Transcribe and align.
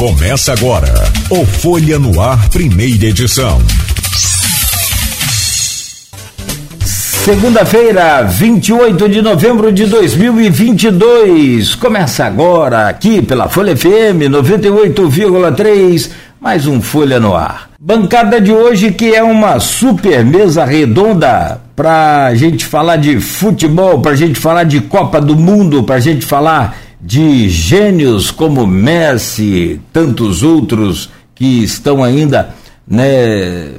Começa 0.00 0.54
agora 0.54 0.88
o 1.28 1.44
Folha 1.44 1.98
no 1.98 2.18
Ar, 2.22 2.48
primeira 2.48 3.04
edição. 3.04 3.60
Segunda-feira, 6.82 8.22
28 8.22 9.06
de 9.10 9.20
novembro 9.20 9.70
de 9.70 9.84
2022. 9.84 11.74
Começa 11.74 12.24
agora 12.24 12.88
aqui 12.88 13.20
pela 13.20 13.46
Folha 13.50 13.76
FM 13.76 14.24
98,3, 14.30 16.10
mais 16.40 16.66
um 16.66 16.80
Folha 16.80 17.20
no 17.20 17.36
Ar. 17.36 17.68
Bancada 17.78 18.40
de 18.40 18.52
hoje 18.52 18.92
que 18.92 19.14
é 19.14 19.22
uma 19.22 19.60
super 19.60 20.24
mesa 20.24 20.64
redonda 20.64 21.60
para 21.76 22.34
gente 22.34 22.64
falar 22.64 22.96
de 22.96 23.20
futebol, 23.20 24.00
para 24.00 24.16
gente 24.16 24.40
falar 24.40 24.64
de 24.64 24.80
Copa 24.80 25.20
do 25.20 25.36
Mundo, 25.36 25.82
para 25.82 26.00
gente 26.00 26.24
falar 26.24 26.89
de 27.00 27.48
gênios 27.48 28.30
como 28.30 28.66
Messi, 28.66 29.80
tantos 29.92 30.42
outros 30.42 31.10
que 31.34 31.62
estão 31.62 32.04
ainda, 32.04 32.54
né, 32.86 33.70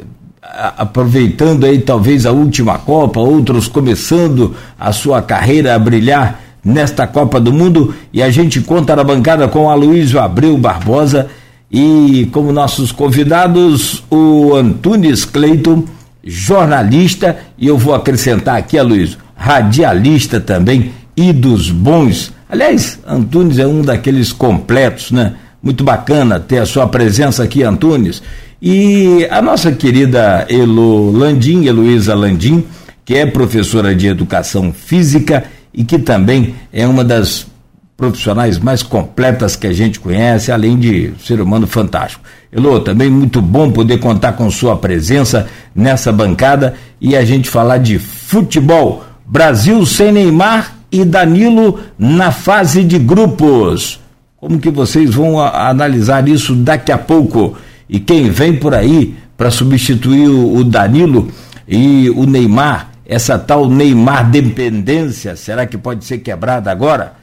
aproveitando 0.41 1.66
aí 1.66 1.80
talvez 1.80 2.25
a 2.25 2.31
última 2.31 2.77
Copa, 2.80 3.20
outros 3.20 3.67
começando 3.67 4.55
a 4.80 4.91
sua 4.91 5.21
carreira 5.21 5.75
a 5.75 5.80
brilhar 5.80 6.41
nesta 6.63 7.05
Copa 7.05 7.39
do 7.39 7.53
Mundo. 7.53 7.94
E 8.11 8.21
a 8.21 8.30
gente 8.30 8.61
conta 8.61 8.95
na 8.95 9.03
bancada 9.03 9.47
com 9.47 9.69
Aloysio 9.69 10.19
Abreu 10.19 10.58
Barbosa 10.58 11.30
e 11.72 12.27
como 12.31 12.52
nossos 12.52 12.91
convidados 12.91 14.03
o 14.09 14.55
Antunes 14.55 15.23
Cleiton, 15.23 15.85
jornalista. 16.23 17.38
E 17.58 17.67
eu 17.67 17.77
vou 17.77 17.94
acrescentar 17.94 18.58
aqui, 18.58 18.77
Aloysio, 18.77 19.19
radialista 19.35 20.39
também 20.39 20.91
e 21.16 21.31
dos 21.31 21.69
bons 21.69 22.33
Aliás, 22.51 22.99
Antunes 23.07 23.57
é 23.59 23.65
um 23.65 23.81
daqueles 23.81 24.33
completos, 24.33 25.09
né? 25.09 25.35
Muito 25.63 25.85
bacana 25.85 26.37
ter 26.37 26.57
a 26.57 26.65
sua 26.65 26.85
presença 26.85 27.43
aqui, 27.43 27.63
Antunes. 27.63 28.21
E 28.61 29.25
a 29.31 29.41
nossa 29.41 29.71
querida 29.71 30.45
Elo 30.49 31.11
Landim, 31.11 31.66
Heloísa 31.66 32.13
Landim, 32.13 32.66
que 33.05 33.16
é 33.16 33.25
professora 33.25 33.95
de 33.95 34.08
educação 34.08 34.73
física 34.73 35.45
e 35.73 35.85
que 35.85 35.97
também 35.97 36.53
é 36.73 36.85
uma 36.85 37.05
das 37.05 37.47
profissionais 37.95 38.59
mais 38.59 38.83
completas 38.83 39.55
que 39.55 39.67
a 39.67 39.71
gente 39.71 39.97
conhece, 39.97 40.52
além 40.52 40.77
de 40.77 41.13
ser 41.25 41.39
humano 41.39 41.65
fantástico. 41.65 42.21
Elo, 42.52 42.81
também 42.81 43.09
muito 43.09 43.41
bom 43.41 43.71
poder 43.71 43.97
contar 43.99 44.33
com 44.33 44.52
sua 44.52 44.75
presença 44.75 45.47
nessa 45.73 46.11
bancada 46.11 46.73
e 46.99 47.15
a 47.15 47.23
gente 47.23 47.49
falar 47.49 47.77
de 47.77 47.97
futebol. 47.97 49.05
Brasil 49.25 49.86
sem 49.86 50.11
Neymar 50.11 50.80
e 50.92 51.06
Danilo 51.06 51.80
na 51.97 52.31
fase 52.31 52.84
de 52.84 53.00
grupos. 53.00 54.00
Como 54.38 54.59
que 54.59 54.70
vocês 54.70 55.14
vão 55.14 55.39
a, 55.39 55.70
analisar 55.70 56.28
isso 56.28 56.56
daqui 56.56 56.92
a 56.92 56.98
pouco? 56.98 57.56
E 57.88 58.00
quem 58.00 58.30
vem 58.30 58.58
por 58.58 58.73
aí 58.73 59.16
para 59.38 59.52
substituir 59.52 60.28
o, 60.28 60.56
o 60.58 60.64
Danilo 60.64 61.30
e 61.67 62.09
o 62.09 62.25
Neymar, 62.25 62.92
essa 63.06 63.38
tal 63.39 63.70
Neymar 63.70 64.30
dependência, 64.30 65.36
será 65.36 65.66
que 65.66 65.78
pode 65.78 66.03
ser 66.06 66.20
quebrada 66.20 66.72
agora? 66.72 67.14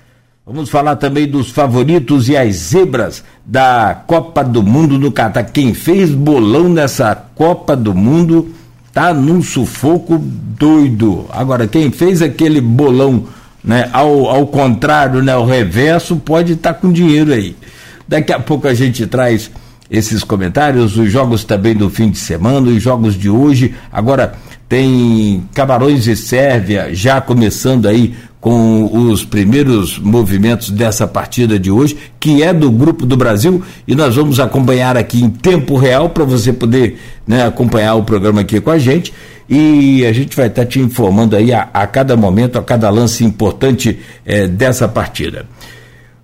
Vamos 0.47 0.71
falar 0.71 0.97
também 0.97 1.27
dos 1.29 1.51
favoritos 1.51 2.29
e 2.31 2.37
as 2.37 2.55
zebras 2.57 3.23
da 3.45 4.03
Copa 4.07 4.43
do 4.43 4.63
Mundo 4.63 4.99
no 4.99 5.13
Catar. 5.13 5.45
Quem 5.45 5.75
fez 5.75 6.11
bolão 6.11 6.71
nessa 6.71 7.15
Copa 7.15 7.77
do 7.77 7.95
Mundo 7.95 8.55
tá 8.93 9.13
num 9.13 9.43
sufoco 9.43 10.19
doido. 10.19 11.27
Agora, 11.31 11.67
quem 11.67 11.91
fez 11.91 12.23
aquele 12.23 12.63
bolão 12.63 13.25
né? 13.63 13.89
Ao, 13.93 14.27
ao 14.27 14.47
contrário, 14.47 15.23
né? 15.23 15.37
O 15.37 15.45
reverso 15.45 16.17
pode 16.17 16.55
estar 16.55 16.75
tá 16.75 16.81
com 16.81 16.93
dinheiro 16.93 17.33
aí. 17.33 17.57
Daqui 18.07 18.33
a 18.33 18.41
pouco 18.41 18.67
a 18.67 18.75
gente 18.75 19.07
traz 19.07 19.51
esses 19.91 20.23
comentários, 20.23 20.97
os 20.97 21.11
jogos 21.11 21.45
também 21.45 21.75
do 21.75 21.89
fim 21.89 22.11
de 22.11 22.19
semana, 22.19 22.69
os 22.69 22.83
jogos 22.83 23.15
de 23.15 23.29
hoje. 23.29 23.75
Agora 23.93 24.35
tem 24.69 25.49
Camarões 25.55 26.07
e 26.07 26.15
Sérvia 26.15 26.95
já 26.95 27.21
começando 27.21 27.87
aí 27.87 28.15
com 28.41 29.11
os 29.11 29.25
primeiros 29.25 29.99
movimentos 29.99 30.71
dessa 30.71 31.07
partida 31.07 31.59
de 31.59 31.71
hoje, 31.71 31.97
que 32.21 32.43
é 32.43 32.53
do 32.53 32.71
Grupo 32.71 33.05
do 33.05 33.17
Brasil, 33.17 33.63
e 33.87 33.95
nós 33.95 34.15
vamos 34.15 34.39
acompanhar 34.39 34.97
aqui 34.97 35.23
em 35.23 35.29
tempo 35.29 35.77
real 35.77 36.11
para 36.11 36.25
você 36.25 36.53
poder 36.53 36.99
né, 37.27 37.45
acompanhar 37.45 37.95
o 37.95 38.05
programa 38.05 38.43
aqui 38.43 38.61
com 38.61 38.71
a 38.71 38.79
gente 38.79 39.13
e 39.49 40.05
a 40.05 40.13
gente 40.13 40.37
vai 40.37 40.49
estar 40.49 40.67
te 40.67 40.79
informando 40.79 41.35
aí 41.35 41.53
a, 41.53 41.69
a 41.73 41.87
cada 41.87 42.15
momento, 42.17 42.59
a 42.59 42.63
cada 42.63 42.91
lance 42.91 43.25
importante 43.25 43.99
é, 44.25 44.47
dessa 44.47 44.87
partida. 44.87 45.47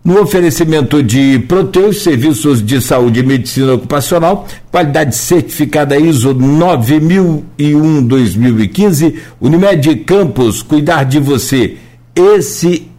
No 0.05 0.21
oferecimento 0.21 1.03
de 1.03 1.39
Proteus, 1.49 2.03
Serviços 2.03 2.63
de 2.63 2.79
Saúde 2.83 3.21
e 3.21 3.23
Medicina 3.23 3.73
Ocupacional, 3.73 4.47
qualidade 4.71 5.17
certificada 5.17 5.97
ISO 5.97 6.35
9001-2015, 6.35 9.15
Unimed 9.41 9.97
Campos, 10.05 10.63
cuidar 10.63 11.05
de 11.05 11.19
você. 11.19 11.79
Esse 12.15 12.91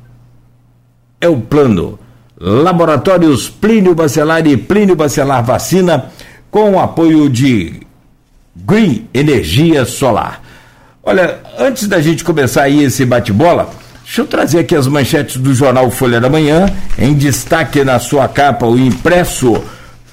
é 1.22 1.30
o 1.30 1.38
plano. 1.38 1.98
Laboratórios 2.40 3.50
Plínio 3.50 3.96
Bacelar 3.96 4.46
e 4.46 4.58
Plínio 4.58 4.96
Bacelar 4.96 5.44
Vacina, 5.44 6.12
com 6.52 6.72
o 6.72 6.80
apoio 6.80 7.30
de 7.30 7.82
Green 8.56 9.08
Energia 9.14 9.86
Solar. 9.86 10.42
Olha, 11.02 11.40
antes 11.58 11.88
da 11.88 12.02
gente 12.02 12.24
começar 12.24 12.64
aí 12.64 12.84
esse 12.84 13.06
bate-bola, 13.06 13.70
deixa 14.04 14.22
eu 14.22 14.28
trazer 14.28 14.60
aqui 14.60 14.76
as 14.76 14.88
manchetes 14.88 15.38
do 15.38 15.54
jornal 15.54 15.90
Folha 15.92 16.20
da 16.20 16.30
Manhã, 16.30 16.66
em 16.98 17.14
destaque 17.14 17.84
na 17.84 18.00
sua 18.00 18.28
capa 18.28 18.66
o 18.66 18.78
impresso. 18.78 19.64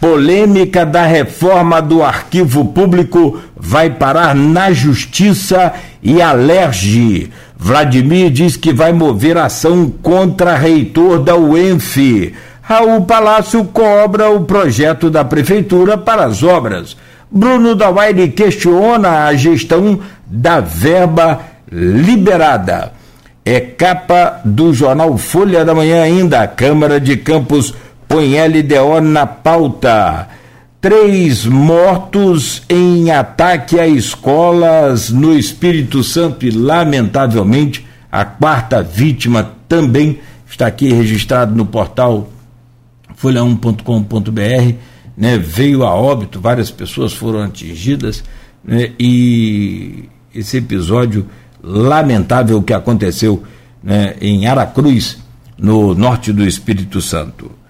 Polêmica 0.02 0.84
da 0.84 1.06
reforma 1.06 1.80
do 1.80 2.02
arquivo 2.02 2.64
público 2.64 3.38
vai 3.54 3.88
parar 3.88 4.34
na 4.34 4.72
justiça 4.72 5.72
e 6.02 6.20
alerge. 6.20 7.30
Vladimir 7.56 8.28
diz 8.28 8.56
que 8.56 8.72
vai 8.72 8.92
mover 8.92 9.38
ação 9.38 9.88
contra 10.02 10.56
reitor 10.56 11.20
da 11.20 11.36
UENF. 11.36 12.34
Raul 12.62 13.04
Palácio 13.04 13.64
cobra 13.66 14.28
o 14.28 14.42
projeto 14.44 15.08
da 15.08 15.24
prefeitura 15.24 15.96
para 15.96 16.24
as 16.24 16.42
obras. 16.42 16.96
Bruno 17.30 17.76
Dawaire 17.76 18.28
questiona 18.30 19.26
a 19.26 19.34
gestão 19.34 20.00
da 20.26 20.58
verba 20.58 21.42
liberada. 21.70 22.92
É 23.44 23.60
capa 23.60 24.40
do 24.44 24.74
jornal 24.74 25.16
Folha 25.16 25.64
da 25.64 25.72
Manhã 25.76 26.02
ainda. 26.02 26.42
A 26.42 26.48
Câmara 26.48 27.00
de 27.00 27.16
Campos 27.16 27.72
põe 28.12 28.34
LDO 28.38 29.00
na 29.00 29.26
pauta. 29.26 30.28
Três 30.82 31.46
mortos 31.46 32.62
em 32.68 33.10
ataque 33.10 33.80
a 33.80 33.86
escolas 33.86 35.08
no 35.08 35.32
Espírito 35.32 36.04
Santo 36.04 36.44
e, 36.44 36.50
lamentavelmente, 36.50 37.86
a 38.10 38.22
quarta 38.26 38.82
vítima 38.82 39.52
também 39.66 40.20
está 40.46 40.66
aqui 40.66 40.92
registrado 40.92 41.54
no 41.54 41.64
portal 41.64 42.28
folha1.com.br 43.18 44.76
né, 45.16 45.38
veio 45.38 45.82
a 45.84 45.94
óbito, 45.94 46.38
várias 46.38 46.70
pessoas 46.70 47.14
foram 47.14 47.42
atingidas, 47.42 48.22
né, 48.62 48.92
e 48.98 50.08
esse 50.34 50.58
episódio 50.58 51.26
lamentável 51.62 52.62
que 52.62 52.74
aconteceu 52.74 53.42
né, 53.82 54.16
em 54.20 54.46
Aracruz, 54.46 55.18
no 55.56 55.94
norte 55.94 56.30
do 56.30 56.44
Espírito 56.44 57.00
Santo. 57.00 57.61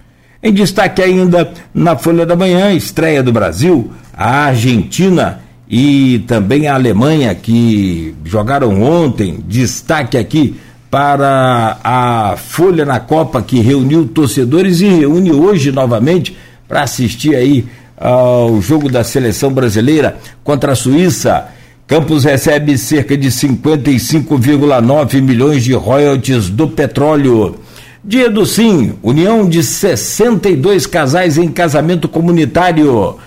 Em 0.45 0.51
destaque 0.51 1.01
ainda 1.01 1.53
na 1.73 1.95
Folha 1.95 2.25
da 2.25 2.35
Manhã, 2.35 2.73
estreia 2.73 3.23
do 3.23 3.31
Brasil, 3.31 3.93
a 4.13 4.47
Argentina 4.47 5.39
e 5.69 6.19
também 6.27 6.67
a 6.67 6.73
Alemanha, 6.75 7.33
que 7.33 8.13
jogaram 8.25 8.83
ontem, 8.83 9.39
destaque 9.47 10.17
aqui 10.17 10.57
para 10.91 11.77
a 11.81 12.35
Folha 12.35 12.83
na 12.83 12.99
Copa, 12.99 13.41
que 13.41 13.61
reuniu 13.61 14.05
torcedores 14.05 14.81
e 14.81 14.87
reúne 14.87 15.31
hoje 15.31 15.71
novamente 15.71 16.35
para 16.67 16.83
assistir 16.83 17.35
aí 17.35 17.65
ao 17.95 18.61
jogo 18.61 18.91
da 18.91 19.01
seleção 19.01 19.49
brasileira 19.49 20.17
contra 20.43 20.73
a 20.73 20.75
Suíça. 20.75 21.45
Campos 21.87 22.25
recebe 22.25 22.77
cerca 22.77 23.15
de 23.15 23.29
55,9 23.29 25.21
milhões 25.21 25.63
de 25.63 25.71
royalties 25.71 26.49
do 26.49 26.67
petróleo. 26.67 27.62
Dia 28.05 28.29
do 28.29 28.45
Sim, 28.45 28.95
união 29.01 29.47
de 29.47 29.63
62 29.63 30.85
casais 30.85 31.37
em 31.37 31.49
casamento 31.49 32.09
comunitário. 32.09 33.17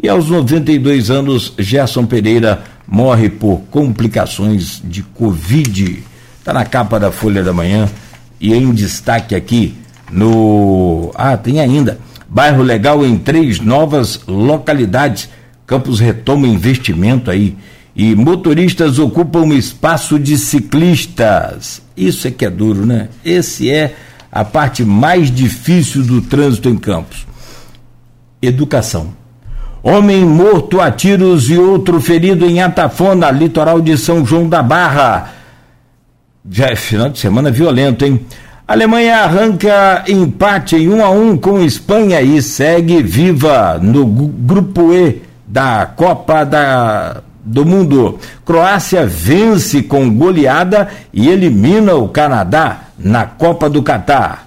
E 0.00 0.08
aos 0.08 0.30
92 0.30 1.10
anos, 1.10 1.52
Gerson 1.58 2.06
Pereira 2.06 2.62
morre 2.86 3.28
por 3.28 3.62
complicações 3.72 4.80
de 4.84 5.02
Covid. 5.02 6.04
Está 6.38 6.52
na 6.52 6.64
capa 6.64 7.00
da 7.00 7.10
Folha 7.10 7.42
da 7.42 7.52
Manhã 7.52 7.88
e 8.40 8.54
em 8.54 8.72
destaque 8.72 9.34
aqui 9.34 9.74
no. 10.12 11.10
Ah, 11.16 11.36
tem 11.36 11.58
ainda 11.58 11.98
Bairro 12.28 12.62
Legal 12.62 13.04
em 13.04 13.18
três 13.18 13.58
novas 13.58 14.20
localidades. 14.28 15.28
Campos 15.66 15.98
retoma 15.98 16.46
investimento 16.46 17.32
aí. 17.32 17.56
E 17.96 18.14
motoristas 18.14 19.00
ocupam 19.00 19.52
espaço 19.54 20.20
de 20.20 20.38
ciclistas. 20.38 21.82
Isso 21.96 22.28
é 22.28 22.30
que 22.30 22.44
é 22.44 22.50
duro, 22.50 22.86
né? 22.86 23.08
Esse 23.24 23.68
é 23.68 23.96
a 24.30 24.44
parte 24.44 24.84
mais 24.84 25.30
difícil 25.30 26.02
do 26.04 26.20
trânsito 26.22 26.68
em 26.68 26.76
Campos. 26.76 27.26
educação. 28.42 29.08
Homem 29.82 30.24
morto 30.24 30.80
a 30.80 30.90
tiros 30.90 31.48
e 31.50 31.56
outro 31.56 32.00
ferido 32.00 32.46
em 32.46 32.60
Atafona, 32.62 33.30
litoral 33.30 33.80
de 33.80 33.96
São 33.96 34.24
João 34.24 34.48
da 34.48 34.62
Barra. 34.62 35.32
Já 36.50 36.66
é 36.68 36.76
final 36.76 37.08
de 37.08 37.18
semana 37.18 37.50
violento, 37.50 38.04
hein? 38.04 38.20
Alemanha 38.68 39.24
arranca 39.24 40.04
empate 40.06 40.76
em 40.76 40.88
1 40.88 41.04
a 41.04 41.10
1 41.10 41.36
com 41.38 41.60
Espanha 41.60 42.22
e 42.22 42.40
segue 42.40 43.02
viva 43.02 43.78
no 43.82 44.06
grupo 44.06 44.94
E 44.94 45.22
da 45.46 45.86
Copa 45.86 46.44
da, 46.44 47.22
do 47.50 47.66
Mundo. 47.66 48.18
Croácia 48.44 49.04
vence 49.04 49.82
com 49.82 50.08
goleada 50.14 50.88
e 51.12 51.28
elimina 51.28 51.94
o 51.96 52.08
Canadá 52.08 52.82
na 52.96 53.26
Copa 53.26 53.68
do 53.68 53.82
Catar. 53.82 54.46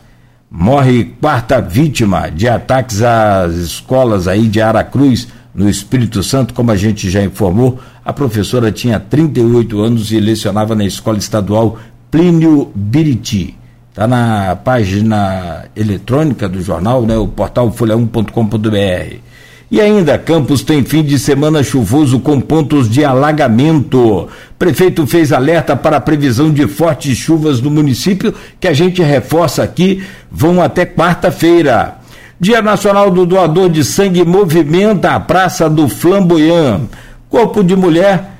Morre 0.49 1.11
quarta 1.19 1.59
vítima 1.59 2.29
de 2.29 2.47
ataques 2.47 3.01
às 3.01 3.55
escolas 3.55 4.27
aí 4.27 4.47
de 4.47 4.61
Aracruz, 4.61 5.27
no 5.53 5.69
Espírito 5.69 6.23
Santo, 6.23 6.53
como 6.53 6.71
a 6.71 6.77
gente 6.77 7.09
já 7.09 7.21
informou. 7.21 7.79
A 8.05 8.13
professora 8.13 8.71
tinha 8.71 8.99
38 8.99 9.81
anos 9.81 10.11
e 10.11 10.19
lecionava 10.19 10.73
na 10.73 10.85
escola 10.85 11.17
estadual 11.17 11.77
Plínio 12.09 12.71
Biriti. 12.73 13.57
Está 13.89 14.07
na 14.07 14.55
página 14.55 15.65
eletrônica 15.75 16.47
do 16.47 16.61
jornal, 16.61 17.05
né, 17.05 17.17
o 17.17 17.27
portal 17.27 17.71
folha1.com.br. 17.71 19.32
E 19.73 19.81
ainda, 19.81 20.19
Campos 20.19 20.61
tem 20.61 20.83
fim 20.83 21.01
de 21.01 21.17
semana 21.17 21.63
chuvoso 21.63 22.19
com 22.19 22.39
pontos 22.39 22.87
de 22.87 23.03
alagamento. 23.03 24.27
Prefeito 24.59 25.07
fez 25.07 25.33
alerta 25.33 25.75
para 25.75 25.97
a 25.97 25.99
previsão 25.99 26.51
de 26.51 26.67
fortes 26.67 27.17
chuvas 27.17 27.59
no 27.59 27.71
município, 27.71 28.35
que 28.59 28.67
a 28.67 28.73
gente 28.73 29.01
reforça 29.01 29.63
aqui, 29.63 30.03
vão 30.31 30.61
até 30.61 30.85
quarta-feira. 30.85 31.95
Dia 32.39 32.61
Nacional 32.61 33.09
do 33.09 33.25
Doador 33.25 33.67
de 33.67 33.83
Sangue 33.83 34.23
movimenta 34.23 35.15
a 35.15 35.19
Praça 35.19 35.67
do 35.67 35.89
Flamboyant. 35.89 36.81
Corpo 37.27 37.63
de 37.63 37.75
mulher 37.75 38.32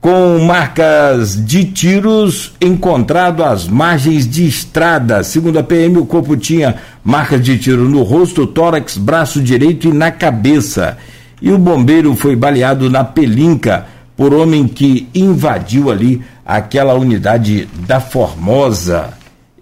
com 0.00 0.38
marcas 0.38 1.44
de 1.44 1.64
tiros 1.64 2.54
encontrado 2.60 3.44
às 3.44 3.68
margens 3.68 4.26
de 4.26 4.46
estrada. 4.46 5.22
Segundo 5.22 5.58
a 5.58 5.62
PM, 5.62 5.98
o 5.98 6.06
corpo 6.06 6.36
tinha 6.36 6.76
marcas 7.04 7.42
de 7.42 7.58
tiro 7.58 7.86
no 7.86 8.02
rosto, 8.02 8.46
tórax, 8.46 8.96
braço 8.96 9.42
direito 9.42 9.88
e 9.88 9.92
na 9.92 10.10
cabeça. 10.10 10.96
E 11.42 11.52
o 11.52 11.58
bombeiro 11.58 12.16
foi 12.16 12.34
baleado 12.34 12.88
na 12.88 13.04
pelinca 13.04 13.86
por 14.16 14.32
homem 14.32 14.66
que 14.66 15.06
invadiu 15.14 15.90
ali 15.90 16.22
aquela 16.46 16.94
unidade 16.94 17.68
da 17.86 18.00
Formosa. 18.00 19.10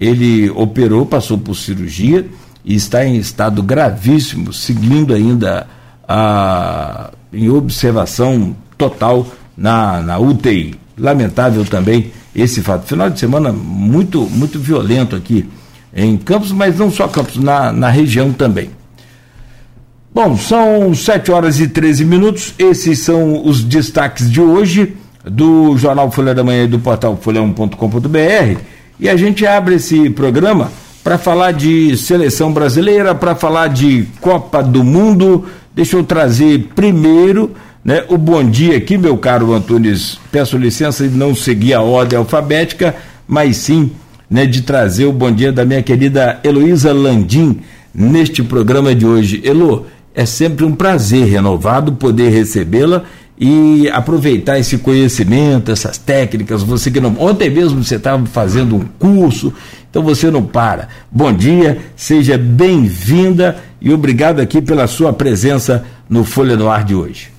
Ele 0.00 0.49
operou, 0.50 1.05
passou 1.05 1.37
por 1.37 1.56
cirurgia 1.56 2.26
e 2.64 2.76
está 2.76 3.05
em 3.05 3.17
estado 3.17 3.61
gravíssimo, 3.61 4.52
seguindo 4.52 5.12
ainda 5.12 5.67
a, 6.06 7.11
em 7.32 7.50
observação 7.50 8.55
total 8.76 9.26
na, 9.58 10.00
na 10.00 10.19
UTI. 10.19 10.76
Lamentável 10.96 11.64
também 11.64 12.12
esse 12.34 12.62
fato. 12.62 12.87
Final 12.87 13.10
de 13.10 13.19
semana 13.19 13.52
muito, 13.52 14.22
muito 14.31 14.58
violento 14.58 15.16
aqui 15.16 15.49
em 15.94 16.16
Campos, 16.16 16.52
mas 16.52 16.78
não 16.78 16.90
só 16.90 17.08
Campos, 17.08 17.37
na, 17.37 17.72
na 17.72 17.90
região 17.90 18.32
também. 18.32 18.70
Bom, 20.14 20.37
são 20.37 20.94
7 20.94 21.31
horas 21.31 21.60
e 21.60 21.69
13 21.69 22.05
minutos. 22.05 22.55
Esses 22.58 23.00
são 23.00 23.44
os 23.44 23.62
destaques 23.62 24.31
de 24.31 24.40
hoje 24.40 24.96
do 25.25 25.76
Jornal 25.76 26.10
Folha 26.10 26.34
da 26.34 26.43
Manhã 26.43 26.64
e 26.64 26.69
do 26.69 26.78
portal 26.78 27.19
folha1.com.br. 27.22 28.60
E 28.99 29.08
a 29.08 29.16
gente 29.16 29.46
abre 29.46 29.76
esse 29.76 30.10
programa 30.10 30.70
para 31.05 31.19
falar 31.19 31.52
de 31.52 31.96
seleção 31.96 32.52
brasileira, 32.52 33.14
para 33.14 33.34
falar 33.34 33.69
de 33.69 34.08
Copa 34.20 34.62
do 34.62 34.82
Mundo. 34.82 35.46
Deixa 35.75 35.96
eu 35.96 36.02
trazer 36.02 36.70
primeiro 36.75 37.52
né? 37.85 38.05
O 38.09 38.19
bom 38.19 38.43
dia 38.43 38.77
aqui, 38.77 38.99
meu 38.99 39.17
caro 39.17 39.53
Antunes, 39.53 40.19
peço 40.31 40.57
licença 40.57 41.09
de 41.09 41.17
não 41.17 41.35
seguir 41.35 41.75
a 41.75 41.81
ordem 41.81 42.19
alfabética, 42.19 42.95
mas 43.27 43.57
sim 43.57 43.91
né, 44.31 44.47
de 44.47 44.63
trazer 44.63 45.07
o 45.07 45.13
bom 45.13 45.31
dia 45.31 45.53
da 45.53 45.65
minha 45.65 45.83
querida 45.83 46.39
Heloísa 46.45 46.93
Landim 46.93 47.61
neste 47.95 48.43
programa 48.43 48.95
de 48.95 49.07
hoje. 49.07 49.41
Elo, 49.45 49.87
é 50.15 50.27
sempre 50.27 50.65
um 50.65 50.75
prazer 50.75 51.27
renovado 51.27 51.93
poder 51.93 52.31
recebê-la 52.31 53.05
e 53.41 53.89
aproveitar 53.91 54.59
esse 54.59 54.79
conhecimento, 54.79 55.71
essas 55.71 55.97
técnicas. 55.97 56.63
Você 56.63 56.91
que 56.91 57.01
não. 57.01 57.15
Ontem 57.19 57.49
mesmo 57.49 57.83
você 57.83 57.95
estava 57.95 58.27
fazendo 58.27 58.77
um 58.77 58.85
curso, 58.99 59.53
então 59.89 60.03
você 60.03 60.31
não 60.31 60.43
para. 60.43 60.89
Bom 61.11 61.33
dia, 61.33 61.79
seja 61.95 62.37
bem-vinda 62.37 63.57
e 63.81 63.93
obrigado 63.93 64.41
aqui 64.41 64.61
pela 64.61 64.87
sua 64.87 65.13
presença 65.13 65.85
no 66.11 66.25
Folha 66.25 66.57
no 66.57 66.69
Ar 66.69 66.83
de 66.83 66.95
hoje. 66.95 67.38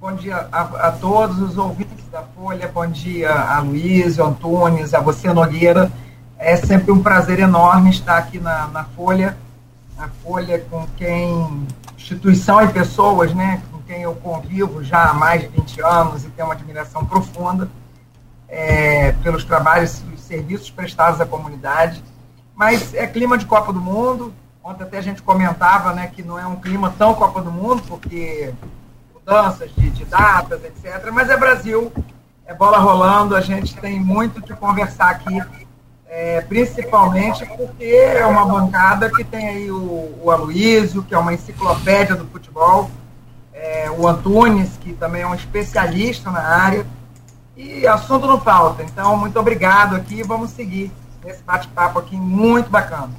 Bom 0.00 0.14
dia 0.14 0.48
a, 0.50 0.62
a, 0.62 0.92
todos 0.92 1.38
os 1.40 1.58
ouvintes 1.58 2.08
da 2.10 2.22
Folha, 2.22 2.66
bom 2.72 2.86
dia 2.86 3.30
a 3.34 3.60
Luiz, 3.60 4.18
Antunes, 4.18 4.94
a 4.94 5.00
você, 5.00 5.30
Nogueira. 5.30 5.92
É 6.38 6.56
sempre 6.56 6.90
um 6.90 7.02
prazer 7.02 7.38
enorme 7.38 7.90
estar 7.90 8.16
aqui 8.16 8.38
na, 8.38 8.66
na 8.68 8.84
Folha, 8.84 9.36
na 9.98 10.08
Folha 10.08 10.58
com 10.70 10.86
quem, 10.96 11.66
instituição 11.98 12.62
e 12.62 12.68
pessoas, 12.68 13.34
né, 13.34 13.62
com 13.70 13.82
quem 13.82 14.00
eu 14.00 14.14
convivo 14.14 14.82
já 14.82 15.10
há 15.10 15.12
mais 15.12 15.42
de 15.42 15.48
20 15.48 15.82
anos 15.82 16.24
e 16.24 16.30
tenho 16.30 16.48
uma 16.48 16.54
admiração 16.54 17.04
profunda 17.04 17.68
é, 18.48 19.12
pelos 19.22 19.44
trabalhos 19.44 20.02
e 20.14 20.18
serviços 20.18 20.70
prestados 20.70 21.20
à 21.20 21.26
comunidade. 21.26 22.02
Mas 22.54 22.94
é 22.94 23.06
clima 23.06 23.36
de 23.36 23.44
Copa 23.44 23.70
do 23.70 23.82
Mundo, 23.82 24.32
ontem 24.64 24.82
até 24.82 24.96
a 24.96 25.02
gente 25.02 25.20
comentava 25.20 25.92
né, 25.92 26.06
que 26.06 26.22
não 26.22 26.38
é 26.38 26.46
um 26.46 26.56
clima 26.56 26.90
tão 26.96 27.12
Copa 27.12 27.42
do 27.42 27.52
Mundo, 27.52 27.82
porque 27.86 28.54
mudanças 29.24 29.70
de, 29.76 29.90
de 29.90 30.04
datas, 30.04 30.62
etc. 30.64 31.10
Mas 31.12 31.28
é 31.30 31.36
Brasil, 31.36 31.92
é 32.46 32.54
bola 32.54 32.78
rolando, 32.78 33.36
a 33.36 33.40
gente 33.40 33.76
tem 33.76 34.00
muito 34.00 34.42
que 34.42 34.52
conversar 34.54 35.10
aqui, 35.10 35.40
é, 36.08 36.40
principalmente 36.40 37.46
porque 37.56 37.84
é 37.84 38.26
uma 38.26 38.44
bancada 38.44 39.08
que 39.10 39.22
tem 39.22 39.48
aí 39.48 39.70
o, 39.70 39.78
o 40.22 41.02
que 41.06 41.14
é 41.14 41.18
uma 41.18 41.32
enciclopédia 41.32 42.16
do 42.16 42.26
futebol, 42.26 42.90
é, 43.52 43.90
o 43.90 44.08
Antunes, 44.08 44.70
que 44.80 44.92
também 44.94 45.22
é 45.22 45.26
um 45.26 45.34
especialista 45.34 46.30
na 46.30 46.40
área, 46.40 46.86
e 47.56 47.86
assunto 47.86 48.26
não 48.26 48.40
falta. 48.40 48.82
Então, 48.82 49.16
muito 49.16 49.38
obrigado 49.38 49.94
aqui, 49.94 50.22
vamos 50.22 50.50
seguir 50.50 50.90
esse 51.26 51.42
bate-papo 51.42 51.98
aqui 51.98 52.16
muito 52.16 52.70
bacana. 52.70 53.10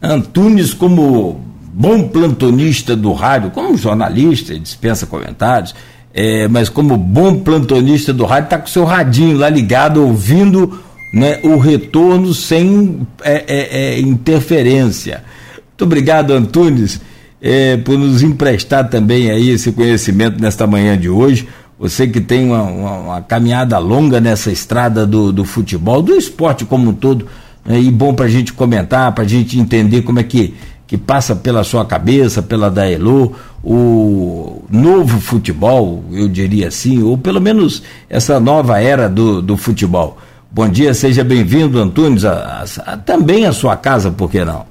Antunes, 0.00 0.74
como 0.74 1.42
bom 1.78 2.08
plantonista 2.08 2.96
do 2.96 3.12
rádio, 3.12 3.52
como 3.52 3.76
jornalista, 3.76 4.58
dispensa 4.58 5.06
comentários, 5.06 5.76
é, 6.12 6.48
mas 6.48 6.68
como 6.68 6.96
bom 6.96 7.38
plantonista 7.38 8.12
do 8.12 8.24
rádio, 8.24 8.46
está 8.46 8.58
com 8.58 8.66
o 8.66 8.68
seu 8.68 8.84
radinho 8.84 9.38
lá 9.38 9.48
ligado, 9.48 10.04
ouvindo 10.04 10.80
né, 11.14 11.38
o 11.44 11.56
retorno 11.56 12.34
sem 12.34 13.06
é, 13.22 13.44
é, 13.46 13.92
é 13.92 14.00
interferência. 14.00 15.22
Muito 15.68 15.84
obrigado, 15.84 16.32
Antunes, 16.32 17.00
é, 17.40 17.76
por 17.76 17.96
nos 17.96 18.24
emprestar 18.24 18.90
também 18.90 19.30
aí 19.30 19.50
esse 19.50 19.70
conhecimento 19.70 20.40
nesta 20.40 20.66
manhã 20.66 20.98
de 20.98 21.08
hoje. 21.08 21.48
Você 21.78 22.08
que 22.08 22.20
tem 22.20 22.46
uma, 22.46 22.62
uma, 22.62 22.98
uma 22.98 23.20
caminhada 23.22 23.78
longa 23.78 24.20
nessa 24.20 24.50
estrada 24.50 25.06
do, 25.06 25.32
do 25.32 25.44
futebol, 25.44 26.02
do 26.02 26.16
esporte 26.16 26.64
como 26.64 26.90
um 26.90 26.92
todo, 26.92 27.28
né, 27.64 27.78
e 27.78 27.88
bom 27.88 28.12
para 28.12 28.24
a 28.24 28.28
gente 28.28 28.52
comentar, 28.52 29.12
para 29.12 29.22
a 29.22 29.28
gente 29.28 29.56
entender 29.56 30.02
como 30.02 30.18
é 30.18 30.24
que 30.24 30.54
que 30.88 30.96
passa 30.96 31.36
pela 31.36 31.62
sua 31.62 31.84
cabeça, 31.84 32.42
pela 32.42 32.70
da 32.70 32.90
Elo, 32.90 33.36
o 33.62 34.62
novo 34.70 35.20
futebol, 35.20 36.02
eu 36.10 36.26
diria 36.26 36.68
assim, 36.68 37.02
ou 37.02 37.18
pelo 37.18 37.42
menos 37.42 37.82
essa 38.08 38.40
nova 38.40 38.80
era 38.80 39.06
do, 39.06 39.42
do 39.42 39.54
futebol. 39.58 40.16
Bom 40.50 40.66
dia, 40.66 40.94
seja 40.94 41.22
bem-vindo, 41.22 41.78
Antunes, 41.78 42.24
a, 42.24 42.64
a, 42.64 42.92
a, 42.92 42.96
também 42.96 43.44
a 43.44 43.52
sua 43.52 43.76
casa, 43.76 44.10
por 44.10 44.30
que 44.30 44.42
não? 44.42 44.64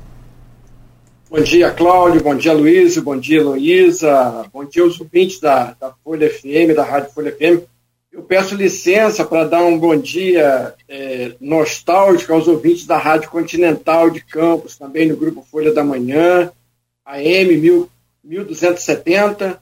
Bom 1.30 1.40
dia, 1.42 1.70
Cláudio, 1.70 2.24
bom 2.24 2.36
dia, 2.36 2.54
Luiz, 2.54 2.98
bom 2.98 3.16
dia, 3.16 3.44
Luísa, 3.44 4.44
bom 4.52 4.66
dia 4.66 4.82
aos 4.82 5.00
ouvintes 5.00 5.40
da, 5.40 5.76
da 5.80 5.92
Folha 6.04 6.28
FM, 6.32 6.76
da 6.76 6.84
Rádio 6.84 7.12
Folha 7.14 7.32
FM. 7.32 7.62
Eu 8.18 8.24
peço 8.24 8.56
licença 8.56 9.24
para 9.24 9.44
dar 9.44 9.64
um 9.64 9.78
bom 9.78 9.96
dia 9.96 10.74
é, 10.90 11.34
nostálgico 11.40 12.34
aos 12.34 12.48
ouvintes 12.48 12.88
da 12.88 12.98
Rádio 12.98 13.30
Continental 13.30 14.10
de 14.10 14.22
Campos, 14.22 14.76
também 14.76 15.08
no 15.08 15.16
Grupo 15.16 15.46
Folha 15.52 15.72
da 15.72 15.84
Manhã, 15.84 16.52
AM 17.06 17.88
1270, 18.24 19.62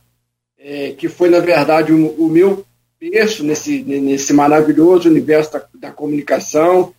é, 0.58 0.92
que 0.92 1.10
foi, 1.10 1.30
na 1.30 1.42
verdade, 1.42 1.92
o, 1.92 2.08
o, 2.12 2.30
meu 2.30 2.66
berço 2.98 3.44
nesse, 3.44 3.84
nesse 3.84 4.32
maravilhoso 4.32 5.10
universo 5.10 5.52
da, 5.52 5.66
da 5.74 5.92
comunicação. 5.92 6.94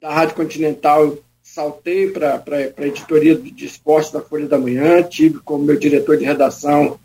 Da 0.00 0.12
Rádio 0.12 0.34
Continental, 0.34 1.16
saltei 1.40 2.10
para 2.10 2.42
a 2.76 2.84
editoria 2.84 3.36
de 3.36 3.64
esporte 3.64 4.12
da 4.12 4.20
Folha 4.20 4.48
da 4.48 4.58
Manhã, 4.58 5.04
tive 5.04 5.38
como 5.38 5.64
meu 5.64 5.78
diretor 5.78 6.16
de 6.16 6.24
redação 6.24 6.98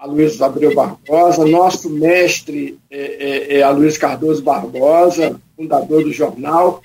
a 0.00 0.06
Luiz 0.06 0.40
Abreu 0.40 0.74
Barbosa, 0.74 1.44
nosso 1.44 1.90
mestre 1.90 2.78
é, 2.90 2.98
é, 2.98 3.58
é 3.58 3.62
a 3.62 3.68
Luiz 3.68 3.98
Cardoso 3.98 4.42
Barbosa, 4.42 5.38
fundador 5.54 6.02
do 6.02 6.10
jornal. 6.10 6.82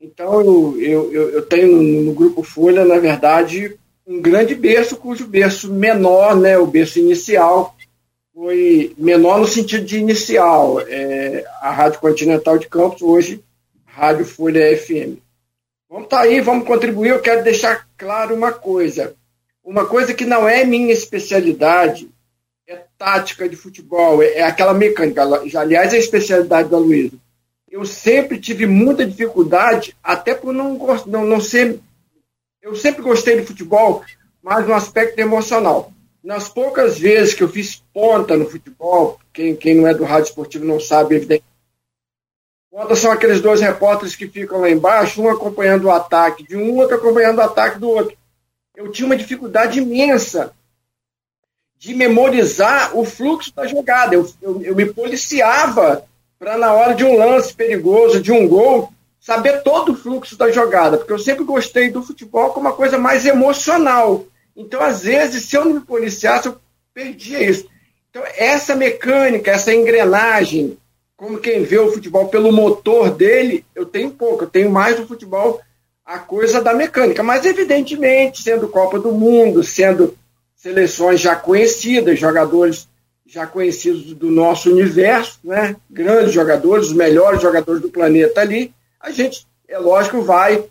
Então, 0.00 0.76
eu, 0.76 1.12
eu, 1.12 1.30
eu 1.30 1.42
tenho 1.42 1.76
no, 1.76 2.02
no, 2.02 2.12
Grupo 2.12 2.42
Folha, 2.42 2.84
na 2.84 2.98
verdade, 2.98 3.78
um 4.04 4.20
grande 4.20 4.56
berço, 4.56 4.96
cujo 4.96 5.28
berço 5.28 5.72
menor, 5.72 6.34
né, 6.34 6.58
o 6.58 6.66
berço 6.66 6.98
inicial, 6.98 7.76
foi 8.34 8.96
menor 8.98 9.38
no 9.38 9.46
sentido 9.46 9.84
de 9.84 9.98
inicial. 9.98 10.80
É, 10.80 11.44
a 11.60 11.70
Rádio 11.70 12.00
Continental 12.00 12.58
de 12.58 12.66
Campos, 12.66 13.00
hoje, 13.00 13.44
Rádio 13.86 14.24
Folha 14.24 14.76
FM. 14.76 15.18
Vamos 15.88 16.06
estar 16.06 16.16
tá 16.16 16.22
aí, 16.22 16.40
vamos 16.40 16.66
contribuir. 16.66 17.10
Eu 17.10 17.20
quero 17.20 17.44
deixar 17.44 17.86
claro 17.96 18.34
uma 18.34 18.50
coisa. 18.50 19.14
Uma 19.62 19.86
coisa 19.86 20.12
que 20.12 20.24
não 20.24 20.48
é 20.48 20.64
minha 20.64 20.92
especialidade 20.92 22.08
é 22.70 22.84
tática 22.96 23.48
de 23.48 23.56
futebol, 23.56 24.22
é, 24.22 24.34
é 24.34 24.42
aquela 24.42 24.72
mecânica. 24.72 25.22
Aliás, 25.58 25.92
é 25.92 25.96
a 25.96 26.00
especialidade 26.00 26.68
da 26.68 26.78
Luísa. 26.78 27.16
Eu 27.68 27.84
sempre 27.84 28.38
tive 28.38 28.64
muita 28.64 29.04
dificuldade, 29.04 29.96
até 30.02 30.34
por 30.34 30.52
não, 30.52 30.78
não, 31.06 31.24
não 31.24 31.40
ser. 31.40 31.80
Eu 32.62 32.76
sempre 32.76 33.02
gostei 33.02 33.40
de 33.40 33.46
futebol, 33.46 34.04
mas 34.40 34.66
no 34.66 34.74
aspecto 34.74 35.18
emocional. 35.18 35.92
Nas 36.22 36.48
poucas 36.48 36.98
vezes 36.98 37.34
que 37.34 37.42
eu 37.42 37.48
fiz 37.48 37.82
ponta 37.92 38.36
no 38.36 38.48
futebol, 38.48 39.18
quem, 39.32 39.56
quem 39.56 39.74
não 39.74 39.88
é 39.88 39.94
do 39.94 40.04
rádio 40.04 40.28
esportivo 40.28 40.64
não 40.64 40.78
sabe, 40.78 41.16
evidentemente. 41.16 41.50
Ponta 42.70 42.94
são 42.94 43.10
aqueles 43.10 43.40
dois 43.40 43.60
repórteres 43.60 44.14
que 44.14 44.28
ficam 44.28 44.60
lá 44.60 44.70
embaixo, 44.70 45.20
um 45.20 45.28
acompanhando 45.28 45.86
o 45.86 45.90
ataque 45.90 46.44
de 46.46 46.56
um, 46.56 46.76
outro 46.76 46.96
acompanhando 46.96 47.38
o 47.38 47.42
ataque 47.42 47.80
do 47.80 47.88
outro. 47.88 48.16
Eu 48.76 48.92
tinha 48.92 49.06
uma 49.06 49.16
dificuldade 49.16 49.80
imensa 49.80 50.52
de 51.80 51.94
memorizar 51.94 52.94
o 52.94 53.06
fluxo 53.06 53.56
da 53.56 53.66
jogada. 53.66 54.14
Eu, 54.14 54.30
eu, 54.42 54.62
eu 54.62 54.76
me 54.76 54.84
policiava 54.84 56.04
para, 56.38 56.58
na 56.58 56.74
hora 56.74 56.94
de 56.94 57.04
um 57.04 57.16
lance 57.16 57.54
perigoso, 57.54 58.20
de 58.20 58.30
um 58.30 58.46
gol, 58.46 58.92
saber 59.18 59.62
todo 59.62 59.92
o 59.92 59.96
fluxo 59.96 60.36
da 60.36 60.50
jogada, 60.50 60.98
porque 60.98 61.12
eu 61.12 61.18
sempre 61.18 61.42
gostei 61.42 61.90
do 61.90 62.02
futebol 62.02 62.50
como 62.50 62.68
uma 62.68 62.76
coisa 62.76 62.98
mais 62.98 63.24
emocional. 63.24 64.26
Então, 64.54 64.82
às 64.82 65.04
vezes, 65.04 65.46
se 65.46 65.56
eu 65.56 65.64
não 65.64 65.72
me 65.72 65.80
policiasse, 65.80 66.48
eu 66.48 66.56
perdia 66.92 67.42
isso. 67.42 67.66
Então, 68.10 68.22
essa 68.36 68.76
mecânica, 68.76 69.50
essa 69.50 69.74
engrenagem, 69.74 70.76
como 71.16 71.38
quem 71.38 71.62
vê 71.62 71.78
o 71.78 71.92
futebol 71.92 72.28
pelo 72.28 72.52
motor 72.52 73.10
dele, 73.10 73.64
eu 73.74 73.86
tenho 73.86 74.10
pouco, 74.10 74.44
eu 74.44 74.50
tenho 74.50 74.70
mais 74.70 75.00
o 75.00 75.06
futebol 75.06 75.60
a 76.04 76.18
coisa 76.18 76.60
da 76.60 76.74
mecânica. 76.74 77.22
Mas, 77.22 77.46
evidentemente, 77.46 78.42
sendo 78.42 78.68
Copa 78.68 78.98
do 78.98 79.12
Mundo, 79.12 79.62
sendo 79.62 80.14
seleções 80.62 81.20
já 81.20 81.34
conhecidas, 81.34 82.18
jogadores 82.18 82.86
já 83.26 83.46
conhecidos 83.46 84.12
do 84.14 84.30
nosso 84.30 84.70
universo, 84.70 85.38
né? 85.44 85.76
grandes 85.88 86.32
jogadores, 86.32 86.88
os 86.88 86.92
melhores 86.92 87.40
jogadores 87.40 87.80
do 87.80 87.88
planeta 87.88 88.40
ali, 88.40 88.72
a 89.00 89.10
gente, 89.10 89.46
é 89.68 89.78
lógico, 89.78 90.20
vai 90.20 90.64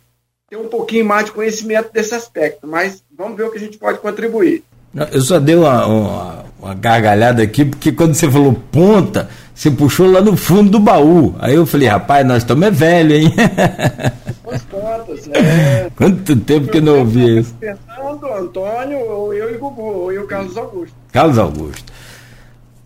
ter 0.49 0.57
um 0.57 0.67
pouquinho 0.67 1.05
mais 1.05 1.25
de 1.25 1.31
conhecimento 1.31 1.91
desse 1.91 2.13
aspecto, 2.13 2.67
mas 2.67 3.03
vamos 3.17 3.37
ver 3.37 3.43
o 3.43 3.51
que 3.51 3.57
a 3.57 3.61
gente 3.61 3.77
pode 3.77 3.99
contribuir. 3.99 4.63
Eu 5.11 5.21
só 5.21 5.39
dei 5.39 5.55
uma, 5.55 5.85
uma, 5.85 6.45
uma 6.59 6.73
gargalhada 6.73 7.41
aqui, 7.41 7.63
porque 7.63 7.91
quando 7.91 8.13
você 8.13 8.29
falou 8.29 8.53
ponta, 8.71 9.29
você 9.53 9.71
puxou 9.71 10.11
lá 10.11 10.19
no 10.19 10.35
fundo 10.35 10.69
do 10.69 10.79
baú. 10.79 11.35
Aí 11.39 11.55
eu 11.55 11.65
falei, 11.65 11.87
rapaz, 11.87 12.25
nós 12.25 12.37
estamos 12.37 12.67
é 12.67 12.71
velho, 12.71 13.15
hein? 13.15 13.33
As 14.51 14.63
contas, 14.63 15.27
é. 15.33 15.89
Quanto 15.95 16.35
tempo 16.37 16.67
que 16.67 16.81
não 16.81 16.99
ouvi 16.99 17.39
isso? 17.39 17.55
Fernando, 17.59 18.25
Antônio, 18.33 18.97
eu 19.33 19.53
e 19.53 19.57
Gugu, 19.57 19.81
ou 19.81 20.11
eu 20.11 20.23
o 20.23 20.27
Carlos 20.27 20.57
Augusto. 20.57 20.95
Carlos 21.11 21.37
Augusto. 21.37 21.93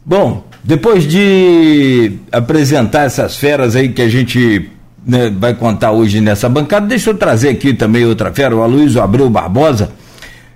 Bom, 0.06 0.44
depois 0.64 1.06
de 1.06 2.20
apresentar 2.32 3.04
essas 3.04 3.36
feras 3.36 3.76
aí 3.76 3.90
que 3.90 4.02
a 4.02 4.10
gente 4.10 4.70
né, 5.06 5.30
vai 5.30 5.54
contar 5.54 5.92
hoje 5.92 6.20
nessa 6.22 6.50
bancada, 6.50 6.88
deixa 6.88 7.10
eu 7.10 7.18
trazer 7.18 7.50
aqui 7.50 7.74
também 7.74 8.06
outra 8.06 8.32
fera, 8.34 8.56
o 8.56 8.62
Aloysio 8.62 9.02
Abreu 9.02 9.30
Barbosa. 9.30 9.92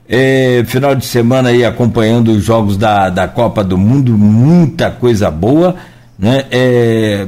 É, 0.10 0.64
final 0.68 0.96
de 0.96 1.06
semana 1.06 1.50
aí 1.50 1.66
acompanhando 1.66 2.32
os 2.32 2.44
jogos 2.44 2.78
da, 2.78 3.10
da 3.10 3.28
Copa 3.28 3.62
do 3.64 3.78
Mundo, 3.78 4.18
muita 4.18 4.90
coisa 4.90 5.30
boa, 5.30 5.76
né? 6.18 6.46
É, 6.50 7.28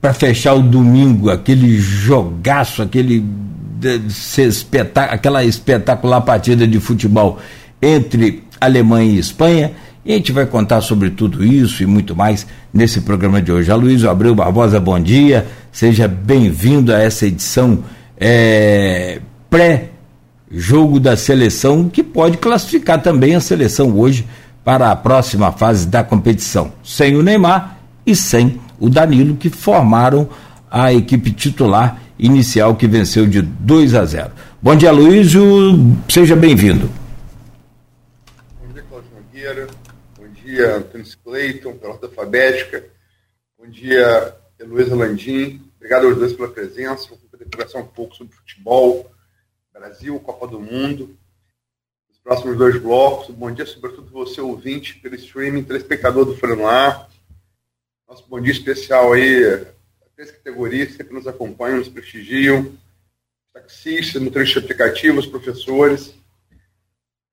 para 0.00 0.14
fechar 0.14 0.54
o 0.54 0.62
domingo, 0.62 1.30
aquele 1.30 1.78
jogaço, 1.78 2.82
aquele 2.82 3.24
aquela 4.94 5.44
espetacular 5.44 6.20
partida 6.22 6.66
de 6.66 6.80
futebol 6.80 7.38
entre 7.80 8.42
Alemanha 8.60 9.12
e 9.12 9.18
Espanha. 9.18 9.72
E 10.04 10.12
a 10.12 10.16
gente 10.16 10.32
vai 10.32 10.46
contar 10.46 10.80
sobre 10.80 11.10
tudo 11.10 11.44
isso 11.44 11.82
e 11.82 11.86
muito 11.86 12.16
mais 12.16 12.46
nesse 12.72 13.02
programa 13.02 13.42
de 13.42 13.52
hoje. 13.52 13.70
Aloysio 13.70 14.08
Abreu 14.08 14.34
Barbosa, 14.34 14.80
bom 14.80 14.98
dia. 14.98 15.46
Seja 15.70 16.08
bem-vindo 16.08 16.94
a 16.94 16.98
essa 16.98 17.26
edição 17.26 17.84
é, 18.18 19.20
pré-jogo 19.50 20.98
da 20.98 21.16
seleção, 21.16 21.88
que 21.88 22.02
pode 22.02 22.38
classificar 22.38 23.02
também 23.02 23.34
a 23.34 23.40
seleção 23.40 23.96
hoje 23.96 24.26
para 24.64 24.90
a 24.90 24.96
próxima 24.96 25.52
fase 25.52 25.86
da 25.86 26.02
competição. 26.02 26.72
Sem 26.82 27.14
o 27.14 27.22
Neymar 27.22 27.78
e 28.06 28.16
sem 28.16 28.58
o 28.78 28.88
Danilo, 28.88 29.36
que 29.36 29.50
formaram 29.50 30.28
a 30.70 30.92
equipe 30.92 31.30
titular 31.32 32.00
inicial 32.18 32.76
que 32.76 32.86
venceu 32.86 33.26
de 33.26 33.42
2 33.42 33.94
a 33.94 34.04
0. 34.04 34.30
Bom 34.60 34.76
dia, 34.76 34.90
Luísio. 34.90 35.42
Seja 36.08 36.34
bem-vindo. 36.34 36.90
dia, 40.48 40.76
Antônio 40.76 41.06
Cleiton, 41.22 41.76
pela 41.76 41.92
ordem 41.92 42.08
alfabética. 42.08 42.84
Bom 43.58 43.68
dia, 43.68 44.34
Heloísa 44.58 44.96
Landim. 44.96 45.62
Obrigado 45.76 46.06
aos 46.06 46.16
dois 46.16 46.32
pela 46.32 46.48
presença. 46.48 47.08
Vou 47.10 47.18
poder 47.18 47.44
conversar 47.44 47.80
um 47.80 47.86
pouco 47.86 48.16
sobre 48.16 48.34
futebol, 48.34 49.10
Brasil, 49.72 50.18
Copa 50.20 50.48
do 50.48 50.58
Mundo. 50.58 51.16
Os 52.10 52.18
próximos 52.18 52.56
dois 52.56 52.80
blocos. 52.80 53.32
Bom 53.34 53.52
dia, 53.52 53.66
sobretudo 53.66 54.10
você, 54.10 54.40
ouvinte, 54.40 54.94
pelo 54.98 55.14
streaming, 55.16 55.64
telespectador 55.64 56.24
do 56.24 56.34
Folha. 56.34 57.06
Nosso 58.08 58.26
bom 58.26 58.40
dia 58.40 58.52
especial 58.52 59.12
aí, 59.12 59.66
três 60.16 60.30
categorias 60.30 60.96
que 60.96 61.02
nos 61.12 61.26
acompanham, 61.26 61.76
nos 61.76 61.90
prestigiam. 61.90 62.74
Taxistas, 63.52 64.22
motoristas 64.22 64.64
aplicativos, 64.64 65.26
professores. 65.26 66.14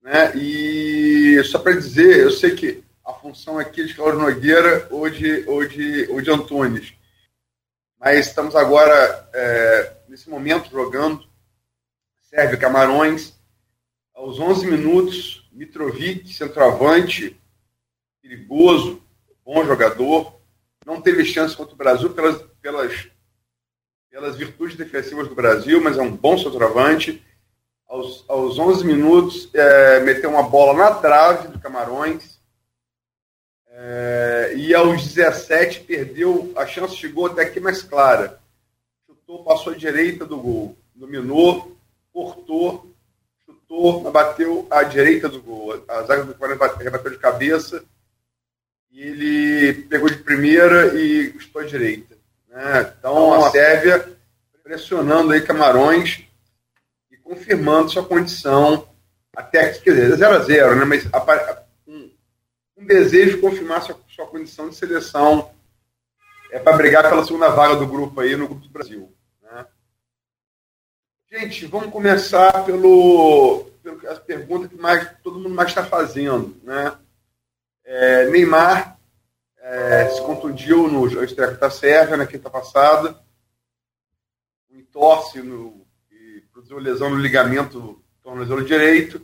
Né? 0.01 0.35
E 0.35 1.41
só 1.45 1.59
para 1.59 1.77
dizer, 1.77 2.19
eu 2.19 2.29
sei 2.29 2.55
que 2.57 2.83
a 3.05 3.13
função 3.13 3.57
aqui 3.57 3.85
de 3.85 3.93
Cláudio 3.93 4.19
Nogueira 4.19 4.85
ou 4.91 5.09
de, 5.09 5.47
ou 5.47 5.65
de, 5.65 6.07
ou 6.09 6.19
de 6.19 6.29
Antunes. 6.29 6.93
Mas 7.97 8.27
estamos 8.27 8.53
agora, 8.53 9.29
é, 9.33 9.93
nesse 10.09 10.29
momento, 10.29 10.69
jogando 10.69 11.25
Sérvia 12.23 12.57
Camarões. 12.57 13.33
Aos 14.13 14.39
11 14.39 14.67
minutos, 14.67 15.49
Mitrovic, 15.53 16.33
centroavante, 16.33 17.39
perigoso, 18.21 19.01
bom 19.45 19.65
jogador. 19.65 20.34
Não 20.85 21.01
teve 21.01 21.25
chance 21.25 21.55
contra 21.55 21.73
o 21.73 21.77
Brasil 21.77 22.11
pelas, 22.11 22.41
pelas, 22.61 23.07
pelas 24.09 24.35
virtudes 24.35 24.77
defensivas 24.77 25.27
do 25.27 25.35
Brasil, 25.35 25.81
mas 25.81 25.97
é 25.97 26.01
um 26.01 26.15
bom 26.15 26.37
centroavante. 26.37 27.23
Aos, 27.87 28.23
aos 28.27 28.59
11 28.59 28.85
minutos, 28.85 29.49
é, 29.53 29.99
meteu 30.01 30.29
uma 30.29 30.43
bola 30.43 30.73
na 30.73 30.95
trave 30.95 31.47
do 31.47 31.59
Camarões 31.59 32.35
é, 33.77 34.53
e 34.55 34.73
aos 34.73 35.03
17 35.13 35.81
perdeu, 35.81 36.53
a 36.55 36.65
chance 36.65 36.95
chegou 36.95 37.25
até 37.25 37.41
aqui 37.41 37.59
mais 37.59 37.83
clara. 37.83 38.39
Chutou, 39.05 39.43
passou 39.43 39.73
à 39.73 39.75
direita 39.75 40.25
do 40.25 40.37
gol. 40.37 40.77
Dominou, 40.95 41.75
cortou, 42.13 42.89
chutou, 43.45 44.09
bateu 44.11 44.65
à 44.71 44.83
direita 44.83 45.27
do 45.27 45.41
gol. 45.41 45.83
A 45.89 46.03
zaga 46.03 46.23
do 46.23 46.33
Corinthians 46.35 46.77
rebateu 46.77 47.11
de 47.11 47.17
cabeça. 47.17 47.83
Ele 49.01 49.73
pegou 49.83 50.09
de 50.09 50.17
primeira 50.17 50.95
e 50.99 51.33
chutou 51.39 51.61
à 51.61 51.65
direita. 51.65 52.17
Né? 52.49 52.93
Então 52.97 53.33
a 53.33 53.49
Sérvia 53.51 54.13
pressionando 54.63 55.31
aí 55.31 55.41
Camarões 55.41 56.23
e 57.11 57.17
confirmando 57.17 57.91
sua 57.91 58.03
condição 58.03 58.87
até, 59.35 59.73
quer 59.73 59.91
dizer, 59.91 60.15
0 60.15 60.35
a 60.35 60.39
0 60.39 60.75
né? 60.75 60.85
Mas 60.85 61.07
a, 61.13 61.65
um 62.77 62.85
desejo 62.85 63.35
de 63.35 63.41
confirmar 63.41 63.81
sua, 63.81 63.99
sua 64.07 64.27
condição 64.27 64.69
de 64.69 64.75
seleção 64.75 65.51
é, 66.51 66.59
para 66.59 66.77
brigar 66.77 67.07
pela 67.07 67.23
segunda 67.23 67.49
vaga 67.49 67.75
do 67.75 67.87
grupo 67.87 68.19
aí, 68.21 68.35
no 68.35 68.47
Grupo 68.47 68.63
do 68.63 68.69
Brasil. 68.69 69.11
Né? 69.41 69.65
Gente, 71.31 71.65
vamos 71.65 71.91
começar 71.91 72.65
pelo, 72.65 73.65
pelo 73.81 74.07
as 74.07 74.19
perguntas 74.19 74.69
que 74.69 74.77
mais, 74.77 75.09
todo 75.23 75.39
mundo 75.39 75.55
mais 75.55 75.69
está 75.69 75.85
fazendo. 75.85 76.55
Né? 76.63 76.95
É, 77.85 78.27
Neymar 78.31 78.99
é, 79.59 80.09
se 80.09 80.21
contundiu 80.21 80.87
no 80.87 81.05
estreia 81.23 81.51
da 81.51 81.69
Sérvia 81.69 82.17
na 82.17 82.25
quinta 82.25 82.49
passada, 82.49 83.23
um 84.71 84.79
entorce 84.79 85.39
no, 85.39 85.85
e 86.11 86.41
produziu 86.51 86.79
lesão 86.79 87.11
no 87.11 87.17
ligamento 87.17 88.03
tornozelo 88.23 88.65
direito, 88.65 89.21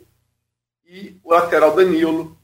e 0.84 1.18
o 1.24 1.32
lateral 1.32 1.74
Danilo 1.74 2.38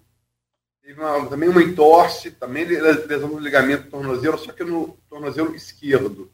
teve 0.83 1.01
uma, 1.01 1.25
também 1.29 1.49
uma 1.49 1.63
entorse, 1.63 2.33
também 2.33 2.65
lesão 2.65 3.29
no 3.29 3.39
ligamento 3.39 3.89
tornozelo, 3.89 4.39
só 4.39 4.51
que 4.51 4.65
no 4.65 4.99
tornozelo 5.09 5.55
esquerdo. 5.55 6.33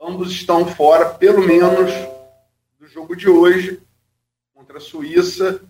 Ambos 0.00 0.32
estão 0.32 0.66
fora, 0.66 1.10
pelo 1.10 1.46
menos, 1.46 1.90
do 2.78 2.86
jogo 2.86 3.14
de 3.14 3.28
hoje. 3.28 3.82
contra 4.54 4.78
a 4.78 4.80
Suíça 4.80 5.60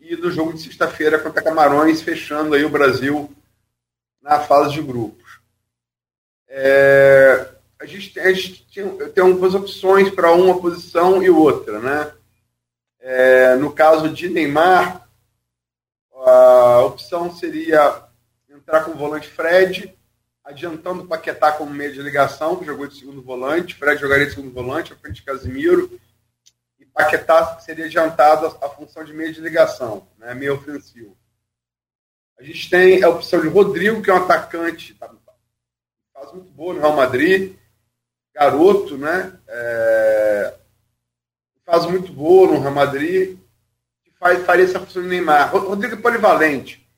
e 0.00 0.16
do 0.16 0.30
jogo 0.30 0.52
de 0.52 0.62
sexta-feira 0.62 1.18
contra 1.18 1.42
Camarões, 1.42 2.00
fechando 2.00 2.54
aí 2.54 2.64
o 2.64 2.70
Brasil 2.70 3.30
na 4.20 4.40
fase 4.40 4.72
de 4.72 4.82
grupos. 4.82 5.40
É, 6.48 7.48
a 7.78 7.86
gente, 7.86 8.12
tem, 8.12 8.22
a 8.22 8.32
gente 8.32 8.66
tem, 8.74 9.10
tem 9.10 9.24
algumas 9.24 9.54
opções 9.54 10.10
para 10.10 10.32
uma 10.32 10.60
posição 10.60 11.22
e 11.22 11.30
outra, 11.30 11.78
né? 11.78 12.12
É, 13.00 13.54
no 13.56 13.72
caso 13.72 14.08
de 14.08 14.28
Neymar, 14.28 15.08
a 16.12 16.80
opção 16.84 17.34
seria 17.34 18.04
entrar 18.48 18.84
com 18.84 18.90
o 18.90 18.96
volante 18.96 19.28
Fred, 19.28 19.94
adiantando 20.44 21.02
o 21.02 21.06
Paquetá 21.06 21.52
como 21.52 21.72
meio 21.72 21.92
de 21.92 22.02
ligação, 22.02 22.56
que 22.56 22.66
jogou 22.66 22.86
de 22.86 22.98
segundo 22.98 23.22
volante, 23.22 23.74
Fred 23.74 24.00
jogaria 24.00 24.26
de 24.26 24.34
segundo 24.34 24.52
volante, 24.52 24.92
à 24.92 24.96
frente 24.96 25.16
de 25.16 25.22
Casimiro, 25.22 25.98
Paquetá 26.92 27.58
seria 27.60 27.86
adiantado 27.86 28.46
a, 28.46 28.68
função 28.68 29.04
de 29.04 29.12
meio 29.12 29.32
de 29.32 29.40
ligação, 29.40 30.06
né, 30.18 30.34
meio 30.34 30.54
ofensivo. 30.54 31.16
A 32.38 32.42
gente 32.42 32.70
tem 32.70 33.02
a 33.02 33.08
opção 33.08 33.40
de 33.40 33.48
Rodrigo, 33.48 34.02
que 34.02 34.10
é 34.10 34.14
um 34.14 34.24
atacante, 34.24 34.94
tá, 34.94 35.10
faz 36.12 36.32
muito 36.32 36.50
boa 36.52 36.74
no 36.74 36.80
Real 36.80 36.96
Madrid, 36.96 37.56
garoto, 38.34 38.96
né? 38.96 39.38
É, 39.46 40.54
faz 41.64 41.86
muito 41.86 42.12
boa 42.12 42.52
no 42.52 42.60
Real 42.60 42.72
Madrid, 42.72 43.38
que 44.02 44.10
faz, 44.18 44.44
faria 44.44 44.64
essa 44.64 44.80
função 44.80 45.02
de 45.02 45.08
Neymar. 45.08 45.52
Rodrigo 45.52 45.94
é 45.94 46.00
polivalente. 46.00 46.88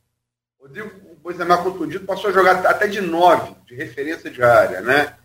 Rodrigo, 0.61 0.91
depois 1.09 1.37
de 1.37 1.41
Neymar 1.41 1.65
contundido, 1.65 2.07
passou 2.07 2.31
a 2.31 2.33
jogar 2.33 2.65
até 2.67 2.87
de 2.87 3.01
nove, 3.01 3.57
de 3.67 3.75
referência 3.75 4.31
de 4.31 4.43
área, 4.43 4.81
né? 4.81 5.17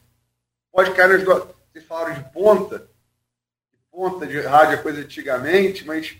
Pode 0.71 0.91
cair 0.91 1.09
nas 1.09 1.23
duas. 1.23 1.43
Vocês 1.71 1.85
falaram 1.85 2.15
de 2.15 2.23
ponta. 2.31 2.89
Ponta 3.97 4.27
de 4.27 4.39
rádio 4.41 4.75
é 4.75 4.77
coisa 4.77 5.01
antigamente, 5.01 5.83
mas 5.83 6.15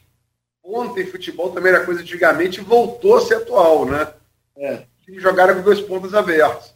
ponta 0.63 1.00
em 1.00 1.05
futebol 1.05 1.51
também 1.51 1.72
era 1.72 1.86
coisa 1.86 2.01
antigamente 2.01 2.60
e 2.60 2.63
voltou 2.63 3.17
a 3.17 3.22
ser 3.22 3.36
atual, 3.36 3.86
né? 3.86 4.15
É. 4.57 4.88
E 5.07 5.19
jogaram 5.19 5.53
com 5.53 5.62
dois 5.62 5.79
pontos 5.81 6.15
abertos. 6.15 6.74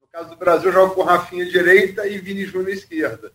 No 0.00 0.08
caso 0.08 0.30
do 0.30 0.36
Brasil, 0.36 0.72
joga 0.72 0.94
com 0.94 1.02
Rafinha 1.02 1.44
direita 1.44 2.06
e 2.06 2.16
Vini 2.16 2.46
Júnior 2.46 2.70
esquerda. 2.70 3.32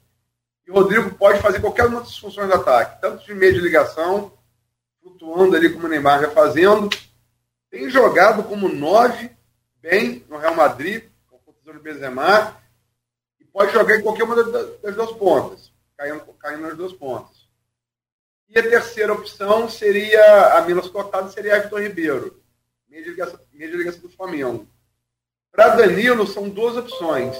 E 0.66 0.72
o 0.72 0.74
Rodrigo 0.74 1.14
pode 1.14 1.40
fazer 1.44 1.62
qualquer 1.62 1.86
uma 1.86 2.00
das 2.00 2.18
funções 2.18 2.48
do 2.48 2.56
ataque, 2.56 3.00
tanto 3.00 3.24
de 3.24 3.36
meio 3.36 3.54
de 3.54 3.62
ligação, 3.62 4.34
flutuando 5.00 5.56
ali 5.56 5.72
como 5.72 5.86
o 5.86 5.90
Neymar 5.90 6.22
já 6.22 6.32
fazendo. 6.32 6.90
Tem 7.70 7.88
jogado 7.88 8.42
como 8.46 8.68
nove, 8.68 9.30
bem, 9.80 10.26
no 10.28 10.40
Real 10.40 10.56
Madrid, 10.56 11.04
com 11.30 11.38
o 11.38 11.72
do 11.72 11.80
Benzema, 11.82 12.60
e 13.40 13.46
pode 13.46 13.74
jogar 13.74 13.96
em 13.96 14.02
qualquer 14.02 14.24
uma 14.24 14.44
das 14.44 14.96
duas 14.96 15.12
pontas, 15.12 15.69
caindo, 16.00 16.34
caindo 16.40 16.62
nas 16.62 16.78
duas 16.78 16.94
pontas. 16.94 17.46
E 18.48 18.58
a 18.58 18.64
terceira 18.64 19.14
opção 19.14 19.70
seria, 19.70 20.58
a 20.58 20.62
Milas 20.62 20.88
cotada, 20.88 21.30
seria 21.30 21.60
Vitor 21.60 21.82
Ribeiro, 21.82 22.42
meio 22.88 23.04
de 23.04 23.10
ligação, 23.10 23.40
de 23.52 23.68
ligação 23.68 24.02
do 24.02 24.10
Flamengo. 24.10 24.66
Para 25.52 25.76
Danilo, 25.76 26.26
são 26.26 26.48
duas 26.48 26.78
opções 26.78 27.38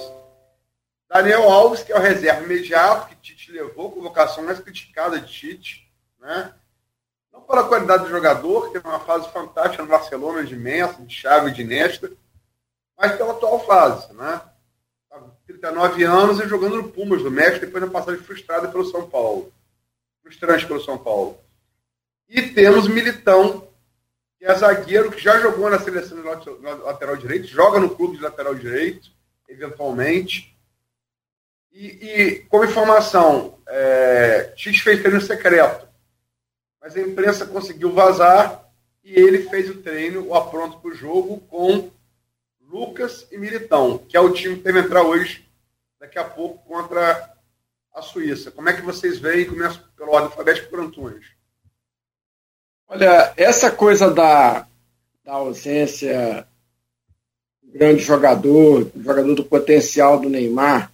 Daniel 1.08 1.50
Alves, 1.50 1.82
que 1.82 1.90
é 1.90 1.96
o 1.96 2.00
reserva 2.00 2.44
imediato, 2.44 3.08
que 3.08 3.16
Tite 3.16 3.50
levou, 3.50 3.90
convocação 3.90 4.44
mais 4.44 4.60
criticada 4.60 5.18
de 5.18 5.32
Tite, 5.32 5.90
né? 6.20 6.54
Não 7.32 7.40
pela 7.40 7.66
qualidade 7.66 8.04
do 8.04 8.10
jogador, 8.10 8.66
que 8.66 8.74
teve 8.74 8.86
uma 8.86 9.00
fase 9.00 9.28
fantástica 9.32 9.82
no 9.82 9.88
Barcelona, 9.88 10.44
de 10.44 10.54
Messi, 10.54 11.02
de 11.02 11.14
Xavi, 11.14 11.50
de 11.50 11.64
Nesta, 11.64 12.12
mas 12.96 13.16
pela 13.16 13.32
atual 13.32 13.66
fase, 13.66 14.12
né? 14.12 14.40
39 15.52 16.04
tá 16.04 16.12
anos 16.12 16.40
e 16.40 16.48
jogando 16.48 16.76
no 16.76 16.88
Pumas 16.88 17.22
do 17.22 17.30
México, 17.30 17.66
depois 17.66 17.84
da 17.84 17.90
passagem 17.90 18.22
frustrada 18.22 18.68
pelo 18.68 18.84
São 18.84 19.08
Paulo. 19.08 19.52
Frustrante 20.22 20.66
pelo 20.66 20.80
São 20.80 20.98
Paulo. 20.98 21.38
E 22.28 22.42
temos 22.42 22.86
Militão, 22.86 23.68
que 24.38 24.44
é 24.44 24.54
zagueiro, 24.54 25.10
que 25.10 25.20
já 25.20 25.40
jogou 25.40 25.68
na 25.68 25.78
seleção 25.78 26.18
de 26.18 26.24
lateral 26.82 27.16
direito, 27.16 27.46
joga 27.46 27.80
no 27.80 27.94
clube 27.94 28.16
de 28.16 28.22
lateral 28.22 28.54
direito, 28.54 29.10
eventualmente 29.48 30.50
e, 31.72 31.86
e 31.86 32.38
como 32.48 32.64
informação, 32.64 33.58
é, 33.68 34.52
X 34.56 34.80
fez 34.80 35.00
treino 35.00 35.20
secreto, 35.20 35.88
mas 36.80 36.96
a 36.96 37.00
imprensa 37.00 37.46
conseguiu 37.46 37.92
vazar 37.92 38.68
e 39.04 39.12
ele 39.12 39.48
fez 39.48 39.70
o 39.70 39.80
treino, 39.80 40.26
o 40.26 40.34
apronto 40.34 40.78
para 40.78 40.90
o 40.90 40.94
jogo, 40.94 41.38
com 41.48 41.90
Lucas 42.70 43.26
e 43.32 43.36
Militão, 43.36 43.98
que 43.98 44.16
é 44.16 44.20
o 44.20 44.32
time 44.32 44.56
que 44.56 44.62
deve 44.62 44.80
entrar 44.80 45.02
hoje, 45.02 45.44
daqui 45.98 46.18
a 46.18 46.24
pouco, 46.24 46.64
contra 46.66 47.34
a 47.92 48.00
Suíça. 48.00 48.50
Como 48.50 48.68
é 48.68 48.72
que 48.72 48.82
vocês 48.82 49.18
veem? 49.18 49.46
Começo 49.46 49.82
pelo 49.96 50.12
ordem 50.12 50.30
alfabético 50.30 50.70
por 50.70 50.80
Antunes. 50.80 51.26
Olha, 52.88 53.32
essa 53.36 53.70
coisa 53.70 54.10
da, 54.10 54.66
da 55.24 55.32
ausência 55.32 56.46
do 57.62 57.72
grande 57.72 58.02
jogador, 58.02 58.84
do 58.84 59.02
jogador 59.02 59.34
do 59.34 59.44
potencial 59.44 60.20
do 60.20 60.28
Neymar, 60.28 60.92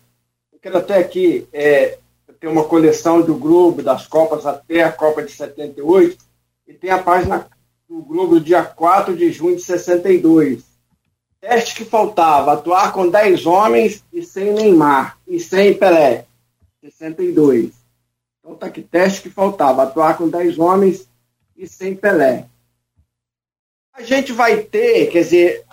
quero 0.66 0.78
até 0.78 0.98
aqui 0.98 1.46
é, 1.52 1.96
ter 2.40 2.48
uma 2.48 2.64
coleção 2.64 3.22
do 3.22 3.36
Globo, 3.36 3.82
das 3.82 4.04
Copas 4.08 4.44
até 4.44 4.82
a 4.82 4.90
Copa 4.90 5.22
de 5.22 5.30
78, 5.30 6.18
e 6.66 6.74
tem 6.74 6.90
a 6.90 7.00
página 7.00 7.48
do 7.88 8.02
Globo 8.02 8.40
dia 8.40 8.64
4 8.64 9.16
de 9.16 9.30
junho 9.30 9.54
de 9.54 9.62
62. 9.62 10.64
Teste 11.48 11.76
que 11.76 11.84
faltava, 11.84 12.54
atuar 12.54 12.92
com 12.92 13.08
10 13.08 13.46
homens 13.46 14.04
e 14.12 14.20
sem 14.20 14.52
Neymar, 14.52 15.16
e 15.28 15.38
sem 15.38 15.72
Pelé. 15.74 16.24
62. 16.82 17.70
Então 18.40 18.56
tá 18.56 18.66
aqui, 18.66 18.82
teste 18.82 19.22
que 19.22 19.30
faltava, 19.30 19.84
atuar 19.84 20.18
com 20.18 20.28
10 20.28 20.58
homens 20.58 21.08
e 21.56 21.68
sem 21.68 21.94
Pelé. 21.94 22.46
A 23.94 24.02
gente 24.02 24.32
vai 24.32 24.56
ter, 24.58 25.06
quer 25.06 25.20
dizer, 25.20 25.64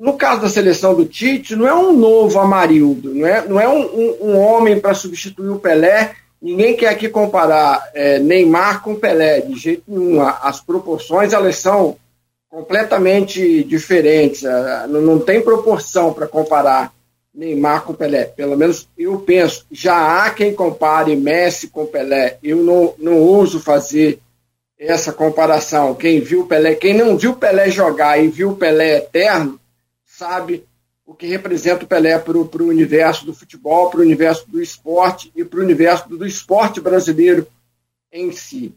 no 0.00 0.14
caso 0.14 0.42
da 0.42 0.48
seleção 0.48 0.92
do 0.92 1.06
Tite, 1.06 1.54
não 1.54 1.68
é 1.68 1.74
um 1.74 1.92
novo 1.92 2.40
Amarildo, 2.40 3.14
não 3.14 3.26
é, 3.26 3.46
não 3.46 3.60
é 3.60 3.68
um, 3.68 3.82
um, 3.82 4.16
um 4.22 4.38
homem 4.38 4.80
para 4.80 4.92
substituir 4.92 5.50
o 5.50 5.60
Pelé. 5.60 6.16
Ninguém 6.42 6.76
quer 6.76 6.88
aqui 6.88 7.08
comparar 7.08 7.90
é, 7.94 8.18
Neymar 8.18 8.82
com 8.82 8.96
Pelé, 8.96 9.40
de 9.40 9.54
jeito 9.54 9.84
nenhum. 9.86 10.20
As 10.20 10.60
proporções 10.60 11.32
elas 11.32 11.58
são 11.58 11.96
completamente 12.48 13.62
diferentes. 13.64 14.44
É, 14.44 14.86
não, 14.86 15.18
tem 15.18 15.40
proporção 15.40 16.12
para 16.12 16.26
comparar 16.26 16.92
Neymar 17.34 17.82
com 17.82 17.94
Pelé. 17.94 18.24
Pelo 18.24 18.56
menos 18.56 18.88
eu 18.96 19.20
penso. 19.20 19.66
Já 19.70 20.24
há 20.24 20.30
quem 20.30 20.54
compare 20.54 21.14
Messi 21.16 21.68
com 21.68 21.86
Pelé. 21.86 22.38
Eu 22.42 22.58
não, 22.58 22.94
não 22.98 23.18
ouso 23.18 23.60
fazer 23.60 24.20
essa 24.78 25.12
comparação. 25.12 25.94
Quem 25.94 26.20
viu 26.20 26.46
Pelé, 26.46 26.74
quem 26.74 26.94
não 26.94 27.16
viu 27.16 27.36
Pelé 27.36 27.70
jogar 27.70 28.22
e 28.22 28.28
viu 28.28 28.56
Pelé 28.56 28.98
eterno, 28.98 29.58
sabe 30.04 30.64
o 31.04 31.14
que 31.14 31.26
representa 31.26 31.84
o 31.84 31.88
Pelé 31.88 32.18
para 32.18 32.36
o 32.36 32.66
universo 32.66 33.24
do 33.24 33.32
futebol, 33.32 33.90
para 33.90 34.00
o 34.00 34.02
universo 34.02 34.50
do 34.50 34.60
esporte 34.60 35.32
e 35.36 35.44
para 35.44 35.60
o 35.60 35.62
universo 35.62 36.08
do 36.08 36.26
esporte 36.26 36.80
brasileiro 36.80 37.46
em 38.12 38.32
si. 38.32 38.74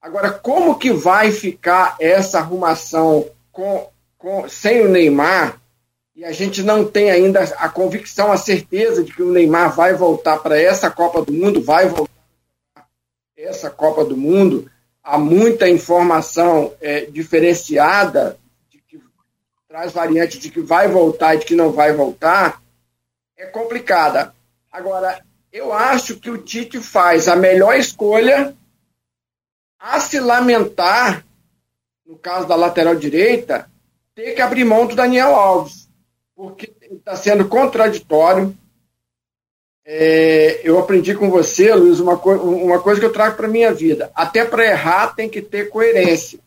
Agora, 0.00 0.30
como 0.30 0.78
que 0.78 0.92
vai 0.92 1.30
ficar 1.30 1.96
essa 2.00 2.38
arrumação 2.38 3.28
com, 3.52 3.88
com, 4.16 4.48
sem 4.48 4.82
o 4.82 4.88
Neymar? 4.88 5.60
E 6.16 6.24
a 6.24 6.32
gente 6.32 6.62
não 6.62 6.84
tem 6.84 7.10
ainda 7.10 7.42
a 7.58 7.68
convicção, 7.68 8.32
a 8.32 8.36
certeza 8.36 9.02
de 9.04 9.12
que 9.12 9.22
o 9.22 9.30
Neymar 9.30 9.74
vai 9.74 9.94
voltar 9.94 10.38
para 10.38 10.60
essa 10.60 10.90
Copa 10.90 11.22
do 11.22 11.32
Mundo, 11.32 11.62
vai 11.62 11.86
voltar 11.86 12.10
essa 13.36 13.70
Copa 13.70 14.04
do 14.04 14.16
Mundo. 14.16 14.70
Há 15.02 15.18
muita 15.18 15.68
informação 15.68 16.72
é, 16.80 17.06
diferenciada 17.06 18.38
traz 19.70 19.92
variante 19.92 20.36
de 20.36 20.50
que 20.50 20.60
vai 20.60 20.88
voltar 20.88 21.36
e 21.36 21.38
de 21.38 21.46
que 21.46 21.54
não 21.54 21.70
vai 21.70 21.92
voltar, 21.92 22.60
é 23.38 23.46
complicada. 23.46 24.34
Agora, 24.70 25.24
eu 25.52 25.72
acho 25.72 26.16
que 26.16 26.28
o 26.28 26.38
Tite 26.38 26.80
faz 26.80 27.28
a 27.28 27.36
melhor 27.36 27.76
escolha 27.76 28.52
a 29.80 29.98
se 29.98 30.20
lamentar, 30.20 31.24
no 32.06 32.16
caso 32.18 32.46
da 32.46 32.54
lateral 32.54 32.94
direita, 32.94 33.70
ter 34.14 34.34
que 34.34 34.42
abrir 34.42 34.64
mão 34.64 34.86
do 34.86 34.94
Daniel 34.94 35.34
Alves, 35.34 35.88
porque 36.36 36.72
está 36.90 37.16
sendo 37.16 37.48
contraditório. 37.48 38.56
É, 39.84 40.60
eu 40.62 40.78
aprendi 40.78 41.14
com 41.14 41.30
você, 41.30 41.74
Luiz, 41.74 41.98
uma, 41.98 42.16
co 42.18 42.32
uma 42.34 42.80
coisa 42.80 43.00
que 43.00 43.06
eu 43.06 43.12
trago 43.12 43.36
para 43.36 43.48
minha 43.48 43.72
vida. 43.72 44.10
Até 44.14 44.44
para 44.44 44.66
errar 44.66 45.14
tem 45.16 45.28
que 45.28 45.40
ter 45.40 45.70
coerência. 45.70 46.38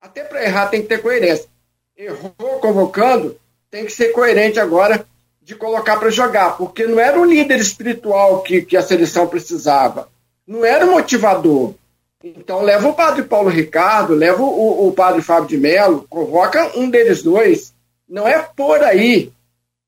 Até 0.00 0.22
para 0.22 0.44
errar 0.44 0.66
tem 0.66 0.82
que 0.82 0.88
ter 0.88 1.00
coerência 1.00 1.50
errou 1.96 2.58
convocando, 2.60 3.38
tem 3.70 3.84
que 3.84 3.92
ser 3.92 4.12
coerente 4.12 4.58
agora 4.58 5.06
de 5.40 5.54
colocar 5.54 5.96
para 5.96 6.10
jogar, 6.10 6.56
porque 6.56 6.86
não 6.86 7.00
era 7.00 7.20
o 7.20 7.24
líder 7.24 7.58
espiritual 7.58 8.42
que, 8.42 8.62
que 8.62 8.76
a 8.76 8.82
seleção 8.82 9.26
precisava, 9.26 10.08
não 10.46 10.64
era 10.64 10.86
o 10.86 10.92
motivador. 10.92 11.74
Então 12.22 12.62
leva 12.62 12.88
o 12.88 12.94
padre 12.94 13.24
Paulo 13.24 13.48
Ricardo, 13.48 14.14
leva 14.14 14.42
o, 14.42 14.88
o 14.88 14.92
padre 14.92 15.22
Fábio 15.22 15.48
de 15.48 15.58
Mello, 15.58 16.06
convoca 16.08 16.78
um 16.78 16.88
deles 16.88 17.22
dois. 17.22 17.74
Não 18.08 18.28
é 18.28 18.38
por 18.38 18.82
aí 18.82 19.32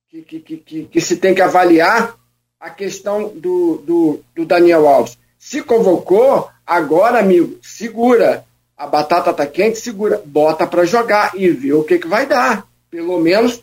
que, 0.09 0.23
que, 0.23 0.57
que, 0.57 0.85
que 0.85 1.01
se 1.01 1.17
tem 1.17 1.35
que 1.35 1.43
avaliar 1.43 2.17
a 2.59 2.71
questão 2.71 3.29
do, 3.29 3.77
do, 3.85 4.21
do 4.35 4.45
Daniel 4.45 4.89
Alves. 4.89 5.19
Se 5.39 5.63
convocou, 5.63 6.49
Agora, 6.67 7.19
amigo, 7.19 7.59
segura. 7.63 8.45
A 8.77 8.87
batata 8.87 9.33
tá 9.33 9.47
quente, 9.47 9.79
segura. 9.79 10.23
Bota 10.25 10.67
para 10.67 10.85
jogar 10.85 11.33
e 11.35 11.49
vê 11.49 11.73
o 11.73 11.85
que, 11.85 11.99
que 11.99 12.09
vai 12.09 12.27
dar. 12.27 12.67
Pelo 12.91 13.19
menos 13.21 13.63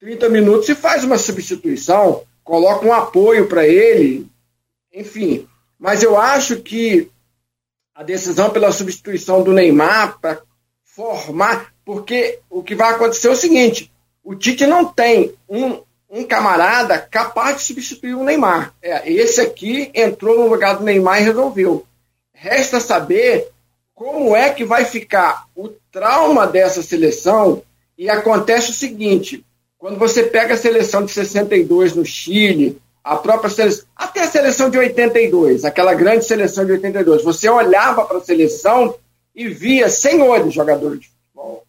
30 0.00 0.28
minutos 0.28 0.68
e 0.68 0.74
faz 0.74 1.02
uma 1.04 1.18
substituição, 1.18 2.22
coloca 2.44 2.86
um 2.86 2.92
apoio 2.92 3.46
para 3.46 3.66
ele, 3.66 4.26
enfim. 4.92 5.46
Mas 5.78 6.02
eu 6.02 6.18
acho 6.18 6.56
que 6.56 7.10
a 8.00 8.02
decisão 8.02 8.48
pela 8.48 8.72
substituição 8.72 9.42
do 9.42 9.52
Neymar 9.52 10.18
para 10.18 10.40
formar, 10.82 11.70
porque 11.84 12.38
o 12.48 12.62
que 12.62 12.74
vai 12.74 12.94
acontecer 12.94 13.28
é 13.28 13.32
o 13.32 13.36
seguinte: 13.36 13.92
o 14.24 14.34
Tite 14.34 14.66
não 14.66 14.86
tem 14.86 15.34
um, 15.46 15.82
um 16.08 16.24
camarada 16.24 16.98
capaz 16.98 17.58
de 17.58 17.64
substituir 17.64 18.14
o 18.14 18.24
Neymar. 18.24 18.72
É, 18.80 19.12
esse 19.12 19.38
aqui 19.42 19.90
entrou 19.94 20.38
no 20.38 20.48
lugar 20.48 20.78
do 20.78 20.82
Neymar 20.82 21.20
e 21.20 21.24
resolveu. 21.26 21.84
Resta 22.32 22.80
saber 22.80 23.48
como 23.94 24.34
é 24.34 24.48
que 24.48 24.64
vai 24.64 24.86
ficar 24.86 25.44
o 25.54 25.68
trauma 25.92 26.46
dessa 26.46 26.82
seleção. 26.82 27.62
E 27.98 28.08
acontece 28.08 28.70
o 28.70 28.74
seguinte: 28.74 29.44
quando 29.76 29.98
você 29.98 30.22
pega 30.22 30.54
a 30.54 30.56
seleção 30.56 31.04
de 31.04 31.12
62 31.12 31.94
no 31.94 32.06
Chile, 32.06 32.80
a 33.02 33.16
própria 33.16 33.50
seleção, 33.50 33.84
até 33.96 34.22
a 34.22 34.30
seleção 34.30 34.70
de 34.70 34.78
82, 34.78 35.64
aquela 35.64 35.94
grande 35.94 36.24
seleção 36.24 36.64
de 36.64 36.72
82, 36.72 37.24
você 37.24 37.48
olhava 37.48 38.04
para 38.04 38.18
a 38.18 38.22
seleção 38.22 38.94
e 39.34 39.48
via 39.48 39.88
senhores 39.88 40.52
jogadores 40.52 41.00
de 41.00 41.08
futebol, 41.08 41.64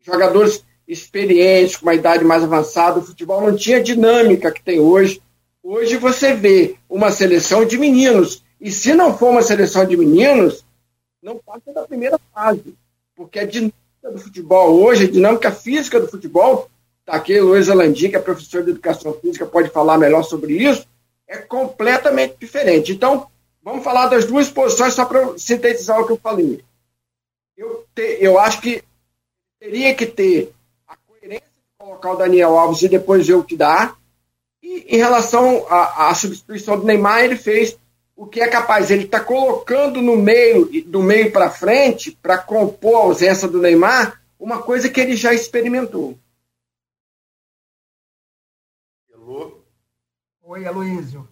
jogadores 0.00 0.64
experientes, 0.86 1.76
com 1.76 1.86
uma 1.86 1.94
idade 1.94 2.24
mais 2.24 2.42
avançada, 2.42 2.98
o 2.98 3.04
futebol 3.04 3.40
não 3.40 3.56
tinha 3.56 3.78
a 3.78 3.82
dinâmica 3.82 4.52
que 4.52 4.62
tem 4.62 4.78
hoje. 4.78 5.22
Hoje 5.62 5.96
você 5.96 6.34
vê 6.34 6.76
uma 6.88 7.10
seleção 7.10 7.64
de 7.64 7.78
meninos, 7.78 8.44
e 8.60 8.70
se 8.70 8.92
não 8.92 9.16
for 9.16 9.30
uma 9.30 9.42
seleção 9.42 9.86
de 9.86 9.96
meninos, 9.96 10.64
não 11.22 11.38
passa 11.38 11.72
da 11.72 11.86
primeira 11.86 12.20
fase, 12.34 12.74
porque 13.16 13.38
a 13.38 13.46
dinâmica 13.46 13.74
do 14.12 14.18
futebol 14.18 14.74
hoje, 14.74 15.04
a 15.04 15.10
dinâmica 15.10 15.50
física 15.50 15.98
do 15.98 16.08
futebol, 16.08 16.68
está 17.04 17.14
aqui 17.14 17.38
Luiz 17.38 17.68
Alandim, 17.68 18.08
que 18.08 18.16
é 18.16 18.18
professor 18.18 18.64
de 18.64 18.70
educação 18.70 19.12
física, 19.20 19.44
pode 19.44 19.68
falar 19.68 19.98
melhor 19.98 20.22
sobre 20.22 20.54
isso, 20.54 20.86
é 21.28 21.36
completamente 21.36 22.36
diferente. 22.40 22.92
Então, 22.92 23.26
vamos 23.62 23.84
falar 23.84 24.06
das 24.06 24.24
duas 24.24 24.48
posições 24.48 24.94
só 24.94 25.04
para 25.04 25.36
sintetizar 25.38 26.00
o 26.00 26.06
que 26.06 26.12
eu 26.12 26.18
falei. 26.18 26.64
Eu, 27.56 27.84
te, 27.94 28.18
eu 28.20 28.38
acho 28.38 28.60
que 28.60 28.82
teria 29.60 29.94
que 29.94 30.06
ter 30.06 30.52
colocar 31.84 32.12
o 32.12 32.16
Daniel 32.16 32.56
Alves 32.58 32.82
e 32.82 32.88
depois 32.88 33.28
o 33.28 33.44
que 33.44 33.56
dá. 33.56 33.94
E 34.62 34.96
em 34.96 34.96
relação 34.96 35.66
à, 35.68 36.08
à 36.08 36.14
substituição 36.14 36.78
do 36.78 36.86
Neymar, 36.86 37.22
ele 37.22 37.36
fez 37.36 37.76
o 38.16 38.26
que 38.26 38.40
é 38.40 38.48
capaz. 38.48 38.90
Ele 38.90 39.04
está 39.04 39.20
colocando 39.20 40.00
no 40.00 40.16
meio, 40.16 40.68
do 40.86 41.02
meio 41.02 41.30
para 41.30 41.50
frente, 41.50 42.16
para 42.22 42.38
compor 42.38 42.96
a 42.96 43.04
ausência 43.04 43.46
do 43.46 43.60
Neymar, 43.60 44.20
uma 44.38 44.62
coisa 44.62 44.88
que 44.88 45.00
ele 45.00 45.16
já 45.16 45.34
experimentou. 45.34 46.18
Oi, 50.54 50.64
Aloysio. 50.68 51.28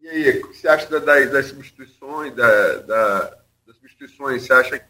E 0.00 0.08
aí, 0.08 0.40
o 0.40 0.48
que 0.48 0.56
você 0.56 0.66
acha 0.66 0.88
das, 0.88 1.30
das 1.30 1.46
substituições, 1.46 2.34
da, 2.34 2.78
da, 2.78 3.20
das 3.64 3.76
substituições? 3.76 4.42
Você 4.42 4.52
acha 4.52 4.78
que 4.80 4.86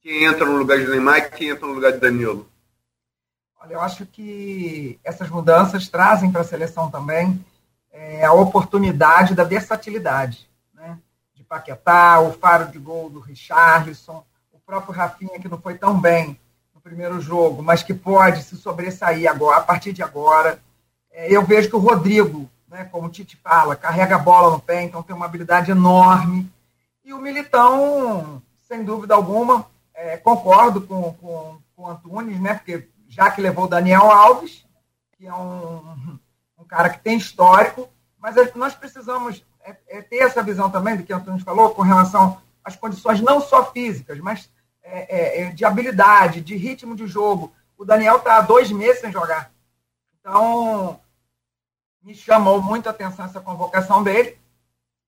quem 0.00 0.22
entra 0.22 0.46
no 0.46 0.56
lugar 0.56 0.78
de 0.78 0.86
Neymar 0.86 1.18
e 1.18 1.30
quem 1.30 1.48
entra 1.48 1.66
no 1.66 1.72
lugar 1.72 1.90
de 1.90 1.98
Danilo? 1.98 2.48
Olha, 3.60 3.72
eu 3.72 3.80
acho 3.80 4.06
que 4.06 5.00
essas 5.02 5.28
mudanças 5.28 5.88
trazem 5.88 6.30
para 6.30 6.42
a 6.42 6.44
seleção 6.44 6.88
também 6.92 7.44
é, 7.90 8.24
a 8.24 8.32
oportunidade 8.32 9.34
da 9.34 9.42
versatilidade, 9.42 10.48
né? 10.72 10.96
De 11.34 11.42
Paquetá, 11.42 12.20
o 12.20 12.34
faro 12.34 12.70
de 12.70 12.78
gol 12.78 13.10
do 13.10 13.18
Richarlison, 13.18 14.24
o 14.52 14.60
próprio 14.60 14.94
Rafinha, 14.94 15.40
que 15.40 15.48
não 15.48 15.60
foi 15.60 15.76
tão 15.76 16.00
bem 16.00 16.38
no 16.72 16.80
primeiro 16.80 17.20
jogo, 17.20 17.64
mas 17.64 17.82
que 17.82 17.92
pode 17.92 18.44
se 18.44 18.56
sobressair 18.56 19.28
agora, 19.28 19.56
a 19.56 19.62
partir 19.62 19.92
de 19.92 20.04
agora. 20.04 20.62
É, 21.14 21.34
eu 21.34 21.44
vejo 21.44 21.70
que 21.70 21.76
o 21.76 21.78
Rodrigo, 21.78 22.50
né, 22.68 22.84
como 22.90 23.06
o 23.06 23.10
Tite 23.10 23.36
fala, 23.36 23.76
carrega 23.76 24.16
a 24.16 24.18
bola 24.18 24.50
no 24.50 24.60
pé, 24.60 24.82
então 24.82 25.02
tem 25.02 25.14
uma 25.14 25.26
habilidade 25.26 25.70
enorme. 25.70 26.50
E 27.04 27.14
o 27.14 27.20
Militão, 27.20 28.42
sem 28.62 28.82
dúvida 28.82 29.14
alguma, 29.14 29.66
é, 29.94 30.16
concordo 30.16 30.80
com, 30.80 31.14
com, 31.14 31.58
com 31.76 31.82
o 31.82 31.88
Antunes, 31.88 32.40
né, 32.40 32.54
porque 32.54 32.88
já 33.08 33.30
que 33.30 33.40
levou 33.40 33.66
o 33.66 33.68
Daniel 33.68 34.10
Alves, 34.10 34.66
que 35.16 35.24
é 35.24 35.32
um, 35.32 36.18
um 36.58 36.64
cara 36.64 36.90
que 36.90 36.98
tem 36.98 37.16
histórico, 37.16 37.88
mas 38.18 38.34
nós 38.56 38.74
precisamos 38.74 39.44
é, 39.64 39.76
é 39.86 40.02
ter 40.02 40.16
essa 40.16 40.42
visão 40.42 40.68
também 40.68 40.96
do 40.96 41.04
que 41.04 41.12
o 41.12 41.16
Antônio 41.16 41.44
falou 41.44 41.70
com 41.70 41.82
relação 41.82 42.40
às 42.64 42.74
condições 42.74 43.20
não 43.20 43.40
só 43.40 43.70
físicas, 43.70 44.18
mas 44.18 44.50
é, 44.82 45.42
é 45.42 45.50
de 45.50 45.64
habilidade, 45.64 46.40
de 46.40 46.56
ritmo 46.56 46.96
de 46.96 47.06
jogo. 47.06 47.52
O 47.78 47.84
Daniel 47.84 48.16
está 48.16 48.38
há 48.38 48.40
dois 48.42 48.72
meses 48.72 49.00
sem 49.00 49.12
jogar. 49.12 49.52
Então, 50.18 50.98
me 52.04 52.14
chamou 52.14 52.62
muito 52.62 52.86
a 52.86 52.90
atenção 52.90 53.24
essa 53.24 53.40
convocação 53.40 54.02
dele, 54.02 54.38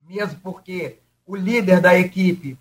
mesmo 0.02 0.40
porque 0.40 0.98
o 1.26 1.36
líder 1.36 1.80
da 1.80 1.96
equipe, 1.96 2.58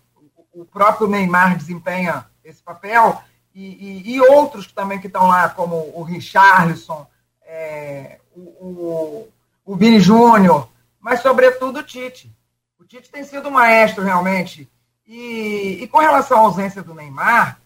o 0.52 0.64
próprio 0.64 1.08
Neymar, 1.08 1.56
desempenha 1.56 2.26
esse 2.44 2.62
papel, 2.62 3.22
e, 3.54 3.64
e, 3.64 4.14
e 4.14 4.20
outros 4.20 4.70
também 4.70 5.00
que 5.00 5.06
estão 5.06 5.26
lá, 5.26 5.48
como 5.48 5.90
o 5.94 6.02
Richarlison, 6.02 7.06
é, 7.42 8.18
o, 8.34 8.40
o, 8.40 9.28
o 9.64 9.76
Vini 9.76 9.98
Júnior, 9.98 10.68
mas 11.00 11.20
sobretudo 11.20 11.78
o 11.78 11.82
Tite. 11.82 12.30
O 12.78 12.84
Tite 12.84 13.10
tem 13.10 13.24
sido 13.24 13.50
maestro 13.50 14.04
realmente. 14.04 14.68
E, 15.06 15.78
e 15.82 15.88
com 15.88 15.98
relação 15.98 16.38
à 16.38 16.40
ausência 16.42 16.82
do 16.82 16.94
Neymar, 16.94 17.58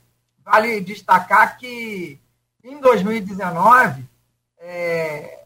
vale 0.44 0.80
destacar 0.80 1.58
que 1.58 2.20
em 2.62 2.78
2019, 2.78 4.04
é, 4.58 5.39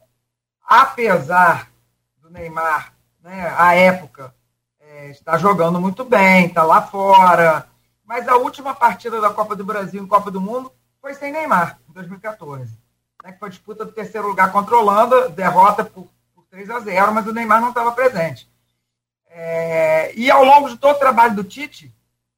apesar 0.65 1.71
do 2.19 2.31
Neymar, 2.31 2.95
né, 3.23 3.55
à 3.57 3.75
época, 3.75 4.35
é, 4.81 5.11
estar 5.11 5.39
jogando 5.39 5.81
muito 5.81 6.05
bem, 6.05 6.47
está 6.47 6.63
lá 6.63 6.83
fora, 6.83 7.69
mas 8.05 8.29
a 8.29 8.37
última 8.37 8.75
partida 8.75 9.21
da 9.21 9.31
Copa 9.31 9.55
do 9.55 9.65
Brasil 9.65 10.03
em 10.03 10.07
Copa 10.07 10.31
do 10.31 10.41
Mundo 10.41 10.73
foi 11.01 11.15
sem 11.15 11.33
Neymar, 11.33 11.79
em 11.89 11.93
2014. 11.93 12.79
Né, 13.23 13.33
que 13.33 13.39
foi 13.39 13.49
a 13.49 13.51
disputa 13.51 13.85
do 13.85 13.93
terceiro 13.93 14.29
lugar 14.29 14.53
contra 14.53 14.75
a 14.75 14.79
Holanda, 14.79 15.29
derrota 15.31 15.85
por, 15.85 16.09
por 16.35 16.45
3 16.47 16.71
a 16.71 16.81
0, 16.81 17.13
mas 17.13 17.27
o 17.27 17.33
Neymar 17.33 17.61
não 17.61 17.71
estava 17.71 17.93
presente. 17.93 18.49
É, 19.27 20.15
e 20.15 20.31
ao 20.31 20.45
longo 20.45 20.69
de 20.69 20.77
todo 20.77 20.95
o 20.95 20.99
trabalho 20.99 21.35
do 21.35 21.43
Tite, 21.43 21.95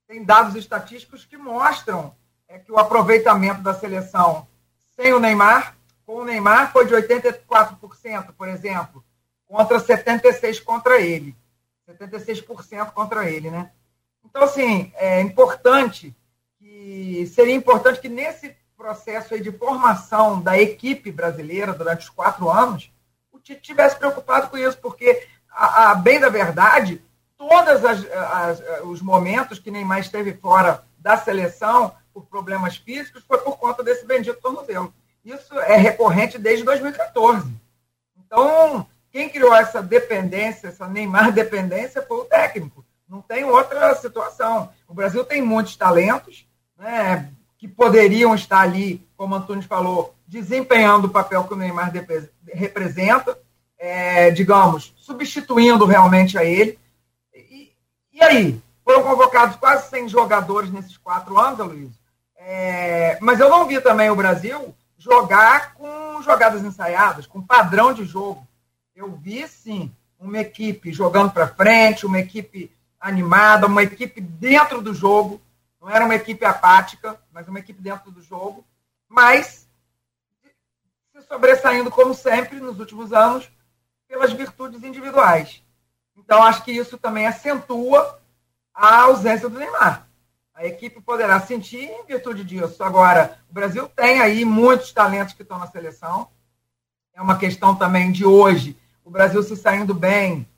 tem 0.07 0.25
dados 0.25 0.55
estatísticos 0.55 1.25
que 1.25 1.37
mostram 1.37 2.15
é, 2.49 2.59
que 2.59 2.73
o 2.73 2.79
aproveitamento 2.79 3.61
da 3.61 3.75
seleção 3.75 4.47
sem 4.97 5.13
o 5.13 5.21
Neymar, 5.21 5.76
com 6.07 6.19
o 6.19 6.25
Neymar, 6.25 6.73
foi 6.73 6.87
de 6.87 6.95
84%, 6.95 8.33
por 8.39 8.49
exemplo, 8.49 9.05
contra 9.47 9.79
76% 9.79 10.63
contra 10.63 11.01
ele. 11.01 11.37
76% 11.89 12.93
contra 12.93 13.29
ele, 13.29 13.51
né? 13.51 13.73
Então, 14.25 14.43
assim, 14.43 14.93
é 14.97 15.21
importante 15.21 16.15
que 16.59 17.27
seria 17.35 17.55
importante 17.55 18.01
que 18.01 18.09
nesse 18.09 18.57
processo 18.77 19.41
de 19.41 19.51
formação 19.51 20.41
da 20.41 20.59
equipe 20.59 21.11
brasileira 21.11 21.73
durante 21.73 22.03
os 22.03 22.11
quatro 22.11 22.51
anos, 22.51 22.93
o 23.33 23.39
Tite 23.39 23.61
tivesse 23.61 23.97
preocupado 23.97 24.49
com 24.49 24.59
isso, 24.59 24.79
porque, 24.79 25.27
a, 25.51 25.91
a 25.91 25.95
bem 25.95 26.21
da 26.21 26.29
verdade, 26.29 27.03
todos 27.37 27.81
os 28.85 29.01
momentos 29.03 29.59
que 29.59 29.71
Neymar 29.71 30.01
esteve 30.01 30.35
fora 30.35 30.85
da 30.99 31.17
seleção 31.17 31.95
por 32.13 32.27
problemas 32.27 32.77
físicos 32.77 33.25
foi 33.25 33.39
por 33.39 33.57
conta 33.59 33.83
desse 33.83 34.07
bendito 34.07 34.41
tornozelo. 34.41 34.93
Isso 35.27 35.59
é 35.59 35.77
recorrente 35.77 36.39
desde 36.39 36.65
2014. 36.65 37.53
Então, 38.17 38.87
quem 39.11 39.29
criou 39.29 39.53
essa 39.53 39.83
dependência, 39.83 40.69
essa 40.69 40.87
Neymar 40.87 41.33
dependência, 41.33 42.01
foi 42.01 42.19
o 42.19 42.25
técnico. 42.27 42.85
Não 43.09 43.21
tem 43.21 43.43
outra 43.43 43.93
situação. 43.97 44.71
O 44.87 44.95
Brasil 44.95 45.25
tem 45.25 45.43
muitos 45.43 45.75
talentos 45.75 46.47
né, 46.79 47.29
que 47.59 47.67
poderiam 47.67 48.37
estar 48.37 48.61
ali, 48.61 49.05
como 49.17 49.35
o 49.35 49.39
Antunes 49.39 49.67
falou, 49.67 50.15
desempenhando 50.29 51.07
o 51.07 51.11
papel 51.11 51.43
que 51.43 51.55
o 51.55 51.57
Neymar 51.57 51.93
representa, 52.53 53.37
é, 53.77 54.31
digamos, 54.31 54.95
substituindo 54.97 55.85
realmente 55.87 56.39
a 56.39 56.45
ele. 56.45 56.79
E, 57.35 57.73
e, 58.13 58.23
aí? 58.23 58.63
Foram 58.85 59.03
convocados 59.03 59.57
quase 59.57 59.91
100 59.91 60.09
jogadores 60.09 60.71
nesses 60.71 60.97
quatro 60.97 61.37
anos, 61.37 61.59
Luiz. 61.59 61.91
É, 62.37 63.19
mas 63.21 63.41
eu 63.41 63.51
não 63.51 63.67
vi 63.67 63.81
também 63.81 64.09
o 64.09 64.15
Brasil 64.15 64.73
jogar 65.07 65.75
com 65.75 66.21
jogadas 66.21 66.65
ensaiadas, 66.65 67.27
com 67.27 67.41
padrão 67.41 67.95
de 67.95 68.05
jogo. 68.05 68.47
Eu 68.95 69.13
vi, 69.13 69.47
sim, 69.47 69.95
uma 70.19 70.39
equipe 70.39 70.93
jogando 70.93 71.31
para 71.31 71.47
frente, 71.47 72.05
uma 72.05 72.19
equipe 72.19 72.73
animada, 72.99 73.69
uma 73.69 73.85
equipe 73.85 74.21
dentro 74.21 74.83
do 74.83 74.93
jogo. 74.93 75.41
Não 75.81 75.89
era 75.89 76.05
uma 76.05 76.17
equipe 76.17 76.45
apática, 76.45 77.21
mas 77.33 77.47
uma 77.47 77.61
equipe 77.61 77.81
dentro 77.81 78.11
do 78.11 78.21
jogo. 78.21 78.65
Mas 79.09 79.69
se 81.13 81.23
sobressaindo, 81.23 81.91
como 81.91 82.13
sempre, 82.13 82.59
nos 82.59 82.81
últimos 82.81 83.13
anos, 83.13 83.49
pelas 84.09 84.33
virtudes 84.33 84.83
individuais. 84.83 85.63
Então, 86.17 86.43
acho 86.43 86.65
que 86.65 86.73
isso 86.73 86.99
também 86.99 87.27
acentua 87.27 88.21
a 88.75 89.03
ausência 89.03 89.49
do 89.49 89.59
Neymar. 89.59 90.06
A 90.57 90.65
equipe 90.65 91.03
poderá 91.03 91.39
sentir 91.39 91.85
em 91.85 92.07
virtude 92.07 92.43
disso. 92.43 92.83
Agora, 92.83 93.39
o 93.51 93.53
Brasil 93.53 93.87
tem 93.89 94.21
aí 94.23 94.43
muitos 94.43 94.91
talentos 94.91 95.35
que 95.35 95.43
estão 95.43 95.59
na 95.59 95.67
seleção. 95.67 96.29
É 97.13 97.21
uma 97.21 97.37
questão 97.37 97.77
também 97.77 98.11
de 98.11 98.25
hoje. 98.25 98.75
O 99.05 99.11
Brasil 99.11 99.43
se 99.43 99.55
saindo 99.55 99.93
bem, 99.93 100.49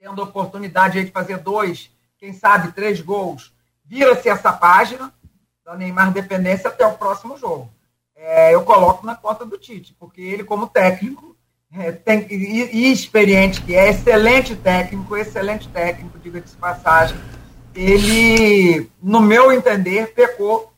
tendo 0.00 0.20
oportunidade 0.20 1.04
de 1.04 1.12
fazer 1.12 1.38
dois, 1.38 1.88
quem 2.18 2.32
sabe 2.32 2.72
três 2.72 3.00
gols, 3.00 3.54
vira-se 3.84 4.28
essa 4.28 4.52
página 4.52 5.14
da 5.64 5.76
Neymar 5.76 6.12
dependência 6.12 6.68
até 6.68 6.84
o 6.84 6.98
próximo 6.98 7.38
jogo. 7.38 7.70
É, 8.16 8.52
eu 8.52 8.64
coloco 8.64 9.06
na 9.06 9.14
conta 9.14 9.46
do 9.46 9.56
Tite, 9.56 9.94
porque 10.00 10.20
ele, 10.20 10.42
como 10.42 10.66
técnico, 10.66 11.36
é, 11.72 11.92
tem, 11.92 12.26
e, 12.28 12.88
e, 12.88 12.92
experiente, 12.92 13.62
que 13.62 13.74
é 13.74 13.88
excelente 13.88 14.56
técnico, 14.56 15.16
excelente 15.16 15.68
técnico, 15.68 16.18
diga-se 16.18 16.56
passagem, 16.56 17.16
ele, 17.74 18.90
no 19.02 19.20
meu 19.20 19.52
entender, 19.52 20.12
pecou 20.14 20.72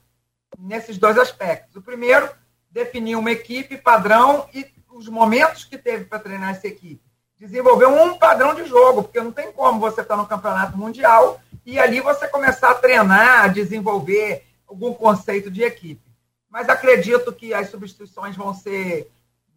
nesses 0.58 0.98
dois 0.98 1.18
aspectos. 1.18 1.76
O 1.76 1.82
primeiro, 1.82 2.28
definir 2.70 3.16
uma 3.16 3.30
equipe 3.30 3.76
padrão 3.76 4.46
e 4.54 4.66
os 4.92 5.08
momentos 5.08 5.64
que 5.64 5.76
teve 5.76 6.04
para 6.04 6.18
treinar 6.18 6.50
essa 6.50 6.66
equipe. 6.66 7.02
Desenvolver 7.38 7.86
um 7.86 8.16
padrão 8.16 8.54
de 8.54 8.64
jogo, 8.64 9.02
porque 9.02 9.20
não 9.20 9.32
tem 9.32 9.52
como 9.52 9.80
você 9.80 10.00
estar 10.00 10.16
tá 10.16 10.22
no 10.22 10.28
campeonato 10.28 10.78
mundial 10.78 11.40
e 11.66 11.78
ali 11.78 12.00
você 12.00 12.28
começar 12.28 12.70
a 12.70 12.74
treinar, 12.74 13.44
a 13.44 13.48
desenvolver 13.48 14.44
algum 14.66 14.94
conceito 14.94 15.50
de 15.50 15.62
equipe. 15.62 16.02
Mas 16.48 16.68
acredito 16.68 17.32
que 17.32 17.52
as 17.52 17.68
substituições 17.68 18.36
vão 18.36 18.54
ser 18.54 19.10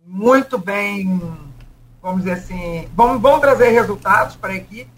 muito 0.04 0.58
bem, 0.58 1.22
vamos 2.02 2.24
dizer 2.24 2.34
assim, 2.34 2.90
vão, 2.94 3.20
vão 3.20 3.40
trazer 3.40 3.70
resultados 3.70 4.36
para 4.36 4.54
a 4.54 4.58
equipe. 4.58 4.90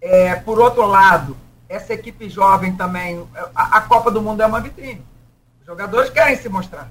É, 0.00 0.34
por 0.36 0.58
outro 0.58 0.86
lado, 0.86 1.36
essa 1.74 1.92
equipe 1.92 2.28
jovem 2.28 2.74
também, 2.76 3.26
a, 3.54 3.78
a, 3.78 3.80
Copa 3.82 4.10
do 4.10 4.22
Mundo 4.22 4.42
é 4.42 4.46
uma 4.46 4.60
vitrine. 4.60 5.04
Os 5.60 5.66
jogadores 5.66 6.10
querem 6.10 6.36
se 6.36 6.48
mostrar. 6.48 6.90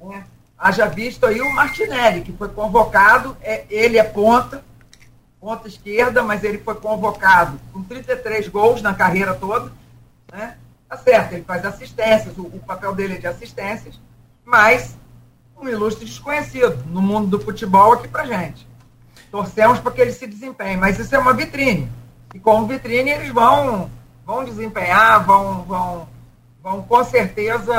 Né? 0.00 0.24
Haja 0.58 0.86
visto 0.86 1.24
aí 1.24 1.40
o 1.40 1.54
Martinelli, 1.54 2.22
que 2.22 2.32
foi 2.32 2.48
convocado, 2.48 3.36
é, 3.40 3.64
ele 3.70 3.98
é 3.98 4.02
ponta, 4.02 4.64
ponta 5.40 5.68
esquerda, 5.68 6.22
mas 6.22 6.42
ele 6.42 6.58
foi 6.58 6.74
convocado 6.74 7.60
com 7.72 7.82
33 7.82 8.48
gols 8.48 8.82
na 8.82 8.94
carreira 8.94 9.34
toda. 9.34 9.72
Né? 10.32 10.56
Tá 10.88 10.96
certo, 10.96 11.34
ele 11.34 11.44
faz 11.44 11.64
assistências, 11.64 12.36
o, 12.36 12.42
o 12.42 12.60
papel 12.60 12.94
dele 12.94 13.14
é 13.14 13.18
de 13.18 13.26
assistências, 13.26 14.00
mas 14.44 14.96
um 15.60 15.68
ilustre 15.68 16.04
desconhecido 16.04 16.84
no 16.86 17.02
mundo 17.02 17.28
do 17.28 17.40
futebol 17.40 17.92
aqui 17.92 18.08
pra 18.08 18.24
gente. 18.24 18.66
Torcemos 19.30 19.78
para 19.78 19.92
que 19.92 20.00
ele 20.00 20.12
se 20.12 20.26
desempenhe, 20.26 20.76
mas 20.76 20.98
isso 20.98 21.14
é 21.14 21.18
uma 21.18 21.34
vitrine. 21.34 21.90
E 22.34 22.40
como 22.40 22.66
vitrine 22.66 23.10
eles 23.10 23.30
vão, 23.32 23.90
vão 24.28 24.44
desempenhar, 24.44 25.24
vão, 25.24 25.62
vão, 25.62 26.08
vão 26.62 26.82
com 26.82 27.02
certeza 27.02 27.72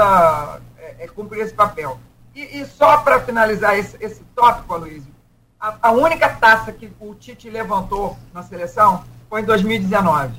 é, 0.80 1.04
é, 1.04 1.08
cumprir 1.08 1.44
esse 1.44 1.54
papel. 1.54 2.00
E, 2.34 2.60
e 2.60 2.66
só 2.66 2.98
para 2.98 3.20
finalizar 3.20 3.78
esse, 3.78 3.96
esse 4.00 4.24
tópico, 4.36 4.74
Aloysio, 4.74 5.14
a, 5.60 5.78
a 5.80 5.92
única 5.92 6.28
taça 6.28 6.74
que 6.74 6.92
o 7.00 7.14
Tite 7.14 7.52
levantou 7.52 8.18
na 8.34 8.42
seleção 8.42 9.06
foi 9.30 9.42
em 9.42 9.46
2019. 9.46 10.34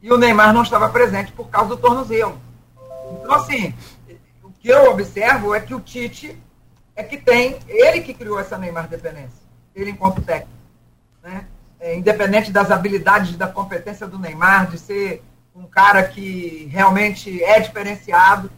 E 0.00 0.12
o 0.12 0.16
Neymar 0.16 0.52
não 0.54 0.62
estava 0.62 0.88
presente 0.88 1.32
por 1.32 1.48
causa 1.48 1.70
do 1.70 1.76
tornozelo. 1.78 2.40
Então, 3.10 3.34
assim, 3.34 3.74
o 4.40 4.50
que 4.52 4.68
eu 4.68 4.88
observo 4.92 5.52
é 5.52 5.58
que 5.58 5.74
o 5.74 5.80
Tite 5.80 6.40
é 6.94 7.02
que 7.02 7.16
tem, 7.16 7.58
ele 7.66 8.02
que 8.02 8.14
criou 8.14 8.38
essa 8.38 8.56
Neymar 8.56 8.86
dependência, 8.86 9.42
ele 9.74 9.90
enquanto 9.90 10.22
técnico. 10.22 10.52
Né? 11.20 11.44
É, 11.84 11.96
independente 11.96 12.52
das 12.52 12.70
habilidades, 12.70 13.36
da 13.36 13.48
competência 13.48 14.06
do 14.06 14.16
Neymar, 14.16 14.70
de 14.70 14.78
ser 14.78 15.20
um 15.52 15.64
cara 15.64 16.04
que 16.04 16.68
realmente 16.70 17.42
é 17.42 17.58
diferenciado, 17.58 18.48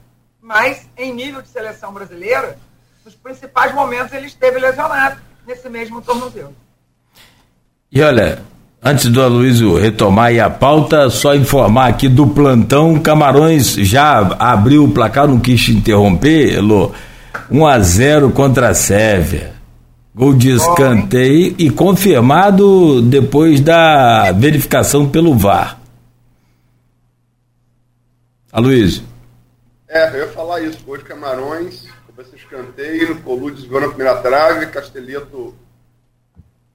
mas 0.42 0.86
em 0.94 1.14
nível 1.14 1.40
de 1.40 1.48
seleção 1.48 1.90
brasileira, 1.90 2.58
nos 3.02 3.14
principais 3.14 3.74
momentos 3.74 4.12
ele 4.12 4.26
esteve 4.26 4.58
lesionado 4.58 5.16
nesse 5.46 5.70
mesmo 5.70 6.02
tornozelo. 6.02 6.54
E 7.90 8.02
olha, 8.02 8.42
antes 8.82 9.06
do 9.06 9.22
Aloysio 9.22 9.78
retomar 9.78 10.26
aí 10.26 10.38
a 10.38 10.50
pauta, 10.50 11.08
só 11.08 11.34
informar 11.34 11.88
aqui 11.88 12.10
do 12.10 12.26
plantão, 12.26 13.00
Camarões 13.00 13.72
já 13.72 14.18
abriu 14.38 14.84
o 14.84 14.92
placar, 14.92 15.26
não 15.26 15.40
quis 15.40 15.62
te 15.62 15.72
interromper, 15.72 16.58
Elô, 16.58 16.92
1 17.50 17.66
a 17.66 17.78
0 17.78 18.30
contra 18.32 18.68
a 18.68 18.74
Sérvia. 18.74 19.53
Gol 20.14 20.34
de 20.34 20.52
escanteio 20.52 21.56
e 21.58 21.68
confirmado 21.70 23.02
depois 23.02 23.60
da 23.60 24.30
verificação 24.30 25.10
pelo 25.10 25.36
VAR. 25.36 25.80
Aloysio. 28.52 29.02
É, 29.88 30.08
eu 30.10 30.26
ia 30.26 30.28
falar 30.28 30.60
isso. 30.60 30.84
Gol 30.84 30.98
de 30.98 31.04
Camarões, 31.04 31.86
esse 32.16 32.36
escanteio, 32.36 33.20
Colu 33.22 33.50
desviou 33.50 33.80
na 33.80 33.88
primeira 33.88 34.16
trave, 34.22 34.66
Castelito 34.66 35.52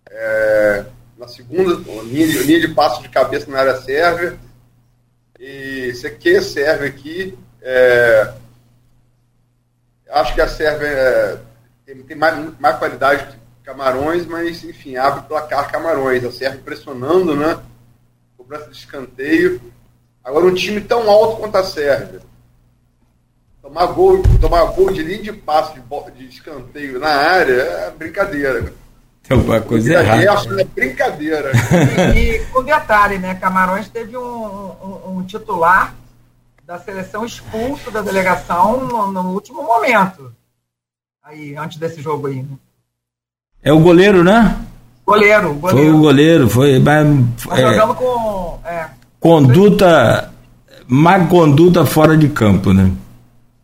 é, 0.09 0.85
na 1.17 1.27
segunda, 1.29 1.75
linha 2.03 2.27
de, 2.27 2.43
linha 2.43 2.59
de 2.59 2.73
passo 2.73 3.01
de 3.01 3.07
cabeça 3.07 3.49
na 3.49 3.59
área 3.59 3.77
sérvia. 3.77 4.37
E 5.39 5.93
Seque 5.93 6.41
serve 6.41 6.87
aqui. 6.87 7.37
É, 7.61 8.33
acho 10.09 10.33
que 10.33 10.41
a 10.41 10.47
Sérvia 10.47 11.41
é, 11.91 11.95
tem, 12.03 12.17
mais, 12.17 12.59
mais 12.59 12.77
qualidade 12.77 13.27
que 13.27 13.39
Camarões, 13.63 14.25
mas 14.25 14.63
enfim, 14.63 14.95
abre 14.95 15.19
o 15.19 15.23
placar 15.23 15.71
Camarões. 15.71 16.23
A 16.23 16.31
Sérvia 16.31 16.61
pressionando, 16.63 17.35
né? 17.35 17.59
Cobrança 18.35 18.69
de 18.71 18.77
escanteio. 18.77 19.61
Agora 20.23 20.45
um 20.45 20.53
time 20.53 20.81
tão 20.81 21.09
alto 21.09 21.37
quanto 21.37 21.55
a 21.55 21.63
Sérvia 21.63 22.21
Tomar 23.69 23.87
gol, 23.87 24.23
tomar 24.41 24.65
gol 24.71 24.91
de 24.91 25.03
linha 25.03 25.21
de 25.21 25.31
passo 25.31 25.73
de, 25.73 26.11
de 26.17 26.25
escanteio 26.27 26.99
na 26.99 27.09
área 27.09 27.53
é 27.53 27.91
brincadeira. 27.91 28.73
Tem 29.21 29.37
alguma 29.37 29.61
coisa 29.61 29.93
errada. 29.93 30.61
É 30.61 30.63
brincadeira. 30.63 31.51
E, 32.15 32.19
e 32.19 32.45
com 32.47 32.63
detalhe, 32.63 33.19
né? 33.19 33.35
Camarões 33.35 33.87
teve 33.87 34.17
um, 34.17 34.21
um, 34.23 35.17
um, 35.17 35.23
titular 35.23 35.93
da 36.65 36.79
seleção 36.79 37.23
expulso 37.23 37.91
da 37.91 38.01
delegação 38.01 38.87
no, 38.87 39.11
no, 39.11 39.33
último 39.33 39.61
momento. 39.61 40.33
Aí, 41.29 41.55
antes 41.55 41.77
desse 41.77 42.01
jogo 42.01 42.25
aí. 42.25 42.41
Né? 42.41 42.57
É 43.61 43.71
o 43.71 43.79
goleiro, 43.79 44.23
né? 44.23 44.65
Goleiro, 45.05 45.53
goleiro. 45.53 45.77
Foi 45.77 45.89
o 45.91 45.99
goleiro, 45.99 46.49
foi. 46.49 46.79
Mas, 46.79 47.07
é, 47.51 47.93
com. 47.93 48.59
É, 48.65 48.89
conduta. 49.19 50.33
Má 50.87 51.27
conduta 51.27 51.85
fora 51.85 52.17
de 52.17 52.29
campo, 52.29 52.73
né? 52.73 52.91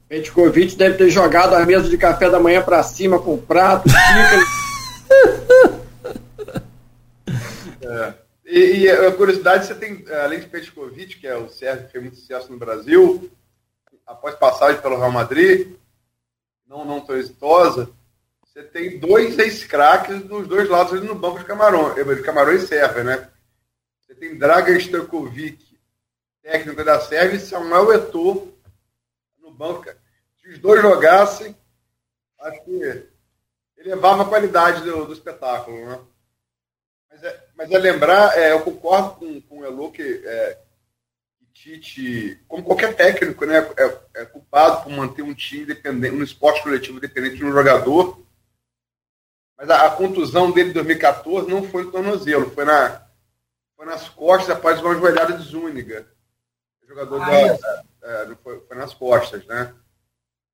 Petkovic 0.07 0.75
deve 0.75 0.95
ter 0.95 1.09
jogado 1.09 1.55
a 1.55 1.65
mesa 1.65 1.89
de 1.89 1.97
café 1.97 2.29
da 2.29 2.39
manhã 2.39 2.61
para 2.61 2.83
cima 2.83 3.17
com 3.17 3.35
prato, 3.35 3.89
xícara. 3.89 4.43
é. 7.81 8.13
E, 8.45 8.59
e, 8.81 8.89
a 8.91 9.11
curiosidade, 9.11 9.65
você 9.65 9.73
tem, 9.73 10.05
além 10.23 10.39
de 10.39 10.45
Petkovic, 10.45 11.17
que 11.19 11.25
é 11.25 11.35
o 11.35 11.49
Sérgio 11.49 11.87
que 11.87 11.93
fez 11.93 12.03
muito 12.03 12.17
sucesso 12.17 12.51
no 12.51 12.59
Brasil, 12.59 13.27
após 14.05 14.35
passagem 14.35 14.79
pelo 14.79 14.97
Real 14.97 15.11
Madrid, 15.11 15.69
não, 16.67 16.85
não 16.85 17.01
tão 17.01 17.15
exitosa, 17.15 17.89
você 18.43 18.63
tem 18.63 18.99
dois 18.99 19.37
ex-craques 19.37 20.23
dos 20.23 20.47
dois 20.47 20.69
lados 20.69 20.93
ali 20.93 21.07
no 21.07 21.15
banco 21.15 21.39
de 21.39 21.45
Camarões, 21.45 21.95
de 21.95 22.23
Camarões 22.23 22.71
e 22.71 23.03
né? 23.03 23.29
Você 23.99 24.15
tem 24.15 24.37
Dragan 24.37 24.77
Stankovic, 24.77 25.77
técnico 26.41 26.83
da 26.83 26.99
Sérvia, 26.99 27.37
e 27.37 27.39
Samuel 27.39 27.93
Eto'o, 27.93 28.55
banco, 29.55 29.85
se 30.41 30.49
os 30.49 30.59
dois 30.59 30.81
jogassem, 30.81 31.55
acho 32.39 32.63
que 32.63 33.09
elevava 33.77 34.23
a 34.23 34.27
qualidade 34.27 34.83
do, 34.83 35.05
do 35.05 35.13
espetáculo, 35.13 35.77
né? 35.89 35.99
Mas 37.09 37.23
é, 37.23 37.47
mas 37.55 37.71
é 37.71 37.77
lembrar, 37.77 38.37
é, 38.37 38.51
eu 38.51 38.61
concordo 38.61 39.11
com, 39.15 39.41
com 39.41 39.59
o 39.59 39.65
Elo 39.65 39.91
que, 39.91 40.21
é, 40.25 40.59
Tite, 41.65 42.39
como 42.47 42.63
qualquer 42.63 42.95
técnico, 42.95 43.43
né, 43.43 43.57
é, 43.75 44.21
é, 44.21 44.25
culpado 44.25 44.83
por 44.83 44.91
manter 44.91 45.23
um 45.23 45.33
time 45.33 45.65
dependente, 45.65 46.15
um 46.15 46.21
esporte 46.21 46.61
coletivo 46.61 46.99
dependente 46.99 47.37
de 47.37 47.45
um 47.45 47.51
jogador. 47.51 48.23
Mas 49.57 49.71
a, 49.71 49.87
a 49.87 49.89
contusão 49.89 50.51
dele 50.51 50.69
em 50.69 50.73
2014 50.73 51.49
não 51.49 51.63
foi 51.63 51.85
no 51.85 51.91
tornozelo, 51.91 52.51
foi, 52.51 52.65
na, 52.65 53.07
foi 53.75 53.87
nas 53.87 54.07
costas 54.07 54.55
após 54.55 54.79
uma 54.79 54.93
joelhada 54.93 55.33
de 55.33 55.43
Zúñiga. 55.43 56.07
Jogador 56.87 57.19
ah, 57.23 57.31
da, 57.31 57.83
é, 58.03 58.35
foi, 58.43 58.59
foi, 58.59 58.77
nas 58.77 58.93
costas, 58.93 59.43
né? 59.47 59.73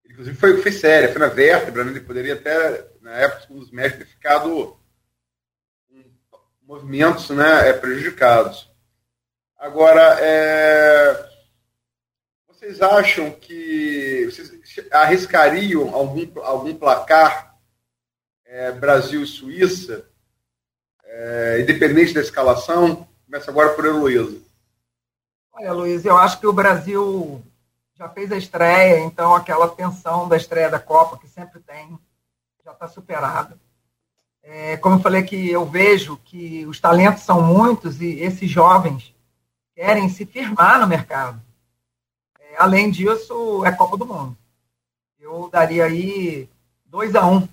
Inclusive 0.10 0.38
foi, 0.38 0.62
foi 0.62 0.72
séria, 0.72 1.12
foi 1.12 1.20
na 1.20 1.28
vértebra, 1.28 1.84
né? 1.84 1.92
Ele 1.92 2.00
poderia 2.00 2.36
até, 2.36 2.88
na 3.02 3.12
época, 3.12 3.42
segundo 3.42 3.64
os 3.64 3.72
médicos, 3.72 4.06
ter 4.06 4.12
ficado 4.12 4.80
com 5.90 6.04
movimentos 6.62 7.30
né, 7.32 7.68
é, 7.68 7.74
prejudicados. 7.74 8.71
Agora, 9.62 10.18
é, 10.20 11.30
vocês 12.50 12.82
acham 12.82 13.32
que 13.32 14.26
vocês 14.26 14.52
arriscariam 14.92 15.96
algum, 15.96 16.28
algum 16.42 16.76
placar 16.76 17.56
é, 18.44 18.74
Brasil 18.74 19.24
e 19.24 19.28
Suíça? 19.28 20.12
é, 21.12 21.60
independente 21.62 22.14
da 22.14 22.22
escalação? 22.22 23.08
Começa 23.26 23.52
agora 23.52 23.70
por 23.74 23.86
Heloísa. 23.86 24.40
Olha, 25.54 25.74
Luiz, 25.74 26.06
eu 26.06 26.18
acho 26.18 26.40
que 26.40 26.48
o 26.48 26.54
Brasil 26.54 27.44
já 27.96 28.08
fez 28.10 28.32
a 28.32 28.38
estreia, 28.38 29.00
então 29.00 29.36
aquela 29.36 29.68
tensão 29.70 30.28
da 30.28 30.38
estreia 30.38 30.70
da 30.70 30.80
Copa, 30.80 31.18
que 31.18 31.28
sempre 31.28 31.60
tem, 31.60 32.00
já 32.64 32.72
está 32.72 32.88
superada. 32.88 33.60
É, 34.42 34.78
como 34.78 34.96
eu 34.96 35.00
falei 35.00 35.22
que 35.24 35.52
eu 35.52 35.66
vejo 35.66 36.18
que 36.26 36.66
os 36.66 36.80
talentos 36.80 37.24
são 37.24 37.42
muitos 37.42 38.02
e 38.02 38.20
esses 38.22 38.50
jovens 38.50 39.11
querem 39.82 40.08
se 40.10 40.28
firmar 40.28 40.80
no 40.80 40.86
mercado. 40.86 41.42
É, 42.40 42.56
além 42.60 42.92
disso, 42.92 43.66
é 43.66 43.72
Copa 43.72 43.98
do 43.98 44.06
Mundo. 44.06 44.38
Eu 45.20 45.50
daria 45.52 45.86
aí 45.86 46.48
2 46.86 47.16
a 47.16 47.26
1 47.26 47.36
um 47.36 47.50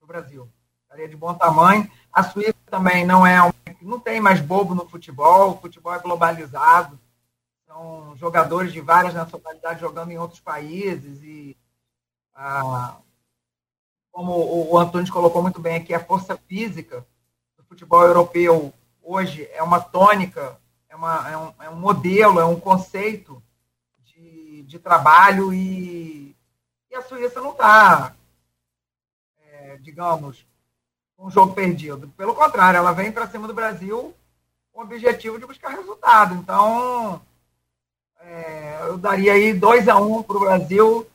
no 0.00 0.06
Brasil. 0.06 0.48
Daria 0.88 1.06
de 1.06 1.14
bom 1.14 1.34
tamanho. 1.34 1.90
A 2.10 2.22
Suíça 2.22 2.54
também 2.70 3.04
não 3.04 3.26
é 3.26 3.42
um, 3.42 3.52
não 3.82 4.00
tem 4.00 4.22
mais 4.22 4.40
bobo 4.40 4.74
no 4.74 4.88
futebol, 4.88 5.50
o 5.50 5.60
futebol 5.60 5.92
é 5.92 5.98
globalizado. 5.98 6.98
São 7.66 8.16
jogadores 8.16 8.72
de 8.72 8.80
várias 8.80 9.12
nacionalidades 9.12 9.80
jogando 9.80 10.12
em 10.12 10.18
outros 10.18 10.40
países 10.40 11.22
e 11.22 11.54
ah, 12.34 12.96
como 14.10 14.32
o 14.72 14.78
Antônio 14.78 15.12
colocou 15.12 15.42
muito 15.42 15.60
bem 15.60 15.76
aqui, 15.76 15.92
a 15.92 16.02
força 16.02 16.38
física 16.38 17.06
do 17.54 17.64
futebol 17.64 18.02
europeu 18.02 18.72
hoje 19.02 19.46
é 19.52 19.62
uma 19.62 19.78
tônica, 19.78 20.58
uma, 20.96 21.30
é, 21.30 21.36
um, 21.36 21.52
é 21.60 21.70
um 21.70 21.76
modelo, 21.76 22.40
é 22.40 22.44
um 22.44 22.58
conceito 22.58 23.42
de, 24.04 24.62
de 24.64 24.78
trabalho 24.78 25.52
e, 25.52 26.36
e 26.90 26.94
a 26.94 27.02
Suíça 27.02 27.40
não 27.40 27.52
está, 27.52 28.14
é, 29.42 29.76
digamos, 29.76 30.44
um 31.18 31.30
jogo 31.30 31.54
perdido. 31.54 32.08
Pelo 32.16 32.34
contrário, 32.34 32.78
ela 32.78 32.92
vem 32.92 33.12
para 33.12 33.28
cima 33.28 33.46
do 33.46 33.54
Brasil 33.54 34.14
com 34.72 34.80
o 34.80 34.84
objetivo 34.84 35.38
de 35.38 35.46
buscar 35.46 35.70
resultado. 35.70 36.34
Então, 36.34 37.22
é, 38.20 38.78
eu 38.88 38.98
daria 38.98 39.32
aí 39.32 39.54
2 39.54 39.88
a 39.88 40.00
1 40.00 40.18
um 40.18 40.22
para 40.22 40.36
o 40.36 40.40
Brasil 40.40 41.06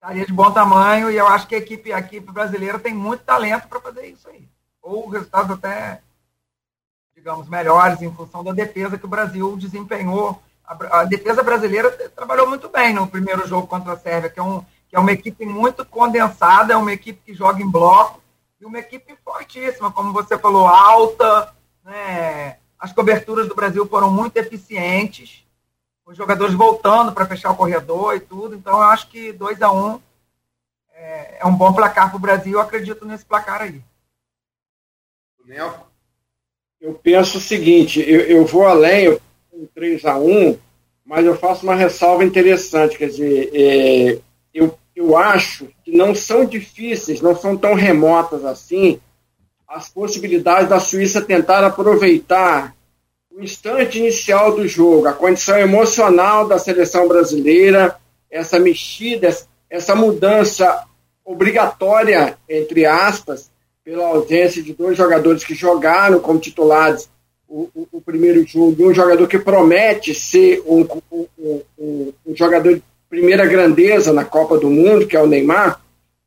estaria 0.00 0.24
de 0.24 0.32
bom 0.32 0.50
tamanho 0.50 1.10
e 1.10 1.16
eu 1.16 1.26
acho 1.28 1.46
que 1.46 1.54
a 1.54 1.58
equipe, 1.58 1.92
a 1.92 1.98
equipe 1.98 2.32
brasileira 2.32 2.78
tem 2.78 2.94
muito 2.94 3.22
talento 3.22 3.68
para 3.68 3.80
fazer 3.80 4.06
isso 4.06 4.28
aí. 4.30 4.48
Ou 4.80 5.06
resultados 5.08 5.50
até, 5.50 6.00
digamos, 7.20 7.48
melhores 7.48 8.00
em 8.00 8.12
função 8.12 8.42
da 8.42 8.52
defesa 8.52 8.96
que 8.96 9.04
o 9.04 9.08
Brasil 9.08 9.54
desempenhou. 9.56 10.42
A, 10.64 11.04
defesa 11.04 11.42
brasileira 11.42 11.90
trabalhou 12.16 12.48
muito 12.48 12.68
bem 12.68 12.94
no 12.94 13.06
primeiro 13.06 13.46
jogo 13.46 13.66
contra 13.66 13.92
a 13.92 13.98
Sérvia, 13.98 14.30
que 14.30 14.40
é, 14.40 14.42
um, 14.42 14.64
que 14.88 14.96
é 14.96 14.98
uma 14.98 15.12
equipe 15.12 15.44
muito 15.44 15.84
condensada, 15.84 16.72
é 16.72 16.76
uma 16.76 16.92
equipe 16.92 17.20
que 17.24 17.34
joga 17.34 17.62
em 17.62 17.70
bloco 17.70 18.22
e 18.58 18.64
uma 18.64 18.78
equipe 18.78 19.14
fortíssima, 19.22 19.92
como 19.92 20.12
você 20.12 20.38
falou, 20.38 20.66
alta, 20.66 21.52
né? 21.84 22.56
As 22.78 22.92
coberturas 22.92 23.46
do 23.46 23.54
Brasil 23.54 23.86
foram 23.86 24.10
muito 24.10 24.38
eficientes 24.38 25.44
os 26.06 26.16
jogadores 26.16 26.54
voltando 26.54 27.12
para 27.12 27.26
fechar 27.26 27.52
o 27.52 27.56
corredor 27.56 28.16
e 28.16 28.20
tudo. 28.20 28.56
Então, 28.56 28.78
eu 28.78 28.82
acho 28.82 29.08
que 29.08 29.32
2 29.32 29.62
a 29.62 29.70
1 29.70 29.86
um 29.86 30.02
é, 30.92 31.38
é, 31.40 31.46
um 31.46 31.54
bom 31.54 31.72
placar 31.72 32.08
para 32.08 32.16
o 32.16 32.20
Brasil. 32.20 32.54
Eu 32.54 32.60
acredito 32.60 33.04
nesse 33.04 33.24
placar 33.24 33.62
aí. 33.62 33.80
Eu 36.80 36.94
penso 36.94 37.38
o 37.38 37.40
seguinte: 37.40 38.00
eu, 38.00 38.20
eu 38.20 38.46
vou 38.46 38.66
além, 38.66 39.04
eu 39.04 39.20
3 39.74 40.04
a 40.06 40.16
1 40.16 40.56
mas 41.04 41.26
eu 41.26 41.36
faço 41.36 41.64
uma 41.64 41.74
ressalva 41.74 42.24
interessante. 42.24 42.96
Quer 42.96 43.08
dizer, 43.08 43.50
é, 43.52 44.18
eu, 44.54 44.78
eu 44.94 45.16
acho 45.16 45.66
que 45.82 45.90
não 45.90 46.14
são 46.14 46.44
difíceis, 46.44 47.20
não 47.20 47.34
são 47.34 47.56
tão 47.56 47.74
remotas 47.74 48.44
assim 48.44 49.00
as 49.66 49.88
possibilidades 49.88 50.68
da 50.68 50.80
Suíça 50.80 51.20
tentar 51.20 51.64
aproveitar 51.64 52.74
o 53.30 53.40
instante 53.40 53.98
inicial 53.98 54.54
do 54.54 54.66
jogo, 54.66 55.06
a 55.06 55.12
condição 55.12 55.56
emocional 55.58 56.46
da 56.46 56.58
seleção 56.58 57.06
brasileira, 57.06 57.96
essa 58.28 58.58
mexida, 58.58 59.36
essa 59.68 59.94
mudança 59.94 60.84
obrigatória, 61.24 62.36
entre 62.48 62.84
aspas, 62.84 63.49
pela 63.84 64.06
ausência 64.06 64.62
de 64.62 64.72
dois 64.72 64.96
jogadores 64.96 65.44
que 65.44 65.54
jogaram 65.54 66.20
como 66.20 66.38
titulares 66.38 67.08
o, 67.48 67.68
o, 67.74 67.88
o 67.92 68.00
primeiro 68.00 68.46
jogo, 68.46 68.88
um 68.88 68.94
jogador 68.94 69.26
que 69.26 69.38
promete 69.38 70.14
ser 70.14 70.62
um, 70.64 70.86
um, 71.10 71.26
um, 71.78 72.12
um 72.26 72.36
jogador 72.36 72.74
de 72.74 72.82
primeira 73.08 73.44
grandeza 73.44 74.12
na 74.12 74.24
Copa 74.24 74.56
do 74.56 74.70
Mundo, 74.70 75.06
que 75.06 75.16
é 75.16 75.22
o 75.22 75.26
Neymar, 75.26 75.80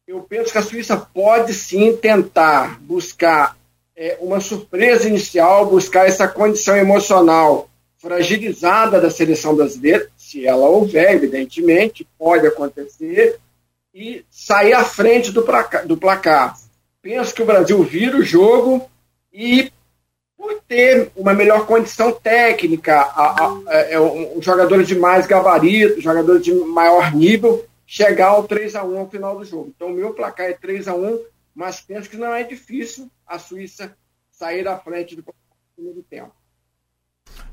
eu 0.06 0.20
penso 0.20 0.52
que 0.52 0.58
a 0.58 0.62
Suíça 0.62 0.98
pode 0.98 1.54
sim 1.54 1.96
tentar 1.96 2.78
buscar 2.82 3.58
é, 3.96 4.18
uma 4.20 4.42
surpresa 4.42 5.08
inicial, 5.08 5.66
buscar 5.66 6.08
essa 6.08 6.28
condição 6.28 6.76
emocional 6.76 7.70
fragilizada 7.98 9.00
da 9.00 9.10
seleção 9.10 9.56
brasileira, 9.56 10.10
se 10.18 10.46
ela 10.46 10.68
houver, 10.68 11.14
evidentemente, 11.14 12.06
pode 12.20 12.46
acontecer, 12.46 13.40
e 13.94 14.26
sair 14.30 14.74
à 14.74 14.84
frente 14.84 15.32
do 15.32 15.44
placar. 15.44 15.88
Do 15.88 15.96
placar. 15.96 16.58
Penso 17.04 17.36
que 17.36 17.42
o 17.42 17.46
Brasil 17.46 17.84
vira 17.84 18.16
o 18.16 18.24
jogo 18.24 18.90
e, 19.32 19.70
por 20.38 20.62
ter 20.66 21.12
uma 21.18 21.34
melhor 21.34 21.66
condição 21.66 22.14
técnica, 22.14 22.96
a, 22.96 23.44
a, 23.44 23.48
a, 23.68 23.74
é, 23.74 24.00
um, 24.00 24.42
jogadores 24.42 24.88
de 24.88 24.96
mais 24.96 25.28
gabarito, 25.28 26.00
jogadores 26.00 26.42
de 26.42 26.54
maior 26.54 27.14
nível, 27.14 27.66
chegar 27.86 28.30
ao 28.30 28.46
3 28.46 28.76
a 28.76 28.86
1 28.86 28.98
ao 28.98 29.10
final 29.10 29.38
do 29.38 29.44
jogo. 29.44 29.74
Então, 29.76 29.90
o 29.90 29.94
meu 29.94 30.14
placar 30.14 30.46
é 30.46 30.54
3 30.54 30.88
a 30.88 30.96
1 30.96 31.20
mas 31.54 31.82
penso 31.82 32.10
que 32.10 32.18
não 32.18 32.34
é 32.34 32.42
difícil 32.44 33.12
a 33.28 33.38
Suíça 33.38 33.94
sair 34.32 34.66
à 34.66 34.78
frente 34.78 35.16
do 35.16 35.24
primeiro 35.76 36.02
tempo. 36.10 36.32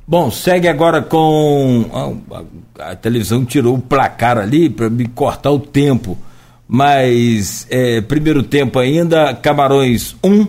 Bom, 0.06 0.30
segue 0.30 0.68
agora 0.68 1.02
com. 1.02 1.84
A, 2.78 2.92
a 2.92 2.96
televisão 2.96 3.44
tirou 3.44 3.74
o 3.74 3.82
placar 3.82 4.38
ali 4.38 4.70
para 4.70 4.88
me 4.88 5.06
cortar 5.08 5.50
o 5.50 5.60
tempo. 5.60 6.16
Mas 6.72 7.66
é, 7.68 8.00
primeiro 8.00 8.44
tempo 8.44 8.78
ainda, 8.78 9.34
Camarões 9.34 10.14
1. 10.22 10.46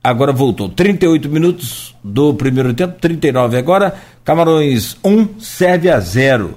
Agora 0.00 0.32
voltou. 0.32 0.68
38 0.68 1.28
minutos 1.28 1.96
do 2.02 2.32
primeiro 2.32 2.72
tempo, 2.72 2.96
39 3.00 3.58
agora. 3.58 3.92
Camarões 4.24 4.96
1, 5.04 5.40
serve 5.40 5.90
a 5.90 5.98
0. 5.98 6.56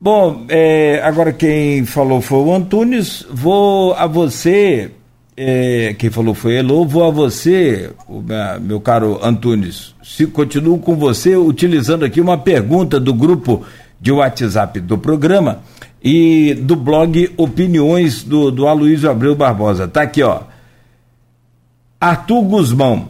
Bom, 0.00 0.44
é, 0.48 1.00
agora 1.04 1.32
quem 1.32 1.86
falou 1.86 2.20
foi 2.20 2.38
o 2.38 2.52
Antunes. 2.52 3.24
Vou 3.30 3.94
a 3.94 4.08
você, 4.08 4.90
é, 5.36 5.94
quem 5.96 6.10
falou 6.10 6.34
foi 6.34 6.56
Elo, 6.56 6.84
vou 6.84 7.04
a 7.04 7.10
você, 7.12 7.92
meu 8.62 8.80
caro 8.80 9.20
Antunes. 9.22 9.94
Se 10.02 10.26
continuo 10.26 10.80
com 10.80 10.96
você 10.96 11.36
utilizando 11.36 12.04
aqui 12.04 12.20
uma 12.20 12.36
pergunta 12.36 12.98
do 12.98 13.14
grupo 13.14 13.64
de 14.00 14.10
WhatsApp 14.10 14.80
do 14.80 14.98
programa 14.98 15.62
e 16.04 16.52
do 16.52 16.76
blog 16.76 17.32
Opiniões 17.38 18.22
do, 18.22 18.50
do 18.50 18.68
Aloysio 18.68 19.10
Abreu 19.10 19.34
Barbosa. 19.34 19.88
Tá 19.88 20.02
aqui, 20.02 20.22
ó. 20.22 20.42
Arthur 21.98 22.42
Guzmão, 22.42 23.08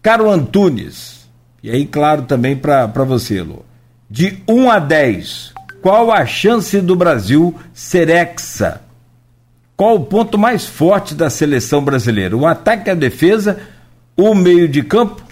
caro 0.00 0.30
Antunes, 0.30 1.28
e 1.60 1.68
aí, 1.68 1.84
claro, 1.84 2.22
também 2.22 2.56
para 2.56 2.86
você, 2.86 3.38
Elo. 3.38 3.64
De 4.08 4.40
1 4.48 4.70
a 4.70 4.78
10, 4.78 5.52
qual 5.82 6.12
a 6.12 6.24
chance 6.24 6.80
do 6.80 6.94
Brasil 6.94 7.52
ser 7.74 8.08
hexa? 8.08 8.82
Qual 9.76 9.96
o 9.96 10.04
ponto 10.04 10.38
mais 10.38 10.64
forte 10.64 11.12
da 11.12 11.28
seleção 11.28 11.82
brasileira? 11.82 12.36
O 12.36 12.46
ataque 12.46 12.88
a 12.88 12.94
defesa, 12.94 13.58
o 14.16 14.32
meio 14.32 14.68
de 14.68 14.84
campo 14.84 15.22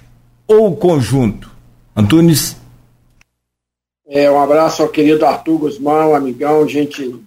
ou 0.48 0.72
o 0.72 0.76
conjunto? 0.76 1.48
Antunes? 1.94 2.56
É, 4.06 4.30
um 4.30 4.38
abraço 4.38 4.82
ao 4.82 4.88
querido 4.88 5.24
Arthur 5.24 5.58
Guzmão, 5.58 6.14
amigão, 6.14 6.68
gente, 6.68 7.18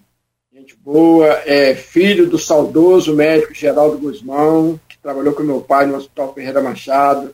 gente 0.54 0.76
boa, 0.76 1.28
é 1.46 1.74
filho 1.74 2.30
do 2.30 2.38
saudoso 2.38 3.16
médico 3.16 3.54
Geraldo 3.54 3.98
Guzmão, 3.98 4.80
que 4.88 4.98
trabalhou 5.00 5.34
com 5.34 5.42
meu 5.42 5.60
pai 5.60 5.88
no 5.88 5.98
Hospital 5.98 6.34
Ferreira 6.36 6.62
Machado, 6.62 7.34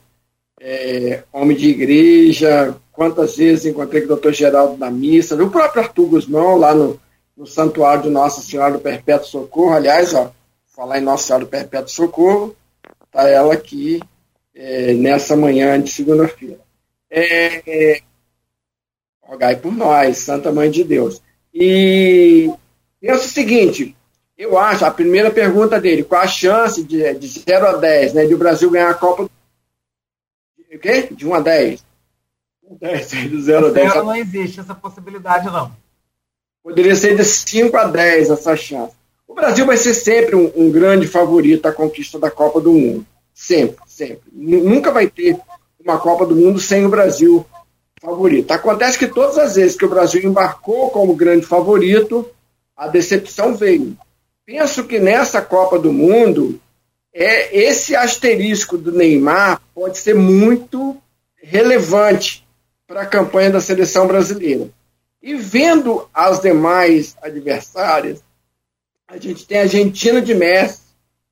é, 0.62 1.24
homem 1.34 1.58
de 1.58 1.68
igreja, 1.68 2.74
quantas 2.94 3.36
vezes 3.36 3.66
encontrei 3.66 4.02
com 4.02 4.06
o 4.06 4.10
doutor 4.10 4.32
Geraldo 4.32 4.78
na 4.78 4.90
missa, 4.90 5.36
o 5.36 5.52
próprio 5.52 5.84
Arthur 5.84 6.06
Guzmão, 6.06 6.56
lá 6.56 6.74
no, 6.74 6.98
no 7.36 7.46
Santuário 7.46 8.04
de 8.04 8.10
Nossa 8.10 8.42
Senhora 8.42 8.74
do 8.74 8.80
Perpétuo 8.80 9.28
Socorro. 9.28 9.74
Aliás, 9.74 10.14
ó, 10.14 10.32
falar 10.74 11.00
em 11.00 11.04
Nossa 11.04 11.26
Senhora 11.26 11.44
do 11.44 11.50
Perpétuo 11.50 11.90
Socorro, 11.90 12.56
está 13.06 13.28
ela 13.28 13.54
aqui 13.54 14.00
é, 14.56 14.94
nessa 14.94 15.36
manhã 15.36 15.82
de 15.82 15.92
segunda-feira. 15.92 16.60
É, 17.10 17.62
é, 17.68 18.02
rogai 19.24 19.56
por 19.56 19.74
nós, 19.74 20.20
Santa 20.20 20.52
Mãe 20.52 20.70
de 20.70 20.84
Deus. 20.84 21.22
E 21.54 22.52
penso 23.00 23.26
o 23.26 23.30
seguinte, 23.30 23.96
eu 24.38 24.58
acho, 24.58 24.86
a 24.86 24.92
primeira 24.92 25.32
pergunta 25.32 25.80
dele, 25.80 26.04
qual 26.04 26.22
a 26.22 26.28
chance 26.28 26.84
de, 26.84 27.14
de 27.16 27.28
0 27.28 27.68
a 27.68 27.74
10, 27.78 28.14
né, 28.14 28.26
de 28.26 28.34
o 28.34 28.38
Brasil 28.38 28.70
ganhar 28.70 28.90
a 28.90 28.96
Copa 28.96 29.30
o 30.74 30.80
quê? 30.80 31.08
De 31.12 31.28
1 31.28 31.34
a 31.36 31.40
10? 31.40 31.86
10, 32.80 33.10
de 33.30 33.42
0 33.42 33.68
a 33.68 33.72
10. 33.72 33.96
Não 33.96 34.16
existe 34.16 34.60
essa 34.60 34.74
possibilidade, 34.74 35.46
não. 35.46 35.72
Poderia 36.64 36.96
ser 36.96 37.16
de 37.16 37.24
5 37.24 37.76
a 37.78 37.86
10 37.86 38.30
essa 38.32 38.56
chance. 38.56 38.94
O 39.28 39.34
Brasil 39.34 39.66
vai 39.66 39.78
ser 39.78 39.94
sempre 39.94 40.36
um, 40.36 40.52
um 40.56 40.72
grande 40.72 41.08
favorito 41.08 41.66
à 41.68 41.72
conquista 41.72 42.18
da 42.20 42.32
Copa 42.32 42.60
do 42.62 42.72
Mundo. 42.72 43.06
Sempre, 43.34 43.78
sempre. 43.88 44.22
Nunca 44.32 44.92
vai 44.92 45.08
ter 45.08 45.38
uma 45.80 46.00
Copa 46.00 46.26
do 46.26 46.36
Mundo 46.36 46.60
sem 46.60 46.86
o 46.86 46.90
Brasil 46.90 47.46
favorito. 48.04 48.52
Acontece 48.52 49.00
que 49.00 49.08
todas 49.08 49.38
as 49.38 49.56
vezes 49.56 49.78
que 49.78 49.86
o 49.86 49.90
Brasil 49.90 50.22
embarcou 50.22 50.90
como 50.90 51.16
grande 51.16 51.46
favorito, 51.46 52.30
a 52.76 52.88
decepção 52.88 53.56
veio. 53.56 53.98
Penso 54.46 54.84
que 54.84 55.00
nessa 55.00 55.42
Copa 55.42 55.80
do 55.80 55.94
Mundo, 55.94 56.60
é 57.14 57.58
esse 57.58 57.96
asterisco 57.96 58.78
do 58.78 58.92
Neymar 58.92 59.62
pode 59.74 59.98
ser 60.00 60.16
muito 60.16 60.98
relevante 61.42 62.46
para 62.86 63.04
a 63.04 63.06
campanha 63.06 63.52
da 63.52 63.62
seleção 63.62 64.06
brasileira. 64.06 64.68
E 65.22 65.36
vendo 65.36 66.10
as 66.14 66.42
demais 66.42 67.16
adversárias, 67.22 68.22
a 69.08 69.18
gente 69.18 69.46
tem 69.46 69.60
a 69.60 69.62
Argentina 69.62 70.22
de 70.22 70.36
Messi, 70.36 70.82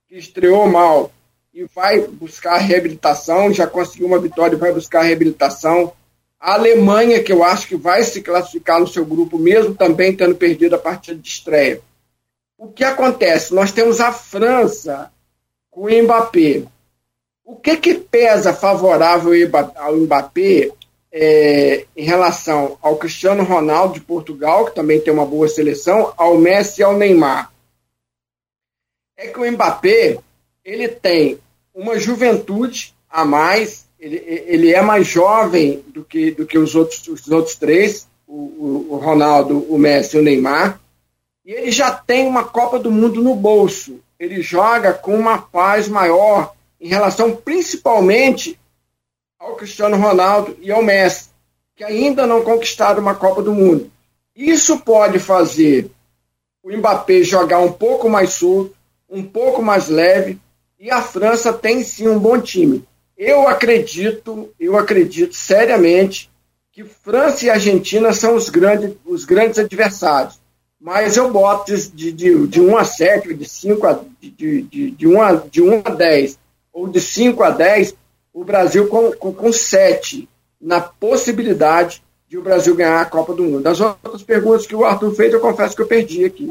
que 0.08 0.16
estreou 0.16 0.66
mal 0.66 1.12
e 1.52 1.64
vai 1.64 2.00
buscar 2.00 2.56
reabilitação, 2.56 3.52
já 3.52 3.66
conseguiu 3.66 4.06
uma 4.06 4.18
vitória 4.18 4.56
e 4.56 4.58
vai 4.58 4.72
buscar 4.72 5.02
reabilitação. 5.02 5.92
A 6.42 6.54
Alemanha, 6.54 7.22
que 7.22 7.32
eu 7.32 7.44
acho 7.44 7.68
que 7.68 7.76
vai 7.76 8.02
se 8.02 8.20
classificar 8.20 8.80
no 8.80 8.88
seu 8.88 9.06
grupo, 9.06 9.38
mesmo 9.38 9.76
também 9.76 10.12
tendo 10.12 10.34
perdido 10.34 10.74
a 10.74 10.78
partida 10.78 11.16
de 11.16 11.28
estreia. 11.28 11.80
O 12.58 12.66
que 12.66 12.82
acontece? 12.82 13.54
Nós 13.54 13.70
temos 13.70 14.00
a 14.00 14.10
França 14.10 15.12
com 15.70 15.82
o 15.82 16.02
Mbappé. 16.02 16.64
O 17.44 17.54
que, 17.54 17.76
que 17.76 17.94
pesa 17.94 18.52
favorável 18.52 19.30
ao 19.76 19.96
Mbappé 19.96 20.72
é, 21.12 21.86
em 21.96 22.04
relação 22.04 22.76
ao 22.82 22.96
Cristiano 22.96 23.44
Ronaldo 23.44 23.94
de 23.94 24.00
Portugal, 24.00 24.64
que 24.64 24.74
também 24.74 25.00
tem 25.00 25.12
uma 25.12 25.24
boa 25.24 25.46
seleção, 25.46 26.12
ao 26.16 26.36
Messi 26.36 26.80
e 26.80 26.84
ao 26.84 26.96
Neymar? 26.96 27.52
É 29.16 29.28
que 29.28 29.38
o 29.38 29.48
Mbappé 29.48 30.18
ele 30.64 30.88
tem 30.88 31.38
uma 31.72 32.00
juventude 32.00 32.96
a 33.08 33.24
mais, 33.24 33.86
ele, 34.02 34.16
ele 34.26 34.72
é 34.72 34.82
mais 34.82 35.06
jovem 35.06 35.84
do 35.86 36.04
que, 36.04 36.32
do 36.32 36.44
que 36.44 36.58
os, 36.58 36.74
outros, 36.74 37.06
os 37.06 37.28
outros 37.28 37.54
três, 37.54 38.08
o, 38.26 38.88
o, 38.90 38.96
Ronaldo, 38.96 39.64
o 39.72 39.78
Messi 39.78 40.16
e 40.16 40.20
o 40.20 40.22
Neymar, 40.22 40.80
e 41.44 41.52
ele 41.52 41.70
já 41.70 41.92
tem 41.92 42.26
uma 42.26 42.42
Copa 42.42 42.80
do 42.80 42.90
Mundo 42.90 43.22
no 43.22 43.36
bolso. 43.36 44.00
Ele 44.18 44.42
joga 44.42 44.92
com 44.92 45.14
uma 45.14 45.38
paz 45.38 45.88
maior 45.88 46.52
em 46.80 46.88
relação 46.88 47.36
principalmente 47.36 48.58
ao 49.38 49.54
Cristiano 49.54 49.96
Ronaldo 49.96 50.56
e 50.60 50.72
ao 50.72 50.82
Messi, 50.82 51.28
que 51.76 51.84
ainda 51.84 52.26
não 52.26 52.42
conquistaram 52.42 53.00
uma 53.00 53.14
Copa 53.14 53.40
do 53.40 53.54
Mundo. 53.54 53.88
Isso 54.34 54.80
pode 54.80 55.20
fazer 55.20 55.90
o 56.60 56.76
Mbappé 56.76 57.22
jogar 57.22 57.60
um 57.60 57.72
pouco 57.72 58.08
mais 58.08 58.32
solto, 58.32 58.74
um 59.08 59.22
pouco 59.22 59.62
mais 59.62 59.88
leve, 59.88 60.40
e 60.78 60.90
a 60.90 61.00
França 61.02 61.52
tem 61.52 61.84
sim 61.84 62.08
um 62.08 62.18
bom 62.18 62.40
time. 62.40 62.84
Eu 63.16 63.46
acredito, 63.48 64.50
eu 64.58 64.76
acredito 64.76 65.34
seriamente 65.34 66.30
que 66.72 66.84
França 66.84 67.46
e 67.46 67.50
Argentina 67.50 68.12
são 68.12 68.34
os 68.34 68.48
grandes, 68.48 68.94
os 69.04 69.24
grandes 69.24 69.58
adversários. 69.58 70.40
Mas 70.80 71.16
eu 71.16 71.30
boto 71.30 71.76
de, 71.94 72.10
de, 72.10 72.46
de 72.46 72.60
1 72.60 72.76
a 72.76 72.84
7, 72.84 73.34
de 73.34 73.48
5 73.48 73.86
a, 73.86 74.00
de, 74.20 74.62
de, 74.62 74.90
de, 74.90 75.06
1 75.06 75.22
a, 75.22 75.32
de 75.34 75.62
1 75.62 75.82
a 75.84 75.90
10, 75.90 76.38
ou 76.72 76.88
de 76.88 77.00
5 77.00 77.42
a 77.42 77.50
10, 77.50 77.94
o 78.32 78.42
Brasil 78.42 78.88
com, 78.88 79.12
com, 79.12 79.32
com 79.32 79.52
7, 79.52 80.28
na 80.60 80.80
possibilidade 80.80 82.02
de 82.28 82.38
o 82.38 82.42
Brasil 82.42 82.74
ganhar 82.74 83.00
a 83.00 83.04
Copa 83.04 83.34
do 83.34 83.44
Mundo. 83.44 83.66
As 83.66 83.80
outras 83.80 84.22
perguntas 84.22 84.66
que 84.66 84.74
o 84.74 84.84
Arthur 84.84 85.14
fez, 85.14 85.32
eu 85.32 85.40
confesso 85.40 85.76
que 85.76 85.82
eu 85.82 85.86
perdi 85.86 86.24
aqui. 86.24 86.50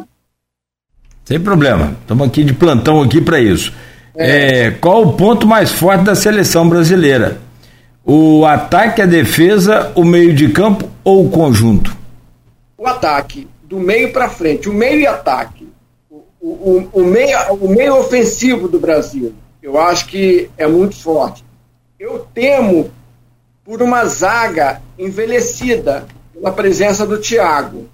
Sem 1.25 1.39
problema, 1.39 1.97
estamos 2.01 2.27
aqui 2.27 2.43
de 2.43 2.53
plantão 2.53 3.01
aqui 3.01 3.19
para 3.19 3.39
isso. 3.39 3.73
É. 4.15 4.65
É, 4.67 4.71
qual 4.71 5.03
o 5.03 5.13
ponto 5.13 5.47
mais 5.47 5.71
forte 5.71 6.03
da 6.03 6.15
seleção 6.15 6.67
brasileira? 6.67 7.39
O 8.03 8.45
ataque, 8.45 9.01
a 9.01 9.05
defesa, 9.05 9.91
o 9.95 10.03
meio 10.03 10.33
de 10.33 10.49
campo 10.49 10.89
ou 11.03 11.25
o 11.25 11.29
conjunto? 11.29 11.95
O 12.77 12.87
ataque, 12.87 13.47
do 13.63 13.79
meio 13.79 14.11
para 14.11 14.27
frente, 14.27 14.67
o 14.67 14.73
meio 14.73 14.99
e 15.01 15.07
ataque. 15.07 15.67
O, 16.09 16.47
o, 16.49 16.89
o, 16.93 17.03
meio, 17.03 17.37
o 17.53 17.69
meio 17.69 17.95
ofensivo 17.97 18.67
do 18.67 18.79
Brasil, 18.79 19.33
eu 19.61 19.79
acho 19.79 20.07
que 20.07 20.49
é 20.57 20.67
muito 20.67 20.95
forte. 20.95 21.45
Eu 21.99 22.27
temo 22.33 22.91
por 23.63 23.81
uma 23.81 24.03
zaga 24.05 24.81
envelhecida 24.97 26.05
pela 26.33 26.51
presença 26.51 27.05
do 27.05 27.19
Thiago 27.19 27.87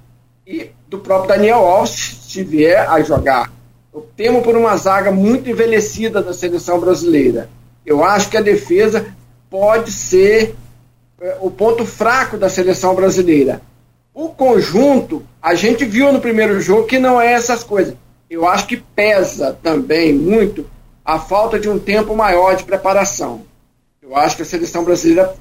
e 0.45 0.72
do 0.88 0.99
próprio 0.99 1.36
Daniel 1.36 1.59
Alves, 1.59 2.18
se 2.22 2.43
vier 2.43 2.89
a 2.89 3.01
jogar. 3.01 3.51
Eu 3.97 4.07
temo 4.15 4.43
por 4.43 4.55
uma 4.55 4.77
zaga 4.77 5.11
muito 5.11 5.49
envelhecida 5.49 6.21
da 6.21 6.31
seleção 6.31 6.79
brasileira. 6.79 7.49
Eu 7.83 8.03
acho 8.03 8.29
que 8.29 8.37
a 8.37 8.41
defesa 8.41 9.07
pode 9.49 9.91
ser 9.91 10.53
é, 11.19 11.37
o 11.41 11.49
ponto 11.49 11.83
fraco 11.83 12.37
da 12.37 12.47
seleção 12.47 12.93
brasileira. 12.93 13.59
O 14.13 14.29
conjunto, 14.29 15.25
a 15.41 15.55
gente 15.55 15.83
viu 15.83 16.13
no 16.13 16.21
primeiro 16.21 16.61
jogo 16.61 16.85
que 16.85 16.99
não 16.99 17.19
é 17.19 17.33
essas 17.33 17.63
coisas. 17.63 17.95
Eu 18.29 18.47
acho 18.47 18.67
que 18.67 18.77
pesa 18.77 19.57
também 19.63 20.13
muito 20.13 20.67
a 21.03 21.17
falta 21.17 21.59
de 21.59 21.67
um 21.67 21.79
tempo 21.79 22.15
maior 22.15 22.55
de 22.55 22.65
preparação. 22.65 23.41
Eu 23.99 24.15
acho 24.15 24.35
que 24.35 24.43
a 24.43 24.45
seleção 24.45 24.83
brasileira 24.83 25.33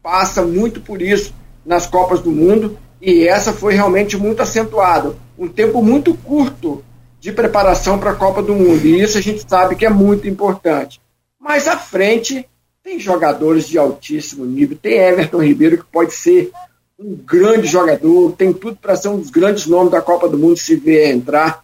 passa 0.00 0.42
muito 0.42 0.80
por 0.80 1.02
isso 1.02 1.34
nas 1.66 1.84
Copas 1.84 2.20
do 2.20 2.30
Mundo 2.30 2.78
e 3.02 3.26
essa 3.26 3.52
foi 3.52 3.74
realmente 3.74 4.16
muito 4.16 4.40
acentuada. 4.40 5.16
Um 5.36 5.48
tempo 5.48 5.82
muito 5.82 6.14
curto 6.14 6.84
de 7.20 7.32
preparação 7.32 7.98
para 7.98 8.10
a 8.10 8.16
Copa 8.16 8.42
do 8.42 8.54
Mundo. 8.54 8.86
E 8.86 9.00
isso 9.00 9.18
a 9.18 9.20
gente 9.20 9.48
sabe 9.48 9.76
que 9.76 9.86
é 9.86 9.90
muito 9.90 10.28
importante. 10.28 11.00
Mas 11.40 11.66
à 11.66 11.76
frente 11.76 12.48
tem 12.82 12.98
jogadores 12.98 13.68
de 13.68 13.78
altíssimo 13.78 14.44
nível. 14.44 14.78
Tem 14.80 14.98
Everton 14.98 15.42
Ribeiro, 15.42 15.78
que 15.78 15.84
pode 15.84 16.14
ser 16.14 16.50
um 16.98 17.14
grande 17.14 17.66
jogador, 17.66 18.32
tem 18.32 18.52
tudo 18.52 18.76
para 18.76 18.96
ser 18.96 19.08
um 19.08 19.18
dos 19.18 19.30
grandes 19.30 19.66
nomes 19.66 19.92
da 19.92 20.02
Copa 20.02 20.28
do 20.28 20.38
Mundo 20.38 20.56
se 20.56 20.74
vier 20.74 21.14
entrar. 21.14 21.62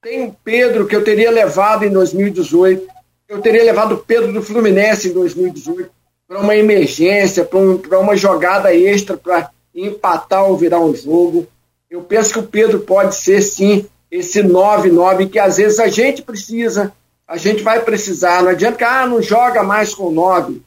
Tem 0.00 0.24
o 0.24 0.36
Pedro, 0.44 0.86
que 0.86 0.94
eu 0.94 1.02
teria 1.02 1.30
levado 1.30 1.84
em 1.84 1.90
2018. 1.90 2.86
Eu 3.28 3.40
teria 3.40 3.64
levado 3.64 3.96
o 3.96 3.98
Pedro 3.98 4.32
do 4.32 4.42
Fluminense 4.42 5.08
em 5.08 5.12
2018 5.12 5.90
para 6.28 6.40
uma 6.40 6.54
emergência, 6.54 7.44
para 7.44 7.58
um, 7.58 7.80
uma 8.00 8.16
jogada 8.16 8.74
extra 8.74 9.16
para 9.16 9.50
empatar 9.74 10.44
ou 10.44 10.56
virar 10.56 10.80
um 10.80 10.94
jogo. 10.94 11.46
Eu 11.90 12.02
penso 12.02 12.32
que 12.32 12.38
o 12.38 12.46
Pedro 12.46 12.80
pode 12.80 13.16
ser, 13.16 13.40
sim, 13.42 13.86
esse 14.10 14.42
9-9 14.42 15.30
que 15.30 15.38
às 15.38 15.56
vezes 15.56 15.78
a 15.78 15.88
gente 15.88 16.22
precisa, 16.22 16.92
a 17.26 17.36
gente 17.36 17.62
vai 17.62 17.80
precisar. 17.80 18.42
Não 18.42 18.50
adianta 18.50 18.78
que 18.78 18.84
ah, 18.84 19.06
não 19.06 19.20
joga 19.20 19.62
mais 19.62 19.94
com 19.94 20.10
9. 20.10 20.62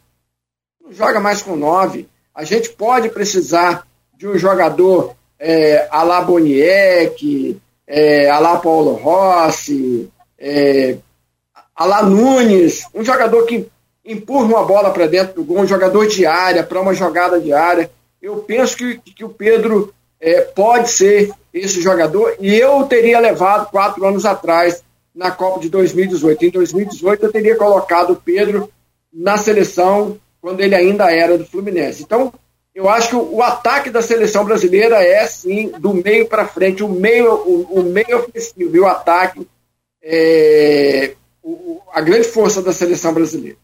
Não 0.83 0.91
joga 0.91 1.19
mais 1.19 1.41
com 1.41 1.55
9. 1.55 2.07
A 2.33 2.43
gente 2.43 2.69
pode 2.69 3.09
precisar 3.09 3.85
de 4.17 4.27
um 4.27 4.37
jogador 4.37 5.15
é, 5.39 5.87
a 5.89 6.03
la 6.03 6.21
Boniek, 6.21 7.57
é, 7.87 8.29
Paulo 8.61 8.93
Rossi, 8.93 10.09
é, 10.37 10.97
Nunes, 12.05 12.85
um 12.93 13.03
jogador 13.03 13.45
que 13.45 13.67
empurra 14.05 14.45
uma 14.45 14.65
bola 14.65 14.91
para 14.91 15.07
dentro 15.07 15.35
do 15.35 15.43
gol, 15.43 15.59
um 15.59 15.67
jogador 15.67 16.07
de 16.07 16.25
área, 16.25 16.63
para 16.63 16.81
uma 16.81 16.93
jogada 16.93 17.39
de 17.39 17.53
área. 17.53 17.89
Eu 18.21 18.37
penso 18.37 18.75
que, 18.75 18.97
que 18.97 19.23
o 19.23 19.29
Pedro 19.29 19.93
é, 20.19 20.41
pode 20.41 20.89
ser 20.89 21.31
esse 21.53 21.81
jogador, 21.81 22.35
e 22.39 22.53
eu 22.53 22.83
teria 22.83 23.19
levado 23.19 23.69
quatro 23.69 24.05
anos 24.05 24.25
atrás 24.25 24.83
na 25.13 25.31
Copa 25.31 25.59
de 25.59 25.69
2018. 25.69 26.45
Em 26.45 26.49
2018 26.49 27.25
eu 27.25 27.31
teria 27.31 27.55
colocado 27.55 28.11
o 28.11 28.15
Pedro 28.15 28.69
na 29.11 29.37
seleção 29.37 30.17
quando 30.41 30.61
ele 30.61 30.75
ainda 30.75 31.11
era 31.11 31.37
do 31.37 31.45
Fluminense. 31.45 32.03
Então, 32.03 32.31
eu 32.73 32.87
acho 32.87 33.09
que 33.09 33.15
o, 33.15 33.41
ataque 33.41 33.89
da 33.89 34.01
seleção 34.01 34.45
brasileira 34.45 35.03
é 35.03 35.25
sim 35.27 35.71
do 35.79 35.93
meio 35.93 36.27
para 36.27 36.47
frente, 36.47 36.83
o 36.83 36.87
meio, 36.87 37.33
o, 37.33 37.79
o, 37.79 37.83
meio 37.83 38.19
ofensivo 38.19 38.75
e 38.75 38.79
o 38.79 38.87
ataque 38.87 39.45
é 40.01 41.15
o, 41.43 41.81
a 41.91 41.99
grande 41.99 42.27
força 42.27 42.61
da 42.61 42.71
seleção 42.71 43.13
brasileira. 43.13 43.57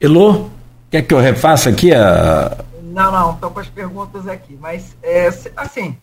Elô, 0.00 0.46
quer 0.90 1.02
que 1.02 1.14
eu 1.14 1.20
refaça 1.20 1.70
aqui 1.70 1.94
a. 1.94 2.64
Não, 2.82 3.12
não, 3.12 3.34
estou 3.34 3.50
com 3.50 3.60
as 3.60 3.68
perguntas 3.68 4.26
aqui, 4.26 4.58
mas 4.60 4.96
é, 5.02 5.28
assim, 5.56 5.96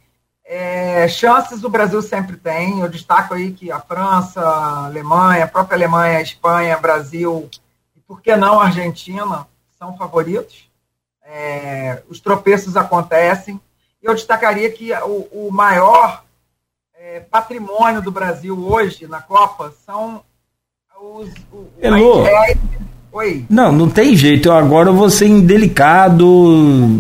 é, 0.52 1.08
chances 1.08 1.64
o 1.64 1.70
Brasil 1.70 2.02
sempre 2.02 2.36
tem. 2.36 2.80
Eu 2.80 2.90
destaco 2.90 3.36
aí 3.36 3.52
que 3.52 3.72
a 3.72 3.80
França, 3.80 4.42
a 4.42 4.86
Alemanha, 4.86 5.46
a 5.46 5.48
própria 5.48 5.76
Alemanha, 5.76 6.18
a 6.18 6.24
Espanha, 6.24 6.76
Brasil 6.76 7.48
e 7.96 8.00
por 8.00 8.20
que 8.20 8.36
não 8.36 8.60
a 8.60 8.66
Argentina 8.66 9.46
são 9.78 9.96
favoritos. 9.96 10.68
É, 11.24 12.02
os 12.10 12.20
tropeços 12.20 12.76
acontecem. 12.76 13.62
Eu 14.02 14.16
destacaria 14.16 14.72
que 14.72 14.92
o, 14.92 15.28
o 15.32 15.50
maior 15.52 16.24
é, 16.96 17.20
patrimônio 17.20 18.02
do 18.02 18.10
Brasil 18.10 18.58
hoje 18.58 19.06
na 19.06 19.22
Copa 19.22 19.72
são 19.86 20.24
os. 21.00 21.30
O, 21.54 21.68
Elô. 21.80 22.24
Oi. 23.12 23.46
Não, 23.50 23.72
não 23.72 23.90
tem 23.90 24.16
jeito. 24.16 24.50
Eu 24.50 24.54
agora 24.54 24.92
vou 24.92 25.10
ser 25.10 25.28
indelicado, 25.28 26.26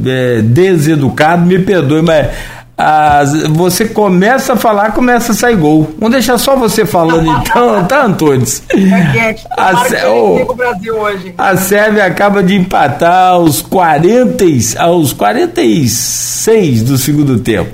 é, 0.07 0.41
deseducado, 0.41 1.45
me 1.45 1.59
perdoe, 1.59 2.01
mas 2.01 2.27
as, 2.81 3.43
você 3.49 3.85
começa 3.85 4.53
a 4.53 4.55
falar, 4.55 4.93
começa 4.93 5.33
a 5.33 5.35
sair 5.35 5.57
gol. 5.57 5.89
Vamos 5.99 6.13
deixar 6.13 6.37
só 6.37 6.55
você 6.55 6.85
falando 6.85 7.27
então, 7.41 7.83
tá, 7.85 8.05
Antunes? 8.05 8.63
É. 8.69 9.35
A, 9.57 9.75
Sé- 9.83 10.07
oh, 10.07 10.55
a 11.37 11.57
Sérvia 11.57 12.05
acaba 12.05 12.41
de 12.41 12.55
empatar 12.55 13.33
aos 13.33 13.61
40, 13.61 14.45
e- 14.45 14.59
aos 14.77 15.11
46 15.11 16.83
do 16.83 16.97
segundo 16.97 17.39
tempo. 17.39 17.71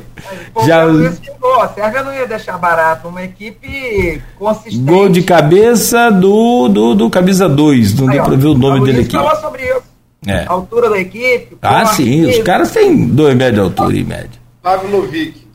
Pô, 0.56 0.64
Já-. 0.66 0.86
A 0.86 1.68
Sérvia 1.68 2.03
não 2.03 2.12
ia 2.12 2.26
deixar 2.28 2.58
barato. 2.58 3.08
Uma 3.08 3.22
equipe 3.24 4.20
consistente. 4.39 4.80
Gol 4.80 5.10
de 5.10 5.22
cabeça 5.22 6.10
do, 6.10 6.68
do, 6.68 6.95
do 6.95 7.10
camisa 7.12 7.47
2, 7.47 7.93
não 7.93 8.08
deu 8.08 8.24
pra 8.24 8.36
ver 8.36 8.47
o 8.47 8.56
nome 8.56 8.84
dele 8.86 9.01
aqui. 9.01 9.39
sobre 9.39 9.62
isso. 9.64 9.84
É. 10.26 10.45
A 10.47 10.51
altura 10.53 10.89
da 10.89 10.97
equipe. 10.97 11.56
Ah, 11.62 11.86
sim, 11.86 12.26
os 12.26 12.39
caras 12.39 12.72
têm 12.72 13.06
dois 13.06 13.36
metros 13.36 13.53
de 13.53 13.60
altura 13.62 13.95
em 13.95 14.03
média. 14.03 14.45
Pavlovic. 14.70 15.45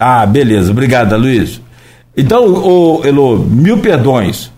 Ah, 0.00 0.24
beleza, 0.24 0.70
obrigado, 0.70 1.14
Luiz. 1.18 1.60
Então, 2.16 2.46
o 2.46 3.04
Elo, 3.04 3.38
mil 3.38 3.78
perdões. 3.80 4.50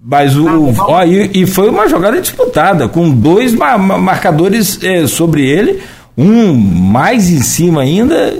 Mas 0.00 0.36
o. 0.36 0.44
Tá 0.72 0.86
ó, 0.86 1.02
e, 1.04 1.42
e 1.42 1.46
foi 1.46 1.68
uma 1.68 1.88
jogada 1.88 2.20
disputada, 2.20 2.88
com 2.88 3.10
dois 3.10 3.52
ma- 3.52 3.76
ma- 3.76 3.98
marcadores 3.98 4.78
eh, 4.84 5.06
sobre 5.08 5.44
ele, 5.48 5.82
um 6.16 6.52
mais 6.54 7.28
em 7.28 7.42
cima 7.42 7.80
ainda, 7.82 8.32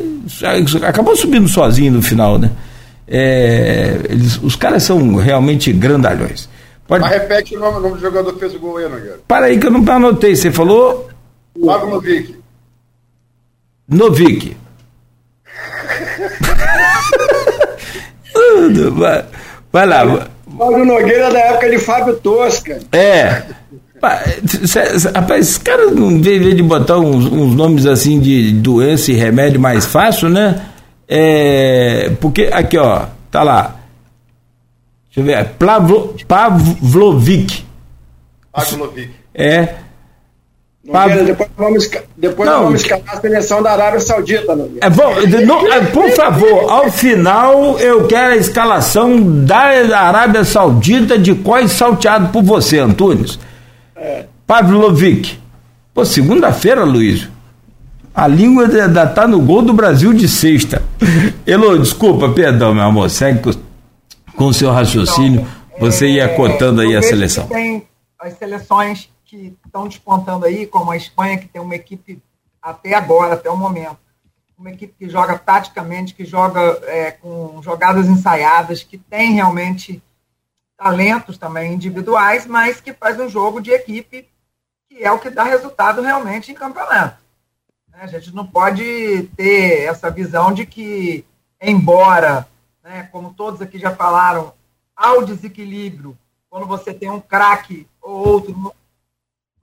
acabou 0.87 1.17
subindo 1.17 1.49
sozinho 1.49 1.95
no 1.95 2.03
final, 2.03 2.39
né? 2.39 2.53
É, 3.09 3.99
eles- 4.11 4.39
os 4.43 4.55
caras 4.55 4.85
são 4.85 5.17
realmente 5.17 5.73
grandalhões. 5.73 6.49
Pode, 6.87 7.03
Mas 7.03 7.13
repete 7.13 7.57
o 7.57 7.61
nome, 7.61 7.79
o 7.79 7.81
nome 7.81 7.95
do 7.95 8.01
jogador 8.01 8.33
que 8.35 8.39
fez 8.41 8.55
o 8.55 8.59
gol 8.61 8.77
aí, 8.77 8.89
Nogueira. 8.89 9.19
para 9.27 9.47
aí 9.47 9.59
que 9.59 9.67
eu 9.67 9.71
não 9.73 9.85
anotei. 9.93 10.37
Você 10.37 10.53
falou 10.53 11.09
Pavlovic. 11.65 12.44
Novik. 13.89 14.57
Tudo, 18.33 18.95
vai, 18.95 19.25
vai 19.73 19.87
lá. 19.87 20.29
Cláudio 20.57 20.85
Nogueira 20.85 21.27
é 21.27 21.33
da 21.33 21.39
época 21.39 21.71
de 21.71 21.79
Fábio 21.79 22.17
Tosca. 22.17 22.81
É. 22.93 23.43
Rapaz, 23.95 25.41
esse 25.41 25.61
cara 25.61 25.91
não 25.91 26.21
veio 26.21 26.55
de 26.55 26.63
botar 26.63 26.99
uns, 26.99 27.25
uns 27.25 27.55
nomes 27.55 27.87
assim 27.87 28.21
de 28.21 28.53
doença 28.53 29.11
e 29.11 29.15
remédio 29.15 29.61
mais 29.61 29.87
fácil, 29.87 30.29
né? 30.29 30.67
É, 31.09 32.11
porque 32.21 32.51
aqui, 32.53 32.77
ó, 32.77 33.07
tá 33.31 33.43
lá. 33.43 33.77
Deixa 35.07 35.21
eu 35.21 35.25
ver. 35.25 35.33
é 35.33 35.45
Plavlo, 35.45 36.17
Pavlovic. 36.27 37.65
Pavlovic. 38.53 39.11
É. 39.35 39.75
Nogueira, 40.87 41.09
Pablo- 41.09 41.25
depois 41.25 41.51
vamos, 41.57 41.91
depois 42.17 42.49
Não, 42.51 42.65
vamos 42.65 42.81
escalar 42.83 43.05
a 43.17 43.21
seleção 43.21 43.63
da 43.63 43.73
Arábia 43.73 44.01
Saudita, 44.01 44.55
Nogueira. 44.55 44.87
É, 44.87 44.91
bom, 44.91 45.15
não, 45.47 45.73
é, 45.73 45.81
por 45.87 46.11
favor, 46.11 46.71
ao 46.71 46.91
final 46.93 47.79
eu 47.79 48.07
quero 48.07 48.35
a 48.35 48.37
escalação 48.37 49.45
da 49.45 49.57
Arábia 49.99 50.45
Saudita 50.45 51.19
de 51.19 51.35
quais 51.37 51.73
salteado 51.73 52.29
por 52.29 52.43
você, 52.43 52.79
Antunes. 52.79 53.39
Pavlovic. 54.47 55.39
Pô, 55.95 56.05
segunda-feira, 56.05 56.85
Luiz. 56.85 57.29
A 58.15 58.27
língua 58.29 58.67
ainda 58.67 59.07
tá 59.07 59.27
no 59.27 59.41
gol 59.41 59.63
do 59.63 59.73
Brasil 59.73 60.13
de 60.13 60.29
sexta. 60.29 60.83
Elô, 61.47 61.77
desculpa, 61.79 62.29
perdão, 62.29 62.75
meu 62.75 62.85
amor. 62.85 63.11
Segue 63.11 63.41
com, 63.41 63.53
com 64.37 64.45
o 64.47 64.55
seu 64.55 64.71
raciocínio. 64.71 65.47
Você 65.81 66.07
ia 66.09 66.29
cotando 66.29 66.81
aí 66.81 66.93
É, 66.95 66.99
a 66.99 67.03
seleção. 67.03 67.47
Tem 67.47 67.83
as 68.21 68.35
seleções 68.39 69.09
que 69.35 69.59
estão 69.67 69.89
despontando 69.89 70.47
aí, 70.47 70.67
como 70.67 70.93
a 70.93 70.97
Espanha, 70.97 71.39
que 71.39 71.49
tem 71.49 71.61
uma 71.61 71.75
equipe 71.75 72.23
até 72.63 72.95
agora, 72.95 73.35
até 73.35 73.51
o 73.51 73.57
momento, 73.57 73.99
uma 74.57 74.71
equipe 74.71 74.95
que 74.97 75.09
joga 75.09 75.37
taticamente, 75.37 76.15
que 76.15 76.25
joga 76.25 76.61
é, 76.85 77.11
com 77.11 77.61
jogadas 77.61 78.07
ensaiadas, 78.07 78.85
que 78.85 78.97
tem 78.97 79.33
realmente 79.33 80.01
talentos 80.77 81.37
também 81.37 81.75
individuais, 81.75 82.47
mas 82.47 82.81
que 82.81 82.93
faz 82.93 83.19
um 83.19 83.29
jogo 83.29 83.61
de 83.61 83.73
equipe 83.73 84.29
que 84.89 85.03
é 85.03 85.11
o 85.11 85.19
que 85.19 85.31
dá 85.31 85.43
resultado 85.43 86.01
realmente 86.01 86.53
em 86.53 86.55
campeonato. 86.55 87.21
né? 87.89 87.99
A 88.03 88.07
gente 88.07 88.33
não 88.33 88.47
pode 88.47 89.25
ter 89.37 89.83
essa 89.83 90.09
visão 90.09 90.53
de 90.53 90.65
que, 90.65 91.25
embora, 91.61 92.47
né, 92.83 93.09
como 93.11 93.35
todos 93.35 93.61
aqui 93.61 93.79
já 93.79 93.95
falaram, 93.97 94.55
ao 94.95 95.25
desequilíbrio, 95.25 96.17
quando 96.49 96.67
você 96.67 96.95
tem 96.95 97.11
um 97.11 97.21
craque 97.21 97.89
ou 98.01 98.29
outro. 98.29 98.73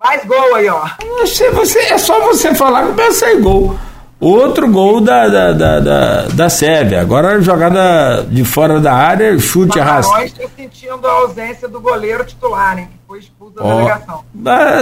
Faz 0.02 0.26
gol 0.26 0.56
aí, 0.56 0.68
ó. 0.68 0.82
Você, 1.20 1.52
você, 1.52 1.80
é 1.80 1.98
só 1.98 2.20
você 2.22 2.56
falar 2.56 2.88
que 2.88 2.94
vai 2.94 3.12
sair 3.12 3.40
gol. 3.40 3.76
Outro 4.20 4.68
gol 4.70 5.02
da, 5.02 5.28
da, 5.28 5.52
da, 5.52 5.80
da, 5.80 6.22
da 6.28 6.50
Sérvia. 6.50 7.02
Agora 7.02 7.42
jogada 7.42 8.24
de 8.30 8.44
fora 8.44 8.80
da 8.80 8.94
área, 8.94 9.38
chute 9.40 9.80
arrastado. 9.80 10.12
Camarões 10.14 10.32
está 10.34 10.48
sentindo 10.56 11.08
a 11.08 11.12
ausência 11.12 11.68
do 11.68 11.80
goleiro 11.80 12.24
titular, 12.24 12.78
hein, 12.78 12.86
que 12.92 13.00
foi 13.08 13.20
expulso 13.20 13.56
da 13.56 13.64
Ó, 13.64 13.76
delegação. 13.78 14.24
ah, 14.46 14.82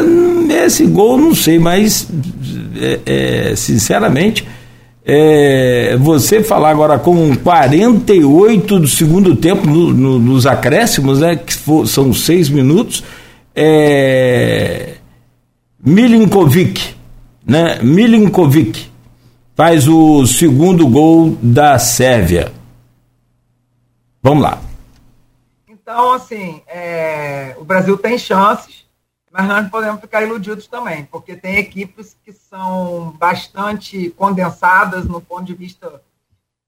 esse 0.66 0.86
gol 0.86 1.18
não 1.18 1.34
sei, 1.34 1.58
mas 1.58 2.08
é, 2.82 3.00
é, 3.52 3.56
sinceramente, 3.56 4.46
é, 5.06 5.96
você 6.00 6.44
falar 6.44 6.70
agora 6.72 7.00
com 7.00 7.34
48 7.38 8.80
do 8.80 8.88
segundo 8.88 9.36
tempo 9.38 9.66
no- 9.66 9.94
no- 9.94 10.20
nos 10.20 10.46
acréscimos, 10.46 11.20
né, 11.22 11.38
que 11.38 11.54
fo- 11.54 11.86
são 11.88 12.14
seis 12.14 12.50
minutos, 12.50 13.04
é, 13.56 14.96
Milinkovic, 15.82 16.94
né, 17.46 17.82
Milinkovic 17.82 18.92
faz 19.56 19.88
o 19.88 20.26
segundo 20.28 20.86
gol 20.86 21.38
da 21.42 21.80
Sérvia. 21.80 22.52
Vamos 24.22 24.44
lá. 24.44 24.62
Então, 25.70 26.12
assim, 26.12 26.62
é, 26.68 27.56
o 27.58 27.64
Brasil 27.64 27.98
tem 27.98 28.18
chances, 28.18 28.86
mas 29.32 29.48
nós 29.48 29.64
não 29.64 29.70
podemos 29.70 30.02
ficar 30.02 30.22
iludidos 30.22 30.68
também, 30.68 31.06
porque 31.06 31.36
tem 31.36 31.56
equipes 31.56 32.18
que 32.26 32.34
são 32.34 33.16
bastante 33.18 34.10
condensadas 34.12 35.06
no 35.06 35.22
ponto 35.22 35.46
de 35.46 35.54
vista 35.54 36.02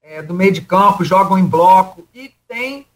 é, 0.02 0.22
do 0.22 0.32
meio 0.32 0.52
de 0.52 0.62
campo, 0.62 1.04
jogam 1.04 1.38
em 1.38 1.44
bloco 1.44 2.08
e 2.14 2.32
tem 2.48 2.86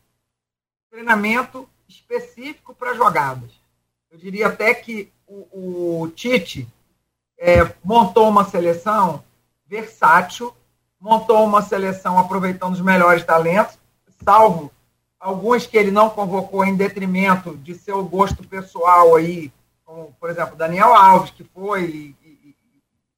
treinamento 0.90 1.68
específico 1.86 2.74
para 2.74 2.94
jogadas. 2.94 3.50
Eu 4.10 4.16
diria 4.18 4.46
até 4.46 4.72
que 4.72 5.12
o, 5.26 6.02
o 6.02 6.08
Tite 6.10 6.68
é, 7.38 7.72
montou 7.84 8.28
uma 8.28 8.44
seleção 8.44 9.22
versátil, 9.66 10.54
montou 11.00 11.44
uma 11.44 11.62
seleção 11.62 12.18
aproveitando 12.18 12.74
os 12.74 12.80
melhores 12.80 13.24
talentos, 13.24 13.78
salvo 14.24 14.72
alguns 15.18 15.66
que 15.66 15.76
ele 15.76 15.90
não 15.90 16.08
convocou 16.08 16.64
em 16.64 16.76
detrimento 16.76 17.56
de 17.56 17.74
seu 17.74 18.04
gosto 18.04 18.46
pessoal 18.46 19.16
aí, 19.16 19.52
como, 19.84 20.14
por 20.18 20.30
exemplo, 20.30 20.56
Daniel 20.56 20.94
Alves, 20.94 21.30
que 21.30 21.44
foi, 21.44 21.84
e, 21.84 22.16
e- 22.22 22.56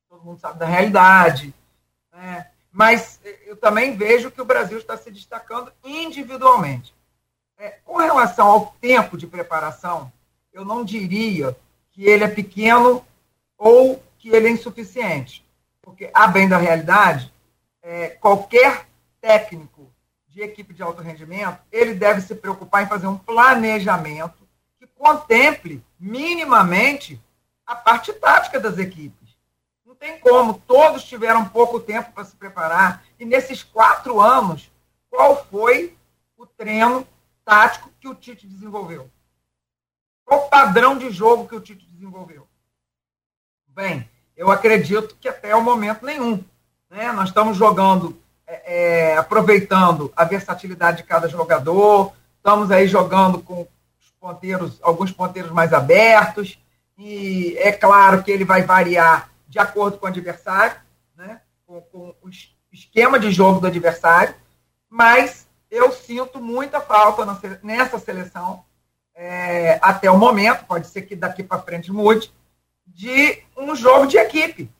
todo 0.08 0.24
mundo 0.24 0.40
sabe 0.40 0.58
da 0.58 0.66
realidade. 0.66 1.54
né? 2.12 2.48
Mas 2.72 3.20
eu 3.46 3.56
também 3.56 3.96
vejo 3.96 4.30
que 4.30 4.40
o 4.40 4.44
Brasil 4.44 4.78
está 4.78 4.96
se 4.96 5.10
destacando 5.10 5.72
individualmente. 5.84 6.94
É, 7.58 7.70
com 7.84 7.96
relação 7.96 8.46
ao 8.46 8.66
tempo 8.80 9.16
de 9.16 9.26
preparação, 9.26 10.12
eu 10.52 10.64
não 10.64 10.84
diria 10.84 11.56
que 11.98 12.06
ele 12.08 12.22
é 12.22 12.28
pequeno 12.28 13.04
ou 13.58 14.00
que 14.18 14.28
ele 14.28 14.46
é 14.46 14.50
insuficiente. 14.52 15.44
Porque, 15.82 16.08
a 16.14 16.28
bem 16.28 16.48
da 16.48 16.56
realidade, 16.56 17.34
é, 17.82 18.10
qualquer 18.10 18.86
técnico 19.20 19.92
de 20.28 20.40
equipe 20.40 20.72
de 20.72 20.80
alto 20.80 21.02
rendimento, 21.02 21.58
ele 21.72 21.94
deve 21.94 22.20
se 22.20 22.36
preocupar 22.36 22.84
em 22.84 22.88
fazer 22.88 23.08
um 23.08 23.18
planejamento 23.18 24.46
que 24.78 24.86
contemple 24.86 25.84
minimamente 25.98 27.20
a 27.66 27.74
parte 27.74 28.12
tática 28.12 28.60
das 28.60 28.78
equipes. 28.78 29.36
Não 29.84 29.96
tem 29.96 30.20
como, 30.20 30.54
todos 30.54 31.02
tiveram 31.02 31.48
pouco 31.48 31.80
tempo 31.80 32.12
para 32.12 32.24
se 32.24 32.36
preparar. 32.36 33.02
E 33.18 33.24
nesses 33.24 33.64
quatro 33.64 34.20
anos, 34.20 34.70
qual 35.10 35.44
foi 35.46 35.96
o 36.36 36.46
treino 36.46 37.04
tático 37.44 37.90
que 38.00 38.06
o 38.06 38.14
Tite 38.14 38.46
desenvolveu? 38.46 39.10
Qual 40.28 40.44
o 40.44 40.48
padrão 40.50 40.98
de 40.98 41.10
jogo 41.10 41.48
que 41.48 41.56
o 41.56 41.60
Tite 41.60 41.86
desenvolveu? 41.86 42.46
Bem, 43.68 44.06
eu 44.36 44.50
acredito 44.50 45.16
que 45.18 45.26
até 45.26 45.56
o 45.56 45.62
momento 45.62 46.04
nenhum. 46.04 46.44
Né? 46.90 47.10
Nós 47.12 47.30
estamos 47.30 47.56
jogando, 47.56 48.20
é, 48.46 49.12
é, 49.12 49.16
aproveitando 49.16 50.12
a 50.14 50.24
versatilidade 50.24 50.98
de 50.98 51.04
cada 51.04 51.28
jogador, 51.28 52.12
estamos 52.36 52.70
aí 52.70 52.86
jogando 52.86 53.38
com 53.40 53.66
os 53.98 54.10
ponteiros, 54.20 54.78
alguns 54.82 55.10
ponteiros 55.10 55.50
mais 55.50 55.72
abertos, 55.72 56.58
e 56.98 57.56
é 57.56 57.72
claro 57.72 58.22
que 58.22 58.30
ele 58.30 58.44
vai 58.44 58.60
variar 58.62 59.30
de 59.48 59.58
acordo 59.58 59.96
com 59.96 60.04
o 60.04 60.08
adversário, 60.10 60.76
né? 61.16 61.40
com, 61.66 61.80
com 61.80 62.14
o 62.20 62.28
es- 62.28 62.54
esquema 62.70 63.18
de 63.18 63.30
jogo 63.30 63.60
do 63.60 63.66
adversário, 63.66 64.34
mas 64.90 65.48
eu 65.70 65.90
sinto 65.90 66.38
muita 66.38 66.82
falta 66.82 67.24
nessa 67.62 67.98
seleção, 67.98 68.62
é, 69.20 69.80
até 69.82 70.08
o 70.08 70.16
momento, 70.16 70.64
pode 70.64 70.86
ser 70.86 71.02
que 71.02 71.16
daqui 71.16 71.42
para 71.42 71.60
frente 71.60 71.90
mude, 71.90 72.32
de 72.86 73.42
um 73.56 73.74
jogo 73.74 74.06
de 74.06 74.16
equipe. 74.16 74.70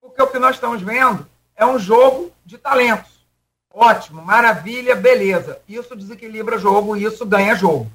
Porque 0.00 0.22
o 0.22 0.28
que 0.28 0.38
nós 0.38 0.54
estamos 0.54 0.80
vendo 0.80 1.28
é 1.56 1.66
um 1.66 1.80
jogo 1.80 2.30
de 2.44 2.56
talentos. 2.56 3.26
Ótimo, 3.68 4.22
maravilha, 4.22 4.94
beleza. 4.94 5.60
Isso 5.68 5.96
desequilibra 5.96 6.58
jogo, 6.58 6.96
isso 6.96 7.26
ganha 7.26 7.56
jogo. 7.56 7.90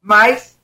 Mas, 0.00 0.56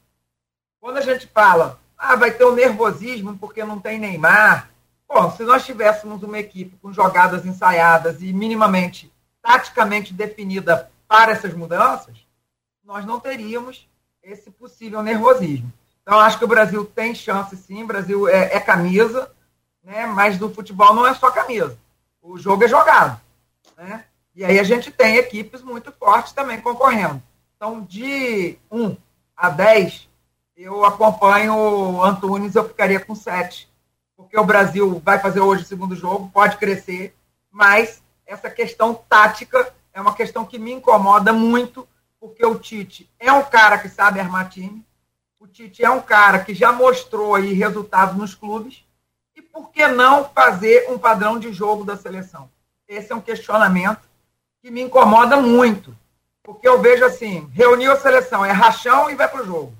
quando 0.79 0.99
a 0.99 1.03
gente 1.03 1.27
fala, 1.27 1.81
ah, 1.97 2.15
vai 2.15 2.31
ter 2.31 2.45
o 2.45 2.53
um 2.53 2.55
nervosismo 2.55 3.37
porque 3.37 3.65
não 3.65 3.81
tem 3.81 3.99
Neymar. 3.99 4.71
Bom, 5.09 5.29
se 5.33 5.43
nós 5.43 5.67
tivéssemos 5.67 6.23
uma 6.23 6.39
equipe 6.39 6.77
com 6.77 6.93
jogadas 6.93 7.45
ensaiadas 7.45 8.23
e 8.23 8.33
minimamente, 8.33 9.13
taticamente 9.43 10.15
definida 10.15 10.89
para 11.09 11.33
essas 11.33 11.53
mudanças, 11.53 12.17
nós 12.85 13.05
não 13.05 13.19
teríamos 13.19 13.88
esse 14.31 14.51
possível 14.51 15.03
nervosismo. 15.03 15.73
Então, 16.03 16.19
acho 16.21 16.39
que 16.39 16.45
o 16.45 16.49
Brasil 16.49 16.85
tem 16.85 17.15
chance 17.15 17.57
sim, 17.57 17.83
o 17.83 17.87
Brasil 17.87 18.29
é, 18.29 18.57
é 18.57 18.61
camisa, 18.61 19.31
né? 19.83 20.07
mas 20.07 20.39
no 20.39 20.53
futebol 20.53 20.95
não 20.95 21.07
é 21.07 21.15
só 21.15 21.31
camisa. 21.31 21.79
O 22.21 22.39
jogo 22.39 22.65
é 22.65 22.69
jogado. 22.69 23.21
Né? 23.77 24.05
E 24.35 24.45
aí 24.45 24.59
a 24.59 24.63
gente 24.63 24.91
tem 24.91 25.17
equipes 25.17 25.63
muito 25.63 25.91
fortes 25.93 26.33
também 26.33 26.61
concorrendo. 26.61 27.23
Então, 27.57 27.81
de 27.81 28.59
1 28.71 28.97
a 29.37 29.51
10, 29.51 30.09
eu 30.57 30.85
acompanho 30.85 31.55
o 31.55 32.05
Antunes, 32.05 32.55
eu 32.55 32.69
ficaria 32.69 33.01
com 33.01 33.15
7. 33.15 33.69
Porque 34.17 34.39
o 34.39 34.45
Brasil 34.45 35.01
vai 35.05 35.19
fazer 35.19 35.41
hoje 35.41 35.63
o 35.63 35.67
segundo 35.67 35.97
jogo, 35.97 36.31
pode 36.33 36.57
crescer, 36.57 37.15
mas 37.51 38.03
essa 38.27 38.51
questão 38.51 38.95
tática 38.95 39.73
é 39.93 40.01
uma 40.01 40.15
questão 40.15 40.45
que 40.45 40.59
me 40.59 40.73
incomoda 40.73 41.33
muito, 41.33 41.88
porque 42.21 42.45
o 42.45 42.59
Tite 42.59 43.11
é 43.19 43.33
um 43.33 43.45
cara 43.45 43.79
que 43.79 43.89
sabe 43.89 44.21
armar 44.21 44.49
time, 44.49 44.85
o 45.39 45.47
Tite 45.47 45.85
é 45.85 45.91
um 45.91 46.01
cara 46.01 46.41
que 46.41 46.55
já 46.55 46.73
mostrou 46.73 47.35
aí 47.35 47.53
resultados 47.53 48.17
nos 48.17 48.35
clubes, 48.35 48.85
e 49.37 49.43
por 49.43 49.71
que 49.71 49.87
não 49.87 50.29
fazer 50.29 50.91
um 50.91 50.99
padrão 50.99 51.39
de 51.39 51.53
jogo 51.53 51.85
da 51.85 51.97
seleção? 51.97 52.51
Esse 52.89 53.13
é 53.13 53.15
um 53.15 53.21
questionamento 53.21 54.01
que 54.61 54.71
me 54.71 54.83
incomoda 54.83 55.37
muito. 55.37 55.97
Porque 56.43 56.67
eu 56.67 56.81
vejo 56.81 57.05
assim, 57.05 57.49
reuniu 57.53 57.93
a 57.93 58.01
seleção, 58.01 58.45
é 58.45 58.51
rachão 58.51 59.11
e 59.11 59.15
vai 59.15 59.29
para 59.29 59.43
o 59.43 59.47
jogo. 59.47 59.75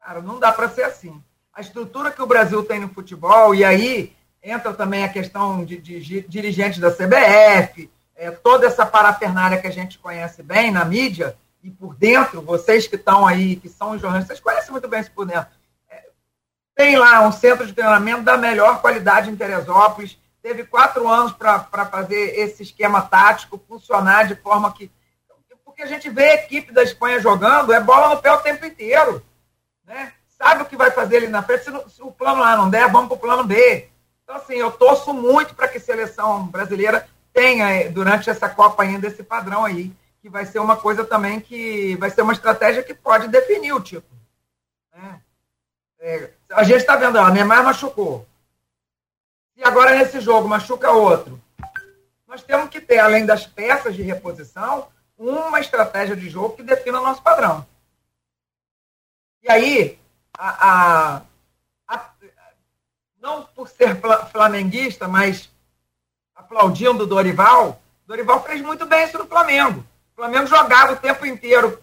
Cara, 0.00 0.20
não 0.20 0.38
dá 0.38 0.52
para 0.52 0.68
ser 0.68 0.84
assim. 0.84 1.20
A 1.52 1.60
estrutura 1.60 2.12
que 2.12 2.22
o 2.22 2.26
Brasil 2.26 2.62
tem 2.62 2.78
no 2.78 2.90
futebol, 2.90 3.54
e 3.54 3.64
aí 3.64 4.14
entra 4.42 4.72
também 4.72 5.02
a 5.02 5.08
questão 5.08 5.64
de, 5.64 5.78
de, 5.78 6.00
de 6.00 6.20
dirigentes 6.28 6.78
da 6.78 6.92
CBF, 6.92 7.90
é, 8.16 8.30
toda 8.30 8.66
essa 8.66 8.86
parafernália 8.86 9.60
que 9.60 9.66
a 9.66 9.72
gente 9.72 9.98
conhece 9.98 10.42
bem 10.42 10.70
na 10.70 10.84
mídia, 10.84 11.36
e 11.62 11.70
por 11.70 11.94
dentro, 11.94 12.40
vocês 12.40 12.86
que 12.86 12.96
estão 12.96 13.26
aí, 13.26 13.56
que 13.56 13.68
são 13.68 13.98
jornalistas, 13.98 14.40
conhecem 14.40 14.70
muito 14.70 14.88
bem 14.88 15.00
isso 15.00 15.10
por 15.10 15.26
dentro. 15.26 15.50
É, 15.90 16.04
tem 16.74 16.96
lá 16.96 17.26
um 17.26 17.32
centro 17.32 17.66
de 17.66 17.72
treinamento 17.72 18.22
da 18.22 18.36
melhor 18.36 18.80
qualidade 18.80 19.30
em 19.30 19.36
Teresópolis, 19.36 20.18
teve 20.40 20.64
quatro 20.64 21.08
anos 21.08 21.32
para 21.32 21.86
fazer 21.86 22.38
esse 22.38 22.62
esquema 22.62 23.02
tático 23.02 23.62
funcionar 23.68 24.26
de 24.28 24.36
forma 24.36 24.72
que. 24.72 24.90
Porque 25.64 25.82
a 25.82 25.86
gente 25.86 26.08
vê 26.08 26.30
a 26.30 26.34
equipe 26.36 26.72
da 26.72 26.82
Espanha 26.82 27.20
jogando, 27.20 27.72
é 27.72 27.80
bola 27.80 28.14
no 28.14 28.22
pé 28.22 28.32
o 28.32 28.40
tempo 28.40 28.64
inteiro. 28.64 29.22
Né? 29.84 30.12
Sabe 30.28 30.62
o 30.62 30.66
que 30.66 30.76
vai 30.76 30.90
fazer 30.90 31.18
ali 31.18 31.28
na 31.28 31.42
frente? 31.42 31.64
Se, 31.64 31.96
se 31.96 32.02
o 32.02 32.10
plano 32.10 32.42
A 32.42 32.56
não 32.56 32.70
der, 32.70 32.90
vamos 32.90 33.08
para 33.08 33.16
o 33.16 33.20
plano 33.20 33.44
B. 33.44 33.90
Então, 34.22 34.36
assim, 34.36 34.54
eu 34.54 34.70
torço 34.70 35.12
muito 35.12 35.54
para 35.54 35.68
que 35.68 35.76
a 35.78 35.80
seleção 35.80 36.46
brasileira 36.46 37.06
tenha, 37.36 37.70
eh, 37.70 37.90
durante 37.90 38.30
essa 38.30 38.48
Copa 38.48 38.82
ainda, 38.82 39.06
esse 39.06 39.22
padrão 39.22 39.66
aí, 39.66 39.94
que 40.22 40.28
vai 40.30 40.46
ser 40.46 40.58
uma 40.58 40.74
coisa 40.74 41.04
também 41.04 41.38
que 41.38 41.94
vai 41.96 42.08
ser 42.08 42.22
uma 42.22 42.32
estratégia 42.32 42.82
que 42.82 42.94
pode 42.94 43.28
definir 43.28 43.74
o 43.74 43.80
título. 43.80 44.18
Né? 44.94 45.20
É, 46.00 46.30
a 46.50 46.64
gente 46.64 46.78
está 46.78 46.96
vendo, 46.96 47.18
a 47.18 47.30
Neymar 47.30 47.62
machucou. 47.62 48.26
E 49.54 49.62
agora 49.62 49.94
nesse 49.98 50.18
jogo 50.18 50.48
machuca 50.48 50.90
outro. 50.90 51.38
Nós 52.26 52.42
temos 52.42 52.70
que 52.70 52.80
ter, 52.80 52.98
além 52.98 53.26
das 53.26 53.46
peças 53.46 53.94
de 53.94 54.02
reposição, 54.02 54.88
uma 55.18 55.60
estratégia 55.60 56.16
de 56.16 56.30
jogo 56.30 56.56
que 56.56 56.62
defina 56.62 57.00
o 57.00 57.04
nosso 57.04 57.22
padrão. 57.22 57.66
E 59.42 59.50
aí, 59.50 59.98
a, 60.36 60.70
a, 60.70 61.22
a, 61.86 62.10
não 63.20 63.44
por 63.44 63.68
ser 63.68 64.00
flamenguista, 64.32 65.06
mas 65.06 65.50
aplaudindo 66.46 67.04
o 67.04 67.06
Dorival, 67.06 67.80
Dorival 68.06 68.42
fez 68.44 68.60
muito 68.62 68.86
bem 68.86 69.04
isso 69.04 69.18
no 69.18 69.26
Flamengo. 69.26 69.84
O 70.12 70.16
Flamengo 70.16 70.46
jogava 70.46 70.92
o 70.92 70.96
tempo 70.96 71.26
inteiro 71.26 71.78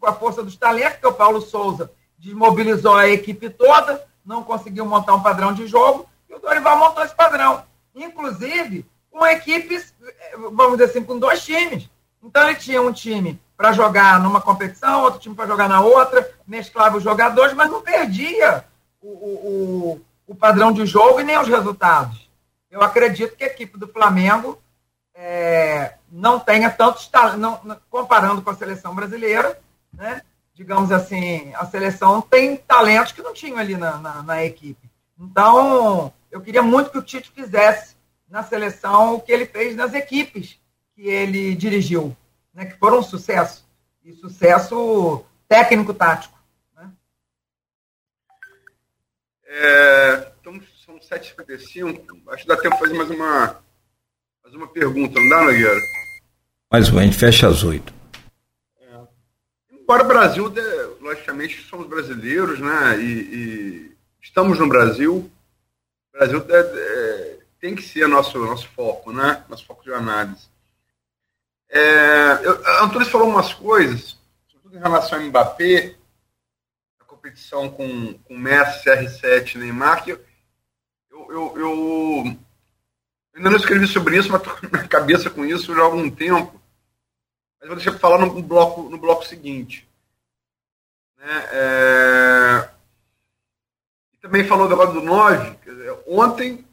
com 0.00 0.06
a 0.06 0.12
força 0.12 0.42
dos 0.42 0.56
talentos, 0.56 0.98
que 0.98 1.06
o 1.06 1.12
Paulo 1.12 1.40
Souza 1.40 1.90
desmobilizou 2.16 2.94
a 2.94 3.08
equipe 3.08 3.50
toda, 3.50 4.06
não 4.24 4.42
conseguiu 4.42 4.86
montar 4.86 5.14
um 5.14 5.22
padrão 5.22 5.52
de 5.52 5.66
jogo, 5.66 6.08
o 6.30 6.38
Dorival 6.38 6.78
montou 6.78 7.02
esse 7.02 7.14
padrão. 7.14 7.64
Inclusive, 7.94 8.84
com 9.10 9.26
equipes, 9.26 9.94
vamos 10.36 10.72
dizer 10.72 10.84
assim, 10.84 11.02
com 11.02 11.18
dois 11.18 11.42
times. 11.44 11.88
Então 12.22 12.42
ele 12.44 12.58
tinha 12.58 12.82
um 12.82 12.92
time 12.92 13.40
para 13.56 13.72
jogar 13.72 14.20
numa 14.20 14.40
competição, 14.40 15.02
outro 15.02 15.20
time 15.20 15.34
para 15.34 15.46
jogar 15.46 15.68
na 15.68 15.80
outra, 15.80 16.30
mesclava 16.46 16.98
os 16.98 17.02
jogadores, 17.02 17.54
mas 17.54 17.70
não 17.70 17.80
perdia 17.80 18.64
o, 19.00 19.08
o, 19.08 20.00
o, 20.26 20.34
padrão 20.34 20.72
de 20.72 20.84
jogo 20.84 21.20
e 21.20 21.24
nem 21.24 21.38
os 21.38 21.48
resultados. 21.48 22.25
Eu 22.70 22.82
acredito 22.82 23.36
que 23.36 23.44
a 23.44 23.48
equipe 23.48 23.78
do 23.78 23.88
Flamengo 23.88 24.60
é, 25.14 25.94
não 26.10 26.38
tenha 26.38 26.70
tantos 26.70 27.10
não, 27.38 27.60
comparando 27.88 28.42
com 28.42 28.50
a 28.50 28.54
seleção 28.54 28.94
brasileira, 28.94 29.58
né? 29.92 30.22
digamos 30.52 30.90
assim, 30.90 31.52
a 31.54 31.66
seleção 31.66 32.20
tem 32.22 32.56
talentos 32.56 33.12
que 33.12 33.22
não 33.22 33.34
tinham 33.34 33.58
ali 33.58 33.76
na, 33.76 33.98
na, 33.98 34.22
na 34.22 34.44
equipe. 34.44 34.90
Então, 35.18 36.12
eu 36.30 36.40
queria 36.40 36.62
muito 36.62 36.90
que 36.90 36.98
o 36.98 37.02
Tite 37.02 37.30
fizesse 37.30 37.94
na 38.28 38.42
seleção 38.42 39.14
o 39.14 39.20
que 39.20 39.32
ele 39.32 39.46
fez 39.46 39.76
nas 39.76 39.94
equipes 39.94 40.58
que 40.94 41.02
ele 41.02 41.54
dirigiu, 41.54 42.16
né, 42.54 42.64
que 42.64 42.78
foram 42.78 43.00
um 43.00 43.02
sucesso. 43.02 43.66
E 44.02 44.14
sucesso 44.14 45.24
técnico-tático. 45.48 46.38
Né? 46.74 46.90
É, 49.44 50.32
7h55. 51.08 52.04
Acho 52.28 52.42
que 52.42 52.48
dá 52.48 52.56
tempo 52.56 52.74
de 52.74 52.80
fazer 52.80 52.94
mais 52.94 53.10
uma, 53.10 53.62
mais 54.42 54.54
uma 54.54 54.68
pergunta, 54.68 55.18
não 55.18 55.28
dá, 55.28 55.44
Nogueira? 55.44 55.80
Mais 56.70 56.88
uma, 56.88 57.00
a 57.00 57.04
gente 57.04 57.16
fecha 57.16 57.48
às 57.48 57.62
8. 57.62 57.94
É. 58.80 59.00
Embora 59.70 60.04
o 60.04 60.08
Brasil, 60.08 60.52
logicamente, 61.00 61.62
somos 61.62 61.86
brasileiros, 61.86 62.58
né? 62.58 62.98
E, 62.98 63.04
e 63.04 63.96
estamos 64.20 64.58
no 64.58 64.68
Brasil, 64.68 65.30
o 66.12 66.18
Brasil 66.18 66.44
é, 66.48 67.38
tem 67.60 67.74
que 67.74 67.82
ser 67.82 68.08
nosso, 68.08 68.38
nosso 68.38 68.68
foco, 68.68 69.12
né? 69.12 69.44
Nosso 69.48 69.64
foco 69.64 69.84
de 69.84 69.92
análise. 69.92 70.48
É, 71.68 72.40
eu, 72.42 72.84
Antônio 72.84 73.06
falou 73.06 73.28
umas 73.28 73.52
coisas, 73.52 74.16
sobretudo 74.48 74.76
em 74.76 74.80
relação 74.80 75.18
ao 75.18 75.24
Mbappé, 75.24 75.94
a 77.00 77.04
competição 77.04 77.68
com, 77.68 78.14
com 78.14 78.36
Messi, 78.36 78.84
CR7 78.84 79.56
Neymar, 79.56 80.04
que 80.04 80.12
eu, 80.12 80.25
eu, 81.30 81.58
eu, 81.58 82.38
ainda 83.34 83.50
não 83.50 83.56
escrevi 83.56 83.86
sobre 83.86 84.18
isso, 84.18 84.30
mas 84.30 84.42
com 84.42 84.66
minha 84.66 84.88
cabeça 84.88 85.30
com 85.30 85.44
isso 85.44 85.74
já 85.74 85.82
há 85.82 85.84
algum 85.84 86.10
tempo. 86.10 86.60
Mas 87.60 87.68
vou 87.68 87.76
deixar 87.76 87.92
para 87.92 88.00
falar 88.00 88.18
no 88.18 88.42
bloco, 88.42 88.82
no 88.84 88.98
bloco 88.98 89.26
seguinte. 89.26 89.88
Né? 91.18 91.48
É, 91.52 92.70
e 94.12 94.16
também 94.18 94.44
falou 94.44 94.68
lado 94.68 94.92
do 94.92 95.02
9. 95.02 95.56
Ontem, 96.06 96.64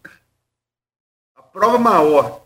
a 1.35 1.41
prova 1.41 1.77
maior. 1.77 2.43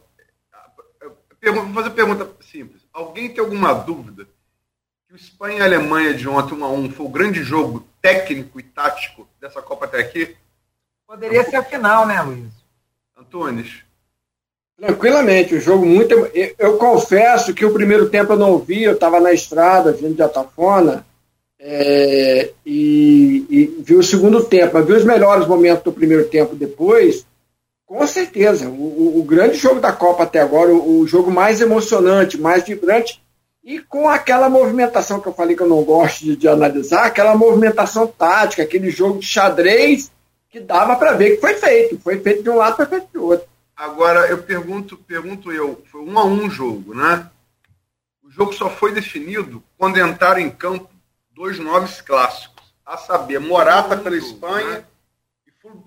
Vou 1.42 1.74
fazer 1.74 1.90
uma 1.90 1.92
pergunta 1.92 2.44
simples. 2.44 2.82
Alguém 2.92 3.30
tem 3.30 3.44
alguma 3.44 3.74
dúvida 3.74 4.28
que 5.08 5.14
o 5.14 5.16
Espanha 5.16 5.60
e 5.60 5.62
Alemanha 5.62 6.14
de 6.14 6.28
ontem, 6.28 6.56
1 6.56 6.66
a 6.66 6.70
1 6.70 6.92
foi 6.92 7.06
o 7.06 7.10
grande 7.10 7.44
jogo 7.44 7.88
técnico 8.02 8.60
e 8.60 8.64
tático 8.64 9.28
dessa 9.40 9.62
Copa 9.62 9.86
até 9.86 10.00
aqui? 10.00 10.36
Poderia 11.08 11.44
ser 11.46 11.56
a 11.56 11.64
final, 11.64 12.06
né, 12.06 12.22
Luiz? 12.22 12.52
Antunes. 13.18 13.88
Tranquilamente, 14.78 15.56
o 15.56 15.62
jogo 15.62 15.86
muito. 15.86 16.14
Eu, 16.14 16.56
eu, 16.60 16.78
confesso 16.78 17.54
que 17.54 17.66
o 17.66 17.74
primeiro 17.74 18.10
tempo 18.10 18.34
eu 18.34 18.38
não 18.38 18.52
ouvi, 18.52 18.84
eu 18.84 18.94
estava 18.94 19.18
na 19.18 19.32
estrada, 19.32 19.94
vindo 19.94 20.16
de 20.16 20.22
Atafona, 20.22 21.06
é, 21.58 22.52
e, 22.66 23.46
e 23.50 23.82
viu 23.84 24.00
o 24.00 24.04
segundo 24.04 24.44
tempo, 24.44 24.74
mas 24.74 24.86
viu 24.86 24.98
os 24.98 25.06
melhores 25.06 25.48
momentos 25.48 25.84
do 25.84 25.94
primeiro 25.94 26.28
tempo 26.28 26.54
depois, 26.56 27.26
com 27.86 28.06
certeza. 28.06 28.68
O, 28.68 29.18
o, 29.18 29.24
grande 29.24 29.56
jogo 29.56 29.80
da 29.80 29.94
Copa 29.94 30.24
até 30.24 30.42
agora, 30.42 30.74
o, 30.74 31.00
o, 31.00 31.08
jogo 31.08 31.32
mais 31.32 31.62
emocionante, 31.62 32.40
mais 32.40 32.64
vibrante, 32.64 33.24
e 33.64 33.80
com 33.80 34.10
aquela 34.10 34.50
movimentação 34.50 35.22
que 35.22 35.28
eu 35.28 35.34
falei 35.34 35.56
que 35.56 35.64
eu 35.64 35.70
não 35.70 35.84
gosto 35.84 36.26
de, 36.26 36.36
de 36.36 36.48
analisar, 36.50 37.06
aquela 37.06 37.36
movimentação 37.36 38.06
tática, 38.06 38.62
aquele 38.62 38.92
jogo 38.92 39.20
de 39.20 39.26
xadrez 39.26 40.12
que 40.50 40.60
dava 40.60 40.96
para 40.96 41.14
ver 41.14 41.36
que 41.36 41.42
foi 41.42 41.54
feito. 41.56 42.00
Foi 42.00 42.20
feito 42.20 42.44
de 42.44 42.50
um 42.50 42.56
lado, 42.56 42.76
foi 42.76 42.86
feito 42.86 43.08
do 43.14 43.26
outro. 43.26 43.48
Agora, 43.76 44.28
eu 44.28 44.42
pergunto, 44.42 44.98
pergunto 44.98 45.52
eu, 45.52 45.84
foi 45.92 46.02
um 46.02 46.18
a 46.18 46.26
um 46.26 46.50
jogo, 46.50 46.96
né? 46.96 47.30
O 48.24 48.30
jogo 48.30 48.52
só 48.52 48.70
foi 48.70 48.92
definido 48.92 49.64
quando 49.78 50.00
entraram 50.00 50.40
em 50.40 50.50
campo 50.50 50.90
dois 51.30 51.60
nomes 51.60 52.02
clássicos, 52.02 52.74
a 52.84 52.98
saber, 52.98 53.40
Morata 53.40 53.96
pela 53.96 54.18
Espanha 54.18 54.80
né? 54.80 54.86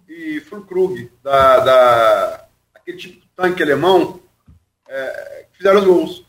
e 0.09 0.41
Fulkrug, 0.41 1.11
da, 1.23 1.59
da, 1.59 2.47
aquele 2.75 2.97
tipo 2.97 3.21
de 3.21 3.29
tanque 3.35 3.63
alemão, 3.63 4.21
é, 4.89 5.47
fizeram 5.53 5.81
os 5.81 5.87
gols. 5.87 6.27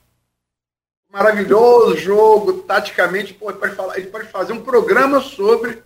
Maravilhoso 1.10 1.98
jogo, 1.98 2.64
taticamente, 2.64 3.34
pô, 3.34 3.50
ele, 3.50 3.60
pode 3.60 3.76
falar, 3.76 3.98
ele 3.98 4.08
pode 4.08 4.28
fazer 4.30 4.54
um 4.54 4.64
programa 4.64 5.22
sobre 5.22 5.84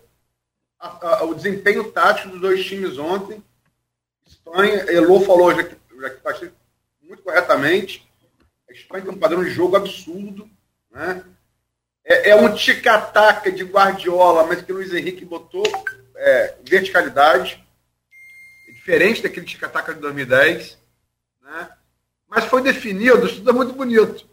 a, 0.85 1.17
a, 1.19 1.23
o 1.23 1.33
desempenho 1.33 1.91
tático 1.91 2.29
dos 2.29 2.41
dois 2.41 2.65
times 2.65 2.97
ontem. 2.97 3.43
Espanha, 4.27 4.85
Elô 4.91 5.19
falou 5.21 5.53
já 5.53 5.63
que, 5.63 5.75
já 5.99 6.33
que 6.33 6.51
muito 7.01 7.23
corretamente. 7.23 8.07
A 8.69 8.73
Espanha 8.73 9.03
tem 9.03 9.13
um 9.13 9.19
padrão 9.19 9.43
de 9.43 9.49
jogo 9.49 9.75
absurdo. 9.75 10.49
Né? 10.91 11.23
É, 12.03 12.31
é 12.31 12.35
um 12.35 12.53
tic-tac 12.53 13.51
de 13.51 13.63
Guardiola, 13.63 14.45
mas 14.45 14.61
que 14.61 14.71
o 14.71 14.75
Luiz 14.75 14.93
Henrique 14.93 15.25
botou 15.25 15.63
é, 16.15 16.55
verticalidade. 16.63 17.63
É 18.69 18.71
diferente 18.73 19.21
daquele 19.21 19.45
tic-tac 19.45 19.93
de 19.93 19.99
2010. 19.99 20.77
Né? 21.41 21.69
Mas 22.27 22.45
foi 22.45 22.61
definido, 22.61 23.25
isso 23.25 23.37
tudo 23.37 23.49
é 23.49 23.53
muito 23.53 23.73
bonito. 23.73 24.27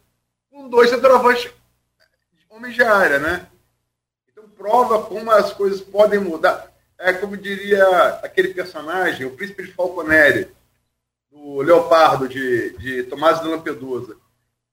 Com 0.51 0.69
dois 0.69 0.91
centroavantes 0.91 1.51
homens 2.51 2.75
de 2.75 2.83
área, 2.83 3.19
né? 3.19 3.49
Prova 4.63 5.03
como 5.03 5.29
as 5.33 5.53
coisas 5.53 5.81
podem 5.81 6.21
mudar. 6.21 6.73
É 6.97 7.13
como 7.13 7.37
diria 7.37 7.85
aquele 8.23 8.55
personagem, 8.55 9.27
o 9.27 9.33
príncipe 9.33 9.65
de 9.65 9.73
Falconeri, 9.73 10.47
do 11.33 11.61
Leopardo, 11.63 12.29
de, 12.29 12.71
de 12.79 13.03
Tomás 13.03 13.41
de 13.41 13.49
Lampedusa. 13.49 14.15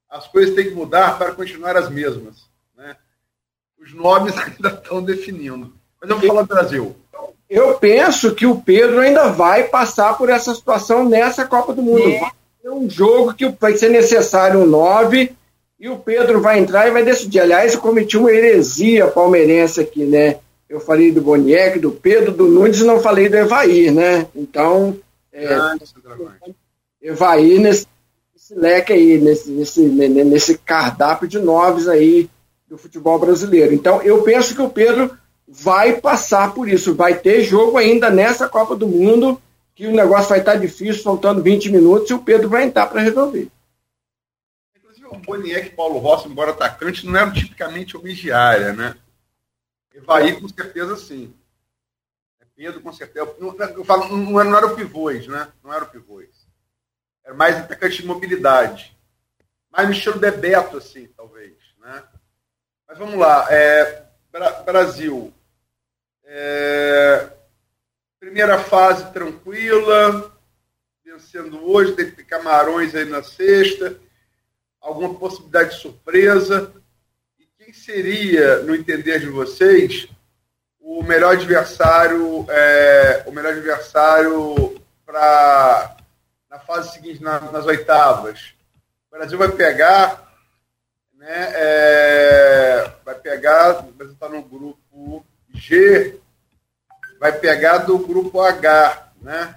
As 0.07 0.27
coisas 0.27 0.53
têm 0.53 0.65
que 0.65 0.75
mudar 0.75 1.17
para 1.17 1.33
continuar 1.33 1.75
as 1.75 1.89
mesmas. 1.89 2.35
Né? 2.77 2.95
Os 3.79 3.91
nomes 3.91 4.37
ainda 4.37 4.69
estão 4.69 5.01
definindo. 5.01 5.73
Mas 5.99 6.07
eu 6.07 6.19
vou 6.19 6.27
falar 6.27 6.41
do 6.43 6.47
Brasil. 6.47 6.95
Eu 7.49 7.79
penso 7.79 8.35
que 8.35 8.45
o 8.45 8.61
Pedro 8.61 8.99
ainda 8.99 9.29
vai 9.29 9.63
passar 9.69 10.15
por 10.19 10.29
essa 10.29 10.53
situação 10.53 11.09
nessa 11.09 11.47
Copa 11.47 11.73
do 11.73 11.81
Mundo. 11.81 12.07
É. 12.07 12.31
É 12.63 12.69
um 12.69 12.87
jogo 12.87 13.33
que 13.33 13.49
vai 13.49 13.75
ser 13.75 13.89
necessário 13.89 14.59
um 14.59 14.67
9 14.67 15.35
e 15.79 15.87
o 15.87 15.97
Pedro 15.97 16.41
vai 16.41 16.59
entrar 16.59 16.87
e 16.87 16.91
vai 16.91 17.03
decidir. 17.03 17.39
Aliás, 17.39 17.73
eu 17.73 17.79
cometi 17.79 18.17
uma 18.17 18.31
heresia 18.31 19.07
palmeirense 19.07 19.79
aqui, 19.79 20.03
né? 20.03 20.37
Eu 20.67 20.79
falei 20.79 21.11
do 21.11 21.21
Boniek, 21.21 21.79
do 21.79 21.91
Pedro, 21.91 22.31
do 22.31 22.47
Nunes 22.47 22.81
e 22.81 22.83
não 22.83 22.99
falei 22.99 23.29
do 23.29 23.37
Evair, 23.37 23.91
né? 23.93 24.27
Então, 24.35 24.99
é, 25.31 25.47
Evair 27.01 27.59
nesse, 27.59 27.87
nesse 28.33 28.53
leque 28.53 28.91
aí, 28.91 29.17
nesse, 29.17 29.49
nesse, 29.49 29.81
nesse 29.81 30.57
cardápio 30.57 31.27
de 31.27 31.39
noves 31.39 31.87
aí 31.87 32.29
do 32.67 32.77
futebol 32.77 33.17
brasileiro. 33.17 33.73
Então, 33.73 34.01
eu 34.01 34.21
penso 34.21 34.53
que 34.53 34.61
o 34.61 34.69
Pedro 34.69 35.17
vai 35.47 35.93
passar 35.93 36.53
por 36.53 36.67
isso. 36.67 36.93
Vai 36.93 37.15
ter 37.15 37.41
jogo 37.41 37.77
ainda 37.77 38.09
nessa 38.09 38.49
Copa 38.49 38.75
do 38.75 38.87
Mundo 38.87 39.41
que 39.73 39.87
o 39.87 39.91
negócio 39.91 40.27
vai 40.27 40.39
estar 40.39 40.55
difícil, 40.55 41.01
faltando 41.01 41.41
20 41.41 41.71
minutos, 41.71 42.09
e 42.09 42.13
o 42.13 42.19
Pedro 42.19 42.49
vai 42.49 42.65
entrar 42.65 42.87
para 42.87 43.01
resolver. 43.01 43.47
O 45.11 45.17
Boniek 45.17 45.71
Paulo 45.71 45.99
Rossi, 45.99 46.27
embora 46.27 46.51
atacante, 46.51 47.05
não 47.05 47.17
eram 47.17 47.33
tipicamente 47.33 47.97
homens 47.97 48.17
de 48.17 48.31
área, 48.31 48.73
né? 48.73 48.95
Evaí, 49.93 50.39
com 50.39 50.47
certeza, 50.47 50.95
sim. 50.95 51.33
É, 52.39 52.45
Pedro, 52.55 52.81
com 52.81 52.93
certeza. 52.93 53.35
Não, 53.39 53.55
eu 53.55 53.83
falo, 53.83 54.07
não, 54.07 54.43
não 54.43 54.57
era 54.57 54.67
o 54.67 54.75
pivôs, 54.75 55.27
né? 55.27 55.51
Não 55.63 55.73
era 55.73 55.83
o 55.83 55.89
pivôs. 55.89 56.47
Era 57.23 57.33
mais 57.33 57.57
atacante 57.57 58.01
de 58.01 58.07
mobilidade. 58.07 58.97
Mais 59.71 59.87
no 59.87 59.93
estilo 59.93 60.19
Bebeto, 60.19 60.77
assim, 60.77 61.07
talvez, 61.15 61.55
né? 61.79 62.03
Mas 62.87 62.97
vamos 62.97 63.15
lá. 63.15 63.47
É, 63.51 64.05
Brasil. 64.65 65.33
É, 66.23 67.29
Primeira 68.19 68.59
fase 68.59 69.13
tranquila, 69.13 70.37
vencendo 71.05 71.65
hoje, 71.65 71.93
tem 71.93 72.11
Camarões 72.25 72.93
aí 72.93 73.05
na 73.05 73.23
sexta. 73.23 73.97
Alguma 74.81 75.13
possibilidade 75.15 75.71
de 75.71 75.81
surpresa? 75.81 76.73
E 77.39 77.45
quem 77.57 77.73
seria, 77.73 78.59
no 78.63 78.75
entender 78.75 79.19
de 79.19 79.27
vocês, 79.27 80.07
o 80.79 81.03
melhor 81.03 81.33
adversário, 81.33 82.45
é, 82.49 83.23
o 83.27 83.31
melhor 83.31 83.53
adversário 83.53 84.81
para 85.05 85.97
na 86.49 86.59
fase 86.59 86.93
seguinte, 86.93 87.21
na, 87.21 87.39
nas 87.39 87.65
oitavas? 87.65 88.53
O 89.11 89.17
Brasil 89.17 89.37
vai 89.37 89.51
pegar, 89.51 90.33
né? 91.13 91.51
É, 91.53 92.91
vai 93.05 93.15
pegar, 93.15 93.81
o 93.81 93.91
Brasil 93.91 94.13
está 94.13 94.29
no 94.29 94.41
grupo 94.41 95.25
G, 95.53 96.19
vai 97.19 97.33
pegar 97.33 97.79
do 97.79 97.99
grupo 97.99 98.41
H, 98.41 99.11
né? 99.21 99.55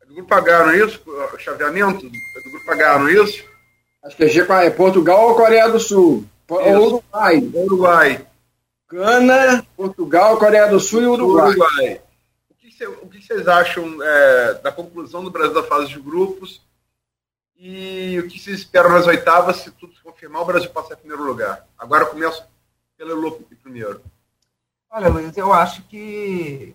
É 0.00 0.06
do 0.06 0.14
grupo 0.14 0.34
H, 0.34 0.66
não 0.66 0.70
é 0.70 0.78
isso? 0.78 1.02
O 1.06 1.38
chaveamento 1.38 2.06
é 2.06 2.40
do 2.42 2.50
grupo 2.50 2.70
H, 2.72 2.98
não 2.98 3.08
é 3.08 3.12
isso? 3.12 3.49
Acho 4.02 4.16
que 4.16 4.24
é, 4.24 4.28
G, 4.28 4.40
é 4.40 4.70
Portugal 4.70 5.28
ou 5.28 5.34
Coreia 5.34 5.68
do 5.68 5.78
Sul? 5.78 6.24
Ou 6.48 6.86
Uruguai. 6.86 7.50
Uruguai. 7.54 8.26
Gana, 8.88 9.64
Portugal, 9.76 10.38
Coreia 10.38 10.68
do 10.68 10.80
Sul 10.80 11.02
e 11.02 11.06
Uruguai. 11.06 11.50
Uruguai. 11.50 12.00
O 12.50 12.54
que, 12.54 12.72
cê, 12.72 12.86
o 12.86 13.06
que 13.06 13.22
vocês 13.22 13.46
acham 13.46 14.02
é, 14.02 14.54
da 14.54 14.72
conclusão 14.72 15.22
do 15.22 15.30
Brasil 15.30 15.54
da 15.54 15.62
fase 15.62 15.88
de 15.88 16.00
grupos? 16.00 16.60
E 17.56 18.18
o 18.18 18.26
que 18.26 18.38
vocês 18.38 18.60
esperam 18.60 18.90
nas 18.90 19.06
oitavas, 19.06 19.56
se 19.56 19.70
tudo 19.70 19.94
se 19.94 20.02
confirmar, 20.02 20.42
o 20.42 20.46
Brasil 20.46 20.70
passar 20.70 20.94
em 20.94 20.98
primeiro 20.98 21.22
lugar? 21.22 21.66
Agora 21.78 22.04
eu 22.04 22.08
começo 22.08 22.42
pelo 22.96 23.14
Lupe 23.14 23.54
primeiro. 23.56 24.02
Olha, 24.90 25.08
Luiz, 25.08 25.36
eu 25.36 25.52
acho 25.52 25.82
que 25.82 26.74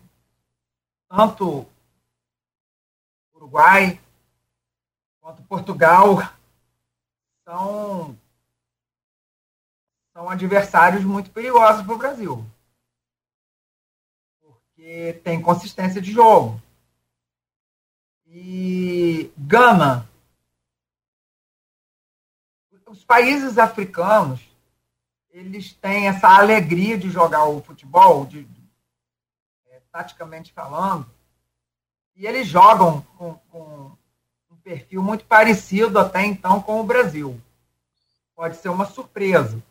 tanto 1.10 1.66
Uruguai 3.36 4.00
quanto 5.20 5.42
Portugal 5.44 6.22
são, 7.46 8.18
são 10.12 10.30
adversários 10.30 11.06
muito 11.06 11.30
perigosos 11.32 11.86
para 11.86 11.96
o 11.96 11.98
Brasil. 11.98 12.46
Porque 14.42 15.22
tem 15.24 15.42
consistência 15.42 16.02
de 16.02 16.12
jogo. 16.12 16.62
E 18.26 19.32
Gana, 19.38 20.10
os 22.88 23.06
países 23.06 23.58
africanos 23.58 24.42
eles 25.30 25.74
têm 25.74 26.08
essa 26.08 26.30
alegria 26.30 26.98
de 26.98 27.10
jogar 27.10 27.44
o 27.46 27.62
futebol, 27.62 28.26
de, 28.26 28.48
é, 29.68 29.82
taticamente 29.92 30.54
falando, 30.54 31.06
e 32.16 32.26
eles 32.26 32.48
jogam 32.48 33.02
com, 33.18 33.34
com, 33.50 33.98
perfil 34.66 35.04
muito 35.04 35.24
parecido 35.26 36.00
até 36.00 36.26
então 36.26 36.60
com 36.60 36.82
o 36.82 36.84
Brasil. 36.84 37.40
Pode 38.36 38.58
ser 38.58 38.70
uma 38.70 38.88
surpresa. 38.88 39.62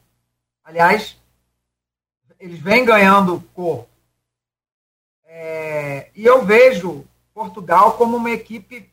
Aliás, 0.65 1.19
eles 2.39 2.61
vêm 2.61 2.85
ganhando 2.85 3.43
corpo. 3.53 3.89
É, 5.27 6.11
e 6.15 6.25
eu 6.25 6.45
vejo 6.45 7.05
Portugal 7.35 7.95
como 7.95 8.17
uma 8.17 8.31
equipe 8.31 8.89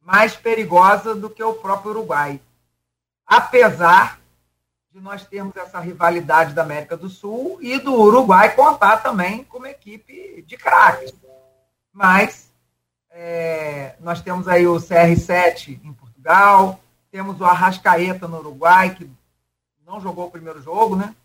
mais 0.00 0.34
perigosa 0.34 1.14
do 1.14 1.28
que 1.28 1.42
o 1.42 1.52
próprio 1.52 1.90
Uruguai. 1.90 2.40
Apesar 3.26 4.18
de 4.90 4.98
nós 4.98 5.26
termos 5.26 5.54
essa 5.56 5.78
rivalidade 5.78 6.54
da 6.54 6.62
América 6.62 6.96
do 6.96 7.10
Sul 7.10 7.58
e 7.60 7.78
do 7.78 7.92
Uruguai 7.92 8.56
contar 8.56 9.02
também 9.02 9.44
com 9.44 9.58
uma 9.58 9.68
equipe 9.68 10.42
de 10.46 10.56
craques. 10.56 11.12
Mas 11.92 12.47
é, 13.20 13.96
nós 13.98 14.22
temos 14.22 14.46
aí 14.46 14.64
o 14.68 14.76
CR7 14.76 15.80
em 15.82 15.92
Portugal, 15.92 16.78
temos 17.10 17.40
o 17.40 17.44
Arrascaeta 17.44 18.28
no 18.28 18.38
Uruguai, 18.38 18.94
que 18.94 19.10
não 19.84 20.00
jogou 20.00 20.28
o 20.28 20.30
primeiro 20.30 20.62
jogo, 20.62 20.94
né? 20.94 21.16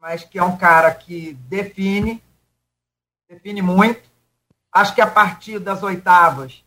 Mas 0.00 0.22
que 0.22 0.38
é 0.38 0.44
um 0.44 0.56
cara 0.56 0.94
que 0.94 1.32
define, 1.48 2.22
define 3.28 3.60
muito. 3.62 4.08
Acho 4.70 4.94
que 4.94 5.00
a 5.00 5.08
partir 5.08 5.58
das 5.58 5.82
oitavas, 5.82 6.64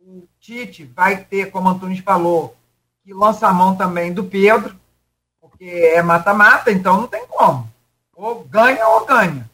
o 0.00 0.26
Tite 0.40 0.84
vai 0.84 1.24
ter, 1.24 1.52
como 1.52 1.68
o 1.68 1.70
Antunes 1.70 2.00
falou, 2.00 2.56
que 3.04 3.14
lança 3.14 3.46
a 3.46 3.52
mão 3.52 3.76
também 3.76 4.12
do 4.12 4.24
Pedro, 4.24 4.76
porque 5.40 5.64
é 5.94 6.02
mata-mata, 6.02 6.72
então 6.72 7.00
não 7.00 7.06
tem 7.06 7.24
como. 7.28 7.72
Ou 8.12 8.42
ganha 8.42 8.88
ou 8.88 9.06
ganha. 9.06 9.48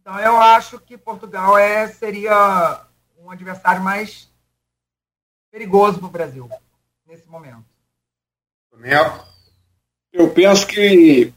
Então 0.00 0.18
eu 0.18 0.40
acho 0.40 0.80
que 0.80 0.98
Portugal 0.98 1.56
é, 1.56 1.86
seria 1.86 2.84
um 3.24 3.30
adversário 3.30 3.82
mais 3.82 4.28
perigoso 5.50 5.98
para 5.98 6.06
o 6.06 6.10
Brasil 6.10 6.50
nesse 7.06 7.26
momento. 7.28 7.64
Eu 10.12 10.30
penso 10.30 10.66
que 10.66 11.32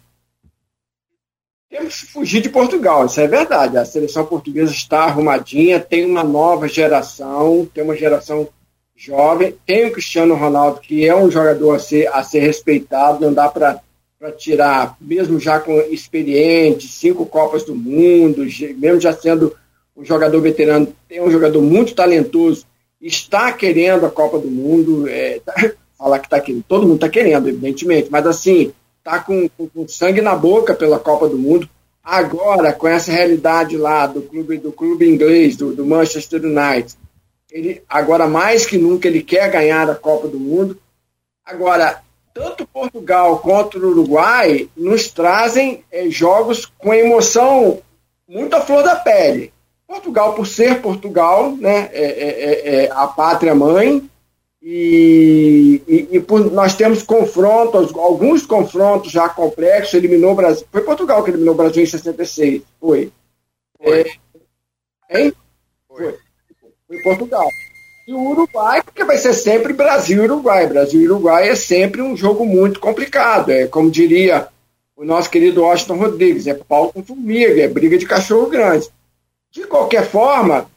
temos 1.70 2.02
que 2.02 2.08
fugir 2.08 2.42
de 2.42 2.50
Portugal, 2.50 3.06
isso 3.06 3.20
é 3.22 3.28
verdade. 3.28 3.78
A 3.78 3.86
seleção 3.86 4.26
portuguesa 4.26 4.72
está 4.72 5.04
arrumadinha, 5.04 5.80
tem 5.80 6.06
uma 6.06 6.24
nova 6.24 6.68
geração, 6.68 7.66
tem 7.74 7.84
uma 7.84 7.96
geração 7.96 8.50
jovem. 8.96 9.56
Tem 9.66 9.86
o 9.86 9.92
Cristiano 9.92 10.36
Ronaldo, 10.36 10.82
que 10.82 11.08
é 11.08 11.16
um 11.16 11.32
jogador 11.32 11.76
a 11.76 11.80
ser, 11.80 12.08
a 12.08 12.24
ser 12.24 12.40
respeitado, 12.40 13.26
não 13.26 13.34
dá 13.34 13.48
para 13.50 13.82
tirar, 14.38 14.98
mesmo 15.00 15.40
já 15.40 15.60
com 15.60 15.80
experiente, 15.80 16.88
cinco 16.88 17.26
Copas 17.26 17.64
do 17.64 17.76
Mundo, 17.76 18.46
mesmo 18.78 19.00
já 19.00 19.14
sendo 19.14 19.56
um 19.98 20.06
jogador 20.06 20.40
veterano, 20.40 20.94
tem 21.10 21.22
um 21.22 21.32
jogador 21.32 21.62
muito 21.62 21.96
talentoso 21.96 22.66
está 23.02 23.52
querendo 23.52 24.06
a 24.06 24.12
Copa 24.12 24.40
do 24.40 24.50
Mundo, 24.50 25.08
é, 25.08 25.40
tá, 25.40 25.54
falar 25.98 26.20
que 26.20 26.28
está 26.28 26.40
querendo, 26.40 26.64
todo 26.68 26.84
mundo 26.84 26.96
está 26.96 27.10
querendo, 27.10 27.48
evidentemente, 27.48 28.10
mas 28.12 28.26
assim, 28.26 28.74
está 29.00 29.20
com, 29.20 29.48
com, 29.50 29.68
com, 29.68 29.88
sangue 29.88 30.22
na 30.22 30.36
boca 30.36 30.74
pela 30.74 31.00
Copa 31.00 31.28
do 31.28 31.38
Mundo. 31.38 31.70
Agora, 32.04 32.72
com 32.72 32.88
essa 32.88 33.12
realidade 33.12 33.76
lá 33.76 34.08
do 34.08 34.22
clube, 34.22 34.58
do 34.58 34.72
clube 34.72 35.10
inglês, 35.10 35.58
do, 35.58 35.74
do 35.74 35.86
Manchester 35.86 36.42
United, 36.44 36.96
ele, 37.52 37.82
agora 37.88 38.28
mais 38.28 38.66
que 38.66 38.78
nunca 38.78 39.08
ele 39.08 39.22
quer 39.22 39.50
ganhar 39.52 39.90
a 39.90 39.96
Copa 39.96 40.28
do 40.28 40.40
Mundo. 40.40 40.78
Agora, 41.46 42.02
tanto 42.34 42.68
Portugal 42.68 43.40
quanto 43.40 43.78
o 43.78 43.90
Uruguai 43.90 44.70
nos 44.76 45.10
trazem 45.10 45.84
é, 45.92 46.10
jogos 46.10 46.66
com 46.66 46.94
emoção 46.94 47.82
muito 48.28 48.56
à 48.56 48.62
flor 48.62 48.84
da 48.84 48.96
pele. 48.96 49.52
Portugal, 49.88 50.34
por 50.34 50.46
ser 50.46 50.82
Portugal, 50.82 51.56
né, 51.56 51.90
é, 51.94 52.04
é, 52.04 52.86
é 52.86 52.92
a 52.92 53.08
pátria 53.08 53.56
mãe, 53.56 54.08
e, 54.62 55.82
e, 55.88 56.18
e 56.18 56.20
por, 56.20 56.52
nós 56.52 56.76
temos 56.76 57.02
confrontos, 57.02 57.96
alguns 57.96 58.46
confrontos 58.46 59.12
já 59.12 59.30
complexos, 59.30 59.94
eliminou 59.94 60.34
o 60.34 60.36
Brasil. 60.36 60.68
Foi 60.70 60.82
Portugal 60.82 61.24
que 61.24 61.32
eliminou 61.32 61.54
o 61.54 61.58
Brasil 61.58 61.84
em 61.84 61.86
66, 61.86 62.64
foi. 62.80 63.10
Foi. 63.82 64.06
É, 65.10 65.22
hein? 65.22 65.34
Foi. 65.88 66.18
Foi 66.86 67.02
Portugal. 67.02 67.48
E 68.08 68.14
o 68.14 68.30
Uruguai, 68.30 68.82
porque 68.84 69.06
vai 69.06 69.18
ser 69.18 69.34
sempre 69.34 69.74
Brasil 69.74 70.24
e 70.24 70.26
Uruguai. 70.26 70.68
Brasil 70.68 71.02
e 71.02 71.08
Uruguai 71.08 71.50
é 71.50 71.56
sempre 71.56 72.02
um 72.02 72.16
jogo 72.18 72.46
muito 72.46 72.80
complicado. 72.80 73.52
É 73.52 73.68
como 73.68 73.92
diria 73.92 74.50
o 74.98 75.06
nosso 75.06 75.30
querido 75.30 75.62
Washington 75.62 75.98
Rodrigues, 75.98 76.48
é 76.48 76.54
pau 76.54 76.92
com 76.92 77.04
formiga, 77.04 77.62
é 77.62 77.68
briga 77.68 77.98
de 77.98 78.06
cachorro 78.06 78.50
grande. 78.50 78.90
De 79.52 79.66
qualquer 79.66 80.06
forma, 80.06 80.68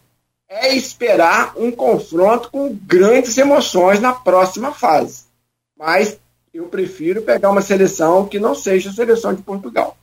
é 0.49 0.75
esperar 0.75 1.53
um 1.57 1.71
confronto 1.71 2.51
com 2.51 2.77
grandes 2.87 3.39
emoções 3.39 4.01
na 4.01 4.13
próxima 4.13 4.73
fase. 4.73 5.25
Mas 5.79 6.19
eu 6.53 6.65
prefiro 6.67 7.23
pegar 7.23 7.51
uma 7.51 7.63
seleção 7.63 8.27
que 8.27 8.41
não 8.41 8.55
seja 8.55 8.91
a 8.91 8.93
seleção 8.93 9.33
de 9.33 9.43
Portugal. 9.43 9.97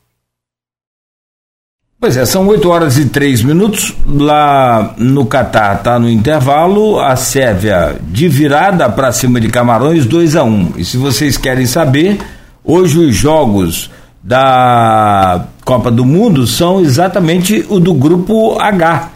Pois 2.00 2.16
é, 2.16 2.26
são 2.26 2.48
8 2.48 2.70
horas 2.70 2.98
e 2.98 3.10
3 3.10 3.42
minutos. 3.42 3.94
Lá 4.06 4.94
no 4.98 5.26
Catar 5.26 5.78
está 5.78 5.98
no 5.98 6.08
intervalo. 6.08 7.00
A 7.00 7.16
Sérvia 7.16 7.98
de 8.02 8.30
virada 8.30 8.88
para 8.88 9.12
cima 9.12 9.42
de 9.42 9.50
Camarões 9.50 10.06
2 10.06 10.36
a 10.36 10.44
1 10.44 10.74
E 10.78 10.86
se 10.86 10.96
vocês 10.96 11.38
querem 11.38 11.66
saber, 11.66 12.20
hoje 12.64 13.00
os 13.00 13.16
jogos 13.16 13.90
da 14.24 15.48
Copa 15.68 15.92
do 15.92 16.06
Mundo 16.06 16.48
são 16.48 16.80
exatamente 16.80 17.66
o 17.68 17.78
do 17.78 17.94
grupo 17.94 18.58
H 18.58 19.10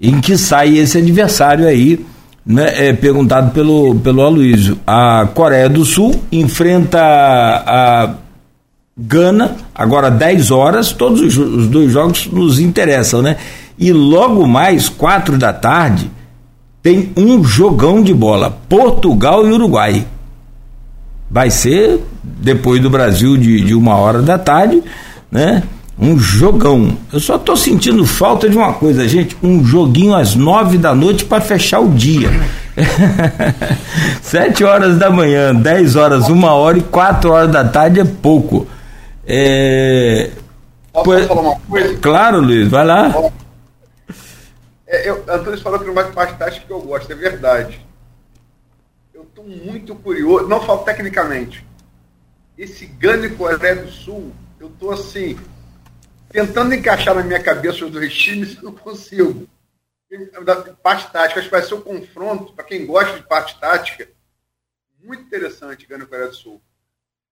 em 0.00 0.20
que 0.20 0.38
sai 0.38 0.78
esse 0.78 0.98
adversário 0.98 1.66
aí, 1.66 1.98
né, 2.46 2.90
é, 2.90 2.92
perguntado 2.92 3.50
pelo, 3.50 3.92
pelo 3.96 4.22
Aloysio. 4.22 4.78
A 4.86 5.26
Coreia 5.34 5.68
do 5.68 5.84
Sul 5.84 6.14
enfrenta 6.30 7.00
a 7.00 8.14
Gana, 8.96 9.56
agora 9.74 10.08
10 10.08 10.52
horas, 10.52 10.92
todos 10.92 11.20
os, 11.20 11.36
os 11.36 11.66
dois 11.66 11.90
jogos 11.90 12.28
nos 12.28 12.60
interessam, 12.60 13.20
né? 13.20 13.36
E 13.76 13.92
logo 13.92 14.46
mais, 14.46 14.88
4 14.88 15.36
da 15.36 15.52
tarde, 15.52 16.08
tem 16.84 17.10
um 17.16 17.42
jogão 17.42 18.00
de 18.00 18.14
bola, 18.14 18.56
Portugal 18.68 19.44
e 19.44 19.50
Uruguai. 19.50 20.06
Vai 21.28 21.50
ser 21.50 22.00
depois 22.22 22.80
do 22.80 22.88
Brasil 22.88 23.36
de, 23.36 23.60
de 23.60 23.74
uma 23.74 23.96
hora 23.96 24.22
da 24.22 24.38
tarde, 24.38 24.84
né? 25.32 25.64
Um 25.98 26.18
jogão. 26.18 26.96
Eu 27.10 27.18
só 27.18 27.38
tô 27.38 27.56
sentindo 27.56 28.04
falta 28.04 28.50
de 28.50 28.56
uma 28.56 28.74
coisa, 28.74 29.08
gente. 29.08 29.36
Um 29.42 29.64
joguinho 29.64 30.14
às 30.14 30.34
nove 30.34 30.76
da 30.76 30.94
noite 30.94 31.24
para 31.24 31.40
fechar 31.40 31.80
o 31.80 31.88
dia. 31.88 32.28
Sete 34.20 34.62
horas 34.62 34.98
da 34.98 35.08
manhã, 35.08 35.54
dez 35.54 35.96
horas, 35.96 36.28
uma 36.28 36.52
hora 36.52 36.76
e 36.76 36.82
quatro 36.82 37.32
horas 37.32 37.50
da 37.50 37.64
tarde 37.64 38.00
é 38.00 38.04
pouco. 38.04 38.66
É... 39.26 40.30
Posso 40.92 41.26
falar 41.28 41.40
uma 41.40 41.60
coisa? 41.60 41.98
Claro, 41.98 42.40
Luiz, 42.40 42.68
vai 42.68 42.84
lá. 42.84 43.32
É, 44.86 45.08
eu, 45.08 45.24
Antônio 45.28 45.60
falou 45.60 45.78
que 45.78 45.86
não 45.86 45.94
vai 45.94 46.10
mais 46.12 46.36
tática 46.36 46.66
que 46.66 46.72
eu 46.72 46.80
gosto, 46.80 47.10
é 47.10 47.14
verdade. 47.14 47.80
Eu 49.14 49.22
estou 49.22 49.44
muito 49.44 49.94
curioso, 49.94 50.46
não 50.46 50.60
falo 50.60 50.80
tecnicamente. 50.80 51.66
Esse 52.56 52.86
Gana 52.86 53.26
e 53.26 53.30
Coreia 53.30 53.76
do 53.76 53.90
Sul, 53.90 54.32
eu 54.60 54.68
estou 54.68 54.92
assim, 54.92 55.36
tentando 56.30 56.74
encaixar 56.74 57.14
na 57.14 57.22
minha 57.22 57.42
cabeça 57.42 57.84
os 57.84 57.90
dois 57.90 58.14
times, 58.14 58.56
eu 58.56 58.64
não 58.64 58.72
consigo. 58.72 59.48
Parte 60.82 61.10
tática, 61.10 61.40
acho 61.40 61.48
que 61.48 61.54
vai 61.54 61.62
ser 61.62 61.74
um 61.74 61.80
confronto, 61.80 62.52
para 62.52 62.64
quem 62.64 62.86
gosta 62.86 63.16
de 63.16 63.26
parte 63.26 63.58
tática, 63.58 64.08
muito 65.02 65.22
interessante, 65.22 65.86
Gana 65.86 66.06
Coreia 66.06 66.28
do 66.28 66.34
Sul. 66.34 66.60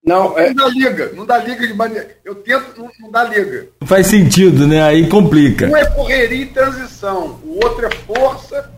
Não, 0.04 0.38
é... 0.38 0.52
não 0.52 0.54
dá 0.54 0.68
liga, 0.68 1.12
não 1.12 1.26
dá 1.26 1.38
liga 1.38 1.66
de 1.66 1.72
maneira. 1.72 2.18
Eu 2.24 2.34
tento, 2.36 2.78
não, 2.78 2.90
não 3.00 3.10
dá 3.10 3.24
liga. 3.24 3.68
Não 3.80 3.88
faz 3.88 4.06
sentido, 4.06 4.66
né? 4.66 4.82
Aí 4.82 5.08
complica. 5.08 5.66
Um 5.66 5.76
é 5.76 5.90
correria 5.90 6.42
e 6.42 6.46
transição, 6.46 7.40
o 7.42 7.64
outro 7.64 7.86
é 7.86 7.90
força 7.90 8.70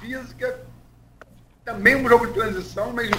física, 0.00 0.60
também 1.64 1.96
um 1.96 2.08
jogo 2.08 2.26
de 2.26 2.32
transição, 2.32 2.92
mas 2.92 3.10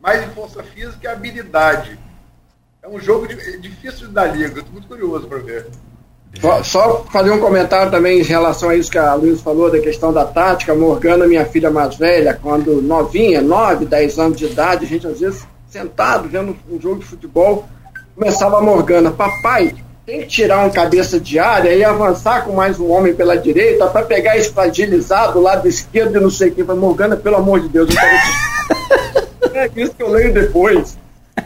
mais 0.00 0.22
em 0.22 0.30
força 0.32 0.62
física 0.62 0.98
e 1.04 1.06
habilidade. 1.06 1.98
É 2.86 2.88
um 2.88 3.00
jogo 3.00 3.26
difícil 3.26 4.06
da 4.10 4.26
liga, 4.26 4.60
estou 4.60 4.72
muito 4.72 4.86
curioso 4.86 5.26
para 5.26 5.38
ver. 5.38 5.66
Só 6.62 7.04
fazer 7.10 7.32
um 7.32 7.40
comentário 7.40 7.90
também 7.90 8.20
em 8.20 8.22
relação 8.22 8.68
a 8.68 8.76
isso 8.76 8.88
que 8.88 8.96
a 8.96 9.12
Luiz 9.14 9.40
falou, 9.40 9.68
da 9.68 9.80
questão 9.80 10.12
da 10.12 10.24
tática. 10.24 10.72
Morgana, 10.72 11.26
minha 11.26 11.44
filha 11.44 11.68
mais 11.68 11.96
velha, 11.96 12.38
quando 12.40 12.80
novinha, 12.80 13.42
9, 13.42 13.86
10 13.86 14.18
anos 14.20 14.38
de 14.38 14.44
idade, 14.46 14.84
a 14.84 14.88
gente 14.88 15.04
às 15.04 15.18
vezes 15.18 15.44
sentado 15.68 16.28
vendo 16.28 16.56
um 16.70 16.80
jogo 16.80 17.00
de 17.00 17.06
futebol, 17.06 17.66
começava 18.14 18.58
a 18.58 18.62
Morgana, 18.62 19.10
papai, 19.10 19.74
tem 20.06 20.20
que 20.20 20.28
tirar 20.28 20.64
um 20.64 20.70
cabeça 20.70 21.18
de 21.18 21.40
área 21.40 21.74
e 21.74 21.82
avançar 21.82 22.44
com 22.44 22.52
mais 22.52 22.78
um 22.78 22.88
homem 22.88 23.12
pela 23.12 23.36
direita 23.36 23.88
para 23.88 24.06
pegar 24.06 24.36
esse 24.36 24.52
fragilizado 24.52 25.32
do 25.32 25.40
lado 25.40 25.66
esquerdo 25.66 26.18
e 26.18 26.20
não 26.20 26.30
sei 26.30 26.50
o 26.50 26.54
que. 26.54 26.62
Morgana, 26.62 27.16
pelo 27.16 27.34
amor 27.34 27.58
de 27.58 27.68
Deus, 27.68 27.88
eu 27.90 29.50
é 29.58 29.70
isso 29.74 29.92
que 29.92 30.04
eu 30.04 30.08
leio 30.08 30.32
depois. 30.32 30.96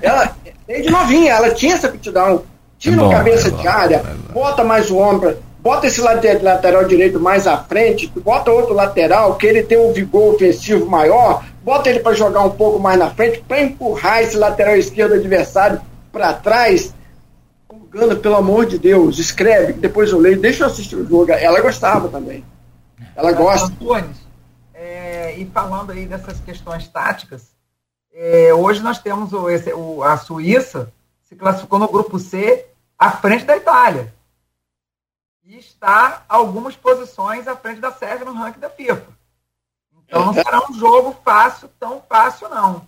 Ela, 0.02 0.36
desde 0.70 0.88
novinha, 0.88 1.32
ela 1.32 1.50
tinha 1.52 1.74
essa 1.74 1.88
aptidão. 1.88 2.44
Tira 2.78 2.94
é 2.94 2.98
bom, 2.98 3.10
cabeça 3.10 3.48
é 3.48 3.50
bom, 3.50 3.56
de 3.58 3.66
área, 3.66 3.96
é 3.96 4.32
bota 4.32 4.62
mais 4.62 4.88
o 4.88 4.98
ombro, 4.98 5.36
bota 5.58 5.88
esse 5.88 6.00
lateral 6.00 6.84
direito 6.84 7.18
mais 7.18 7.46
à 7.46 7.58
frente, 7.58 8.06
bota 8.22 8.52
outro 8.52 8.72
lateral, 8.72 9.34
que 9.34 9.46
ele 9.46 9.64
tem 9.64 9.76
um 9.76 9.92
vigor 9.92 10.34
ofensivo 10.34 10.86
maior, 10.86 11.44
bota 11.64 11.90
ele 11.90 11.98
para 11.98 12.14
jogar 12.14 12.44
um 12.44 12.50
pouco 12.50 12.78
mais 12.78 12.96
na 12.96 13.10
frente, 13.10 13.42
para 13.46 13.60
empurrar 13.60 14.22
esse 14.22 14.36
lateral 14.36 14.76
esquerdo 14.76 15.14
adversário 15.14 15.80
para 16.12 16.32
trás. 16.34 16.94
Gana, 17.90 18.14
pelo 18.14 18.36
amor 18.36 18.66
de 18.66 18.78
Deus, 18.78 19.18
escreve, 19.18 19.72
depois 19.72 20.12
eu 20.12 20.18
leio, 20.20 20.40
deixa 20.40 20.62
eu 20.62 20.68
assistir 20.68 20.94
o 20.94 21.06
jogo. 21.06 21.32
Ela 21.32 21.60
gostava 21.60 22.08
também. 22.08 22.44
Ela 23.16 23.32
gosta. 23.32 23.66
Antônio, 23.66 24.10
é, 24.72 25.34
e 25.36 25.44
falando 25.46 25.90
aí 25.90 26.06
dessas 26.06 26.38
questões 26.38 26.86
táticas, 26.86 27.50
é, 28.12 28.52
hoje 28.52 28.82
nós 28.82 28.98
temos 28.98 29.32
o, 29.32 29.48
esse, 29.48 29.72
o, 29.72 30.02
a 30.02 30.16
Suíça 30.16 30.92
se 31.22 31.36
classificou 31.36 31.78
no 31.78 31.88
grupo 31.88 32.18
C 32.18 32.66
à 32.98 33.10
frente 33.10 33.44
da 33.44 33.56
Itália. 33.56 34.12
E 35.44 35.56
está 35.58 36.24
algumas 36.28 36.76
posições 36.76 37.46
à 37.48 37.56
frente 37.56 37.80
da 37.80 37.92
Sérvia 37.92 38.26
no 38.26 38.34
ranking 38.34 38.60
da 38.60 38.70
FIFA. 38.70 39.06
Então 40.04 40.26
não 40.26 40.34
será 40.34 40.60
um 40.68 40.74
jogo 40.74 41.16
fácil, 41.24 41.70
tão 41.78 42.02
fácil 42.02 42.48
não. 42.48 42.86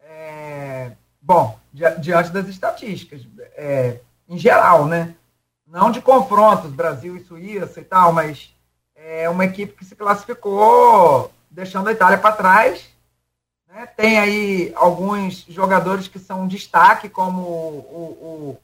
É, 0.00 0.92
bom, 1.20 1.58
di 1.72 1.82
diante 1.98 2.30
das 2.30 2.46
estatísticas, 2.46 3.26
é, 3.56 4.00
em 4.28 4.38
geral, 4.38 4.86
né? 4.86 5.14
Não 5.66 5.90
de 5.90 6.00
confrontos, 6.00 6.70
Brasil 6.70 7.16
e 7.16 7.24
Suíça 7.24 7.80
e 7.80 7.84
tal, 7.84 8.12
mas 8.12 8.54
é 8.94 9.28
uma 9.28 9.44
equipe 9.44 9.72
que 9.72 9.84
se 9.84 9.96
classificou 9.96 11.32
deixando 11.50 11.88
a 11.88 11.92
Itália 11.92 12.18
para 12.18 12.36
trás 12.36 12.88
né? 13.70 13.86
Tem 13.86 14.18
aí 14.18 14.72
alguns 14.74 15.46
jogadores 15.48 16.08
que 16.08 16.18
são 16.18 16.46
destaque, 16.46 17.08
como 17.08 17.40
o, 17.42 18.58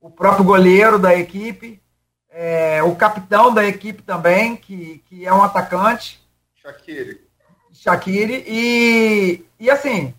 o, 0.00 0.08
o 0.08 0.10
próprio 0.10 0.44
goleiro 0.44 0.98
da 0.98 1.14
equipe, 1.14 1.80
é, 2.28 2.82
o 2.82 2.94
capitão 2.96 3.54
da 3.54 3.64
equipe 3.64 4.02
também, 4.02 4.56
que, 4.56 5.02
que 5.06 5.24
é 5.24 5.32
um 5.32 5.42
atacante. 5.42 6.20
Shaqiri. 6.56 7.20
Shaqiri. 7.72 8.44
E, 8.46 9.44
e 9.58 9.70
assim, 9.70 10.12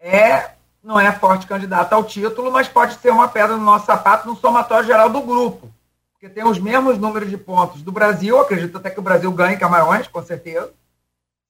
é, 0.00 0.52
não 0.82 0.98
é 0.98 1.12
forte 1.12 1.46
candidato 1.46 1.92
ao 1.92 2.04
título, 2.04 2.50
mas 2.50 2.66
pode 2.66 2.94
ser 2.94 3.10
uma 3.10 3.28
pedra 3.28 3.56
no 3.56 3.64
nosso 3.64 3.86
sapato 3.86 4.26
no 4.26 4.36
somatório 4.36 4.86
geral 4.86 5.10
do 5.10 5.20
grupo. 5.20 5.72
Porque 6.12 6.28
tem 6.28 6.44
os 6.44 6.58
mesmos 6.58 6.98
números 6.98 7.28
de 7.28 7.36
pontos 7.36 7.82
do 7.82 7.92
Brasil, 7.92 8.38
acredito 8.38 8.78
até 8.78 8.90
que 8.90 8.98
o 8.98 9.02
Brasil 9.02 9.30
ganhe 9.32 9.58
Camarões, 9.58 10.08
com 10.08 10.22
certeza, 10.22 10.72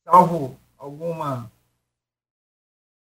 salvo 0.04 0.58
alguma, 0.82 1.48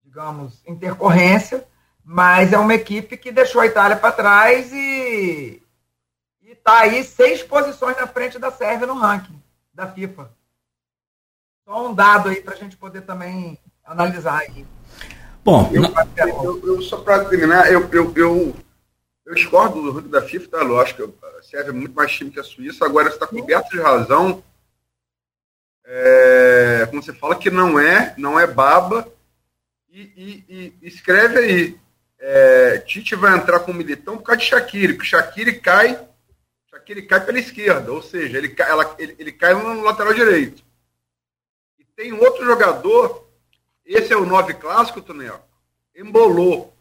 digamos, 0.05 0.62
intercorrência, 0.66 1.66
mas 2.05 2.53
é 2.53 2.59
uma 2.59 2.74
equipe 2.74 3.16
que 3.16 3.33
deixou 3.33 3.62
a 3.62 3.66
Itália 3.66 3.97
para 3.97 4.12
trás 4.12 4.70
e 4.70 5.62
está 6.43 6.81
aí 6.81 7.03
seis 7.05 7.43
posições 7.43 7.97
na 7.97 8.07
frente 8.07 8.39
da 8.39 8.51
Sérvia 8.51 8.87
no 8.87 8.99
ranking 8.99 9.41
da 9.72 9.87
FIFA. 9.87 10.31
Só 11.64 11.89
um 11.89 11.95
dado 11.95 12.28
aí 12.28 12.43
para 12.43 12.53
a 12.53 12.57
gente 12.57 12.76
poder 12.76 13.01
também 13.01 13.59
analisar 13.83 14.41
aí. 14.41 14.66
Bom, 15.43 15.70
eu, 15.72 15.85
eu, 16.45 16.66
eu 16.66 16.83
só 16.83 16.99
para 16.99 17.24
terminar, 17.24 17.72
eu, 17.72 17.89
eu, 17.93 18.12
eu, 18.14 18.57
eu 19.24 19.35
discordo 19.35 19.81
do 19.81 19.93
ranking 19.93 20.11
da 20.11 20.20
FIFA, 20.20 20.49
tá? 20.49 20.62
Lógico, 20.62 21.14
serve 21.41 21.72
muito 21.72 21.95
mais 21.95 22.12
time 22.12 22.31
que 22.31 22.41
a 22.41 22.45
Suíça. 22.45 22.85
Agora 22.85 23.09
está 23.09 23.26
coberto 23.26 23.70
de 23.70 23.81
razão. 23.81 24.43
É, 25.93 26.86
como 26.88 27.03
você 27.03 27.12
fala, 27.12 27.34
que 27.34 27.51
não 27.51 27.76
é, 27.76 28.14
não 28.16 28.38
é 28.38 28.47
baba. 28.47 29.12
E, 29.91 30.01
e, 30.01 30.74
e 30.80 30.86
escreve 30.86 31.38
aí. 31.38 31.80
É, 32.16 32.78
Tite 32.78 33.16
vai 33.16 33.36
entrar 33.36 33.59
com 33.61 33.72
o 33.72 33.74
Militão 33.74 34.16
por 34.16 34.22
causa 34.22 34.41
de 34.41 34.47
Shaqiri, 34.47 34.95
porque 34.95 35.09
Shaqiri 35.09 35.59
cai, 35.59 35.99
Shaqiri 36.70 37.03
cai 37.03 37.24
pela 37.24 37.41
esquerda, 37.41 37.91
ou 37.93 38.03
seja, 38.03 38.38
ele, 38.38 38.55
ela, 38.59 38.95
ele, 38.99 39.16
ele 39.18 39.32
cai 39.32 39.55
no 39.55 39.82
lateral 39.82 40.14
direito. 40.14 40.62
E 41.78 41.84
tem 41.84 42.12
outro 42.12 42.45
jogador, 42.45 43.26
esse 43.84 44.12
é 44.12 44.16
o 44.16 44.26
nove 44.26 44.55
clássico, 44.55 45.01
Tonel, 45.01 45.43
embolou 45.97 46.76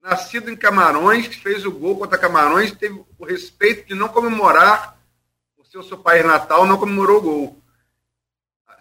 nascido 0.00 0.50
em 0.50 0.56
Camarões, 0.56 1.28
que 1.28 1.36
fez 1.36 1.66
o 1.66 1.72
gol 1.72 1.98
contra 1.98 2.16
Camarões, 2.16 2.72
teve 2.72 3.04
o 3.18 3.24
respeito 3.24 3.88
de 3.88 3.94
não 3.94 4.08
comemorar 4.08 4.98
o 5.58 5.64
seu, 5.64 5.82
seu 5.82 5.98
país 5.98 6.24
natal, 6.24 6.64
não 6.64 6.78
comemorou 6.78 7.18
o 7.18 7.22
gol. 7.22 7.59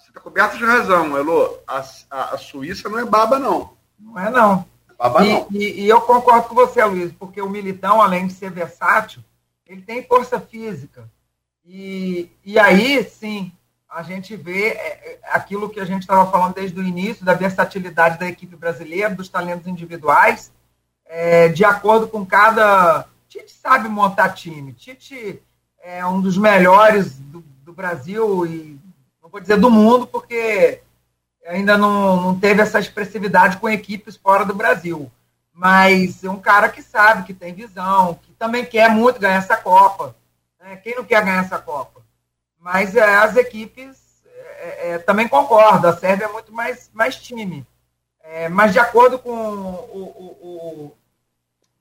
Você 0.09 0.17
está 0.17 0.21
coberto 0.21 0.57
de 0.57 0.65
razão, 0.65 1.15
Elô. 1.15 1.59
A, 1.67 1.85
a, 2.09 2.33
a, 2.33 2.37
Suíça 2.37 2.89
não 2.89 2.97
é 2.97 3.05
baba, 3.05 3.37
não. 3.37 3.77
Não 3.99 4.17
é, 4.17 4.29
não. 4.31 4.65
É 4.89 4.93
baba, 4.95 5.23
e, 5.23 5.33
não. 5.33 5.47
E, 5.51 5.81
e, 5.81 5.87
eu 5.87 6.01
concordo 6.01 6.47
com 6.47 6.55
você, 6.55 6.83
Luiz, 6.83 7.11
porque 7.11 7.39
o 7.39 7.49
Militão, 7.49 8.01
além 8.01 8.25
de 8.25 8.33
ser 8.33 8.49
versátil, 8.49 9.23
ele 9.67 9.83
tem 9.83 10.03
força 10.03 10.39
física. 10.39 11.07
E, 11.63 12.31
e 12.43 12.57
aí, 12.57 13.03
sim, 13.03 13.51
a 13.87 14.01
gente 14.01 14.35
vê 14.35 14.69
é, 14.69 14.73
é, 14.73 15.19
aquilo 15.31 15.69
que 15.69 15.79
a 15.79 15.85
gente 15.85 16.01
estava 16.01 16.29
falando 16.31 16.55
desde 16.55 16.79
o 16.79 16.83
início, 16.83 17.23
da 17.23 17.35
versatilidade 17.35 18.17
da 18.17 18.27
equipe 18.27 18.55
brasileira, 18.55 19.13
dos 19.13 19.29
talentos 19.29 19.67
individuais, 19.67 20.51
é, 21.05 21.49
de 21.49 21.63
acordo 21.63 22.07
com 22.07 22.25
cada. 22.25 23.05
Tite 23.27 23.51
sabe 23.51 23.87
montar 23.87 24.29
time. 24.29 24.73
Tite 24.73 25.39
é 25.83 26.03
um 26.03 26.19
dos 26.19 26.35
melhores 26.35 27.19
do, 27.19 27.41
do 27.63 27.71
Brasil 27.71 28.43
e 28.47 28.78
não 29.29 29.31
vou 29.31 29.39
dizer 29.39 29.57
do 29.57 29.69
mundo, 29.69 30.07
porque 30.07 30.81
ainda 31.45 31.77
não, 31.77 32.19
não 32.21 32.39
teve 32.39 32.61
essa 32.61 32.79
expressividade 32.79 33.57
com 33.57 33.69
equipes 33.69 34.17
fora 34.17 34.43
do 34.43 34.55
Brasil. 34.55 35.09
Mas 35.53 36.23
é 36.23 36.29
um 36.29 36.39
cara 36.39 36.69
que 36.69 36.81
sabe, 36.81 37.25
que 37.25 37.33
tem 37.33 37.53
visão, 37.53 38.15
que 38.23 38.33
também 38.33 38.65
quer 38.65 38.89
muito 38.89 39.19
ganhar 39.19 39.37
essa 39.37 39.55
Copa. 39.55 40.15
Né? 40.59 40.77
Quem 40.77 40.95
não 40.95 41.03
quer 41.03 41.23
ganhar 41.23 41.43
essa 41.43 41.59
Copa? 41.59 42.01
Mas 42.59 42.95
é, 42.95 43.15
as 43.17 43.35
equipes 43.35 43.97
é, 44.25 44.91
é, 44.91 44.97
também 44.97 45.27
concordam, 45.27 45.91
a 45.91 45.97
Sérvia 45.97 46.25
é 46.25 46.31
muito 46.31 46.51
mais, 46.51 46.89
mais 46.93 47.15
time. 47.15 47.65
É, 48.21 48.49
mas 48.49 48.73
de 48.73 48.79
acordo 48.79 49.19
com 49.19 49.31
o, 49.31 50.37
o, 50.41 50.97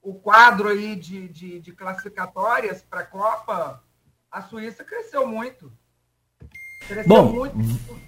o 0.02 0.14
quadro 0.14 0.68
aí 0.68 0.96
de, 0.96 1.28
de, 1.28 1.60
de 1.60 1.72
classificatórias 1.72 2.82
para 2.82 3.00
a 3.00 3.06
Copa, 3.06 3.82
a 4.30 4.42
Suíça 4.42 4.84
cresceu 4.84 5.26
muito. 5.26 5.72
Cresceu 6.86 7.04
Bom, 7.06 7.32
muito 7.32 7.54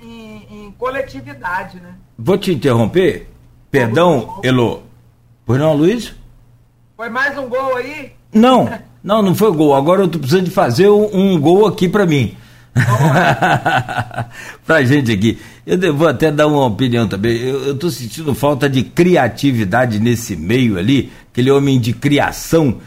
em, 0.03 0.47
em, 0.51 0.75
coletividade, 0.79 1.81
né? 1.81 1.95
Vou 2.19 2.39
te 2.39 2.53
interromper. 2.53 3.29
Perdão, 3.71 4.41
Elo. 4.43 4.83
Pois 5.45 5.59
não, 5.59 5.75
Luiz? 5.75 6.15
Foi 6.97 7.09
mais 7.09 7.37
um 7.39 7.49
gol 7.49 7.77
aí? 7.77 8.13
Não, 8.33 8.71
não, 9.03 9.23
não 9.23 9.35
foi 9.35 9.53
gol. 9.53 9.75
Agora 9.75 10.03
eu 10.03 10.09
tô 10.09 10.19
precisando 10.19 10.45
de 10.45 10.51
fazer 10.51 10.89
um, 10.89 11.09
um 11.13 11.41
gol 11.41 11.67
aqui 11.67 11.89
para 11.89 12.07
mim. 12.07 12.37
pra 14.67 14.83
gente 14.85 15.13
aqui. 15.13 15.39
Eu 15.67 15.95
vou 15.95 16.09
até 16.09 16.31
dar 16.31 16.47
uma 16.47 16.67
opinião 16.67 17.09
também. 17.09 17.37
Eu, 17.39 17.75
estou 17.75 17.91
sentindo 17.91 18.35
falta 18.35 18.69
de 18.69 18.83
criatividade 18.83 19.99
nesse 19.99 20.37
meio 20.37 20.79
ali, 20.79 21.13
aquele 21.31 21.51
homem 21.51 21.79
de 21.79 21.93
criação. 21.93 22.79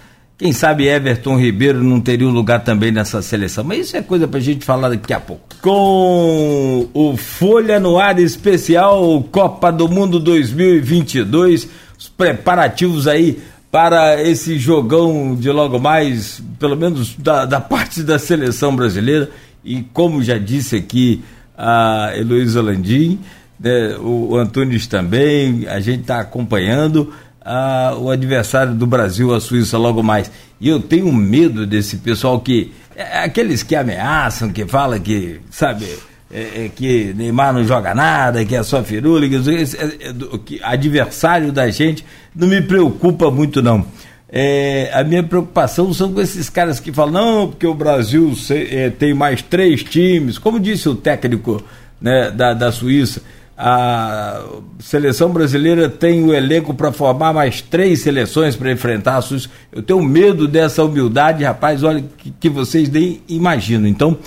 Quem 0.43 0.51
sabe 0.51 0.89
Everton 0.89 1.39
Ribeiro 1.39 1.81
não 1.81 2.01
teria 2.01 2.27
um 2.27 2.31
lugar 2.31 2.65
também 2.65 2.91
nessa 2.91 3.21
seleção. 3.21 3.63
Mas 3.63 3.87
isso 3.87 3.95
é 3.95 4.01
coisa 4.01 4.27
pra 4.27 4.41
gente 4.41 4.65
falar 4.65 4.89
daqui 4.89 5.13
a 5.13 5.19
pouco. 5.21 5.55
Com 5.61 6.85
o 6.93 7.15
Folha 7.15 7.79
no 7.79 7.97
Ar 7.97 8.19
Especial 8.19 9.23
Copa 9.31 9.71
do 9.71 9.87
Mundo 9.87 10.19
2022, 10.19 11.69
os 11.97 12.09
preparativos 12.09 13.07
aí 13.07 13.41
para 13.71 14.21
esse 14.21 14.59
jogão 14.59 15.33
de 15.33 15.49
logo 15.49 15.79
mais, 15.79 16.43
pelo 16.59 16.75
menos 16.75 17.15
da, 17.15 17.45
da 17.45 17.61
parte 17.61 18.03
da 18.03 18.19
seleção 18.19 18.75
brasileira 18.75 19.29
e 19.63 19.81
como 19.93 20.21
já 20.21 20.37
disse 20.37 20.75
aqui 20.75 21.23
a 21.57 22.11
Heloísa 22.17 22.61
Landim, 22.61 23.17
né, 23.57 23.95
o, 23.97 24.35
Antunes 24.35 24.87
também, 24.87 25.69
a 25.69 25.79
gente 25.79 26.01
está 26.01 26.19
acompanhando 26.19 27.13
a, 27.43 27.95
o 27.97 28.09
adversário 28.09 28.73
do 28.73 28.87
Brasil, 28.87 29.33
a 29.33 29.39
Suíça, 29.39 29.77
logo 29.77 30.01
mais. 30.01 30.31
E 30.59 30.69
eu 30.69 30.79
tenho 30.79 31.11
medo 31.11 31.65
desse 31.65 31.97
pessoal 31.97 32.39
que. 32.39 32.71
É, 32.95 33.23
aqueles 33.23 33.63
que 33.63 33.75
ameaçam, 33.75 34.49
que 34.49 34.65
falam 34.65 34.99
que, 34.99 35.41
sabe, 35.49 35.87
é, 36.31 36.65
é, 36.65 36.71
que 36.75 37.13
Neymar 37.15 37.53
não 37.53 37.63
joga 37.63 37.93
nada, 37.93 38.43
que 38.43 38.55
é 38.55 38.63
só 38.63 38.83
firula, 38.83 39.27
que, 39.27 39.35
é, 39.35 40.09
é, 40.09 40.13
que 40.43 40.59
adversário 40.63 41.51
da 41.51 41.69
gente, 41.69 42.05
não 42.35 42.47
me 42.47 42.61
preocupa 42.61 43.29
muito 43.29 43.61
não. 43.61 43.85
É, 44.29 44.89
a 44.93 45.03
minha 45.03 45.21
preocupação 45.21 45.93
são 45.93 46.11
com 46.11 46.19
esses 46.19 46.49
caras 46.49 46.79
que 46.79 46.91
falam, 46.91 47.13
não, 47.13 47.47
porque 47.49 47.67
o 47.67 47.73
Brasil 47.75 48.33
é, 48.49 48.89
tem 48.89 49.13
mais 49.13 49.43
três 49.43 49.83
times, 49.83 50.39
como 50.39 50.59
disse 50.59 50.89
o 50.89 50.95
técnico 50.95 51.63
né, 52.01 52.31
da, 52.31 52.55
da 52.55 52.71
Suíça, 52.71 53.21
a 53.57 54.43
seleção 54.79 55.29
brasileira 55.29 55.87
tem 55.87 56.23
o 56.23 56.33
elenco 56.33 56.73
para 56.73 56.91
formar 56.91 57.33
mais 57.33 57.61
três 57.61 58.01
seleções 58.01 58.55
para 58.55 58.71
enfrentar 58.71 59.17
a 59.17 59.21
Suíça. 59.21 59.49
Eu 59.71 59.83
tenho 59.83 60.01
medo 60.01 60.47
dessa 60.47 60.83
humildade, 60.83 61.43
rapaz, 61.43 61.83
olha, 61.83 62.03
que, 62.17 62.31
que 62.31 62.49
vocês 62.49 62.89
nem 62.89 63.21
imaginam. 63.27 63.87
Então, 63.87 64.17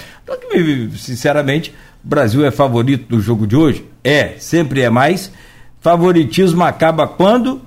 sinceramente, 0.96 1.74
o 2.04 2.08
Brasil 2.08 2.44
é 2.44 2.50
favorito 2.50 3.08
do 3.08 3.20
jogo 3.20 3.46
de 3.46 3.56
hoje? 3.56 3.84
É, 4.02 4.34
sempre 4.38 4.82
é 4.82 4.90
mais. 4.90 5.32
Favoritismo 5.80 6.64
acaba 6.64 7.06
quando? 7.06 7.60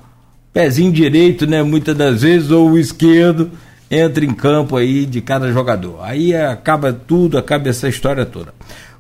pezinho 0.54 0.92
direito, 0.92 1.48
né, 1.48 1.64
muitas 1.64 1.96
das 1.96 2.22
vezes, 2.22 2.52
ou 2.52 2.72
o 2.72 2.80
esquerdo, 2.80 3.52
entra 3.90 4.26
em 4.26 4.34
campo 4.34 4.76
aí 4.76 5.06
de 5.06 5.22
cada 5.22 5.52
jogador. 5.52 6.00
Aí 6.02 6.36
acaba 6.36 6.92
tudo, 6.94 7.38
acaba 7.38 7.70
essa 7.70 7.88
história 7.88 8.26
toda. 8.26 8.54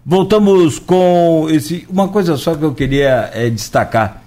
Voltamos 0.10 0.80
com 0.80 1.45
esse. 1.51 1.86
Uma 1.88 2.07
coisa 2.07 2.36
só 2.36 2.55
que 2.55 2.64
eu 2.64 2.74
queria 2.74 3.30
é, 3.32 3.47
destacar. 3.47 4.24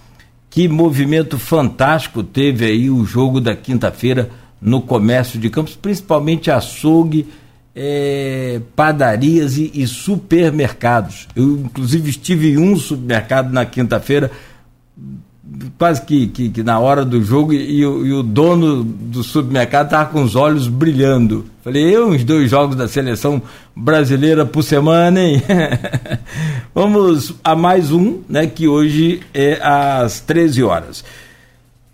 Que 0.49 0.69
movimento 0.69 1.41
fantástico 1.41 2.23
teve 2.23 2.65
aí 2.65 2.89
o 2.89 3.05
jogo 3.05 3.41
da 3.41 3.57
quinta-feira 3.57 4.31
no 4.61 4.81
comércio 4.81 5.41
de 5.41 5.51
campos, 5.51 5.75
principalmente 5.75 6.53
açougue, 6.53 7.27
é, 7.75 8.61
padarias 8.77 9.57
e, 9.57 9.73
e, 9.75 9.85
supermercados. 9.89 11.27
Eu, 11.35 11.59
inclusive, 11.65 12.11
estive 12.11 12.53
em 12.53 12.59
um 12.59 12.77
supermercado 12.77 13.53
na 13.53 13.65
quinta-feira 13.65 14.31
quase 15.77 16.03
que, 16.03 16.29
que, 16.29 16.49
que, 16.49 16.63
na 16.63 16.79
hora 16.79 17.05
do 17.05 17.23
jogo 17.23 17.53
e, 17.53 17.81
e, 17.81 17.85
o, 17.85 18.23
dono 18.23 18.85
do 18.85 19.23
supermercado 19.23 19.87
estava 19.87 20.11
com 20.11 20.23
os 20.23 20.37
olhos 20.37 20.69
brilhando. 20.69 21.47
Falei, 21.65 21.95
eu, 21.95 22.09
uns 22.09 22.25
dois 22.25 22.51
jogos 22.51 22.77
da 22.77 22.87
seleção 22.87 23.43
brasileira 23.75 24.47
por 24.47 24.63
semana, 24.63 25.21
hein? 25.21 25.43
Vamos 26.75 27.35
a 27.43 27.57
mais 27.57 27.91
um, 27.91 28.21
né? 28.29 28.47
Que 28.47 28.69
hoje 28.69 29.21
é 29.35 29.59
às 29.63 30.21
13 30.21 30.63
horas. 30.63 31.05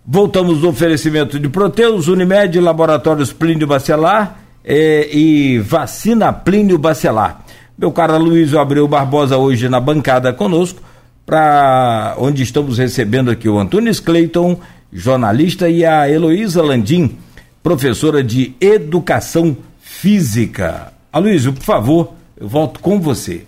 Voltamos 0.05 0.61
do 0.61 0.69
oferecimento 0.69 1.39
de 1.39 1.49
Proteus, 1.49 2.07
Unimed, 2.07 2.59
Laboratórios 2.59 3.33
Plínio 3.33 3.67
Bacelar 3.67 4.39
é, 4.63 5.09
e 5.11 5.59
Vacina 5.59 6.31
Plínio 6.31 6.77
Bacelar. 6.77 7.43
Meu 7.77 7.91
caro 7.91 8.17
Luiz 8.17 8.53
Abreu 8.53 8.87
Barbosa 8.87 9.37
hoje 9.37 9.69
na 9.69 9.79
bancada 9.79 10.33
conosco 10.33 10.81
para 11.29 12.15
onde 12.17 12.41
estamos 12.41 12.79
recebendo 12.79 13.29
aqui 13.29 13.47
o 13.47 13.59
Antunes 13.59 13.99
Cleiton, 13.99 14.59
jornalista, 14.91 15.69
e 15.69 15.85
a 15.85 16.09
Heloísa 16.09 16.59
Landim, 16.63 17.19
professora 17.61 18.23
de 18.23 18.55
Educação 18.59 19.55
Física. 19.79 20.91
Aloysio, 21.13 21.53
por 21.53 21.61
favor, 21.61 22.13
eu 22.35 22.47
volto 22.47 22.79
com 22.79 22.99
você. 22.99 23.45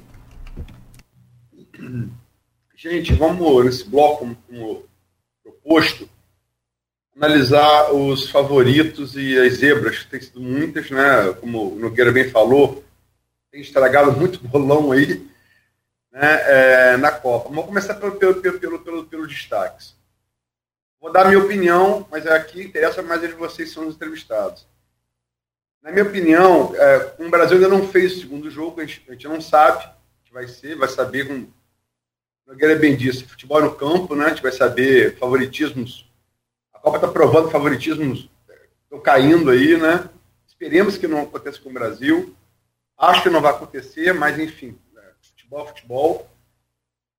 Gente, 2.78 3.14
vamos 3.14 3.66
nesse 3.66 3.90
bloco, 3.90 4.30
como 4.48 4.84
proposto, 5.44 6.08
analisar 7.18 7.92
os 7.96 8.30
favoritos 8.30 9.16
e 9.16 9.40
as 9.40 9.54
zebras, 9.56 9.98
que 9.98 10.12
tem 10.12 10.22
sido 10.22 10.40
muitas, 10.40 10.88
né? 10.92 11.34
Como 11.40 11.74
o 11.74 11.80
Nogueira 11.80 12.12
bem 12.12 12.30
falou, 12.30 12.84
tem 13.52 13.60
estragado 13.60 14.12
muito 14.12 14.40
bolão 14.48 14.92
aí 14.92 15.31
né, 16.12 16.94
é, 16.94 16.98
na 16.98 17.12
Copa. 17.12 17.50
Vamos 17.50 17.66
começar 17.66 17.96
pelo, 17.96 18.16
pelo, 18.16 18.42
pelo, 18.42 18.80
pelo, 18.80 19.06
pelos 19.06 19.28
destaques. 19.28 19.96
Vou 21.00 21.12
dar 21.12 21.26
minha 21.26 21.40
opinião, 21.40 22.08
mas 22.12 22.28
aqui 22.28 22.62
interessa 22.64 23.02
mais 23.02 23.22
de 23.22 23.28
vocês 23.30 23.72
são 23.72 23.88
os 23.88 23.96
entrevistados. 23.96 24.68
Na 25.82 25.92
minha 25.92 26.04
opinião, 26.04 26.76
é, 26.76 27.16
o 27.20 27.30
Brasil 27.30 27.58
ainda 27.58 27.70
não 27.70 27.88
fez 27.88 28.16
o 28.16 28.20
segundo 28.20 28.52
jogo, 28.52 28.82
a 28.82 28.86
gente, 28.86 29.04
a 29.08 29.14
gente 29.14 29.28
não 29.28 29.42
sabe 29.42 29.84
o 29.86 30.26
que 30.26 30.34
vai 30.34 30.48
ser, 30.48 30.76
vai 30.76 30.90
saber 30.90 31.28
com, 31.28 31.48
Nogueira 32.46 32.76
bem 32.76 32.96
disse, 32.96 33.24
futebol 33.24 33.62
no 33.62 33.74
campo, 33.74 34.16
né? 34.16 34.26
A 34.26 34.30
gente 34.30 34.44
vai 34.44 34.52
saber 34.52 35.18
favoritismos. 35.18 36.12
A 36.74 36.80
Copa 36.80 36.98
está 36.98 37.08
provando 37.08 37.50
favoritismos 37.50 38.30
estão 38.92 39.00
caindo 39.00 39.50
aí, 39.50 39.78
né? 39.78 40.10
Esperemos 40.46 40.98
que 40.98 41.08
não 41.08 41.22
aconteça 41.22 41.62
com 41.62 41.70
o 41.70 41.74
Brasil. 41.74 42.36
Acho 42.98 43.24
que 43.24 43.30
não 43.30 43.42
vai 43.42 43.52
acontecer, 43.52 44.14
mas 44.14 44.38
enfim? 44.38 44.78
Futebol, 45.52 45.68
futebol. 45.68 46.30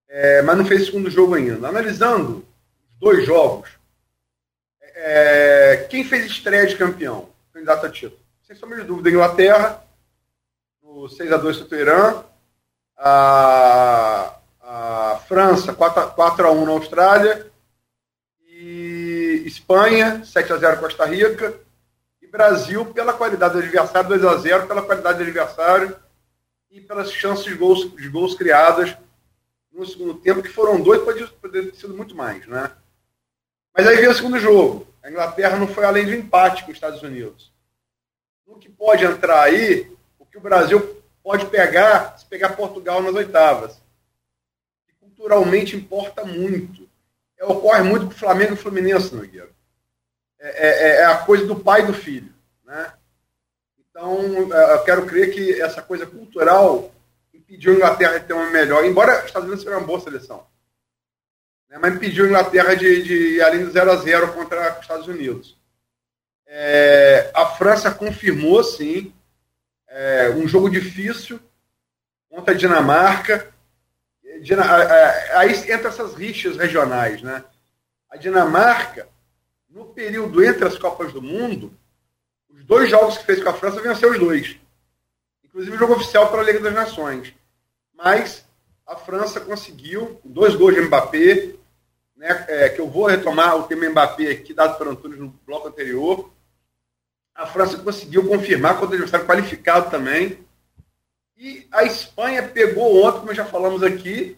É, 0.09 0.43
mas 0.43 0.57
não 0.57 0.65
fez 0.65 0.87
segundo 0.87 1.11
jogo 1.11 1.35
ainda. 1.35 1.69
Analisando 1.69 2.47
os 2.89 2.99
dois 2.99 3.25
jogos, 3.27 3.71
é, 4.95 5.87
quem 5.91 6.05
fez 6.05 6.27
estreia 6.27 6.67
de 6.67 6.77
campeão, 6.77 7.29
candidato 7.53 7.87
a 7.87 7.91
título? 7.91 8.21
Sem 8.43 8.57
sombra 8.57 8.81
de 8.81 8.87
dúvida, 8.87 9.11
Inglaterra, 9.11 9.83
no 10.83 11.05
6x2 11.05 11.59
contra 11.61 11.77
o 11.77 11.81
Irã, 11.81 12.25
a, 12.99 14.35
a 14.61 15.21
França 15.27 15.75
4x1 15.75 16.65
na 16.65 16.73
Austrália, 16.73 17.51
e 18.47 19.43
Espanha 19.47 20.21
7x0 20.25 20.81
Costa 20.81 21.07
Rica, 21.07 21.55
e 22.21 22.27
Brasil 22.27 22.85
pela 22.93 23.15
qualidade 23.15 23.55
do 23.55 23.61
adversário 23.61 24.11
2x0, 24.11 24.67
pela 24.67 24.83
qualidade 24.83 25.19
do 25.19 25.25
adversário 25.25 25.97
e 26.73 26.81
pelas 26.81 27.13
chances 27.13 27.45
de 27.45 27.55
gols, 27.55 27.95
de 27.95 28.09
gols 28.09 28.35
criadas 28.35 28.97
no 29.71 29.87
segundo 29.87 30.15
tempo, 30.15 30.43
que 30.43 30.49
foram 30.49 30.81
dois, 30.81 31.03
pode 31.03 31.27
ter 31.51 31.75
sido 31.75 31.95
muito 31.95 32.17
mais, 32.17 32.47
né? 32.47 32.73
Mas 33.75 33.87
aí 33.87 33.97
veio 33.97 34.11
o 34.11 34.15
segundo 34.15 34.39
jogo. 34.39 34.87
A 35.03 35.11
Inglaterra 35.11 35.59
não 35.59 35.69
foi 35.69 35.85
além 35.85 36.07
um 36.07 36.15
empate 36.15 36.65
com 36.65 36.71
os 36.71 36.77
Estados 36.77 37.03
Unidos. 37.03 37.53
O 38.47 38.57
que 38.57 38.69
pode 38.69 39.05
entrar 39.05 39.43
aí, 39.43 39.91
o 40.19 40.25
que 40.25 40.39
o 40.39 40.41
Brasil 40.41 41.03
pode 41.23 41.47
pegar, 41.47 42.19
se 42.19 42.27
pegar 42.27 42.57
Portugal 42.57 43.03
nas 43.03 43.15
oitavas. 43.15 43.81
Que 44.87 44.95
culturalmente 44.95 45.77
importa 45.77 46.25
muito. 46.25 46.89
É, 47.39 47.45
ocorre 47.45 47.83
muito 47.83 48.07
com 48.07 48.13
o 48.13 48.17
Flamengo 48.17 48.53
e 48.53 48.55
o 48.55 48.59
Fluminense, 48.59 49.15
Nogueira. 49.15 49.51
É, 50.39 50.69
é, 50.69 50.89
é, 50.97 51.05
a 51.05 51.19
coisa 51.19 51.47
do 51.47 51.57
pai 51.57 51.83
e 51.83 51.87
do 51.87 51.95
filho. 51.95 52.33
Né? 52.65 52.93
Então, 53.93 54.51
é, 54.51 54.75
eu 54.75 54.85
quero 54.85 55.05
crer 55.05 55.33
que 55.35 55.61
essa 55.61 55.83
coisa 55.83 56.07
cultural 56.07 56.91
impediu 57.33 57.75
a 57.75 57.77
Inglaterra 57.77 58.19
de 58.19 58.27
ter 58.27 58.33
uma 58.33 58.51
melhor, 58.51 58.85
embora 58.87 59.19
os 59.19 59.27
Estados 59.27 59.47
Unidos 59.47 59.63
seja 59.63 59.77
uma 59.77 59.87
boa 59.87 60.01
seleção. 60.01 60.47
Né? 61.69 61.77
Mas 61.79 61.95
impediu 61.95 62.25
a 62.25 62.29
Inglaterra 62.29 62.75
de, 62.75 63.03
de 63.03 63.15
ir 63.37 63.43
além 63.43 63.65
do 63.67 63.71
0 63.71 63.93
a 63.93 63.97
0 63.97 64.33
contra 64.33 64.73
os 64.73 64.81
Estados 64.81 65.07
Unidos. 65.07 65.59
É, 66.47 67.31
a 67.35 67.45
França 67.47 67.91
confirmou, 67.91 68.65
sim, 68.65 69.13
é, 69.87 70.31
um 70.31 70.49
jogo 70.49 70.71
difícil 70.71 71.39
contra 72.31 72.55
a 72.55 72.57
Dinamarca. 72.57 73.53
Aí 75.35 75.53
entra 75.71 75.89
essas 75.89 76.15
rixas 76.15 76.57
regionais. 76.57 77.21
Né? 77.21 77.45
A 78.09 78.17
Dinamarca, 78.17 79.07
no 79.69 79.85
período 79.85 80.43
entre 80.43 80.65
as 80.67 80.79
Copas 80.79 81.13
do 81.13 81.21
Mundo, 81.21 81.79
os 82.63 82.67
dois 82.67 82.89
jogos 82.89 83.19
que 83.19 83.27
fez 83.27 83.43
com 83.43 83.51
a 83.51 83.55
França 83.55 83.83
venceu 83.83 84.13
os 84.13 84.19
dois. 84.19 84.57
Inclusive 85.45 85.77
o 85.77 85.79
jogo 85.79 85.95
oficial 85.95 86.31
para 86.31 86.41
a 86.41 86.45
Liga 86.45 86.61
das 86.61 86.73
Nações 86.73 87.35
mas 88.03 88.45
a 88.85 88.97
França 88.97 89.41
conseguiu 89.41 90.21
dois 90.25 90.57
gols 90.57 90.75
de 90.75 90.81
Mbappé, 90.81 91.55
né, 92.17 92.45
é, 92.49 92.69
que 92.69 92.81
eu 92.81 92.91
vou 92.91 93.07
retomar 93.07 93.57
o 93.57 93.63
tema 93.63 93.89
Mbappé 93.89 94.31
aqui, 94.31 94.53
dado 94.53 94.77
por 94.77 94.89
Antunes 94.89 95.21
no 95.21 95.29
bloco 95.47 95.69
anterior. 95.69 96.33
A 97.33 97.47
França 97.47 97.79
conseguiu 97.79 98.27
confirmar 98.29 98.75
contra 98.75 98.91
o 98.91 98.95
adversário 98.95 99.27
qualificado 99.27 99.89
também. 99.89 100.39
E 101.37 101.67
a 101.71 101.85
Espanha 101.85 102.43
pegou 102.43 103.05
ontem, 103.05 103.21
como 103.21 103.35
já 103.35 103.45
falamos 103.45 103.83
aqui, 103.83 104.37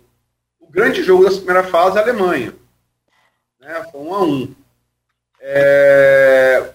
o 0.60 0.70
grande 0.70 1.02
jogo 1.02 1.24
da 1.24 1.34
primeira 1.34 1.64
fase, 1.64 1.98
a 1.98 2.02
Alemanha. 2.02 2.54
Né, 3.58 3.88
foi 3.90 4.00
um 4.00 4.14
a 4.14 4.22
um. 4.22 4.54
É... 5.40 6.74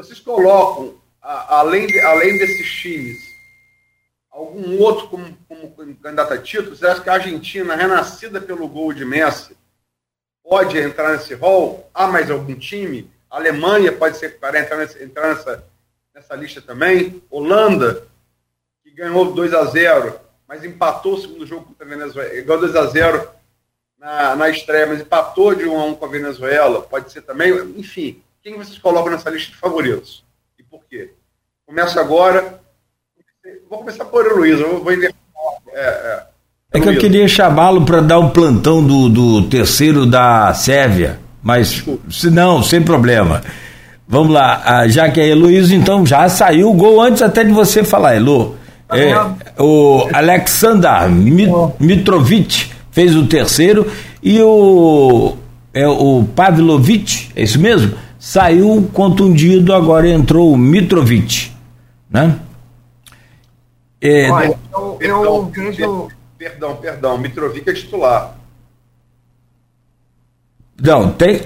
Vocês 0.00 0.18
colocam, 0.18 0.94
além, 1.20 1.86
de, 1.86 2.00
além 2.00 2.38
desses 2.38 2.72
times, 2.72 3.18
algum 4.30 4.78
outro 4.78 5.08
como, 5.08 5.36
como 5.46 5.96
candidato 5.96 6.32
a 6.32 6.38
título? 6.38 6.74
Você 6.74 6.86
acha 6.86 7.02
que 7.02 7.10
a 7.10 7.14
Argentina, 7.14 7.76
renascida 7.76 8.40
pelo 8.40 8.66
gol 8.66 8.94
de 8.94 9.04
Messi, 9.04 9.54
pode 10.42 10.78
entrar 10.78 11.12
nesse 11.12 11.34
rol? 11.34 11.90
Há 11.92 12.06
mais 12.06 12.30
algum 12.30 12.54
time? 12.54 13.10
A 13.30 13.36
Alemanha 13.36 13.92
pode 13.92 14.16
ser 14.16 14.38
para 14.38 14.60
entrar, 14.60 14.78
nessa, 14.78 15.04
entrar 15.04 15.34
nessa, 15.34 15.64
nessa 16.14 16.34
lista 16.34 16.62
também? 16.62 17.22
Holanda, 17.30 18.06
que 18.82 18.90
ganhou 18.92 19.34
2 19.34 19.52
a 19.52 19.64
0 19.64 20.18
mas 20.48 20.64
empatou 20.64 21.14
o 21.14 21.20
segundo 21.20 21.46
jogo 21.46 21.66
contra 21.66 21.86
a 21.86 21.88
Venezuela, 21.88 22.34
igual 22.34 22.58
2 22.58 22.74
a 22.74 22.86
0 22.86 23.30
na, 23.98 24.34
na 24.34 24.48
estreia, 24.48 24.86
mas 24.86 25.00
empatou 25.00 25.54
de 25.54 25.64
1 25.66 25.78
a 25.78 25.84
1 25.84 25.94
com 25.94 26.04
a 26.06 26.08
Venezuela, 26.08 26.80
pode 26.80 27.12
ser 27.12 27.20
também. 27.20 27.52
Enfim, 27.76 28.20
quem 28.42 28.56
vocês 28.56 28.78
colocam 28.78 29.12
nessa 29.12 29.30
lista 29.30 29.52
de 29.52 29.58
favoritos? 29.58 30.24
E 30.58 30.62
por 30.62 30.84
quê? 30.88 31.12
Começa 31.66 32.00
agora 32.00 32.60
Vou 33.68 33.78
começar 33.78 34.04
por 34.04 34.26
o 34.26 34.36
Luiz, 34.36 34.60
eu 34.60 34.82
vou 34.82 34.92
inverter. 34.92 35.14
É, 35.72 35.80
é. 35.80 36.22
é 36.72 36.80
que 36.80 36.88
eu 36.88 36.98
queria 36.98 37.26
chamá-lo 37.26 37.84
para 37.84 38.00
dar 38.00 38.18
um 38.18 38.28
plantão 38.28 38.84
do, 38.84 39.08
do 39.08 39.42
terceiro 39.44 40.04
da 40.04 40.52
Sérvia, 40.52 41.18
mas 41.42 41.84
se 42.10 42.30
não, 42.30 42.62
sem 42.62 42.82
problema. 42.82 43.42
Vamos 44.06 44.32
lá, 44.32 44.60
ah, 44.64 44.88
já 44.88 45.08
que 45.08 45.20
é 45.20 45.28
Heloísa, 45.28 45.74
então 45.74 46.04
já 46.04 46.28
saiu 46.28 46.70
o 46.70 46.74
gol 46.74 47.00
antes 47.00 47.22
até 47.22 47.44
de 47.44 47.52
você 47.52 47.82
falar, 47.84 48.16
Elo. 48.16 48.56
Tá 48.88 48.98
é, 48.98 49.14
o 49.62 50.08
Alexander 50.12 51.08
Mitrovic 51.78 52.72
fez 52.90 53.14
o 53.14 53.26
terceiro 53.26 53.90
e 54.20 54.42
o, 54.42 55.36
é, 55.72 55.86
o 55.86 56.24
Pavlovic, 56.34 57.30
é 57.36 57.44
isso 57.44 57.60
mesmo? 57.60 57.94
Saiu 58.20 58.86
contundido, 58.92 59.72
agora 59.72 60.06
entrou 60.06 60.52
o 60.52 60.56
Mitrovic, 60.56 61.50
né? 62.10 62.38
É, 63.98 64.30
Olha, 64.30 64.58
eu, 64.74 64.98
eu 65.00 65.46
perdão, 65.50 65.50
vejo. 65.50 66.08
Perdão, 66.36 66.76
perdão, 66.76 67.18
Mitrovic 67.18 67.70
é 67.70 67.72
titular. 67.72 68.36
Não, 70.82 71.10
tem. 71.12 71.40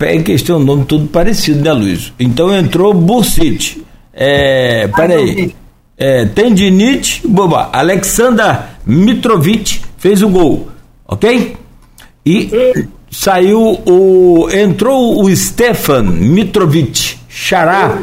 Em 0.00 0.22
questão, 0.22 0.58
nome 0.58 0.84
tudo 0.84 1.08
parecido, 1.08 1.64
né, 1.64 1.72
Luiz? 1.72 2.12
Então 2.20 2.54
entrou 2.54 2.92
Bursit. 2.92 3.82
É, 4.12 4.88
peraí. 4.88 5.56
É, 5.96 6.26
Tendinite, 6.26 7.26
boba. 7.26 7.70
Alexander 7.72 8.76
Mitrovic 8.84 9.80
fez 9.96 10.22
o 10.22 10.28
gol, 10.28 10.68
ok? 11.06 11.56
E 12.26 12.50
saiu 13.10 13.80
o. 13.86 14.48
Entrou 14.50 15.22
o 15.22 15.34
Stefan 15.34 16.02
Mitrovic 16.02 17.18
Xará 17.28 18.02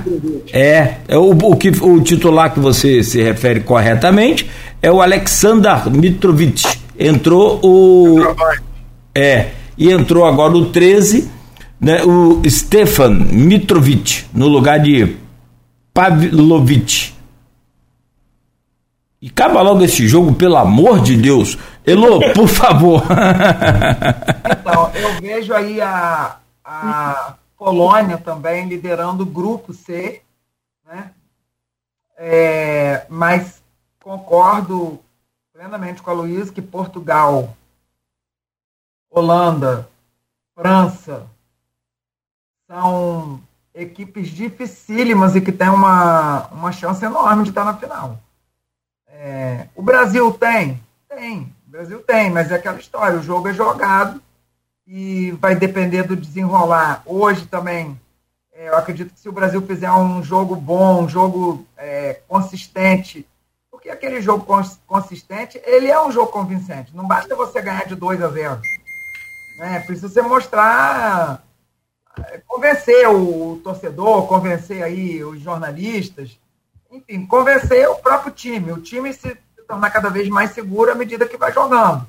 é, 0.53 0.95
é 1.09 1.17
o, 1.17 1.31
o, 1.31 1.55
que, 1.57 1.69
o 1.69 1.99
titular 1.99 2.53
que 2.53 2.59
você 2.59 3.03
se 3.03 3.21
refere 3.21 3.59
corretamente 3.59 4.49
é 4.81 4.89
o 4.89 5.01
Alexander 5.01 5.89
Mitrovic. 5.89 6.63
Entrou 6.97 7.59
o. 7.61 8.19
É, 9.13 9.47
e 9.77 9.91
entrou 9.91 10.25
agora 10.25 10.55
o 10.55 10.67
13, 10.67 11.29
né, 11.81 12.01
o 12.03 12.41
Stefan 12.47 13.09
Mitrovic, 13.09 14.23
no 14.33 14.47
lugar 14.47 14.79
de 14.79 15.17
Pavlovic. 15.93 17.14
E 19.25 19.29
acaba 19.29 19.59
logo 19.63 19.83
esse 19.83 20.07
jogo, 20.07 20.35
pelo 20.35 20.55
amor 20.55 21.01
de 21.01 21.17
Deus. 21.17 21.57
Elô, 21.83 22.19
por 22.35 22.47
favor. 22.47 23.01
então, 24.51 24.91
eu 24.93 25.19
vejo 25.19 25.51
aí 25.51 25.81
a, 25.81 26.37
a 26.63 27.33
Polônia 27.57 28.19
também 28.19 28.67
liderando 28.67 29.23
o 29.23 29.25
grupo 29.25 29.73
C, 29.73 30.21
né? 30.85 31.09
É, 32.15 33.07
mas 33.09 33.63
concordo 33.99 34.99
plenamente 35.51 36.03
com 36.03 36.11
a 36.11 36.13
Luísa 36.13 36.53
que 36.53 36.61
Portugal, 36.61 37.57
Holanda, 39.09 39.89
França 40.53 41.25
são 42.69 43.41
equipes 43.73 44.27
dificílimas 44.27 45.35
e 45.35 45.41
que 45.41 45.51
têm 45.51 45.69
uma, 45.69 46.45
uma 46.49 46.71
chance 46.71 47.03
enorme 47.03 47.41
de 47.41 47.49
estar 47.49 47.65
na 47.65 47.73
final. 47.73 48.19
É, 49.17 49.67
o 49.75 49.81
Brasil 49.81 50.31
tem? 50.33 50.81
Tem. 51.07 51.53
O 51.67 51.71
Brasil 51.71 51.99
tem, 52.01 52.29
mas 52.29 52.51
é 52.51 52.55
aquela 52.55 52.79
história, 52.79 53.17
o 53.17 53.23
jogo 53.23 53.47
é 53.47 53.53
jogado 53.53 54.21
e 54.85 55.31
vai 55.39 55.55
depender 55.55 56.03
do 56.03 56.15
desenrolar. 56.15 57.01
Hoje 57.05 57.45
também, 57.45 57.99
é, 58.53 58.69
eu 58.69 58.75
acredito 58.75 59.13
que 59.13 59.19
se 59.19 59.29
o 59.29 59.33
Brasil 59.33 59.61
fizer 59.61 59.91
um 59.91 60.21
jogo 60.21 60.55
bom, 60.55 61.03
um 61.03 61.09
jogo 61.09 61.65
é, 61.77 62.21
consistente, 62.27 63.25
porque 63.71 63.89
aquele 63.89 64.21
jogo 64.21 64.45
consistente, 64.85 65.61
ele 65.65 65.87
é 65.87 66.01
um 66.01 66.11
jogo 66.11 66.31
convincente. 66.31 66.95
Não 66.95 67.07
basta 67.07 67.35
você 67.35 67.61
ganhar 67.61 67.85
de 67.85 67.95
2 67.95 68.21
a 68.21 68.29
0. 68.29 68.61
Né? 69.59 69.79
Precisa 69.81 70.09
você 70.09 70.21
mostrar, 70.21 71.43
é, 72.17 72.41
convencer 72.45 73.07
o 73.09 73.59
torcedor, 73.63 74.27
convencer 74.27 74.83
aí 74.83 75.23
os 75.23 75.39
jornalistas, 75.41 76.37
enfim, 76.95 77.25
convencer 77.25 77.87
o 77.89 77.95
próprio 77.95 78.31
time. 78.31 78.71
O 78.71 78.81
time 78.81 79.13
se 79.13 79.35
tornar 79.67 79.89
cada 79.89 80.09
vez 80.09 80.29
mais 80.29 80.51
seguro 80.51 80.91
à 80.91 80.95
medida 80.95 81.27
que 81.27 81.37
vai 81.37 81.51
jogando. 81.51 82.07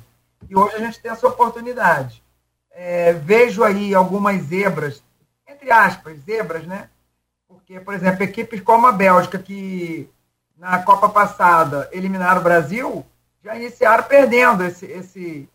E 0.49 0.55
hoje 0.55 0.75
a 0.75 0.79
gente 0.79 0.99
tem 0.99 1.11
essa 1.11 1.27
oportunidade. 1.27 2.23
É, 2.71 3.13
vejo 3.13 3.63
aí 3.63 3.93
algumas 3.93 4.41
zebras, 4.43 5.03
entre 5.47 5.71
aspas, 5.71 6.19
zebras, 6.19 6.65
né? 6.65 6.89
Porque, 7.47 7.79
por 7.79 7.93
exemplo, 7.93 8.23
equipes 8.23 8.61
como 8.61 8.87
a 8.87 8.91
Bélgica, 8.91 9.39
que 9.39 10.09
na 10.57 10.79
Copa 10.83 11.09
passada 11.09 11.89
eliminaram 11.91 12.39
o 12.39 12.43
Brasil, 12.43 13.05
já 13.43 13.55
iniciaram 13.55 14.03
perdendo 14.03 14.63
esse, 14.63 14.85
esse, 14.85 15.49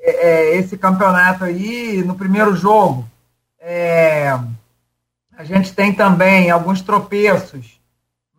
é, 0.00 0.10
é 0.10 0.56
esse 0.56 0.78
campeonato 0.78 1.44
aí 1.44 2.02
no 2.04 2.14
primeiro 2.14 2.54
jogo. 2.54 3.08
É, 3.58 4.30
a 5.36 5.44
gente 5.44 5.74
tem 5.74 5.92
também 5.92 6.50
alguns 6.50 6.80
tropeços, 6.80 7.80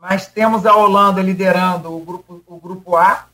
mas 0.04 0.28
temos 0.28 0.66
a 0.66 0.76
Holanda 0.76 1.22
liderando 1.22 1.96
o 1.96 2.02
grupo, 2.02 2.44
o 2.46 2.60
grupo 2.60 2.98
A, 2.98 3.26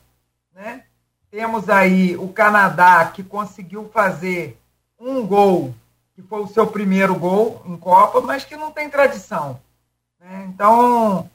né? 0.54 0.84
Temos 1.28 1.68
aí 1.68 2.16
o 2.16 2.28
Canadá, 2.28 3.06
que 3.06 3.24
conseguiu 3.24 3.90
fazer 3.92 4.56
um 4.96 5.26
gol, 5.26 5.74
que 6.14 6.22
foi 6.22 6.40
o 6.40 6.46
seu 6.46 6.68
primeiro 6.68 7.16
gol 7.16 7.60
em 7.66 7.76
Copa, 7.76 8.20
mas 8.20 8.44
que 8.44 8.54
não 8.54 8.70
tem 8.70 8.88
tradição. 8.88 9.60
Né? 10.20 10.46
Então, 10.48 11.28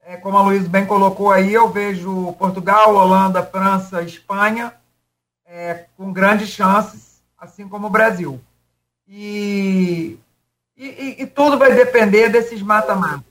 é, 0.00 0.16
como 0.16 0.38
a 0.38 0.42
Luiz 0.42 0.66
bem 0.66 0.86
colocou 0.86 1.30
aí, 1.30 1.52
eu 1.52 1.68
vejo 1.68 2.32
Portugal, 2.38 2.94
Holanda, 2.94 3.44
França, 3.44 4.02
Espanha 4.02 4.72
é, 5.44 5.84
com 5.98 6.10
grandes 6.14 6.48
chances, 6.48 7.20
assim 7.36 7.68
como 7.68 7.88
o 7.88 7.90
Brasil. 7.90 8.40
E, 9.06 10.18
e, 10.74 11.16
e 11.18 11.26
tudo 11.26 11.58
vai 11.58 11.74
depender 11.74 12.30
desses 12.30 12.62
mata-matas. 12.62 13.27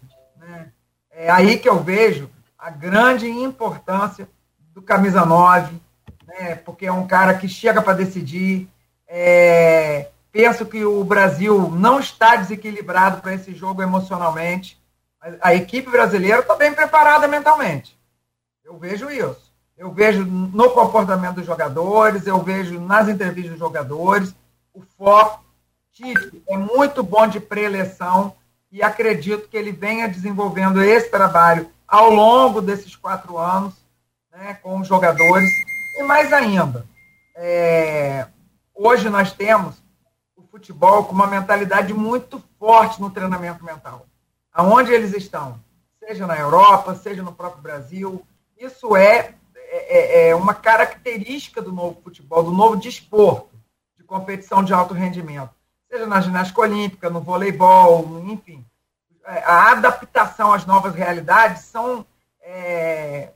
É 1.19 1.30
aí 1.30 1.57
que 1.57 1.68
eu 1.68 1.84
vejo 1.84 2.30
a 2.57 2.69
grande 2.69 3.27
importância 3.27 4.30
do 4.73 4.81
camisa 4.81 5.26
9, 5.26 5.76
né? 6.27 6.56
porque 6.56 6.85
é 6.85 6.91
um 6.91 7.07
cara 7.07 7.34
que 7.34 7.49
chega 7.49 7.81
para 7.81 7.94
decidir. 7.98 8.69
É, 9.07 10.10
penso 10.31 10.65
que 10.65 10.85
o 10.85 11.03
Brasil 11.03 11.72
não 11.72 11.99
está 11.99 12.35
desequilibrado 12.35 13.22
para 13.22 13.34
esse 13.34 13.53
jogo 13.53 13.81
emocionalmente 13.81 14.77
a 15.41 15.53
equipe 15.53 15.89
brasileira 15.89 16.39
está 16.39 16.56
bem 16.56 16.73
preparada 16.73 17.27
mentalmente. 17.27 17.98
Eu 18.64 18.77
vejo 18.77 19.10
isso. 19.10 19.48
Eu 19.77 19.91
vejo 19.91 20.26
no 20.26 20.72
comportamento 20.72 21.35
dos 21.35 21.45
jogadores, 21.45 22.26
eu 22.26 22.41
vejo 22.41 22.80
nas 22.80 23.07
entrevistas 23.07 23.52
dos 23.52 23.60
jogadores, 23.60 24.34
o 24.73 24.81
foco. 24.81 25.45
Tite 25.94 26.44
é 26.48 26.57
muito 26.57 27.02
bom 27.03 27.27
de 27.27 27.39
pré-eleição 27.39 28.35
e 28.72 28.84
acredito 28.84 29.48
que 29.48 29.57
ele 29.57 29.72
venha 29.72 30.07
desenvolvendo 30.07 30.81
esse 30.81 31.10
trabalho 31.10 31.69
ao 31.88 32.10
longo 32.10 32.61
desses 32.61 32.95
quatro 32.95 33.38
anos 33.38 33.73
né, 34.31 34.57
com 34.61 34.80
os 34.80 34.88
jogadores. 34.88 35.49
E 35.98 36.03
mais 36.03 36.31
ainda, 36.34 36.85
é, 37.35 38.27
hoje 38.76 39.10
nós 39.10 39.31
temos 39.31 39.76
o 40.35 40.44
futebol 40.44 41.06
com 41.06 41.14
uma 41.14 41.27
mentalidade 41.27 41.94
muito 41.94 42.44
forte 42.60 43.02
no 43.02 43.10
treinamento 43.10 43.64
mental 43.64 44.06
aonde 44.57 44.91
eles 44.91 45.14
estão, 45.14 45.60
seja 45.99 46.26
na 46.26 46.35
Europa, 46.35 46.95
seja 46.95 47.22
no 47.22 47.31
próprio 47.31 47.61
Brasil. 47.61 48.26
Isso 48.60 48.95
é, 48.95 49.35
é, 49.56 50.30
é, 50.30 50.35
uma 50.35 50.56
característica 50.56 51.61
do 51.61 51.72
novo 51.72 52.02
futebol, 52.02 52.41
do 52.41 52.52
novo 52.52 52.76
desporto 52.76 53.52
de 53.95 54.03
competição 54.03 54.64
de 54.64 54.73
alto 54.73 54.95
rendimento, 54.95 55.52
seja 55.89 56.05
na 56.05 56.22
ginástica 56.22 56.61
olímpica, 56.61 57.09
no 57.09 57.22
voleibol, 57.22 58.23
enfim. 58.27 58.65
A 59.26 59.72
adaptação 59.72 60.53
às 60.53 60.65
novas 60.65 60.95
realidades 60.95 61.64
são, 61.64 62.05
é, 62.41 63.31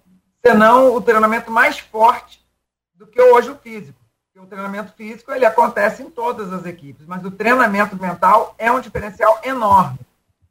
senão, 0.46 0.96
o 0.96 1.02
treinamento 1.02 1.52
mais 1.52 1.80
forte 1.80 2.46
do 2.94 3.08
que 3.08 3.22
hoje 3.22 3.50
o 3.50 3.58
físico. 3.58 4.00
o 4.36 4.46
treinamento 4.46 4.94
físico 4.94 5.32
ele 5.32 5.46
acontece 5.46 6.02
em 6.02 6.10
todas 6.10 6.52
as 6.52 6.66
equipes, 6.66 7.06
mas 7.06 7.24
o 7.24 7.32
treinamento 7.32 7.96
mental 7.96 8.56
é 8.58 8.72
um 8.72 8.80
diferencial 8.80 9.40
enorme 9.44 10.00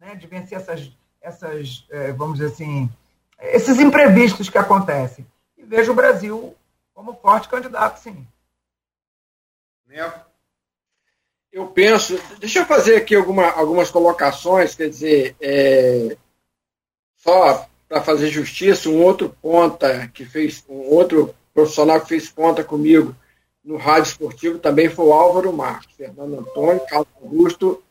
né, 0.01 0.15
de 0.15 0.27
vencer 0.27 0.59
essas, 0.59 0.91
essas 1.21 1.87
é, 1.91 2.13
vamos 2.13 2.39
dizer 2.39 2.53
assim, 2.53 2.91
esses 3.39 3.79
imprevistos 3.79 4.49
que 4.49 4.59
acontecem. 4.59 5.27
E 5.57 5.63
vejo 5.63 5.93
o 5.93 5.95
Brasil 5.95 6.57
como 6.95 7.15
forte 7.15 7.49
candidato, 7.49 7.99
sim. 7.99 8.27
Eu 11.53 11.67
penso, 11.67 12.19
deixa 12.39 12.61
eu 12.61 12.67
fazer 12.67 12.97
aqui 12.97 13.15
alguma, 13.15 13.51
algumas 13.51 13.91
colocações, 13.91 14.75
quer 14.75 14.89
dizer, 14.89 15.35
é, 15.41 16.17
só 17.17 17.67
para 17.89 18.01
fazer 18.01 18.29
justiça, 18.29 18.89
um 18.89 19.03
outro 19.03 19.35
ponta 19.43 20.09
que 20.15 20.25
fez, 20.25 20.65
um 20.69 20.95
outro 20.95 21.35
profissional 21.53 22.01
que 22.01 22.09
fez 22.09 22.29
ponta 22.29 22.63
comigo 22.63 23.17
no 23.65 23.77
rádio 23.77 24.11
esportivo 24.11 24.59
também 24.59 24.89
foi 24.89 25.07
o 25.07 25.13
Álvaro 25.13 25.53
Marques, 25.53 25.97
Fernando 25.97 26.39
Antônio, 26.39 26.87
Carlos 26.87 27.09
Augusto 27.21 27.83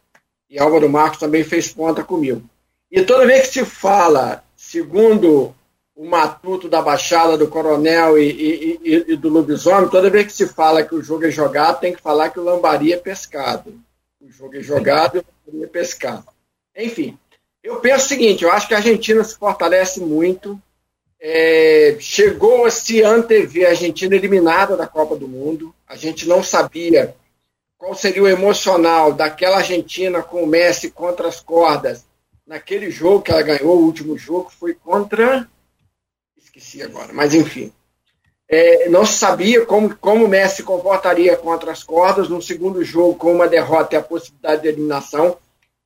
e 0.50 0.58
Álvaro 0.58 0.90
Marcos 0.90 1.20
também 1.20 1.44
fez 1.44 1.72
ponta 1.72 2.04
comigo. 2.04 2.42
E 2.90 3.04
toda 3.04 3.28
vez 3.28 3.48
que 3.48 3.60
se 3.60 3.66
fala, 3.66 4.44
segundo 4.56 5.54
o 6.00 6.06
matuto 6.06 6.70
da 6.70 6.82
Baixada, 6.82 7.38
do 7.38 7.50
Coronel 7.50 8.18
e, 8.18 8.32
e, 8.32 8.80
e, 8.86 9.06
e, 9.10 9.16
do 9.18 9.28
Lobisomem, 9.28 9.90
toda 9.90 10.10
vez 10.10 10.28
que 10.28 10.32
se 10.32 10.48
fala 10.48 10.82
que 10.82 10.96
o 10.96 11.04
jogo 11.04 11.26
é 11.26 11.30
jogado, 11.30 11.82
tem 11.82 11.94
que 11.94 12.02
falar 12.02 12.30
que 12.30 12.40
o 12.40 12.44
lambari 12.44 12.94
é 12.94 12.98
pescado. 12.98 13.78
O 14.22 14.32
jogo 14.32 14.56
é 14.56 14.62
jogado 14.62 15.18
e 15.18 15.20
o 15.20 15.26
lambari 15.46 15.64
é 15.66 15.68
pescado. 15.68 16.24
Enfim, 16.74 17.20
eu 17.62 17.82
penso 17.82 18.06
o 18.06 18.08
seguinte, 18.08 18.46
eu 18.46 18.52
acho 18.52 18.66
que 18.66 18.74
a 18.74 18.78
Argentina 18.78 19.22
se 19.26 19.38
fortalece 19.38 20.00
muito, 20.00 20.58
é, 21.20 21.98
chegou 22.00 22.66
a 22.66 22.72
se 22.72 23.04
antever 23.04 23.68
a 23.68 23.72
Argentina 23.72 24.16
eliminada 24.16 24.78
da 24.78 24.88
Copa 24.88 25.18
do 25.18 25.28
Mundo, 25.28 25.76
a 25.86 25.98
gente 25.98 26.26
não 26.30 26.42
sabia 26.42 27.14
qual 27.78 27.94
seria 27.94 28.24
o 28.24 28.28
emocional 28.30 29.12
daquela 29.12 29.58
Argentina 29.58 30.24
com 30.24 30.44
o 30.44 30.48
Messi 30.48 30.92
contra 30.92 31.28
as 31.28 31.42
cordas 31.42 32.06
naquele 32.48 32.90
jogo 32.90 33.22
que 33.22 33.32
ela 33.32 33.42
ganhou, 33.42 33.78
o 33.78 33.84
último 33.84 34.18
jogo 34.18 34.50
foi 34.50 34.74
contra. 34.74 35.46
Esqueci 36.60 36.84
agora, 36.84 37.14
mas 37.14 37.34
enfim. 37.34 37.72
É, 38.48 38.90
não 38.90 39.06
se 39.06 39.14
sabia 39.14 39.66
como, 39.66 39.96
como 39.96 40.26
o 40.26 40.28
Messi 40.28 40.58
se 40.58 40.64
comportaria 40.64 41.38
contra 41.38 41.72
as 41.72 41.84
cordas 41.84 42.28
no 42.28 42.42
segundo 42.42 42.84
jogo, 42.84 43.16
com 43.16 43.34
uma 43.34 43.48
derrota 43.48 43.96
e 43.96 43.98
a 43.98 44.04
possibilidade 44.04 44.64
de 44.64 44.68
eliminação. 44.68 45.38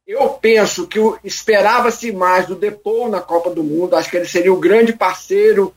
Eu 0.07 0.29
penso 0.29 0.87
que 0.87 0.99
esperava-se 1.23 2.11
mais 2.11 2.47
do 2.47 2.55
Depou 2.55 3.07
na 3.07 3.21
Copa 3.21 3.51
do 3.51 3.63
Mundo, 3.63 3.95
acho 3.95 4.09
que 4.09 4.17
ele 4.17 4.27
seria 4.27 4.51
o 4.51 4.59
grande 4.59 4.93
parceiro 4.93 5.73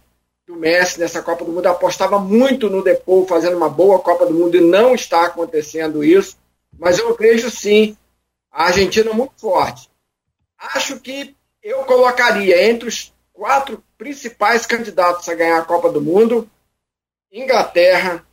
do 0.46 0.56
Messi 0.56 0.98
nessa 0.98 1.20
Copa 1.22 1.44
do 1.44 1.52
Mundo. 1.52 1.66
apostava 1.66 2.18
muito 2.18 2.70
no 2.70 2.82
Depou 2.82 3.26
fazendo 3.26 3.56
uma 3.56 3.68
boa 3.68 3.98
Copa 3.98 4.24
do 4.24 4.32
Mundo 4.32 4.56
e 4.56 4.60
não 4.60 4.94
está 4.94 5.26
acontecendo 5.26 6.02
isso. 6.02 6.38
Mas 6.78 6.98
eu 6.98 7.14
vejo 7.16 7.50
sim 7.50 7.96
a 8.50 8.64
Argentina 8.66 9.12
muito 9.12 9.34
forte. 9.36 9.90
Acho 10.58 10.98
que 11.00 11.34
eu 11.62 11.84
colocaria 11.84 12.70
entre 12.70 12.88
os 12.88 13.12
quatro 13.36 13.84
principais 13.98 14.64
candidatos 14.66 15.28
a 15.28 15.34
ganhar 15.34 15.58
a 15.58 15.64
Copa 15.64 15.90
do 15.90 16.00
Mundo 16.00 16.50
Inglaterra, 17.32 18.24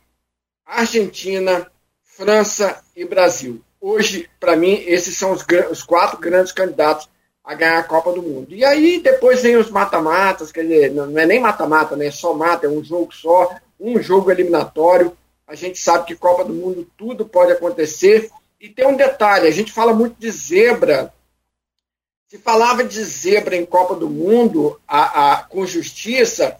Argentina, 0.64 1.70
França 2.02 2.82
e 2.96 3.04
Brasil. 3.04 3.60
Hoje, 3.80 4.30
para 4.40 4.56
mim, 4.56 4.82
esses 4.86 5.16
são 5.16 5.32
os, 5.32 5.44
os 5.70 5.82
quatro 5.82 6.18
grandes 6.18 6.52
candidatos 6.52 7.08
a 7.44 7.54
ganhar 7.54 7.78
a 7.78 7.84
Copa 7.84 8.12
do 8.12 8.22
Mundo. 8.22 8.54
E 8.54 8.64
aí 8.64 9.00
depois 9.00 9.42
vem 9.42 9.56
os 9.56 9.70
mata-matas, 9.70 10.50
quer 10.50 10.62
dizer, 10.62 10.90
não 10.92 11.18
é 11.18 11.26
nem 11.26 11.38
mata-mata, 11.38 11.94
né? 11.94 12.06
É 12.06 12.10
só 12.10 12.32
mata, 12.32 12.66
é 12.66 12.70
um 12.70 12.82
jogo 12.82 13.12
só, 13.12 13.54
um 13.78 14.00
jogo 14.00 14.30
eliminatório. 14.30 15.14
A 15.46 15.54
gente 15.54 15.78
sabe 15.78 16.06
que 16.06 16.16
Copa 16.16 16.44
do 16.44 16.54
Mundo 16.54 16.88
tudo 16.96 17.26
pode 17.26 17.52
acontecer. 17.52 18.30
E 18.58 18.70
tem 18.70 18.86
um 18.86 18.96
detalhe, 18.96 19.46
a 19.46 19.50
gente 19.50 19.70
fala 19.70 19.92
muito 19.92 20.16
de 20.18 20.30
zebra. 20.30 21.12
Se 22.34 22.40
falava 22.40 22.82
de 22.82 23.00
zebra 23.04 23.54
em 23.54 23.64
Copa 23.64 23.94
do 23.94 24.10
Mundo 24.10 24.80
a, 24.88 25.34
a, 25.34 25.36
com 25.44 25.64
justiça, 25.64 26.56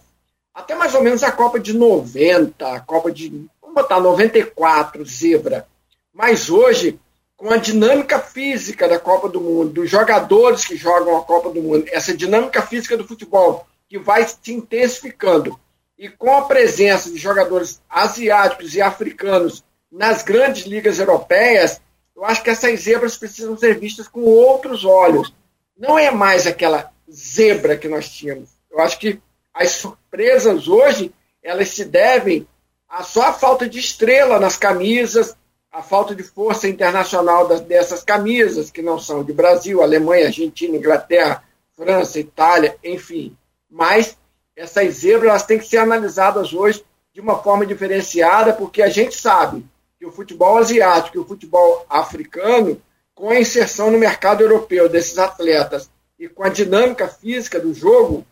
até 0.53 0.73
mais 0.73 0.95
ou 0.95 1.03
menos 1.03 1.21
a 1.21 1.33
Copa 1.33 1.59
de 1.59 1.73
90, 1.73 2.65
a 2.65 2.79
Copa 2.79 3.11
de, 3.11 3.27
vamos 3.61 3.75
botar 3.75 3.99
94, 3.99 5.05
zebra. 5.05 5.67
Mas 6.13 6.49
hoje 6.49 6.97
com 7.35 7.49
a 7.49 7.57
dinâmica 7.57 8.19
física 8.19 8.87
da 8.87 8.97
Copa 8.97 9.27
do 9.27 9.41
Mundo, 9.41 9.73
dos 9.73 9.89
jogadores 9.89 10.63
que 10.63 10.77
jogam 10.77 11.17
a 11.17 11.23
Copa 11.23 11.49
do 11.49 11.61
Mundo, 11.61 11.83
essa 11.91 12.15
dinâmica 12.15 12.61
física 12.61 12.95
do 12.95 13.05
futebol 13.05 13.67
que 13.89 13.99
vai 13.99 14.25
se 14.25 14.53
intensificando, 14.53 15.59
e 15.99 16.07
com 16.07 16.37
a 16.37 16.45
presença 16.45 17.11
de 17.11 17.17
jogadores 17.17 17.81
asiáticos 17.89 18.75
e 18.75 18.81
africanos 18.81 19.61
nas 19.91 20.23
grandes 20.23 20.65
ligas 20.65 20.99
europeias, 20.99 21.81
eu 22.15 22.23
acho 22.23 22.41
que 22.41 22.49
essas 22.49 22.79
zebras 22.79 23.17
precisam 23.17 23.57
ser 23.57 23.77
vistas 23.77 24.07
com 24.07 24.21
outros 24.21 24.85
olhos. 24.85 25.33
Não 25.77 25.97
é 25.97 26.11
mais 26.11 26.47
aquela 26.47 26.91
zebra 27.11 27.77
que 27.77 27.87
nós 27.87 28.09
tínhamos. 28.09 28.49
Eu 28.71 28.79
acho 28.79 28.99
que 28.99 29.19
as 29.53 29.71
surpresas 29.71 30.67
hoje 30.67 31.13
elas 31.43 31.69
se 31.69 31.85
devem 31.85 32.47
a 32.89 33.03
só 33.03 33.23
a 33.27 33.33
falta 33.33 33.69
de 33.69 33.79
estrela 33.79 34.39
nas 34.39 34.57
camisas, 34.57 35.35
a 35.71 35.83
falta 35.83 36.15
de 36.15 36.23
força 36.23 36.67
internacional 36.67 37.47
das, 37.47 37.61
dessas 37.61 38.03
camisas, 38.03 38.71
que 38.71 38.81
não 38.81 38.97
são 38.97 39.23
de 39.23 39.33
Brasil, 39.33 39.81
Alemanha, 39.81 40.27
Argentina, 40.27 40.77
Inglaterra, 40.77 41.43
França, 41.75 42.19
Itália, 42.19 42.77
enfim. 42.83 43.35
Mas 43.69 44.17
essas 44.55 44.95
zebras 44.95 45.29
elas 45.29 45.45
têm 45.45 45.59
que 45.59 45.67
ser 45.67 45.77
analisadas 45.77 46.53
hoje 46.53 46.83
de 47.13 47.19
uma 47.21 47.37
forma 47.37 47.65
diferenciada, 47.65 48.53
porque 48.53 48.81
a 48.81 48.89
gente 48.89 49.15
sabe 49.15 49.65
que 49.99 50.05
o 50.05 50.11
futebol 50.11 50.57
asiático 50.57 51.17
e 51.17 51.19
o 51.19 51.25
futebol 51.25 51.85
africano, 51.89 52.81
com 53.15 53.29
a 53.29 53.39
inserção 53.39 53.89
no 53.89 53.97
mercado 53.97 54.41
europeu 54.41 54.89
desses 54.89 55.17
atletas 55.17 55.89
e 56.19 56.27
com 56.27 56.43
a 56.43 56.49
dinâmica 56.49 57.07
física 57.07 57.59
do 57.59 57.73
jogo, 57.73 58.27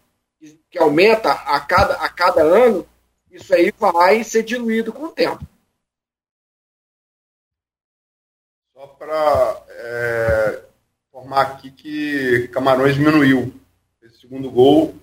que 0.70 0.78
aumenta 0.78 1.32
a 1.32 1.60
cada, 1.62 1.94
a 1.96 2.10
cada 2.10 2.42
ano, 2.42 2.86
isso 3.32 3.54
aí 3.56 3.74
vai 3.80 4.24
ser 4.24 4.44
diluído 4.44 4.92
com 4.92 5.06
o 5.06 5.10
tempo. 5.10 5.44
Só 8.74 8.88
para 8.88 9.64
é, 9.70 10.62
informar 11.08 11.42
aqui 11.42 11.72
que 11.72 12.48
Camarões 12.50 12.96
diminuiu. 12.96 13.54
Esse 14.02 14.22
segundo 14.22 14.52
gol, 14.52 14.96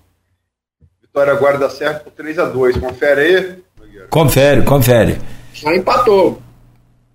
Vitória 1.01 1.33
agora 1.33 1.57
dá 1.57 1.69
certo 1.69 2.05
por 2.05 2.13
3 2.13 2.39
a 2.39 2.45
2 2.45 2.77
Confere 2.77 3.21
aí. 3.21 3.63
Confere, 4.09 4.63
confere. 4.63 5.21
Já 5.53 5.75
empatou. 5.75 6.41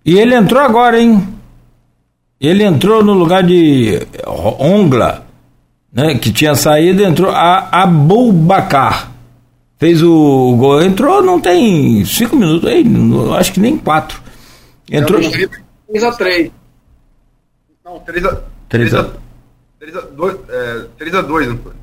E 0.05 0.19
ele 0.19 0.35
entrou 0.35 0.61
agora, 0.61 0.99
hein? 0.99 1.36
Ele 2.39 2.63
entrou 2.63 3.03
no 3.03 3.13
lugar 3.13 3.43
de 3.43 4.05
Ongla, 4.25 5.25
né, 5.91 6.17
que 6.19 6.31
tinha 6.31 6.53
saído, 6.55 7.03
entrou 7.03 7.31
a 7.31 7.67
Abubakar. 7.71 9.11
Fez 9.79 10.01
o 10.01 10.55
gol, 10.57 10.81
entrou, 10.81 11.21
não 11.21 11.39
tem 11.39 12.03
cinco 12.05 12.35
minutos, 12.35 12.67
aí, 12.67 12.83
acho 13.37 13.53
que 13.53 13.59
nem 13.59 13.77
quatro. 13.77 14.21
Entrou. 14.89 15.19
3x3. 15.19 16.51
Não, 17.85 17.99
3x3. 17.99 19.11
3x2, 19.79 20.39
é, 20.49 20.85
3x2, 20.99 21.47
não 21.47 21.57
foi? 21.57 21.73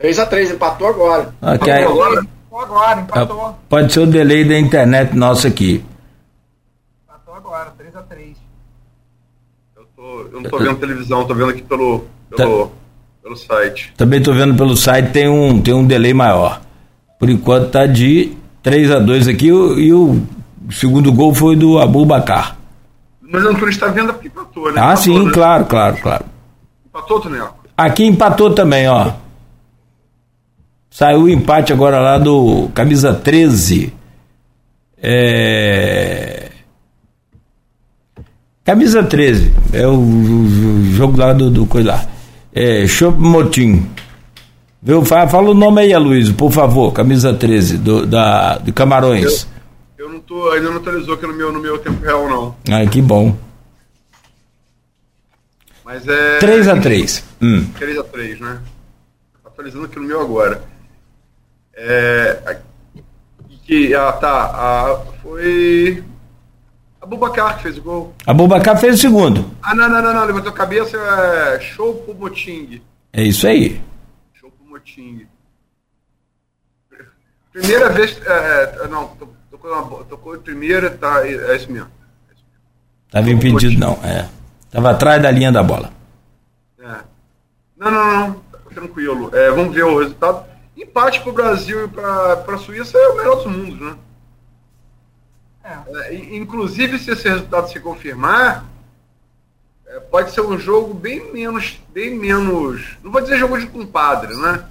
3x3, 0.00 0.54
empatou 0.54 0.88
agora. 0.88 1.34
Ah, 1.42 1.58
que 1.58 1.70
aí, 1.70 1.82
Empatou 1.84 2.60
agora, 2.60 3.00
empatou. 3.00 3.46
Ah, 3.46 3.54
pode 3.68 3.92
ser 3.92 4.00
o 4.00 4.06
delay 4.06 4.44
da 4.44 4.58
internet 4.58 5.16
nossa 5.16 5.48
aqui. 5.48 5.84
Empatou 7.04 7.34
agora, 7.34 7.72
3x3. 7.78 8.43
Eu, 10.20 10.24
tô, 10.30 10.36
eu 10.36 10.40
não 10.42 10.50
tô 10.50 10.58
vendo 10.58 10.76
televisão, 10.76 11.24
tô 11.26 11.34
vendo 11.34 11.50
aqui 11.50 11.62
pelo, 11.62 12.04
pelo, 12.36 12.66
Tá. 12.66 12.72
pelo 13.22 13.36
site. 13.36 13.92
Também 13.96 14.22
tô 14.22 14.32
vendo 14.32 14.54
pelo 14.54 14.76
site, 14.76 15.10
tem 15.12 15.28
um, 15.28 15.60
tem 15.60 15.74
um 15.74 15.86
delay 15.86 16.14
maior. 16.14 16.60
Por 17.18 17.28
enquanto 17.30 17.70
tá 17.70 17.86
de 17.86 18.32
3 18.62 18.90
a 18.90 18.98
2 18.98 19.28
aqui 19.28 19.46
e 19.48 19.92
o 19.92 20.20
segundo 20.70 21.12
gol 21.12 21.34
foi 21.34 21.56
do 21.56 21.78
Abubakar. 21.78 22.56
Mas 23.22 23.44
o 23.44 23.48
Antunes 23.48 23.74
está 23.74 23.88
vendo 23.88 24.12
porque 24.12 24.28
empatou, 24.28 24.72
né? 24.72 24.80
Ah, 24.80 24.92
Empatou, 24.92 24.96
sim, 25.02 25.24
né? 25.26 25.30
claro, 25.32 25.64
claro, 25.64 25.96
claro. 26.00 26.24
Empatou, 26.86 27.20
Tonel? 27.20 27.48
Aqui 27.76 28.04
empatou 28.04 28.50
também, 28.54 28.88
ó. 28.88 29.12
Saiu 30.90 31.22
o 31.22 31.28
empate 31.28 31.72
agora 31.72 31.98
lá 31.98 32.18
do 32.18 32.68
camisa 32.72 33.12
13. 33.12 33.92
É... 35.02 36.43
Camisa 38.64 39.02
13. 39.02 39.52
É 39.72 39.86
o, 39.86 39.92
o- 39.98 40.84
jogo 40.92 41.18
lá 41.18 41.32
do, 41.32 41.50
do 41.50 41.66
coisa 41.66 41.90
lá. 41.92 42.06
É, 42.52 42.86
Chopp 42.86 43.18
Motim. 43.18 43.86
Viu? 44.82 45.04
Fala, 45.04 45.28
fala 45.28 45.50
o 45.50 45.54
nome 45.54 45.82
aí, 45.82 45.92
Aloysio, 45.92 46.34
por 46.34 46.50
favor. 46.52 46.92
Camisa 46.92 47.32
13, 47.34 47.78
do, 47.78 48.06
da, 48.06 48.58
de 48.58 48.72
Camarões. 48.72 49.46
Eu 49.98 50.08
não 50.08 50.20
tô, 50.20 50.50
ainda 50.50 50.70
não 50.70 50.76
atualizou 50.78 51.14
aqui 51.14 51.26
no 51.26 51.34
meu, 51.34 51.52
no 51.52 51.58
meu 51.60 51.78
tempo 51.78 52.02
real, 52.04 52.28
não. 52.28 52.54
Ai, 52.70 52.86
que 52.86 53.00
bom. 53.02 53.36
Mas 55.84 56.06
é. 56.08 56.38
3 56.38 56.68
a 56.68 56.76
3 56.80 57.24
Hum. 57.42 57.66
3x3, 57.78 58.40
né? 58.40 58.58
Atualizando 59.44 59.84
aqui 59.84 59.96
no 59.98 60.06
meu 60.06 60.20
agora. 60.20 60.62
É. 61.76 62.58
Que, 63.66 63.94
ah, 63.94 64.12
tá. 64.12 64.44
A, 64.44 65.00
foi. 65.22 66.02
A 67.04 67.06
Bubacar 67.06 67.56
que 67.58 67.64
fez 67.64 67.76
o 67.76 67.82
gol. 67.82 68.14
Abubakar 68.26 68.78
fez 68.80 68.94
o 68.94 68.98
segundo. 68.98 69.50
Ah, 69.62 69.74
não, 69.74 69.90
não, 69.90 70.00
não, 70.00 70.14
não. 70.14 70.24
Levantou 70.24 70.50
a 70.50 70.54
cabeça. 70.54 70.96
É, 70.96 71.60
show 71.60 71.92
pro 71.96 72.14
Moting. 72.14 72.80
É 73.12 73.22
isso 73.22 73.46
aí. 73.46 73.78
Show 74.32 74.50
pro 74.50 74.66
Moting. 74.66 75.26
Primeira 77.52 77.90
vez. 77.90 78.18
É, 78.26 78.78
é, 78.84 78.88
não, 78.88 79.08
to- 79.08 79.28
tocou, 79.50 79.84
bo- 79.84 80.04
tocou 80.04 80.38
primeira, 80.38 80.90
tá. 80.90 81.26
É 81.28 81.54
isso 81.56 81.70
mesmo. 81.70 81.90
Tava 83.10 83.28
impedido, 83.30 83.78
não. 83.78 83.98
É. 84.02 84.26
Tava 84.70 84.90
atrás 84.92 85.22
da 85.22 85.30
linha 85.30 85.52
da 85.52 85.62
bola. 85.62 85.90
É. 86.80 86.96
Não, 87.76 87.90
não, 87.90 88.18
não. 88.28 88.44
Tranquilo. 88.72 89.30
É, 89.36 89.50
vamos 89.50 89.74
ver 89.74 89.84
o 89.84 89.98
resultado. 89.98 90.46
Empate 90.74 91.20
pro 91.20 91.34
Brasil 91.34 91.84
e 91.84 91.88
pra, 91.88 92.38
pra 92.38 92.56
Suíça 92.56 92.96
é 92.96 93.08
o 93.08 93.16
melhor 93.18 93.36
dos 93.36 93.46
mundos, 93.46 93.78
né? 93.78 93.94
É. 95.64 95.78
É, 96.08 96.14
in- 96.14 96.36
inclusive, 96.36 96.98
se 96.98 97.10
esse 97.10 97.28
resultado 97.28 97.68
se 97.70 97.80
confirmar, 97.80 98.64
é, 99.86 99.98
pode 100.00 100.30
ser 100.32 100.42
um 100.42 100.58
jogo 100.58 100.92
bem 100.94 101.32
menos, 101.32 101.80
bem 101.92 102.14
menos, 102.14 102.82
não 103.02 103.10
vou 103.10 103.20
dizer 103.22 103.38
jogo 103.38 103.58
de 103.58 103.66
compadre, 103.66 104.36
né? 104.36 104.64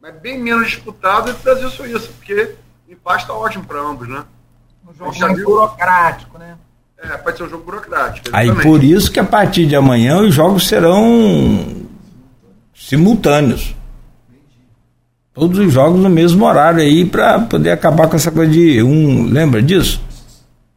Mas 0.00 0.14
bem 0.20 0.38
menos 0.38 0.68
disputado 0.68 1.30
entre 1.30 1.42
Brasil 1.42 1.68
e 1.68 1.72
Suíça, 1.72 2.08
porque 2.16 2.54
o 2.88 2.92
empate 2.92 3.22
está 3.22 3.34
ótimo 3.34 3.64
para 3.64 3.80
ambos, 3.80 4.06
né? 4.08 4.24
Um 4.88 4.94
jogo 4.94 5.12
Já 5.12 5.26
mais 5.26 5.38
viu? 5.38 5.46
burocrático, 5.46 6.38
né? 6.38 6.56
É, 6.98 7.08
pode 7.18 7.36
ser 7.36 7.42
um 7.42 7.48
jogo 7.48 7.64
burocrático. 7.64 8.28
Aí 8.32 8.46
exatamente. 8.46 8.68
por 8.70 8.82
isso 8.84 9.10
que 9.12 9.20
a 9.20 9.24
partir 9.24 9.66
de 9.66 9.76
amanhã 9.76 10.20
os 10.20 10.32
jogos 10.34 10.66
serão 10.66 11.84
simultâneos. 12.74 13.74
Todos 15.36 15.58
os 15.58 15.70
jogos 15.70 16.00
no 16.00 16.08
mesmo 16.08 16.46
horário 16.46 16.80
aí 16.80 17.04
para 17.04 17.38
poder 17.38 17.70
acabar 17.70 18.08
com 18.08 18.16
essa 18.16 18.32
coisa 18.32 18.50
de 18.50 18.82
um. 18.82 19.30
Lembra 19.30 19.60
disso? 19.60 20.00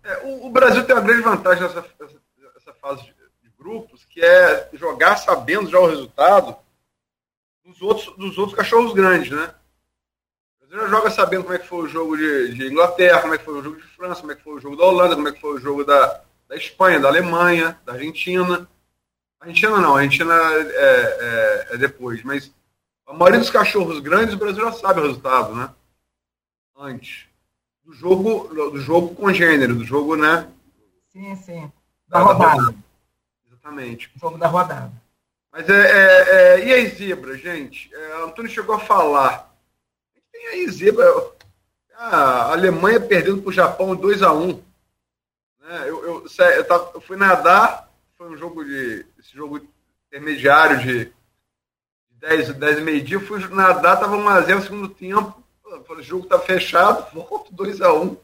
É, 0.04 0.18
o, 0.26 0.48
o 0.48 0.50
Brasil 0.50 0.84
tem 0.84 0.94
uma 0.94 1.02
grande 1.02 1.22
vantagem 1.22 1.64
nessa, 1.64 1.80
nessa, 1.98 2.16
nessa 2.54 2.74
fase 2.74 3.04
de, 3.04 3.14
de 3.42 3.50
grupos, 3.58 4.04
que 4.10 4.20
é 4.20 4.70
jogar 4.74 5.16
sabendo 5.16 5.70
já 5.70 5.80
o 5.80 5.88
resultado 5.88 6.58
dos 7.66 7.82
outros, 7.82 8.14
dos 8.18 8.38
outros 8.38 8.58
cachorros 8.58 8.92
grandes, 8.94 9.32
né? 9.32 9.50
O 10.62 10.68
Brasil 10.68 10.88
já 10.88 10.94
joga 10.94 11.10
sabendo 11.10 11.44
como 11.44 11.56
é 11.56 11.60
que 11.60 11.68
foi 11.68 11.86
o 11.86 11.88
jogo 11.88 12.18
de, 12.18 12.54
de 12.54 12.68
Inglaterra, 12.68 13.22
como 13.22 13.34
é 13.36 13.38
que 13.38 13.46
foi 13.46 13.60
o 13.60 13.64
jogo 13.64 13.78
de 13.78 13.84
França, 13.84 14.20
como 14.20 14.34
é 14.34 14.36
que 14.36 14.44
foi 14.44 14.56
o 14.56 14.60
jogo 14.60 14.76
da 14.76 14.84
Holanda, 14.84 15.16
como 15.16 15.30
é 15.30 15.32
que 15.32 15.40
foi 15.40 15.56
o 15.56 15.62
jogo 15.62 15.86
da, 15.86 16.20
da 16.50 16.58
Espanha, 16.58 17.00
da 17.00 17.08
Alemanha, 17.08 17.80
da 17.86 17.94
Argentina. 17.94 18.68
Argentina 19.40 19.80
não, 19.80 19.96
a 19.96 20.02
Argentina 20.02 20.34
é, 20.36 21.68
é, 21.72 21.76
é 21.76 21.78
depois, 21.78 22.22
mas 22.24 22.52
a 23.10 23.14
maioria 23.14 23.40
dos 23.40 23.50
cachorros 23.50 24.00
grandes 24.00 24.36
o 24.36 24.38
Brasil 24.38 24.64
já 24.64 24.72
sabe 24.72 25.00
o 25.00 25.04
resultado, 25.08 25.56
né? 25.56 25.74
Antes 26.78 27.26
do 27.84 27.92
jogo, 27.94 28.48
do 28.70 28.80
jogo 28.80 29.16
congênero, 29.16 29.76
do 29.76 29.84
jogo, 29.84 30.16
né? 30.16 30.48
Sim, 31.12 31.36
sim. 31.36 31.72
Da 32.08 32.20
Da- 32.20 32.26
da 32.26 32.34
rodada. 32.34 32.56
rodada. 32.62 32.78
Exatamente. 33.48 34.12
Jogo 34.16 34.38
da 34.38 34.48
rodada. 34.48 34.92
Mas 35.52 35.68
é, 35.68 35.74
é, 35.74 36.30
é, 36.62 36.68
e 36.68 36.74
aí, 36.74 36.88
zebra, 36.90 37.36
gente? 37.36 37.94
É, 37.94 38.24
Antônio 38.24 38.52
chegou 38.52 38.76
a 38.76 38.80
falar. 38.80 39.52
Tem 40.32 40.48
aí, 40.50 40.70
zebra. 40.70 41.06
A 41.96 42.52
Alemanha 42.54 43.00
perdendo 43.02 43.42
para 43.42 43.50
o 43.50 43.54
Japão 43.54 43.98
2x1. 43.98 44.62
Né? 45.60 45.82
Eu, 45.90 46.06
eu, 46.06 46.26
eu, 46.28 46.92
eu 46.94 47.02
fui 47.02 47.18
nadar, 47.18 47.92
foi 48.16 48.30
um 48.30 48.38
jogo 48.38 48.64
de. 48.64 49.06
Esse 49.20 49.34
jogo 49.36 49.60
intermediário 50.08 50.80
de 50.80 51.12
10, 52.20 52.54
10 52.54 52.80
e 52.80 52.82
meio 52.82 53.02
dia, 53.02 53.18
eu 53.18 53.22
fui 53.22 53.40
nadar, 53.48 54.00
tava 54.00 54.18
1x0 54.18 54.56
no 54.56 54.62
segundo 54.62 54.90
tempo. 54.90 55.44
Falei, 55.88 56.02
o 56.02 56.06
jogo 56.06 56.28
tá 56.28 56.38
fechado, 56.40 57.06
volto 57.14 57.54
2x1. 57.54 58.18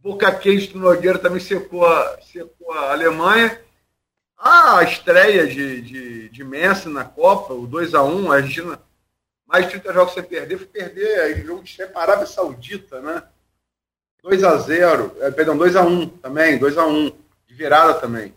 Boca 0.00 0.32
quente 0.32 0.68
do 0.68 0.78
Nogueira 0.78 1.18
também 1.18 1.40
secou 1.40 1.84
a, 1.84 2.20
secou 2.20 2.72
a 2.72 2.92
Alemanha. 2.92 3.60
A 4.38 4.82
estreia 4.84 5.46
de, 5.46 5.80
de, 5.80 6.28
de 6.28 6.44
Messi 6.44 6.88
na 6.88 7.04
Copa, 7.04 7.54
o 7.54 7.66
2x1, 7.66 8.30
a 8.30 8.34
Argentina, 8.36 8.80
mais 9.46 9.64
de 9.64 9.72
30 9.72 9.92
jogos 9.92 10.14
sem 10.14 10.22
perder, 10.22 10.58
foi 10.58 10.66
perder 10.66 11.20
aí, 11.20 11.42
jogo 11.42 11.62
de 11.62 11.82
a 11.82 12.00
Arábia 12.00 12.26
Saudita, 12.26 13.00
né? 13.00 13.22
2x0, 14.22 15.12
é, 15.20 15.30
perdão, 15.30 15.56
2x1 15.56 16.20
também, 16.20 16.58
2x1, 16.58 17.14
de 17.46 17.54
virada 17.54 17.94
também. 17.94 18.34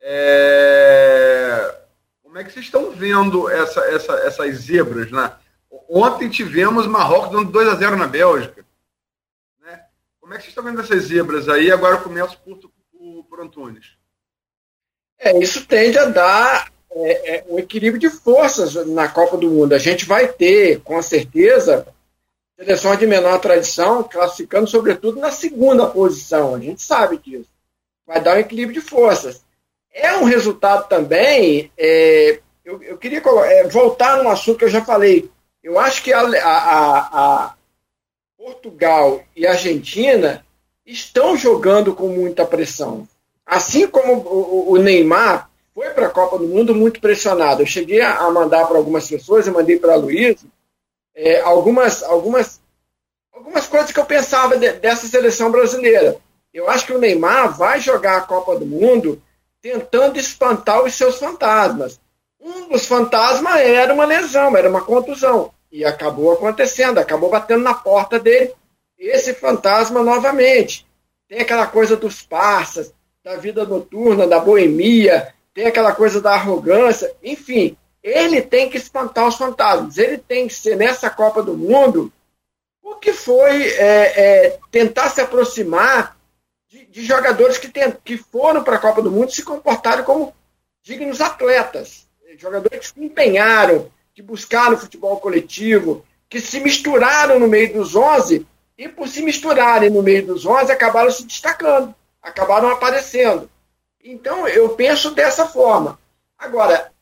É, 0.00 1.78
Como 2.28 2.38
é 2.38 2.44
que 2.44 2.52
vocês 2.52 2.66
estão 2.66 2.90
vendo 2.90 3.48
essa, 3.48 3.80
essa, 3.86 4.12
essas 4.18 4.56
zebras, 4.56 5.10
né? 5.10 5.32
Ontem 5.88 6.28
tivemos 6.28 6.86
Marrocos 6.86 7.32
dando 7.32 7.50
2x0 7.50 7.96
na 7.96 8.06
Bélgica. 8.06 8.66
Né? 9.62 9.80
Como 10.20 10.34
é 10.34 10.36
que 10.36 10.42
vocês 10.42 10.50
estão 10.50 10.62
vendo 10.62 10.78
essas 10.82 11.04
zebras 11.04 11.48
aí? 11.48 11.72
Agora 11.72 11.94
eu 11.94 12.02
começo 12.02 12.38
por, 12.40 12.58
por, 12.58 13.24
por 13.24 13.40
Antunes. 13.40 13.96
É, 15.18 15.38
isso 15.38 15.64
tende 15.64 15.98
a 15.98 16.04
dar 16.04 16.70
é, 16.90 17.36
é, 17.36 17.44
um 17.48 17.58
equilíbrio 17.58 17.98
de 17.98 18.10
forças 18.10 18.74
na 18.86 19.08
Copa 19.08 19.38
do 19.38 19.48
Mundo. 19.48 19.72
A 19.72 19.78
gente 19.78 20.04
vai 20.04 20.28
ter, 20.28 20.82
com 20.82 21.00
certeza, 21.00 21.88
seleções 22.58 22.98
de 22.98 23.06
menor 23.06 23.40
tradição 23.40 24.02
classificando, 24.02 24.68
sobretudo, 24.68 25.18
na 25.18 25.30
segunda 25.30 25.86
posição. 25.86 26.54
A 26.54 26.60
gente 26.60 26.82
sabe 26.82 27.16
disso. 27.16 27.48
Vai 28.06 28.20
dar 28.20 28.36
um 28.36 28.40
equilíbrio 28.40 28.82
de 28.82 28.86
forças. 28.86 29.47
É 30.00 30.16
um 30.16 30.24
resultado 30.24 30.88
também. 30.88 31.72
é, 31.76 32.40
eu, 32.64 32.82
eu 32.82 32.96
queria 32.98 33.22
é, 33.46 33.64
voltar 33.64 34.22
num 34.22 34.28
assunto 34.28 34.58
que 34.58 34.64
eu 34.64 34.68
já 34.68 34.84
falei. 34.84 35.28
Eu 35.62 35.78
acho 35.78 36.02
que 36.02 36.12
a, 36.12 36.20
a, 36.20 36.24
a, 36.24 36.98
a 37.44 37.54
Portugal 38.36 39.22
e 39.34 39.46
Argentina 39.46 40.44
estão 40.86 41.36
jogando 41.36 41.94
com 41.94 42.08
muita 42.08 42.44
pressão. 42.44 43.08
Assim 43.44 43.88
como 43.88 44.22
o, 44.70 44.76
Neymar 44.76 45.50
foi 45.74 45.90
para 45.90 46.06
a 46.06 46.10
Copa 46.10 46.38
do 46.38 46.46
Mundo 46.46 46.74
muito 46.74 47.00
pressionado. 47.00 47.62
Eu 47.62 47.66
cheguei 47.66 48.00
a 48.00 48.30
mandar 48.30 48.66
para 48.66 48.78
algumas 48.78 49.08
pessoas, 49.08 49.46
eu 49.46 49.52
mandei 49.52 49.78
para 49.78 49.94
a 49.94 49.96
Luísa, 49.96 50.46
é, 51.14 51.40
algumas, 51.40 52.02
algumas, 52.02 52.60
algumas 53.32 53.66
coisas 53.66 53.90
que 53.90 53.98
eu 53.98 54.04
pensava 54.04 54.56
de, 54.56 54.72
dessa 54.74 55.08
seleção 55.08 55.50
brasileira. 55.50 56.16
Eu 56.52 56.68
acho 56.68 56.86
que 56.86 56.92
o 56.92 56.98
Neymar 56.98 57.56
vai 57.56 57.80
jogar 57.80 58.18
a 58.18 58.22
Copa 58.22 58.56
do 58.56 58.66
Mundo 58.66 59.20
tentando 59.68 60.18
espantar 60.18 60.82
os 60.82 60.94
seus 60.94 61.18
fantasmas. 61.18 62.00
Um 62.40 62.70
dos 62.70 62.86
fantasmas 62.86 63.60
era 63.60 63.92
uma 63.92 64.06
lesão, 64.06 64.56
era 64.56 64.70
uma 64.70 64.80
contusão. 64.80 65.52
E 65.70 65.84
acabou 65.84 66.32
acontecendo, 66.32 66.96
acabou 66.96 67.28
batendo 67.28 67.62
na 67.62 67.74
porta 67.74 68.18
dele 68.18 68.54
esse 68.98 69.34
fantasma 69.34 70.02
novamente. 70.02 70.86
Tem 71.28 71.40
aquela 71.40 71.66
coisa 71.66 71.96
dos 71.96 72.22
parças, 72.22 72.94
da 73.22 73.36
vida 73.36 73.66
noturna, 73.66 74.26
da 74.26 74.40
boemia, 74.40 75.34
tem 75.52 75.66
aquela 75.66 75.92
coisa 75.92 76.18
da 76.18 76.32
arrogância, 76.32 77.12
enfim, 77.22 77.76
ele 78.02 78.40
tem 78.40 78.70
que 78.70 78.78
espantar 78.78 79.28
os 79.28 79.36
fantasmas, 79.36 79.98
ele 79.98 80.16
tem 80.16 80.48
que 80.48 80.54
ser 80.54 80.76
nessa 80.76 81.10
Copa 81.10 81.42
do 81.42 81.54
Mundo 81.54 82.10
o 82.82 82.94
que 82.94 83.12
foi 83.12 83.66
é, 83.72 84.46
é, 84.46 84.58
tentar 84.70 85.10
se 85.10 85.20
aproximar 85.20 86.16
de, 86.68 86.84
de 86.86 87.04
jogadores 87.04 87.58
que, 87.58 87.68
tem, 87.68 87.90
que 88.04 88.16
foram 88.16 88.62
para 88.62 88.76
a 88.76 88.80
Copa 88.80 89.02
do 89.02 89.10
Mundo 89.10 89.30
e 89.30 89.34
se 89.34 89.42
comportaram 89.42 90.04
como 90.04 90.34
dignos 90.82 91.20
atletas, 91.20 92.06
jogadores 92.36 92.92
que 92.92 93.04
empenharam, 93.04 93.90
que 94.14 94.22
buscaram 94.22 94.74
o 94.74 94.78
futebol 94.78 95.18
coletivo, 95.18 96.04
que 96.28 96.40
se 96.40 96.60
misturaram 96.60 97.38
no 97.38 97.48
meio 97.48 97.72
dos 97.72 97.96
11 97.96 98.46
e, 98.76 98.88
por 98.88 99.08
se 99.08 99.22
misturarem 99.22 99.90
no 99.90 100.02
meio 100.02 100.26
dos 100.26 100.44
11, 100.44 100.70
acabaram 100.70 101.10
se 101.10 101.24
destacando, 101.24 101.94
acabaram 102.22 102.70
aparecendo. 102.70 103.50
Então, 104.04 104.46
eu 104.46 104.70
penso 104.70 105.10
dessa 105.10 105.46
forma. 105.46 105.98
Agora, 106.38 106.92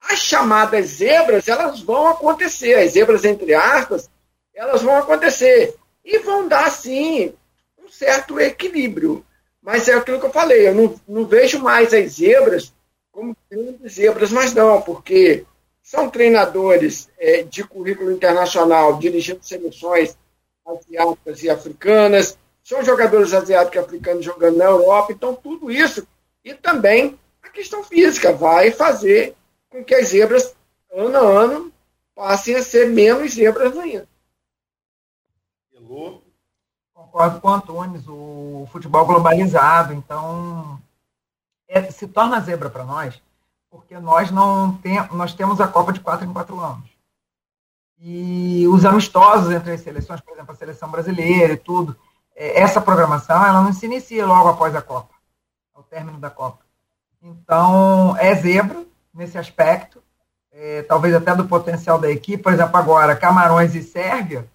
as 0.00 0.18
chamadas 0.18 0.86
zebras, 0.86 1.46
elas 1.46 1.80
vão 1.80 2.08
acontecer, 2.08 2.74
as 2.74 2.92
zebras 2.92 3.24
entre 3.24 3.54
aspas, 3.54 4.10
elas 4.54 4.82
vão 4.82 4.96
acontecer 4.96 5.74
e 6.04 6.18
vão 6.18 6.48
dar, 6.48 6.70
sim, 6.70 7.34
certo 7.98 8.38
equilíbrio. 8.40 9.24
Mas 9.62 9.88
é 9.88 9.94
aquilo 9.94 10.20
que 10.20 10.26
eu 10.26 10.32
falei, 10.32 10.68
eu 10.68 10.74
não, 10.74 11.00
não 11.08 11.26
vejo 11.26 11.58
mais 11.58 11.94
as 11.94 12.12
zebras 12.12 12.72
como 13.10 13.36
grandes 13.48 13.94
zebras, 13.94 14.30
mas 14.30 14.52
não, 14.52 14.82
porque 14.82 15.46
são 15.82 16.10
treinadores 16.10 17.08
é, 17.16 17.42
de 17.42 17.62
currículo 17.62 18.10
internacional 18.10 18.98
dirigindo 18.98 19.42
seleções 19.42 20.18
asiáticas 20.66 21.42
e 21.42 21.48
africanas, 21.48 22.36
são 22.62 22.82
jogadores 22.82 23.32
asiáticos 23.32 23.76
e 23.76 23.78
africanos 23.78 24.24
jogando 24.24 24.56
na 24.56 24.64
Europa, 24.64 25.12
então 25.12 25.34
tudo 25.34 25.70
isso, 25.70 26.06
e 26.44 26.54
também 26.54 27.18
a 27.42 27.48
questão 27.48 27.84
física 27.84 28.32
vai 28.32 28.70
fazer 28.70 29.34
com 29.70 29.84
que 29.84 29.94
as 29.94 30.08
zebras, 30.08 30.54
ano 30.92 31.16
a 31.16 31.20
ano, 31.20 31.72
passem 32.14 32.56
a 32.56 32.62
ser 32.62 32.88
menos 32.88 33.34
zebras 33.34 33.76
ainda. 33.76 34.08
Concordo 37.14 37.40
com 37.40 37.48
o 37.48 37.52
Antunes, 37.52 38.08
o 38.08 38.68
futebol 38.72 39.06
globalizado, 39.06 39.94
então 39.94 40.80
é, 41.68 41.88
se 41.88 42.08
torna 42.08 42.40
zebra 42.40 42.68
para 42.68 42.82
nós 42.82 43.22
porque 43.70 43.96
nós 44.00 44.32
não 44.32 44.76
tem, 44.78 45.00
nós 45.12 45.32
temos 45.32 45.60
a 45.60 45.68
Copa 45.68 45.92
de 45.92 46.00
quatro 46.00 46.26
em 46.26 46.32
quatro 46.32 46.58
anos. 46.58 46.90
E 48.00 48.66
os 48.66 48.84
amistosos 48.84 49.52
entre 49.52 49.74
as 49.74 49.80
seleções, 49.82 50.20
por 50.22 50.32
exemplo, 50.32 50.52
a 50.52 50.56
seleção 50.56 50.90
brasileira 50.90 51.52
e 51.52 51.56
tudo, 51.56 51.96
é, 52.34 52.60
essa 52.60 52.80
programação 52.80 53.46
ela 53.46 53.62
não 53.62 53.72
se 53.72 53.86
inicia 53.86 54.26
logo 54.26 54.48
após 54.48 54.74
a 54.74 54.82
Copa, 54.82 55.14
ao 55.72 55.84
término 55.84 56.18
da 56.18 56.30
Copa. 56.30 56.64
Então, 57.22 58.16
é 58.16 58.34
zebra 58.34 58.84
nesse 59.14 59.38
aspecto, 59.38 60.02
é, 60.50 60.82
talvez 60.82 61.14
até 61.14 61.32
do 61.32 61.46
potencial 61.46 61.96
da 61.96 62.10
equipe. 62.10 62.42
Por 62.42 62.52
exemplo, 62.52 62.76
agora, 62.76 63.14
Camarões 63.14 63.72
e 63.76 63.84
Sérvia. 63.84 64.50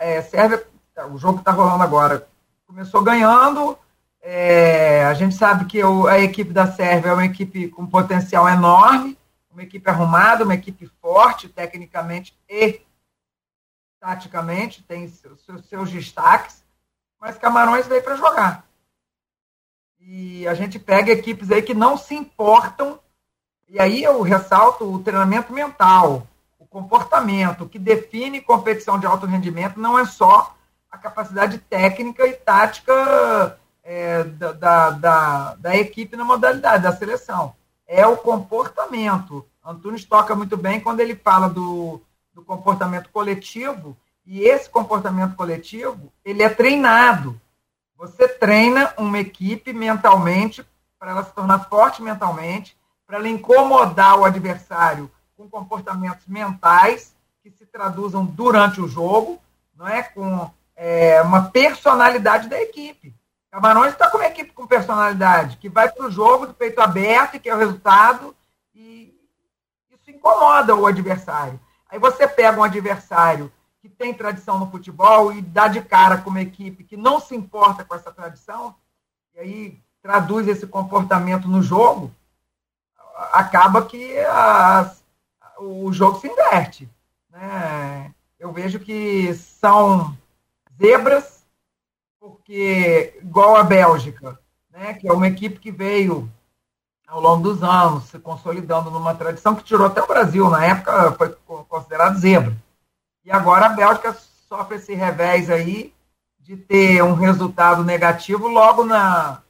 É, 0.00 0.20
Sérvia, 0.20 0.66
o 1.10 1.18
jogo 1.18 1.34
que 1.34 1.40
está 1.40 1.52
rolando 1.52 1.82
agora, 1.82 2.28
começou 2.66 3.02
ganhando, 3.02 3.78
é, 4.20 5.04
a 5.04 5.14
gente 5.14 5.34
sabe 5.34 5.64
que 5.64 5.82
o, 5.82 6.06
a 6.06 6.20
equipe 6.20 6.52
da 6.52 6.70
Sérvia 6.70 7.10
é 7.10 7.14
uma 7.14 7.24
equipe 7.24 7.68
com 7.68 7.86
potencial 7.86 8.48
enorme, 8.48 9.18
uma 9.50 9.62
equipe 9.62 9.88
arrumada, 9.88 10.44
uma 10.44 10.54
equipe 10.54 10.86
forte, 11.00 11.48
tecnicamente 11.48 12.36
e 12.48 12.80
taticamente, 13.98 14.82
tem 14.82 15.08
seus, 15.08 15.40
seus 15.68 15.90
destaques, 15.90 16.64
mas 17.20 17.38
Camarões 17.38 17.86
veio 17.86 18.02
para 18.02 18.16
jogar. 18.16 18.64
E 20.00 20.46
a 20.48 20.54
gente 20.54 20.78
pega 20.78 21.12
equipes 21.12 21.50
aí 21.50 21.62
que 21.62 21.74
não 21.74 21.96
se 21.96 22.14
importam, 22.14 22.98
e 23.68 23.80
aí 23.80 24.02
eu 24.02 24.20
ressalto 24.22 24.84
o 24.84 25.02
treinamento 25.02 25.52
mental, 25.52 26.26
o 26.58 26.66
comportamento, 26.66 27.68
que 27.68 27.78
define 27.78 28.40
competição 28.40 28.98
de 28.98 29.06
alto 29.06 29.26
rendimento 29.26 29.78
não 29.78 29.98
é 29.98 30.04
só 30.04 30.56
a 30.92 30.98
capacidade 30.98 31.56
técnica 31.56 32.26
e 32.26 32.34
tática 32.34 33.58
é, 33.82 34.22
da, 34.24 34.90
da, 34.90 35.54
da, 35.54 35.76
equipe 35.76 36.16
na 36.16 36.24
modalidade, 36.24 36.82
da 36.82 36.92
seleção. 36.94 37.56
É 37.86 38.06
o 38.06 38.18
comportamento. 38.18 39.44
Antunes 39.64 40.04
toca 40.04 40.34
muito 40.34 40.56
bem 40.56 40.80
quando 40.80 41.00
ele 41.00 41.16
fala 41.16 41.48
do, 41.48 42.00
do 42.34 42.42
comportamento 42.42 43.08
coletivo, 43.10 43.96
e 44.24 44.42
esse 44.42 44.68
comportamento 44.68 45.34
coletivo, 45.34 46.12
ele 46.24 46.42
é 46.42 46.48
treinado. 46.48 47.40
Você 47.96 48.28
treina 48.28 48.92
uma 48.98 49.18
equipe 49.18 49.72
mentalmente, 49.72 50.64
para 50.98 51.10
ela 51.10 51.24
se 51.24 51.32
tornar 51.32 51.68
forte 51.68 52.02
mentalmente, 52.02 52.76
para 53.06 53.16
ela 53.16 53.28
incomodar 53.28 54.18
o 54.18 54.24
adversário 54.24 55.10
com 55.36 55.48
comportamentos 55.48 56.26
mentais 56.26 57.14
que 57.42 57.50
se 57.50 57.66
traduzam 57.66 58.24
durante 58.24 58.80
o 58.80 58.86
jogo, 58.86 59.40
não 59.74 59.88
é 59.88 60.02
com 60.02 60.48
é, 60.76 61.20
uma 61.22 61.50
personalidade 61.50 62.48
da 62.48 62.60
equipe. 62.60 63.14
Camarões 63.50 63.92
está 63.92 64.08
com 64.08 64.16
uma 64.16 64.26
equipe 64.26 64.52
com 64.52 64.66
personalidade, 64.66 65.58
que 65.58 65.68
vai 65.68 65.90
para 65.90 66.06
o 66.06 66.10
jogo 66.10 66.46
do 66.46 66.54
peito 66.54 66.80
aberto, 66.80 67.38
que 67.38 67.50
é 67.50 67.54
o 67.54 67.58
resultado, 67.58 68.34
e 68.74 69.14
isso 69.90 70.10
incomoda 70.10 70.74
o 70.74 70.86
adversário. 70.86 71.60
Aí 71.88 71.98
você 71.98 72.26
pega 72.26 72.58
um 72.58 72.64
adversário 72.64 73.52
que 73.82 73.88
tem 73.88 74.14
tradição 74.14 74.58
no 74.58 74.70
futebol 74.70 75.32
e 75.32 75.42
dá 75.42 75.68
de 75.68 75.82
cara 75.82 76.16
com 76.16 76.30
uma 76.30 76.40
equipe 76.40 76.84
que 76.84 76.96
não 76.96 77.20
se 77.20 77.34
importa 77.34 77.84
com 77.84 77.94
essa 77.94 78.10
tradição, 78.10 78.74
e 79.34 79.40
aí 79.40 79.82
traduz 80.02 80.48
esse 80.48 80.66
comportamento 80.66 81.46
no 81.46 81.62
jogo, 81.62 82.10
acaba 83.32 83.84
que 83.84 84.16
o 85.58 85.92
jogo 85.92 86.18
se 86.18 86.28
inverte. 86.28 86.88
Né? 87.30 88.12
Eu 88.38 88.52
vejo 88.52 88.80
que 88.80 89.32
são 89.34 90.16
zebras 90.82 91.42
porque, 92.18 93.18
igual 93.20 93.56
a 93.56 93.64
Bélgica, 93.64 94.38
né, 94.70 94.94
que 94.94 95.08
é 95.08 95.12
uma 95.12 95.26
equipe 95.26 95.58
que 95.58 95.72
veio 95.72 96.30
ao 97.06 97.20
longo 97.20 97.42
dos 97.42 97.62
anos 97.62 98.04
se 98.04 98.18
consolidando 98.18 98.90
numa 98.90 99.14
tradição 99.14 99.54
que 99.54 99.64
tirou 99.64 99.86
até 99.86 100.00
o 100.00 100.06
Brasil, 100.06 100.48
na 100.48 100.64
época 100.64 101.12
foi 101.12 101.36
considerado 101.68 102.18
zebra. 102.18 102.56
E 103.24 103.30
agora 103.30 103.66
a 103.66 103.70
Bélgica 103.70 104.16
sofre 104.48 104.76
esse 104.76 104.94
revés 104.94 105.50
aí 105.50 105.92
de 106.38 106.56
ter 106.56 107.02
um 107.02 107.14
resultado 107.14 107.84
negativo 107.84 108.48
logo 108.48 108.84
na, 108.84 109.42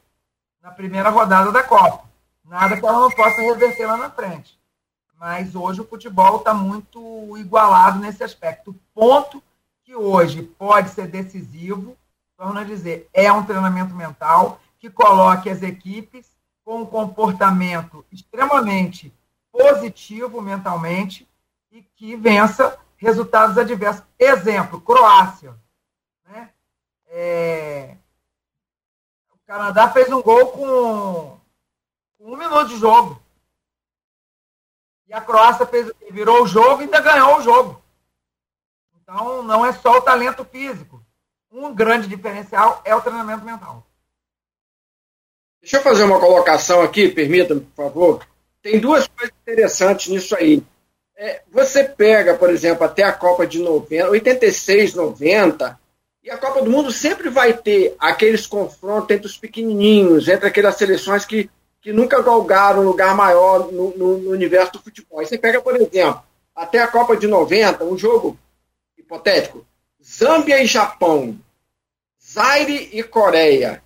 na 0.63 0.71
primeira 0.71 1.11
rodada 1.11 1.53
da 1.53 1.63
Copa. 1.63 2.05
Nada 2.45 2.77
que 2.77 2.85
ela 2.85 3.01
não 3.01 3.11
possa 3.11 3.41
reverter 3.41 3.87
lá 3.87 3.97
na 3.97 4.11
frente. 4.11 4.59
Mas 5.19 5.55
hoje 5.55 5.81
o 5.81 5.87
futebol 5.87 6.39
está 6.39 6.53
muito 6.53 7.37
igualado 7.39 7.99
nesse 7.99 8.25
aspecto. 8.25 8.75
Ponto 8.95 9.43
que 9.93 9.97
hoje 9.97 10.43
pode 10.43 10.89
ser 10.89 11.07
decisivo 11.07 11.95
torno 12.35 12.59
a 12.59 12.65
dizer, 12.65 13.11
é 13.13 13.31
um 13.31 13.45
treinamento 13.45 13.95
mental 13.95 14.59
que 14.79 14.89
coloque 14.89 15.51
as 15.51 15.63
equipes 15.63 16.27
com 16.65 16.81
um 16.81 16.87
comportamento 16.87 18.05
extremamente 18.11 19.13
positivo 19.53 20.41
mentalmente 20.41 21.29
e 21.71 21.83
que 21.83 22.17
vença 22.17 22.79
resultados 22.97 23.59
adversos. 23.59 24.03
Exemplo, 24.19 24.81
Croácia. 24.81 25.55
Né? 26.27 26.51
É... 27.09 27.97
O 29.31 29.39
Canadá 29.47 29.91
fez 29.91 30.11
um 30.11 30.23
gol 30.23 30.47
com... 30.53 31.39
um 32.19 32.37
minuto 32.37 32.69
de 32.69 32.79
jogo. 32.79 33.21
E 35.07 35.13
a 35.13 35.21
Croácia 35.21 35.67
fez, 35.67 35.93
virou 36.11 36.45
o 36.45 36.47
jogo 36.47 36.81
e 36.81 36.85
ainda 36.87 37.01
ganhou 37.01 37.39
o 37.39 37.43
jogo. 37.43 37.82
Então, 39.03 39.43
não 39.43 39.67
é 39.67 39.73
só 39.73 39.99
o 39.99 40.03
talento 40.03 40.45
físico 40.45 41.03
um 41.53 41.75
grande 41.75 42.09
diferencial 42.09 42.81
é 42.85 42.95
o 42.95 43.01
treinamento 43.01 43.45
mental. 43.45 43.87
Deixa 45.61 45.77
eu 45.77 45.83
fazer 45.83 46.05
uma 46.05 46.19
colocação 46.19 46.81
aqui, 46.81 47.09
permita-me, 47.09 47.61
por 47.61 47.85
favor. 47.85 48.27
Tem 48.63 48.81
duas 48.81 49.07
coisas 49.07 49.35
interessantes 49.43 50.09
nisso 50.09 50.35
aí. 50.35 50.63
É, 51.17 51.43
você 51.53 51.85
pega, 51.85 52.35
por 52.35 52.51
exemplo, 52.51 52.85
até 52.85 53.03
a 53.03 53.13
Copa 53.13 53.47
de 53.47 53.59
90, 53.59 54.11
86, 54.11 54.95
90, 54.95 55.79
E 56.25 56.31
a 56.31 56.39
Copa 56.39 56.63
do 56.63 56.71
Mundo 56.71 56.91
sempre 56.91 57.29
vai 57.29 57.53
ter 57.53 57.95
aqueles 57.99 58.47
confrontos 58.47 59.15
entre 59.15 59.27
os 59.27 59.37
pequenininhos, 59.37 60.29
entre 60.29 60.49
aquelas 60.49 60.77
seleções 60.77 61.25
que, 61.25 61.51
que 61.81 61.93
nunca 61.93 62.23
galgaram 62.23 62.81
um 62.81 62.87
lugar 62.87 63.15
maior 63.15 63.71
no, 63.71 63.97
no, 63.97 64.19
no 64.19 64.31
universo 64.31 64.73
do 64.73 64.83
futebol. 64.83 65.21
Aí 65.21 65.27
você 65.27 65.37
pega, 65.37 65.61
por 65.61 65.77
exemplo, 65.77 66.23
até 66.57 66.81
a 66.81 66.89
Copa 66.89 67.17
de 67.17 67.27
90, 67.27 67.85
um 67.85 67.99
jogo 67.99 68.39
hipotético, 69.13 69.67
Zâmbia 70.03 70.63
e 70.63 70.67
Japão, 70.67 71.39
Zaire 72.21 72.89
e 72.93 73.03
Coreia. 73.03 73.83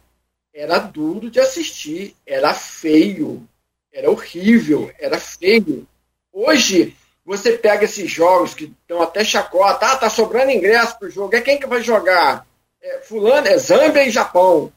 Era 0.55 0.79
duro 0.79 1.31
de 1.31 1.41
assistir, 1.41 2.17
era 2.25 2.55
feio, 2.55 3.47
era 3.93 4.11
horrível, 4.11 4.91
era 4.99 5.19
feio. 5.19 5.87
Hoje, 6.33 6.97
você 7.25 7.59
pega 7.59 7.85
esses 7.85 8.11
jogos 8.11 8.55
que 8.55 8.65
estão 8.65 9.03
até 9.03 9.25
chacota, 9.25 9.87
ah, 9.87 9.97
tá 9.97 10.09
sobrando 10.09 10.53
ingresso 10.53 10.99
pro 10.99 11.11
jogo, 11.11 11.35
é 11.35 11.41
quem 11.41 11.59
que 11.59 11.67
vai 11.67 11.83
jogar? 11.83 12.47
É, 12.81 13.01
fulano, 13.01 13.49
é 13.49 13.59
Zâmbia 13.59 14.07
e 14.07 14.11
Japão. 14.11 14.73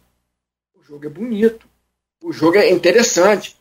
O 0.75 0.83
jogo 0.83 1.05
é 1.05 1.09
bonito, 1.09 1.69
o 2.21 2.33
jogo 2.33 2.57
é 2.57 2.69
interessante, 2.71 3.55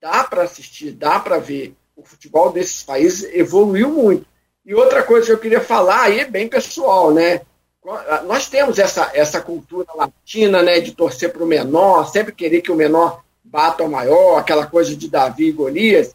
dá 0.00 0.24
para 0.24 0.44
assistir, 0.44 0.92
dá 0.92 1.18
para 1.18 1.38
ver. 1.38 1.74
O 1.96 2.04
futebol 2.04 2.52
desses 2.52 2.82
países 2.84 3.28
evoluiu 3.34 3.90
muito. 3.90 4.24
E 4.68 4.74
outra 4.74 5.02
coisa 5.02 5.24
que 5.24 5.32
eu 5.32 5.38
queria 5.38 5.62
falar 5.62 6.02
aí, 6.02 6.26
bem 6.26 6.46
pessoal, 6.46 7.10
né? 7.10 7.40
Nós 8.26 8.50
temos 8.50 8.78
essa, 8.78 9.10
essa 9.14 9.40
cultura 9.40 9.86
latina, 9.94 10.62
né, 10.62 10.78
de 10.78 10.92
torcer 10.92 11.32
para 11.32 11.42
o 11.42 11.46
menor, 11.46 12.12
sempre 12.12 12.34
querer 12.34 12.60
que 12.60 12.70
o 12.70 12.76
menor 12.76 13.22
bata 13.42 13.82
o 13.82 13.90
maior, 13.90 14.36
aquela 14.36 14.66
coisa 14.66 14.94
de 14.94 15.08
Davi 15.08 15.46
e 15.46 15.52
Golias. 15.52 16.14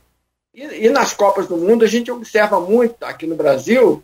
E, 0.54 0.86
e, 0.86 0.90
nas 0.90 1.14
Copas 1.16 1.48
do 1.48 1.58
Mundo 1.58 1.84
a 1.84 1.88
gente 1.88 2.12
observa 2.12 2.60
muito 2.60 3.04
aqui 3.04 3.26
no 3.26 3.36
Brasil 3.36 4.04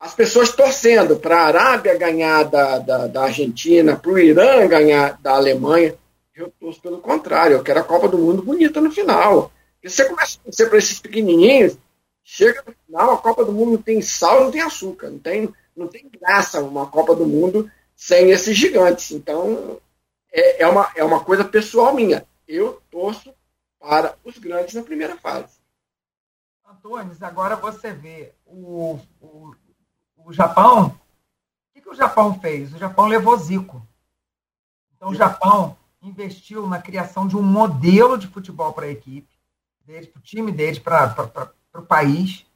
as 0.00 0.14
pessoas 0.14 0.52
torcendo 0.52 1.16
para 1.16 1.42
a 1.42 1.46
Arábia 1.48 1.98
ganhar 1.98 2.44
da, 2.44 2.78
da, 2.78 3.06
da 3.06 3.24
Argentina, 3.24 3.94
para 3.94 4.10
o 4.10 4.18
Irã 4.18 4.66
ganhar 4.68 5.20
da 5.20 5.32
Alemanha. 5.34 5.94
Eu 6.34 6.50
torço 6.58 6.80
pelo 6.80 6.96
contrário, 6.96 7.58
eu 7.58 7.62
quero 7.62 7.80
a 7.80 7.84
Copa 7.84 8.08
do 8.08 8.16
Mundo 8.16 8.42
bonita 8.42 8.80
no 8.80 8.90
final. 8.90 9.52
Porque 9.74 9.90
você 9.90 10.06
começa 10.06 10.38
a 10.38 10.44
torcer 10.44 10.70
para 10.70 10.78
esses 10.78 10.98
pequenininhos, 10.98 11.76
chega 12.24 12.64
no 12.66 12.74
final, 12.92 13.14
a 13.14 13.18
Copa 13.18 13.44
do 13.44 13.52
Mundo 13.52 13.72
não 13.72 13.82
tem 13.82 14.02
sal, 14.02 14.44
não 14.44 14.50
tem 14.50 14.60
açúcar, 14.60 15.08
não 15.08 15.18
tem, 15.18 15.54
não 15.74 15.88
tem 15.88 16.08
graça 16.10 16.60
uma 16.60 16.86
Copa 16.86 17.16
do 17.16 17.26
Mundo 17.26 17.70
sem 17.96 18.30
esses 18.30 18.54
gigantes. 18.54 19.10
Então, 19.12 19.80
é, 20.30 20.62
é, 20.62 20.68
uma, 20.68 20.92
é 20.94 21.02
uma 21.02 21.24
coisa 21.24 21.42
pessoal 21.42 21.94
minha. 21.94 22.26
Eu 22.46 22.82
torço 22.90 23.32
para 23.80 24.14
os 24.22 24.36
grandes 24.36 24.74
na 24.74 24.82
primeira 24.82 25.16
fase. 25.16 25.60
Antônio, 26.68 27.16
agora 27.22 27.56
você 27.56 27.92
vê 27.92 28.32
o, 28.44 28.98
o, 29.20 29.54
o 30.26 30.32
Japão. 30.32 30.88
O 30.88 31.74
que, 31.74 31.80
que 31.80 31.88
o 31.88 31.94
Japão 31.94 32.38
fez? 32.40 32.74
O 32.74 32.78
Japão 32.78 33.06
levou 33.06 33.36
Zico. 33.38 33.86
Então, 34.94 35.10
o 35.10 35.14
Japão 35.14 35.76
investiu 36.02 36.66
na 36.66 36.80
criação 36.80 37.26
de 37.26 37.36
um 37.36 37.42
modelo 37.42 38.18
de 38.18 38.26
futebol 38.26 38.72
para 38.72 38.86
a 38.86 38.90
equipe, 38.90 39.28
para 39.84 40.18
o 40.18 40.22
time 40.22 40.52
deles, 40.52 40.78
para 40.78 41.52
o 41.74 41.82
país, 41.82 42.46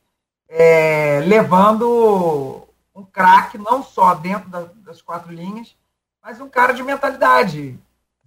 é, 0.48 1.20
levando 1.26 2.66
um 2.94 3.04
craque 3.04 3.58
não 3.58 3.82
só 3.82 4.14
dentro 4.14 4.48
da, 4.48 4.68
das 4.76 5.02
quatro 5.02 5.32
linhas, 5.32 5.76
mas 6.22 6.40
um 6.40 6.48
cara 6.48 6.72
de 6.72 6.82
mentalidade. 6.82 7.78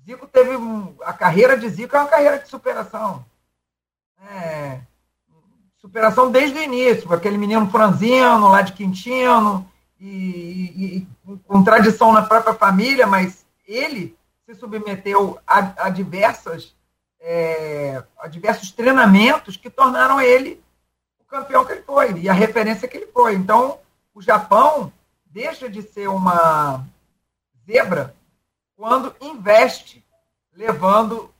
Zico 0.06 0.28
teve 0.28 0.56
um, 0.56 0.96
a 1.02 1.14
carreira 1.14 1.58
de 1.58 1.68
Zico 1.70 1.96
é 1.96 2.00
uma 2.00 2.10
carreira 2.10 2.40
de 2.40 2.48
superação. 2.48 3.26
É, 4.30 4.80
superação 5.78 6.32
desde 6.32 6.58
o 6.58 6.64
início, 6.64 7.12
aquele 7.12 7.38
menino 7.38 7.70
franzino 7.70 8.48
lá 8.48 8.62
de 8.62 8.74
Quintino, 8.74 9.70
e, 10.00 10.08
e, 10.08 11.08
e, 11.28 11.38
com 11.46 11.64
tradição 11.64 12.12
na 12.12 12.22
própria 12.22 12.54
família, 12.54 13.06
mas 13.06 13.46
ele 13.68 14.18
se 14.46 14.56
submeteu 14.56 15.38
a, 15.46 15.86
a 15.88 15.90
diversas 15.90 16.74
é, 17.22 18.02
a 18.18 18.28
diversos 18.28 18.72
treinamentos 18.72 19.58
que 19.58 19.70
tornaram 19.70 20.22
ele 20.22 20.62
campeão 21.30 21.66
que 21.66 21.74
ele 21.74 21.82
foi 21.84 22.14
e 22.20 22.30
a 22.30 22.34
referência 22.34 22.88
que 22.88 22.98
ele 22.98 23.08
foi. 23.08 23.36
Então, 23.36 23.80
o 24.14 24.22
Japão 24.22 24.92
deixa 25.26 25.70
de 25.70 25.82
ser 25.82 26.08
uma 26.10 26.86
zebra 27.66 28.16
quando 28.76 29.16
investe, 29.22 30.04
levando 30.54 31.34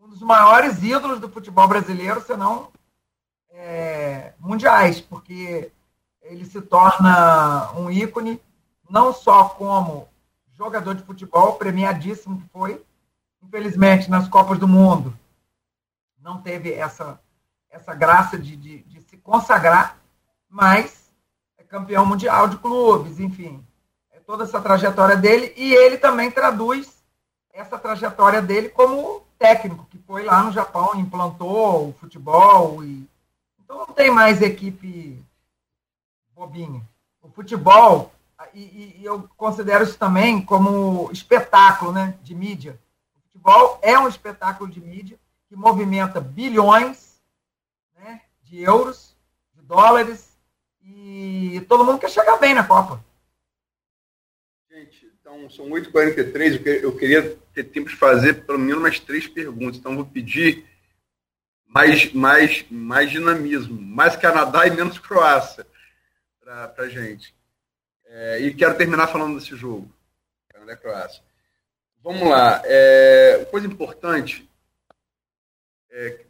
um 0.00 0.08
dos 0.08 0.20
maiores 0.20 0.82
ídolos 0.82 1.20
do 1.20 1.28
futebol 1.28 1.68
brasileiro, 1.68 2.20
se 2.20 2.36
não 2.36 2.70
é, 3.50 4.32
mundiais, 4.38 5.00
porque 5.00 5.70
ele 6.22 6.44
se 6.44 6.60
torna 6.60 7.72
um 7.72 7.90
ícone 7.90 8.40
não 8.88 9.12
só 9.12 9.48
como 9.50 10.08
jogador 10.50 10.94
de 10.94 11.02
futebol, 11.02 11.54
premiadíssimo 11.54 12.40
que 12.40 12.48
foi, 12.48 12.82
infelizmente 13.42 14.10
nas 14.10 14.28
Copas 14.28 14.58
do 14.58 14.68
Mundo 14.68 15.16
não 16.22 16.40
teve 16.40 16.72
essa, 16.72 17.20
essa 17.68 17.94
graça 17.94 18.38
de, 18.38 18.56
de, 18.56 18.78
consagrar, 19.22 19.98
mas 20.48 21.10
é 21.58 21.64
campeão 21.64 22.04
mundial 22.04 22.48
de 22.48 22.56
clubes, 22.58 23.18
enfim, 23.18 23.64
é 24.10 24.20
toda 24.20 24.44
essa 24.44 24.60
trajetória 24.60 25.16
dele, 25.16 25.52
e 25.56 25.72
ele 25.72 25.98
também 25.98 26.30
traduz 26.30 27.02
essa 27.52 27.78
trajetória 27.78 28.40
dele 28.40 28.68
como 28.68 29.22
técnico, 29.38 29.86
que 29.90 29.98
foi 29.98 30.24
lá 30.24 30.42
no 30.42 30.52
Japão, 30.52 30.94
implantou 30.94 31.88
o 31.88 31.92
futebol 31.94 32.84
e 32.84 33.10
então 33.72 33.86
não 33.86 33.94
tem 33.94 34.10
mais 34.10 34.42
equipe 34.42 35.24
bobinha. 36.34 36.86
O 37.22 37.28
futebol, 37.30 38.12
e, 38.52 38.98
e, 39.00 39.04
eu 39.04 39.28
considero 39.34 39.84
isso 39.84 39.96
também 39.96 40.44
como 40.44 41.10
espetáculo 41.10 41.90
né, 41.90 42.18
de 42.22 42.34
mídia. 42.34 42.78
O 43.16 43.20
futebol 43.22 43.78
é 43.80 43.98
um 43.98 44.06
espetáculo 44.06 44.70
de 44.70 44.78
mídia 44.78 45.18
que 45.48 45.56
movimenta 45.56 46.20
bilhões 46.20 47.18
né, 47.96 48.20
de 48.42 48.60
euros, 48.60 49.01
dólares, 49.72 50.36
e 50.84 51.64
todo 51.66 51.84
mundo 51.84 51.98
quer 51.98 52.10
chegar 52.10 52.36
bem 52.36 52.52
na 52.52 52.62
Copa. 52.62 53.02
Gente, 54.70 55.10
então 55.18 55.48
são 55.48 55.70
8h43, 55.70 56.82
eu 56.82 56.94
queria 56.94 57.36
ter 57.54 57.64
tempo 57.64 57.88
de 57.88 57.96
fazer 57.96 58.44
pelo 58.44 58.58
menos 58.58 58.82
umas 58.82 59.00
três 59.00 59.26
perguntas, 59.26 59.78
então 59.78 59.96
vou 59.96 60.04
pedir 60.04 60.66
mais, 61.66 62.12
mais, 62.12 62.66
mais 62.70 63.10
dinamismo, 63.10 63.80
mais 63.80 64.14
Canadá 64.14 64.66
e 64.66 64.70
menos 64.70 64.98
Croácia 64.98 65.66
para 66.38 66.74
a 66.76 66.88
gente. 66.88 67.34
É, 68.04 68.40
e 68.40 68.52
quero 68.52 68.76
terminar 68.76 69.06
falando 69.06 69.38
desse 69.38 69.56
jogo, 69.56 69.90
Canadá 70.50 70.74
e 70.74 70.76
Croácia. 70.76 71.22
Vamos 72.02 72.28
lá. 72.28 72.60
É, 72.66 73.46
coisa 73.50 73.66
importante, 73.66 74.46
é, 75.90 76.26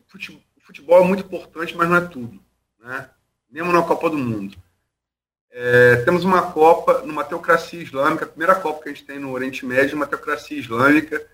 futebol 0.61 1.03
é 1.03 1.09
muito 1.09 1.25
importante, 1.25 1.77
mas 1.77 1.89
não 1.89 1.97
é 1.97 2.07
tudo. 2.07 2.41
Né? 2.79 3.11
Mesmo 3.53 3.71
na 3.71 3.83
Copa 3.83 4.09
do 4.09 4.17
Mundo. 4.17 4.57
É, 5.51 5.97
temos 5.97 6.25
uma 6.25 6.51
Copa 6.51 7.03
numa 7.03 7.23
teocracia 7.23 7.83
islâmica, 7.83 8.25
a 8.25 8.29
primeira 8.29 8.55
Copa 8.55 8.83
que 8.83 8.89
a 8.89 8.93
gente 8.93 9.05
tem 9.05 9.19
no 9.19 9.31
Oriente 9.31 9.67
Médio, 9.67 9.95
uma 9.95 10.07
teocracia 10.07 10.59
islâmica, 10.59 11.25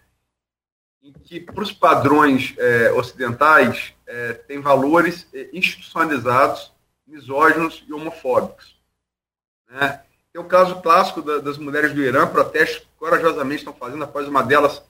em 1.01 1.13
que, 1.13 1.39
para 1.39 1.63
os 1.63 1.71
padrões 1.71 2.55
é, 2.59 2.91
ocidentais, 2.91 3.95
é, 4.05 4.33
tem 4.33 4.61
valores 4.61 5.29
é, 5.33 5.49
institucionalizados, 5.53 6.73
misóginos 7.07 7.85
e 7.87 7.93
homofóbicos. 7.93 8.77
Né? 9.71 10.03
Tem 10.33 10.43
o 10.43 10.49
caso 10.49 10.83
clássico 10.83 11.23
da, 11.23 11.39
das 11.39 11.57
mulheres 11.57 11.95
do 11.95 12.03
Irã, 12.03 12.27
protestos 12.27 12.81
que 12.81 12.89
corajosamente 12.99 13.61
estão 13.61 13.73
fazendo 13.73 14.03
após 14.03 14.27
uma 14.27 14.43
delas 14.43 14.83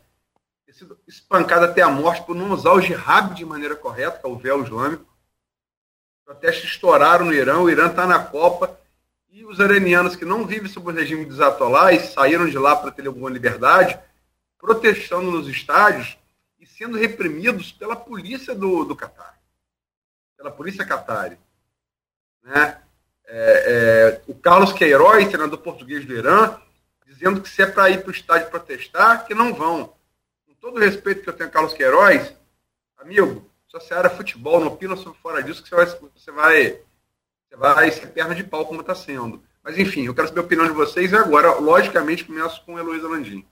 ter 0.64 0.72
sido 0.72 0.98
espancada 1.06 1.66
até 1.66 1.82
a 1.82 1.90
morte 1.90 2.22
por 2.24 2.34
não 2.34 2.50
usar 2.52 2.72
o 2.72 2.80
jihad 2.80 3.34
de 3.34 3.44
maneira 3.44 3.76
correta, 3.76 4.18
que 4.18 4.26
é 4.26 4.28
o 4.28 4.36
véu 4.36 4.62
islâmico. 4.62 5.07
Protestos 6.28 6.72
estouraram 6.72 7.24
no 7.24 7.32
Irã, 7.32 7.58
o 7.58 7.70
Irã 7.70 7.86
está 7.88 8.06
na 8.06 8.22
Copa, 8.22 8.78
e 9.30 9.46
os 9.46 9.58
iranianos 9.60 10.14
que 10.14 10.26
não 10.26 10.46
vivem 10.46 10.70
sob 10.70 10.92
o 10.92 10.94
regime 10.94 11.24
dos 11.24 11.40
atolás 11.40 12.10
saíram 12.10 12.46
de 12.46 12.58
lá 12.58 12.76
para 12.76 12.90
ter 12.90 13.06
alguma 13.06 13.30
liberdade, 13.30 13.98
protestando 14.58 15.30
nos 15.30 15.48
estádios 15.48 16.18
e 16.60 16.66
sendo 16.66 16.98
reprimidos 16.98 17.72
pela 17.72 17.96
polícia 17.96 18.54
do, 18.54 18.84
do 18.84 18.94
Catar, 18.94 19.40
pela 20.36 20.50
polícia 20.50 20.84
catari. 20.84 21.38
Né? 22.42 22.78
É, 23.24 24.20
é, 24.20 24.22
o 24.26 24.34
Carlos 24.34 24.74
Queiroz, 24.74 25.28
treinador 25.28 25.60
português 25.60 26.04
do 26.04 26.12
Irã, 26.12 26.60
dizendo 27.06 27.40
que 27.40 27.48
se 27.48 27.62
é 27.62 27.66
para 27.66 27.88
ir 27.88 28.02
para 28.02 28.10
o 28.10 28.14
estádio 28.14 28.50
protestar, 28.50 29.24
que 29.24 29.34
não 29.34 29.54
vão. 29.54 29.94
Com 30.46 30.52
todo 30.60 30.76
o 30.76 30.80
respeito 30.80 31.22
que 31.22 31.30
eu 31.30 31.34
tenho 31.34 31.48
a 31.48 31.52
Carlos 31.52 31.72
Queiroz, 31.72 32.34
amigo, 32.98 33.50
só 33.68 33.78
se 33.78 33.92
era 33.92 34.10
futebol, 34.10 34.60
não 34.60 34.68
opina 34.68 34.96
sobre 34.96 35.18
fora 35.20 35.42
disso, 35.42 35.62
que 35.62 35.68
você 35.68 35.76
vai, 35.76 35.86
você 35.86 36.32
vai, 36.32 36.82
você 37.48 37.56
vai 37.56 37.90
ser 37.90 38.06
perna 38.08 38.34
de 38.34 38.42
pau 38.42 38.66
como 38.66 38.80
está 38.80 38.94
sendo. 38.94 39.42
Mas 39.62 39.78
enfim, 39.78 40.06
eu 40.06 40.14
quero 40.14 40.28
saber 40.28 40.40
a 40.40 40.44
opinião 40.44 40.66
de 40.66 40.72
vocês 40.72 41.12
e 41.12 41.16
agora, 41.16 41.54
logicamente, 41.56 42.24
começo 42.24 42.64
com 42.64 42.78
Heloísa 42.78 43.06
Landim. 43.06 43.46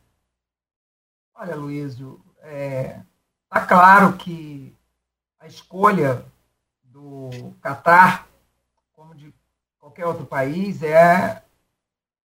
Olha, 1.34 1.54
Luísio, 1.54 2.24
é, 2.40 3.00
tá 3.50 3.66
claro 3.66 4.16
que 4.16 4.74
a 5.38 5.46
escolha 5.46 6.24
do 6.82 7.52
Catar, 7.60 8.26
como 8.94 9.14
de 9.14 9.34
qualquer 9.78 10.06
outro 10.06 10.24
país, 10.24 10.82
é, 10.82 11.42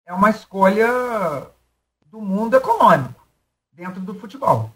é 0.06 0.14
uma 0.14 0.30
escolha 0.30 1.50
do 2.06 2.20
mundo 2.20 2.56
econômico 2.56 3.26
dentro 3.72 4.00
do 4.00 4.14
futebol. 4.14 4.70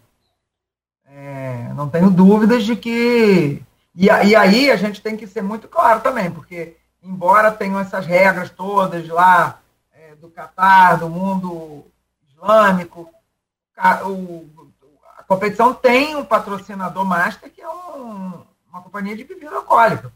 É, 1.17 1.71
não 1.73 1.87
tenho 1.89 2.09
dúvidas 2.11 2.65
de 2.65 2.75
que. 2.75 3.63
E, 3.95 4.05
e, 4.07 4.35
aí 4.35 4.69
a 4.69 4.75
gente 4.75 5.01
tem 5.01 5.15
que 5.15 5.25
ser 5.25 5.41
muito 5.41 5.65
claro 5.65 6.01
também, 6.01 6.29
porque, 6.29 6.75
embora 7.01 7.53
tenham 7.53 7.79
essas 7.79 8.05
regras 8.05 8.49
todas 8.49 9.07
lá 9.07 9.61
é, 9.93 10.13
do 10.15 10.29
Catar, 10.29 10.97
do 10.97 11.09
mundo 11.09 11.85
islâmico, 12.27 13.09
a, 13.77 14.05
o, 14.05 14.45
a, 15.17 15.23
competição 15.23 15.73
tem 15.73 16.17
um 16.17 16.25
patrocinador 16.25 17.05
master 17.05 17.49
que 17.49 17.61
é 17.61 17.69
um, 17.69 18.43
uma 18.69 18.81
companhia 18.81 19.15
de 19.15 19.23
bebida 19.23 19.55
alcoólica. 19.55 20.11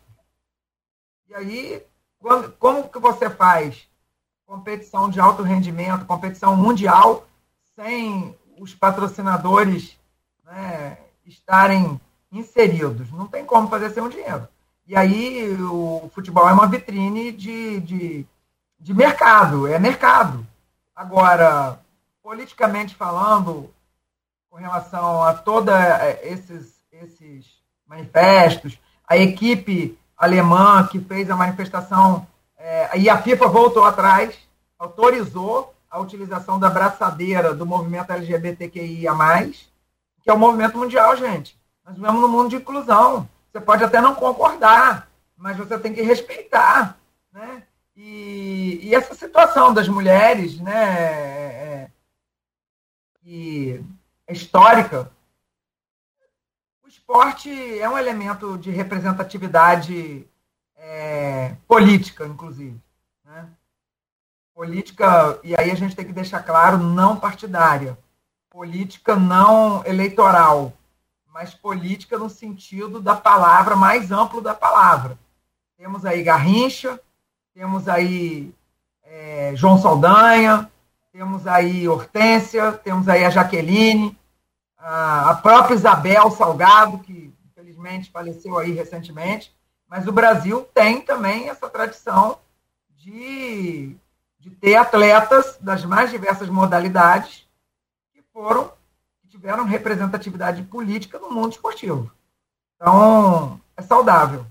E 1.30 1.34
aí, 1.34 1.81
quando, 2.19 2.51
como 2.59 2.89
que 2.89 2.99
você 2.99 3.30
faz 3.30 3.88
competição 4.45 5.09
de 5.09 5.21
alto 5.21 5.43
rendimento, 5.43 6.05
competição 6.05 6.57
mundial, 6.57 7.26
sem 7.73 8.38
os 8.57 8.76
patrocinadores 8.76 9.97
né, 10.49 10.97
estarem 11.26 11.99
inseridos. 12.31 13.11
Não 13.11 13.27
tem 13.27 13.45
como 13.45 13.69
fazer 13.69 13.91
sem 13.91 14.01
um 14.01 14.09
dinheiro. 14.09 14.47
E 14.88 14.95
aí 14.95 15.55
o 15.61 16.09
futebol 16.13 16.49
é 16.49 16.53
uma 16.53 16.67
vitrine 16.67 17.31
de, 17.31 17.80
de, 17.81 18.26
de 18.80 18.93
mercado, 18.93 19.67
é 19.67 19.77
mercado. 19.77 20.45
Agora, 20.95 21.80
politicamente 22.23 22.95
falando, 22.95 23.71
com 24.49 24.57
relação 24.57 25.23
a 25.23 25.34
todos 25.34 25.73
é, 25.73 26.19
esses, 26.23 26.73
esses 26.91 27.45
manifestos, 27.88 28.80
a 29.07 29.15
equipe 29.15 29.97
alemã 30.17 30.88
que 30.88 30.99
fez 30.99 31.30
a 31.30 31.35
manifestação, 31.35 32.27
é, 32.57 32.97
e 32.97 33.09
a 33.09 33.21
FIFA 33.21 33.47
voltou 33.47 33.85
atrás, 33.85 34.35
autorizou 34.77 35.73
a 35.89 35.99
utilização 35.99 36.59
da 36.59 36.69
braçadeira 36.69 37.53
do 37.53 37.65
movimento 37.65 38.11
LGBTQIA+, 38.11 39.13
que 40.21 40.29
é 40.29 40.33
o 40.33 40.39
movimento 40.39 40.77
mundial, 40.77 41.15
gente. 41.15 41.59
Nós 41.85 41.95
vivemos 41.95 42.21
num 42.21 42.27
mundo 42.27 42.49
de 42.49 42.57
inclusão. 42.57 43.27
Você 43.51 43.59
pode 43.59 43.83
até 43.83 43.99
não 43.99 44.13
concordar, 44.13 45.09
mas 45.35 45.57
você 45.57 45.77
tem 45.79 45.93
que 45.93 46.01
respeitar. 46.01 46.97
Né? 47.31 47.63
E, 47.95 48.79
e 48.83 48.95
essa 48.95 49.15
situação 49.15 49.73
das 49.73 49.87
mulheres, 49.87 50.59
né, 50.59 50.71
é, 50.73 51.91
é, 53.25 53.81
é 54.27 54.33
histórica, 54.33 55.11
o 56.83 56.87
esporte 56.87 57.49
é 57.79 57.89
um 57.89 57.97
elemento 57.97 58.57
de 58.57 58.69
representatividade 58.69 60.27
é, 60.75 61.55
política, 61.67 62.25
inclusive. 62.25 62.79
Né? 63.25 63.49
Política, 64.53 65.39
e 65.43 65.55
aí 65.55 65.71
a 65.71 65.75
gente 65.75 65.95
tem 65.95 66.05
que 66.05 66.13
deixar 66.13 66.43
claro, 66.43 66.77
não 66.77 67.19
partidária 67.19 67.97
política 68.49 69.15
não 69.15 69.85
eleitoral, 69.85 70.73
mas 71.27 71.53
política 71.53 72.17
no 72.17 72.30
sentido 72.30 72.99
da 72.99 73.15
palavra 73.15 73.76
mais 73.76 74.11
amplo 74.11 74.41
da 74.41 74.53
palavra. 74.53 75.17
Temos 75.77 76.05
aí 76.05 76.23
Garrincha, 76.23 76.99
temos 77.53 77.88
aí 77.88 78.53
é, 79.03 79.53
João 79.55 79.77
Saldanha, 79.77 80.69
temos 81.11 81.45
aí 81.45 81.88
Hortência, 81.88 82.71
temos 82.71 83.07
aí 83.07 83.23
a 83.23 83.30
Jaqueline, 83.30 84.17
a, 84.77 85.31
a 85.31 85.35
própria 85.35 85.76
Isabel 85.76 86.31
Salgado, 86.31 86.99
que 86.99 87.34
infelizmente 87.45 88.11
faleceu 88.11 88.57
aí 88.57 88.71
recentemente, 88.71 89.55
mas 89.88 90.07
o 90.07 90.11
Brasil 90.11 90.67
tem 90.73 91.01
também 91.01 91.49
essa 91.49 91.69
tradição 91.69 92.39
de, 92.97 93.95
de 94.39 94.49
ter 94.49 94.76
atletas 94.76 95.57
das 95.61 95.85
mais 95.85 96.09
diversas 96.09 96.49
modalidades 96.49 97.48
foram 98.40 98.72
que 99.22 99.28
tiveram 99.28 99.66
representatividade 99.66 100.64
política 100.64 101.20
no 101.20 101.30
mundo 101.30 101.52
esportivo. 101.52 102.10
Então, 102.76 103.60
é 103.76 103.82
saudável, 103.82 104.45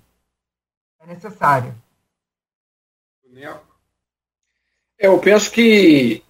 é 1.01 1.07
necessário. 1.07 1.75
Eu 4.99 5.19
penso 5.21 5.51
que 5.51 6.23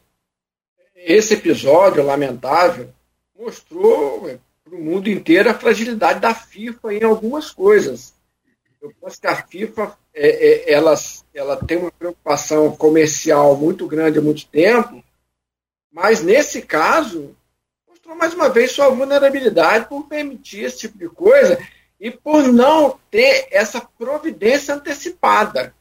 esse 0.94 1.34
episódio 1.34 2.04
lamentável 2.04 2.94
mostrou 3.36 4.38
para 4.62 4.74
o 4.76 4.80
mundo 4.80 5.10
inteiro 5.10 5.50
a 5.50 5.54
fragilidade 5.54 6.20
da 6.20 6.32
FIFA 6.32 6.94
em 6.94 7.02
algumas 7.02 7.50
coisas. 7.50 8.14
Eu 8.80 8.92
penso 9.02 9.20
que 9.20 9.26
a 9.26 9.34
FIFA 9.34 9.98
é, 10.14 10.28
é, 10.28 10.72
ela, 10.72 10.94
ela 11.34 11.56
tem 11.56 11.78
uma 11.78 11.90
preocupação 11.90 12.76
comercial 12.76 13.56
muito 13.56 13.88
grande 13.88 14.20
há 14.20 14.22
muito 14.22 14.46
tempo, 14.46 15.02
mas 15.90 16.22
nesse 16.22 16.62
caso 16.62 17.34
mais 18.16 18.34
uma 18.34 18.48
vez, 18.48 18.72
sua 18.72 18.88
vulnerabilidade 18.88 19.88
por 19.88 20.06
permitir 20.06 20.64
esse 20.64 20.78
tipo 20.78 20.98
de 20.98 21.08
coisa 21.08 21.58
e 22.00 22.10
por 22.10 22.44
não 22.48 22.98
ter 23.10 23.48
essa 23.50 23.80
providência 23.98 24.74
antecipada. 24.74 25.74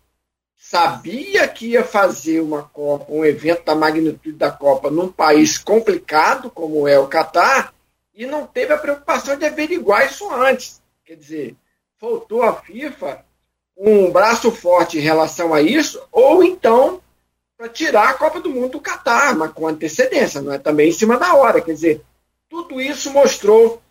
Sabia 0.56 1.48
que 1.48 1.68
ia 1.68 1.84
fazer 1.84 2.41
uma 2.41 2.64
Copa, 2.64 3.06
um 3.10 3.24
evento 3.24 3.64
da 3.64 3.76
magnitude 3.76 4.38
da 4.38 4.52
Copa, 4.52 4.90
num 4.90 5.08
país 5.10 5.58
complicado 5.58 6.49
como 6.49 6.88
é 6.88 6.99
o 6.99 7.08
Catar, 7.08 7.74
e 8.14 8.26
não 8.26 8.48
teve 8.48 8.74
a 8.74 8.78
preocupação 8.78 9.38
de 9.38 9.45
averiguar 9.45 10.08
isso 10.08 10.30
antes. 10.34 10.82
Quer 11.06 11.16
dizer, 11.16 11.56
faltou 11.98 12.41
a 12.41 12.54
FIFA 12.54 13.24
um 13.78 14.12
braço 14.12 14.52
forte 14.52 14.98
em 14.98 15.02
relação 15.02 15.54
a 15.54 15.62
isso, 15.62 16.02
ou 16.12 16.44
então 16.44 16.99
para 17.56 17.70
tirar 17.70 18.10
a 18.10 18.14
Copa 18.14 18.40
do 18.40 18.49
Mundo 18.49 18.74
do 18.74 18.80
Catar, 18.80 19.36
mas 19.36 19.52
com 19.52 19.68
antecedência, 19.68 20.41
não 20.41 20.54
é 20.54 20.60
também 20.60 20.90
em 20.90 20.94
cima 20.94 21.18
da 21.18 21.34
hora. 21.34 21.62
Quer 21.62 21.74
dizer, 21.74 22.02
tudo 22.49 22.80
isso 22.82 23.11
mostrou 23.11 23.82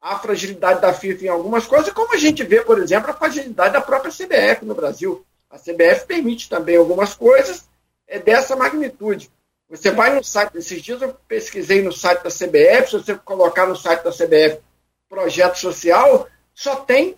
a 0.00 0.18
fragilidade 0.18 0.80
da 0.80 0.92
FIFA 0.92 1.24
em 1.24 1.28
algumas 1.28 1.66
coisas, 1.66 1.92
como 1.92 2.14
a 2.14 2.18
gente 2.18 2.42
vê, 2.44 2.62
por 2.62 2.78
exemplo, 2.78 3.10
a 3.10 3.14
fragilidade 3.14 3.72
da 3.72 3.80
própria 3.80 4.12
CBF 4.12 4.64
no 4.64 4.74
Brasil. 4.74 5.24
A 5.50 5.58
CBF 5.58 6.06
permite 6.06 6.48
também 6.48 6.76
algumas 6.76 7.14
coisas 7.14 7.64
é 8.06 8.18
dessa 8.18 8.54
magnitude. 8.54 9.30
Você 9.68 9.90
vai 9.90 10.14
no 10.14 10.22
site, 10.22 10.56
esses 10.56 10.80
dias 10.80 11.02
eu 11.02 11.12
pesquisei 11.26 11.82
no 11.82 11.92
site 11.92 12.22
da 12.22 12.30
CBF, 12.30 12.90
se 12.90 12.98
você 12.98 13.14
colocar 13.16 13.66
no 13.66 13.74
site 13.74 14.02
da 14.02 14.12
CBF 14.12 14.60
projeto 15.08 15.56
social, 15.56 16.28
só 16.54 16.76
tem 16.76 17.16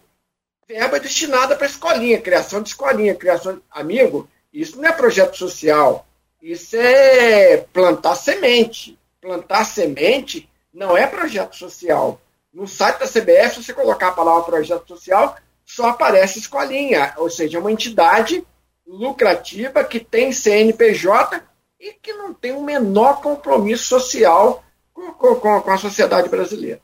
verba 0.66 0.98
destinada 0.98 1.56
para 1.56 1.66
escolinha, 1.66 2.20
criação 2.20 2.62
de 2.62 2.70
escolinha, 2.70 3.14
criação 3.14 3.56
de... 3.56 3.62
Amigo, 3.70 4.28
isso 4.52 4.76
não 4.76 4.88
é 4.88 4.92
projeto 4.92 5.36
social, 5.36 6.06
isso 6.40 6.76
é 6.76 7.58
plantar 7.72 8.14
semente. 8.14 8.98
Plantar 9.20 9.64
semente 9.64 10.48
não 10.78 10.96
é 10.96 11.06
projeto 11.06 11.56
social. 11.56 12.20
No 12.52 12.68
site 12.68 13.00
da 13.00 13.06
CBF, 13.06 13.56
se 13.56 13.64
você 13.64 13.74
colocar 13.74 14.08
a 14.08 14.12
palavra 14.12 14.44
projeto 14.44 14.86
social, 14.86 15.36
só 15.64 15.88
aparece 15.88 16.38
escolinha, 16.38 17.12
ou 17.16 17.28
seja, 17.28 17.58
uma 17.58 17.72
entidade 17.72 18.46
lucrativa 18.86 19.84
que 19.84 20.00
tem 20.00 20.32
CNPJ 20.32 21.42
e 21.80 21.92
que 21.94 22.12
não 22.12 22.32
tem 22.32 22.52
o 22.52 22.62
menor 22.62 23.20
compromisso 23.20 23.84
social 23.84 24.64
com, 24.94 25.12
com, 25.12 25.60
com 25.60 25.70
a 25.70 25.76
sociedade 25.76 26.28
brasileira. 26.28 26.80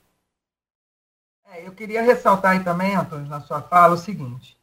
É, 1.47 1.67
eu 1.67 1.73
queria 1.73 2.03
ressaltar 2.03 2.53
aí 2.53 2.65
também, 2.65 2.97
Antônio, 2.97 3.29
na 3.29 3.41
sua 3.41 3.63
fala, 3.63 3.95
o 3.95 3.99
seguinte: 3.99 4.59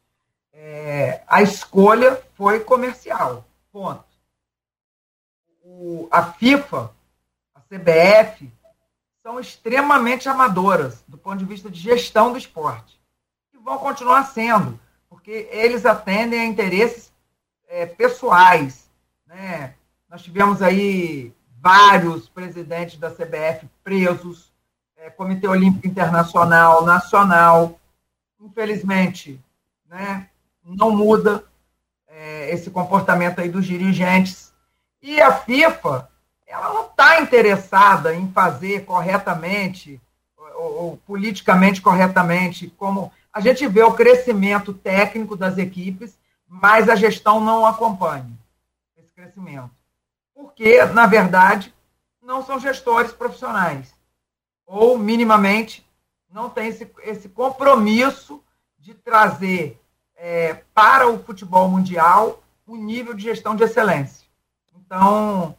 é, 0.52 1.22
a 1.26 1.42
escolha 1.42 2.22
foi 2.34 2.60
comercial. 2.60 3.44
Ponto. 3.72 4.04
O, 5.64 6.06
a 6.10 6.32
FIFA, 6.32 6.90
a 7.54 7.60
CBF, 7.60 8.52
são 9.22 9.38
extremamente 9.38 10.28
amadoras 10.28 11.04
do 11.06 11.16
ponto 11.16 11.38
de 11.38 11.44
vista 11.44 11.70
de 11.70 11.78
gestão 11.78 12.32
do 12.32 12.38
esporte. 12.38 13.00
E 13.54 13.58
vão 13.58 13.78
continuar 13.78 14.24
sendo, 14.24 14.78
porque 15.08 15.48
eles 15.50 15.86
atendem 15.86 16.40
a 16.40 16.44
interesses 16.44 17.12
é, 17.68 17.86
pessoais. 17.86 18.90
Né? 19.26 19.74
Nós 20.10 20.22
tivemos 20.22 20.60
aí 20.60 21.32
vários 21.60 22.28
presidentes 22.28 22.98
da 22.98 23.10
CBF 23.10 23.68
presos, 23.84 24.52
é, 24.96 25.08
Comitê 25.08 25.46
Olímpico 25.46 25.86
Internacional, 25.86 26.84
Nacional. 26.84 27.78
Infelizmente, 28.40 29.40
né, 29.88 30.28
não 30.64 30.90
muda 30.90 31.44
é, 32.08 32.50
esse 32.52 32.70
comportamento 32.70 33.40
aí 33.40 33.48
dos 33.48 33.64
dirigentes. 33.64 34.52
E 35.00 35.20
a 35.20 35.32
FIFA 35.32 36.10
ela 36.52 36.68
não 36.74 36.84
está 36.84 37.18
interessada 37.18 38.14
em 38.14 38.30
fazer 38.30 38.84
corretamente 38.84 39.98
ou, 40.36 40.82
ou, 40.82 40.96
politicamente 40.98 41.80
corretamente, 41.80 42.68
como 42.76 43.10
a 43.32 43.40
gente 43.40 43.66
vê 43.66 43.82
o 43.82 43.94
crescimento 43.94 44.74
técnico 44.74 45.34
das 45.34 45.56
equipes, 45.56 46.18
mas 46.46 46.90
a 46.90 46.94
gestão 46.94 47.40
não 47.40 47.64
acompanha 47.64 48.38
esse 48.98 49.10
crescimento. 49.12 49.70
Porque, 50.34 50.84
na 50.84 51.06
verdade, 51.06 51.74
não 52.20 52.44
são 52.44 52.60
gestores 52.60 53.12
profissionais, 53.12 53.94
ou 54.66 54.98
minimamente 54.98 55.84
não 56.30 56.50
tem 56.50 56.68
esse, 56.68 56.90
esse 57.02 57.30
compromisso 57.30 58.44
de 58.78 58.92
trazer 58.92 59.80
é, 60.14 60.54
para 60.74 61.08
o 61.08 61.18
futebol 61.24 61.66
mundial 61.68 62.42
um 62.68 62.76
nível 62.76 63.14
de 63.14 63.22
gestão 63.22 63.56
de 63.56 63.64
excelência. 63.64 64.26
Então, 64.76 65.56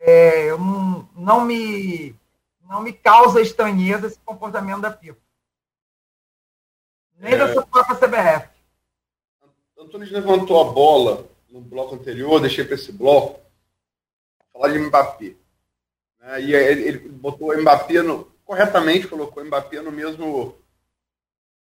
é, 0.00 0.50
eu 0.50 0.58
não, 0.58 1.44
me, 1.44 2.14
não 2.62 2.82
me 2.82 2.92
causa 2.92 3.40
estranheza 3.40 4.06
esse 4.06 4.18
comportamento 4.24 4.80
da 4.80 4.92
FIFA. 4.92 5.18
Nem 7.18 7.34
é... 7.34 7.36
da 7.36 7.52
sua 7.52 7.66
própria 7.66 7.96
CBF. 7.96 8.48
Antônio 9.78 10.12
levantou 10.12 10.60
a 10.60 10.72
bola 10.72 11.26
no 11.50 11.60
bloco 11.60 11.94
anterior, 11.94 12.40
deixei 12.40 12.64
para 12.64 12.74
esse 12.74 12.92
bloco, 12.92 13.40
falar 14.52 14.68
de 14.68 14.78
Mbappé. 14.78 15.34
Né? 16.20 16.42
E 16.42 16.54
ele, 16.54 16.82
ele 16.82 16.98
botou 17.08 17.50
o 17.50 17.60
Mbappé 17.60 18.02
no, 18.02 18.24
corretamente 18.44 19.08
colocou 19.08 19.42
o 19.42 19.46
Mbappé 19.46 19.80
no 19.80 19.90
mesmo 19.90 20.56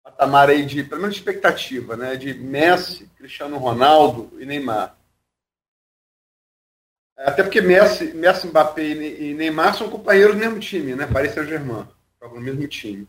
patamar 0.02 0.51
aí 0.51 0.65
de, 0.65 0.82
pelo 0.82 1.02
menos 1.02 1.16
expectativa, 1.16 1.97
né? 1.97 2.16
De 2.16 2.35
Messi, 2.35 3.06
Cristiano 3.16 3.59
Ronaldo 3.59 4.32
e 4.40 4.47
Neymar. 4.47 4.98
Até 7.19 7.43
porque 7.43 7.61
Messi, 7.61 8.15
Messi 8.15 8.47
Mbappé 8.47 8.82
e 8.82 9.35
Neymar 9.35 9.74
são 9.77 9.90
companheiros 9.90 10.36
do 10.36 10.40
mesmo 10.40 10.61
time, 10.61 10.95
né? 10.95 11.07
Paris 11.07 11.35
Saint-Germain, 11.35 11.86
jogam 12.20 12.39
no 12.39 12.45
mesmo 12.45 12.66
time. 12.69 13.09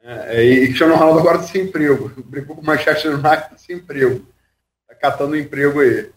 É, 0.00 0.42
e 0.42 0.66
Cristiano 0.68 0.94
Ronaldo 0.94 1.18
agora 1.18 1.38
está 1.38 1.48
sem 1.48 1.62
emprego. 1.64 2.10
Brigou 2.24 2.56
com 2.56 2.62
o 2.62 2.64
Manchester 2.64 3.12
United, 3.12 3.44
está 3.44 3.58
sem 3.58 3.76
emprego. 3.76 4.26
Está 4.82 4.94
catando 4.94 5.36
emprego 5.36 5.80
aí. 5.80 6.10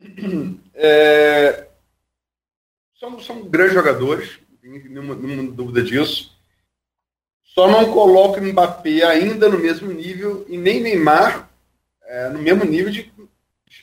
É, 0.74 1.68
são, 2.98 3.20
são 3.20 3.44
grandes 3.44 3.74
jogadores, 3.74 4.38
nenhuma, 4.62 5.14
nenhuma 5.14 5.52
dúvida 5.52 5.82
disso. 5.82 6.34
Só 7.44 7.68
não 7.68 7.92
coloco 7.92 8.40
Mbappé 8.40 9.04
ainda 9.04 9.48
no 9.48 9.58
mesmo 9.58 9.92
nível 9.92 10.46
e 10.48 10.56
nem 10.56 10.80
Neymar 10.80 11.48
é, 12.04 12.30
no 12.30 12.38
mesmo 12.38 12.64
nível 12.64 12.90
de 12.90 13.12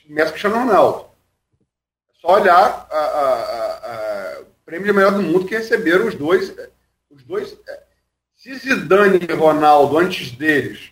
Messi 0.07 0.31
Cristiano 0.31 0.57
Ronaldo. 0.57 1.08
Só 2.19 2.39
olhar 2.39 2.87
a, 2.91 2.97
a, 2.97 4.37
a, 4.37 4.41
o 4.41 4.45
prêmio 4.65 4.87
de 4.87 4.93
melhor 4.93 5.13
do 5.13 5.21
mundo 5.21 5.45
que 5.45 5.55
receberam 5.55 6.07
os 6.07 6.15
dois. 6.15 6.53
Os 7.09 7.23
dois 7.23 7.57
é, 7.67 7.83
se 8.35 8.55
Zidane 8.55 9.19
e 9.29 9.33
Ronaldo, 9.33 9.97
antes 9.97 10.31
deles, 10.31 10.91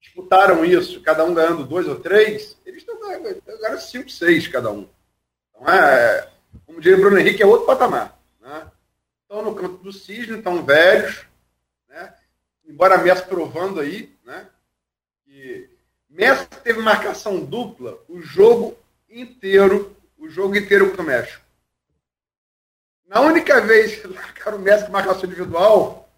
disputaram 0.00 0.64
isso, 0.64 1.00
cada 1.00 1.24
um 1.24 1.34
ganhando 1.34 1.64
dois 1.64 1.88
ou 1.88 1.98
três, 1.98 2.56
eles 2.64 2.82
estão 2.82 3.00
ganhando 3.00 3.80
cinco, 3.80 4.10
seis 4.10 4.46
cada 4.46 4.70
um. 4.70 4.88
Então, 5.50 5.68
é, 5.68 6.28
como 6.66 6.80
diria 6.80 6.98
Bruno 6.98 7.18
Henrique, 7.18 7.42
é 7.42 7.46
outro 7.46 7.66
patamar. 7.66 8.16
Né? 8.40 8.70
Estão 9.22 9.42
no 9.42 9.54
canto 9.54 9.78
do 9.78 9.92
cisne, 9.92 10.38
estão 10.38 10.64
velhos, 10.64 11.24
né? 11.88 12.14
embora 12.64 12.98
Messi 12.98 13.24
provando 13.24 13.80
aí, 13.80 14.14
né? 14.24 14.46
Messi 16.08 16.46
teve 16.62 16.80
marcação 16.80 17.40
dupla 17.40 17.98
o 18.08 18.20
jogo 18.20 18.76
inteiro, 19.08 19.96
o 20.22 20.28
jogo 20.28 20.54
inteiro 20.56 20.88
contra 20.88 21.02
o 21.02 21.06
México. 21.06 21.44
Na 23.06 23.20
única 23.20 23.60
vez 23.60 23.96
que 23.96 24.06
marcaram 24.06 24.56
o 24.56 24.60
Messi 24.60 24.86
com 24.86 24.92
marcação 24.92 25.24
individual, 25.24 26.08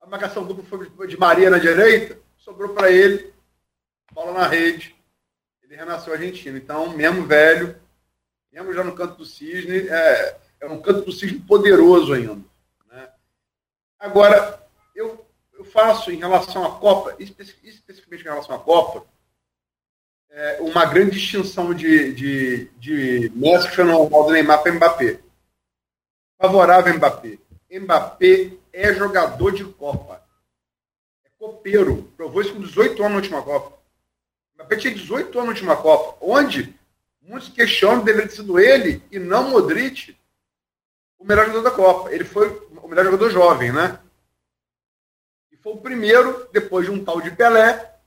a 0.00 0.06
marcação 0.06 0.44
dupla 0.44 0.64
foi 0.96 1.06
de 1.06 1.16
Maria 1.16 1.48
na 1.48 1.58
direita, 1.58 2.18
sobrou 2.36 2.74
para 2.74 2.90
ele, 2.90 3.32
bola 4.10 4.32
na 4.32 4.46
rede, 4.46 4.94
ele 5.62 5.76
renasceu 5.76 6.12
argentino. 6.12 6.58
Então, 6.58 6.90
mesmo 6.90 7.24
velho, 7.26 7.80
mesmo 8.52 8.72
já 8.72 8.82
no 8.82 8.96
canto 8.96 9.14
do 9.14 9.24
cisne, 9.24 9.88
é, 9.88 10.36
é 10.60 10.66
um 10.66 10.82
canto 10.82 11.02
do 11.02 11.12
cisne 11.12 11.38
poderoso 11.38 12.14
ainda. 12.14 12.44
Né? 12.88 13.08
Agora, 14.00 14.66
eu, 14.96 15.24
eu 15.52 15.64
faço 15.64 16.10
em 16.10 16.16
relação 16.16 16.64
à 16.66 16.76
Copa, 16.80 17.14
especificamente 17.20 18.22
em 18.22 18.28
relação 18.28 18.56
à 18.56 18.58
Copa, 18.58 19.06
é, 20.30 20.58
uma 20.60 20.84
grande 20.84 21.12
distinção 21.12 21.74
de, 21.74 22.12
de, 22.12 22.64
de 22.78 23.32
Messi, 23.34 23.64
Cristiano 23.64 24.04
Ronaldo, 24.04 24.32
Neymar 24.32 24.62
para 24.62 24.72
Mbappé. 24.72 25.20
Favorável 26.40 26.92
a 26.92 26.96
Mbappé. 26.96 27.38
Mbappé 27.70 28.52
é 28.72 28.94
jogador 28.94 29.50
de 29.52 29.64
Copa. 29.64 30.22
É 31.24 31.28
copeiro. 31.38 32.04
Provou 32.16 32.40
isso 32.40 32.54
com 32.54 32.60
18 32.60 33.02
anos 33.02 33.10
na 33.10 33.16
última 33.16 33.42
Copa. 33.42 33.78
Mbappé 34.54 34.76
tinha 34.76 34.94
18 34.94 35.26
anos 35.38 35.44
na 35.44 35.52
última 35.52 35.76
Copa, 35.76 36.18
onde 36.20 36.74
muitos 37.20 37.48
questionam 37.48 38.04
deveria 38.04 38.28
ter 38.28 38.36
sido 38.36 38.58
ele 38.58 39.02
e 39.10 39.18
não 39.18 39.50
Modric 39.50 40.16
o 41.18 41.24
melhor 41.24 41.46
jogador 41.46 41.62
da 41.62 41.76
Copa. 41.76 42.12
Ele 42.12 42.24
foi 42.24 42.48
o 42.80 42.88
melhor 42.88 43.04
jogador 43.04 43.30
jovem, 43.30 43.72
né? 43.72 43.98
E 45.50 45.56
foi 45.56 45.72
o 45.72 45.78
primeiro, 45.78 46.48
depois 46.52 46.86
de 46.86 46.92
um 46.92 47.04
tal 47.04 47.20
de 47.20 47.32
Pelé, 47.32 47.97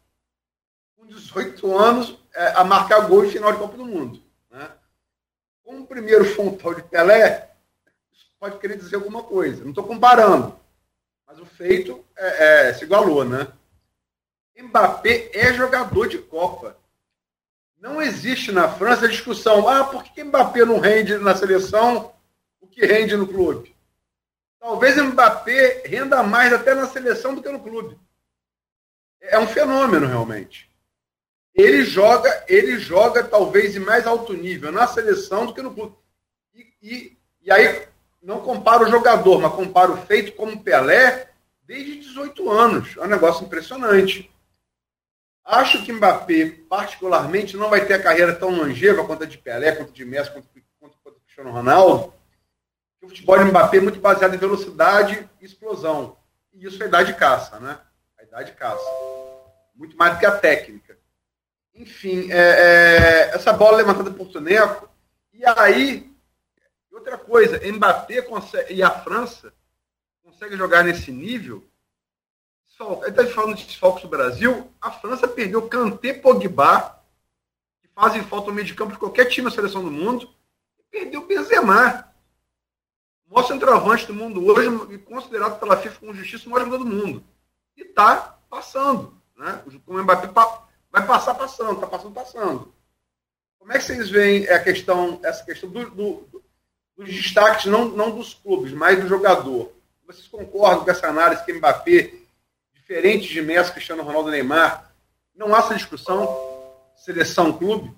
18 1.12 1.78
anos, 1.78 2.18
é, 2.34 2.48
a 2.56 2.64
marcar 2.64 3.08
gol 3.08 3.26
em 3.26 3.30
final 3.30 3.52
de 3.52 3.60
Copa 3.60 3.78
do 3.78 3.86
Mundo. 3.86 4.22
Né? 4.50 4.72
Como 5.64 5.82
o 5.82 5.88
primeiro 5.88 6.26
foi 6.26 6.46
um 6.46 6.56
tal 6.56 6.74
de 6.74 6.84
Pelé, 6.84 7.52
isso 8.12 8.28
pode 8.40 8.58
querer 8.60 8.78
dizer 8.78 8.96
alguma 8.96 9.24
coisa. 9.24 9.64
Não 9.64 9.72
estou 9.72 9.84
comparando, 9.84 10.58
mas 11.28 11.40
o 11.40 11.46
feito 11.46 12.04
é, 12.16 12.70
é, 12.70 12.74
se 12.74 12.86
igualou, 12.86 13.26
né? 13.26 13.48
Mbappé 14.58 15.32
é 15.34 15.54
jogador 15.54 16.08
de 16.08 16.20
Copa. 16.20 16.78
Não 17.80 18.02
existe 18.02 18.52
na 18.52 18.70
França 18.70 19.08
discussão, 19.08 19.68
ah, 19.68 19.84
por 19.84 20.04
que 20.04 20.24
Mbappé 20.24 20.64
não 20.66 20.80
rende 20.80 21.18
na 21.18 21.36
seleção 21.36 22.14
o 22.60 22.68
que 22.68 22.86
rende 22.86 23.18
no 23.18 23.28
clube? 23.28 23.76
Talvez 24.60 24.96
Mbappé 24.96 25.84
renda 25.86 26.22
mais 26.22 26.54
até 26.54 26.76
na 26.76 26.88
seleção 26.88 27.34
do 27.34 27.42
que 27.42 27.50
no 27.50 27.60
clube. 27.60 27.98
É 29.20 29.40
um 29.40 29.48
fenômeno, 29.48 30.06
realmente. 30.06 30.71
Ele 31.54 31.84
joga, 31.84 32.46
ele 32.48 32.80
joga 32.80 33.24
talvez 33.24 33.76
em 33.76 33.80
mais 33.80 34.08
alto 34.08 34.34
nível 34.34 34.72
na 34.72 34.88
seleção 34.88 35.46
do 35.46 35.54
que 35.54 35.62
no 35.62 35.74
clube. 35.74 35.96
E, 36.54 36.68
e, 36.82 37.18
e 37.44 37.52
aí, 37.52 37.88
não 38.22 38.40
comparo 38.42 38.86
o 38.86 38.90
jogador, 38.90 39.42
mas 39.42 39.54
comparo 39.54 39.94
o 39.94 40.06
feito 40.06 40.34
como 40.34 40.64
Pelé 40.64 41.30
desde 41.64 42.00
18 42.00 42.50
anos. 42.50 42.98
É 42.98 43.02
um 43.02 43.08
negócio 43.08 43.46
impressionante. 43.46 44.32
Acho 45.44 45.84
que 45.84 45.92
Mbappé, 45.92 46.60
particularmente, 46.70 47.58
não 47.58 47.70
vai 47.70 47.86
ter 47.86 47.96
a 47.96 48.02
carreira 48.02 48.36
tão 48.36 48.56
longeva 48.56 49.06
quanto 49.06 49.24
a 49.24 49.28
de 49.28 49.38
Pelé, 49.38 49.76
quanto 49.76 49.92
de 49.92 50.06
Messi, 50.06 50.32
quanto, 50.32 50.48
quanto, 50.80 50.98
quanto 51.04 51.20
Cristiano 51.22 51.52
Ronaldo. 51.52 52.14
O 53.02 53.08
futebol 53.08 53.38
de 53.40 53.46
Mbappé 53.46 53.78
é 53.78 53.82
muito 53.82 54.00
baseado 54.00 54.36
em 54.36 54.38
velocidade 54.38 55.28
e 55.42 55.46
explosão. 55.46 56.16
E 56.54 56.66
isso 56.66 56.82
é 56.84 56.86
idade 56.86 57.16
caça, 57.16 57.60
né? 57.60 57.80
A 58.20 58.24
idade 58.24 58.52
caça. 58.54 58.86
Muito 59.74 59.98
mais 59.98 60.14
do 60.14 60.20
que 60.20 60.26
a 60.26 60.38
técnica. 60.38 60.91
Enfim, 61.82 62.32
é, 62.32 62.38
é, 62.38 63.36
essa 63.36 63.52
bola 63.52 63.78
levantada 63.78 64.12
por 64.12 64.32
Soneco. 64.32 64.88
E 65.34 65.44
aí, 65.44 66.16
outra 66.92 67.18
coisa, 67.18 67.60
Mbappé 67.60 68.22
consegue, 68.22 68.76
e 68.76 68.84
a 68.84 68.92
França 68.92 69.52
consegue 70.24 70.56
jogar 70.56 70.84
nesse 70.84 71.12
nível. 71.12 71.68
Ele 72.80 73.10
está 73.10 73.26
falando 73.28 73.56
de 73.56 73.66
desfalques 73.66 74.04
do 74.04 74.10
Brasil. 74.10 74.72
A 74.80 74.92
França 74.92 75.28
perdeu 75.28 75.68
Kanté 75.68 76.14
Pogba, 76.14 77.04
que 77.80 77.88
fazem 77.96 78.24
falta 78.24 78.48
no 78.48 78.54
meio 78.54 78.68
de 78.68 78.76
campo 78.76 78.94
de 78.94 79.00
qualquer 79.00 79.26
time 79.26 79.46
na 79.46 79.52
seleção 79.52 79.84
do 79.84 79.90
mundo, 79.90 80.30
e 80.80 80.84
perdeu 80.84 81.26
Benzema. 81.26 82.14
O 83.28 83.34
maior 83.34 83.48
centroavante 83.48 84.06
do 84.06 84.14
mundo 84.14 84.46
hoje, 84.46 84.94
e 84.94 85.00
considerado 85.00 85.60
pela 85.60 85.78
FIFA 85.78 86.00
com 86.00 86.14
justiça 86.14 86.48
o 86.48 86.52
maior 86.52 86.66
jogador 86.66 86.84
do 86.84 86.90
mundo. 86.90 87.24
E 87.76 87.82
está 87.82 88.38
passando. 88.50 89.20
Né? 89.36 89.64
O 89.88 89.98
Mbappé 89.98 90.28
vai 90.92 91.06
passar 91.06 91.36
passando, 91.36 91.74
está 91.74 91.88
passando 91.88 92.14
passando. 92.14 92.74
Como 93.58 93.72
é 93.72 93.78
que 93.78 93.84
vocês 93.84 94.10
veem 94.10 94.48
a 94.50 94.60
questão, 94.60 95.20
essa 95.24 95.44
questão 95.46 95.70
do, 95.70 95.90
do, 95.92 96.44
dos 96.98 97.08
destaques, 97.08 97.66
não, 97.66 97.86
não 97.86 98.12
dos 98.12 98.34
clubes, 98.34 98.74
mas 98.74 99.00
do 99.00 99.08
jogador? 99.08 99.72
Vocês 100.06 100.28
concordam 100.28 100.84
com 100.84 100.92
essa 100.92 101.08
análise 101.08 101.46
que 101.46 101.54
Mbappé 101.54 102.14
diferentes 102.74 103.30
de 103.30 103.42
Messi, 103.42 103.72
Cristiano 103.72 104.04
Ronaldo 104.04 104.30
e 104.30 104.32
Neymar, 104.34 104.92
não 105.34 105.56
há 105.56 105.60
essa 105.60 105.76
discussão 105.76 106.52
seleção 106.96 107.58
clube? 107.58 107.94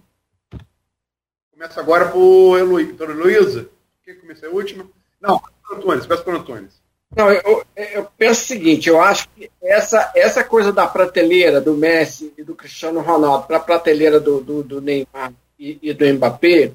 Começa 1.51 1.79
agora 1.79 2.09
por 2.09 2.57
Heloísa. 2.57 3.69
Quem 4.03 4.19
começa 4.19 4.45
a 4.45 4.49
última? 4.49 4.87
Não, 5.19 5.41
Antônio, 5.71 6.05
peço 6.05 6.23
para 6.23 6.33
o 6.33 6.37
Antônio. 6.37 6.69
Não, 7.15 7.31
eu, 7.31 7.63
eu, 7.75 8.07
penso 8.17 8.41
o 8.41 8.45
seguinte, 8.45 8.89
eu 8.89 8.99
acho 8.99 9.29
que 9.29 9.49
essa, 9.61 10.11
essa 10.15 10.43
coisa 10.43 10.71
da 10.71 10.87
prateleira 10.87 11.61
do 11.61 11.73
Messi 11.73 12.33
e 12.37 12.43
do 12.43 12.55
Cristiano 12.55 13.01
Ronaldo 13.01 13.45
para 13.45 13.57
a 13.57 13.61
prateleira 13.61 14.19
do, 14.19 14.41
do, 14.41 14.63
do 14.63 14.81
Neymar 14.81 15.31
e, 15.59 15.77
e, 15.81 15.93
do 15.93 16.05
Mbappé, 16.05 16.71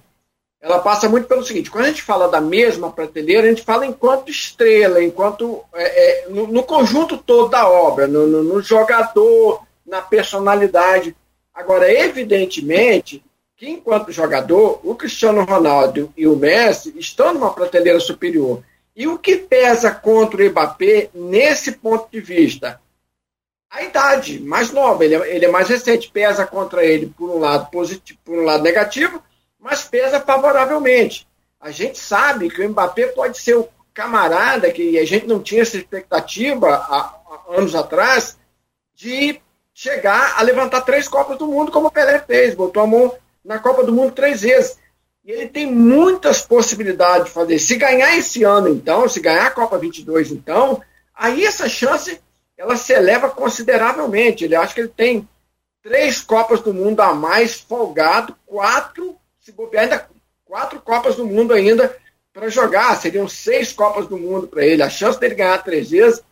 ela 0.60 0.78
passa 0.78 1.08
muito 1.08 1.26
pelo 1.26 1.44
seguinte: 1.44 1.70
quando 1.70 1.86
a 1.86 1.88
gente 1.88 2.02
fala 2.02 2.28
da 2.28 2.40
mesma 2.40 2.90
prateleira, 2.90 3.46
a 3.46 3.50
gente 3.50 3.62
fala 3.62 3.84
enquanto 3.84 4.30
estrela, 4.30 5.02
enquanto 5.02 5.62
é, 5.74 6.24
é, 6.24 6.28
no, 6.28 6.46
no, 6.46 6.62
conjunto 6.62 7.18
todo 7.18 7.48
da 7.48 7.68
obra, 7.68 8.06
no, 8.06 8.26
no, 8.26 8.42
no, 8.42 8.62
jogador, 8.62 9.62
na 9.84 10.00
personalidade. 10.00 11.16
Agora, 11.52 11.92
evidentemente 11.92 13.24
que 13.56 13.68
enquanto 13.68 14.12
jogador, 14.12 14.80
o 14.84 14.94
Cristiano 14.94 15.42
Ronaldo 15.42 16.12
e 16.16 16.28
o 16.28 16.36
Messi 16.36 16.94
estão 16.96 17.34
numa 17.34 17.52
prateleira 17.52 17.98
superior. 17.98 18.62
E 18.98 19.06
o 19.06 19.16
que 19.16 19.36
pesa 19.36 19.92
contra 19.92 20.42
o 20.42 20.50
Mbappé 20.50 21.10
nesse 21.14 21.70
ponto 21.70 22.10
de 22.10 22.20
vista? 22.20 22.80
A 23.70 23.84
idade, 23.84 24.40
mais 24.40 24.72
nova, 24.72 25.04
ele 25.04 25.14
é, 25.14 25.36
ele 25.36 25.44
é 25.44 25.48
mais 25.48 25.68
recente, 25.68 26.10
pesa 26.10 26.44
contra 26.44 26.84
ele 26.84 27.14
por 27.16 27.30
um 27.30 27.38
lado 27.38 27.70
positivo, 27.70 28.18
por 28.24 28.36
um 28.36 28.42
lado 28.42 28.64
negativo, 28.64 29.22
mas 29.56 29.84
pesa 29.84 30.18
favoravelmente. 30.18 31.28
A 31.60 31.70
gente 31.70 31.96
sabe 31.96 32.50
que 32.50 32.60
o 32.60 32.68
Mbappé 32.68 33.06
pode 33.08 33.38
ser 33.38 33.56
o 33.56 33.68
camarada 33.94 34.72
que 34.72 34.98
a 34.98 35.06
gente 35.06 35.28
não 35.28 35.40
tinha 35.40 35.62
essa 35.62 35.76
expectativa 35.76 36.68
há, 36.68 36.98
há 36.98 37.56
anos 37.56 37.76
atrás 37.76 38.36
de 38.96 39.40
chegar 39.72 40.36
a 40.36 40.42
levantar 40.42 40.80
três 40.80 41.06
Copas 41.06 41.38
do 41.38 41.46
Mundo, 41.46 41.70
como 41.70 41.86
o 41.86 41.92
Pelé 41.92 42.18
fez, 42.18 42.52
botou 42.52 42.82
a 42.82 42.86
mão 42.86 43.16
na 43.44 43.60
Copa 43.60 43.84
do 43.84 43.92
Mundo 43.92 44.10
três 44.10 44.40
vezes. 44.40 44.76
E 45.28 45.30
ele 45.30 45.46
tem 45.46 45.66
muitas 45.70 46.40
possibilidades 46.40 47.26
de 47.26 47.32
fazer. 47.32 47.58
Se 47.58 47.76
ganhar 47.76 48.16
esse 48.16 48.44
ano, 48.44 48.66
então, 48.66 49.06
se 49.06 49.20
ganhar 49.20 49.48
a 49.48 49.50
Copa 49.50 49.76
22, 49.76 50.32
então, 50.32 50.82
aí 51.14 51.44
essa 51.44 51.68
chance 51.68 52.18
ela 52.56 52.78
se 52.78 52.94
eleva 52.94 53.28
consideravelmente. 53.28 54.42
Ele 54.42 54.56
acha 54.56 54.72
que 54.72 54.80
ele 54.80 54.88
tem 54.88 55.28
três 55.82 56.22
Copas 56.22 56.62
do 56.62 56.72
Mundo 56.72 57.00
a 57.00 57.12
mais 57.12 57.60
folgado, 57.60 58.34
quatro, 58.46 59.18
se 59.38 59.52
bobear, 59.52 59.84
ainda 59.84 60.08
quatro 60.46 60.80
Copas 60.80 61.16
do 61.16 61.26
Mundo 61.26 61.52
ainda 61.52 61.94
para 62.32 62.48
jogar. 62.48 62.96
Seriam 62.96 63.28
seis 63.28 63.70
Copas 63.70 64.06
do 64.06 64.16
Mundo 64.16 64.48
para 64.48 64.64
ele. 64.64 64.82
A 64.82 64.88
chance 64.88 65.20
dele 65.20 65.34
ganhar 65.34 65.62
três 65.62 65.90
vezes 65.90 66.24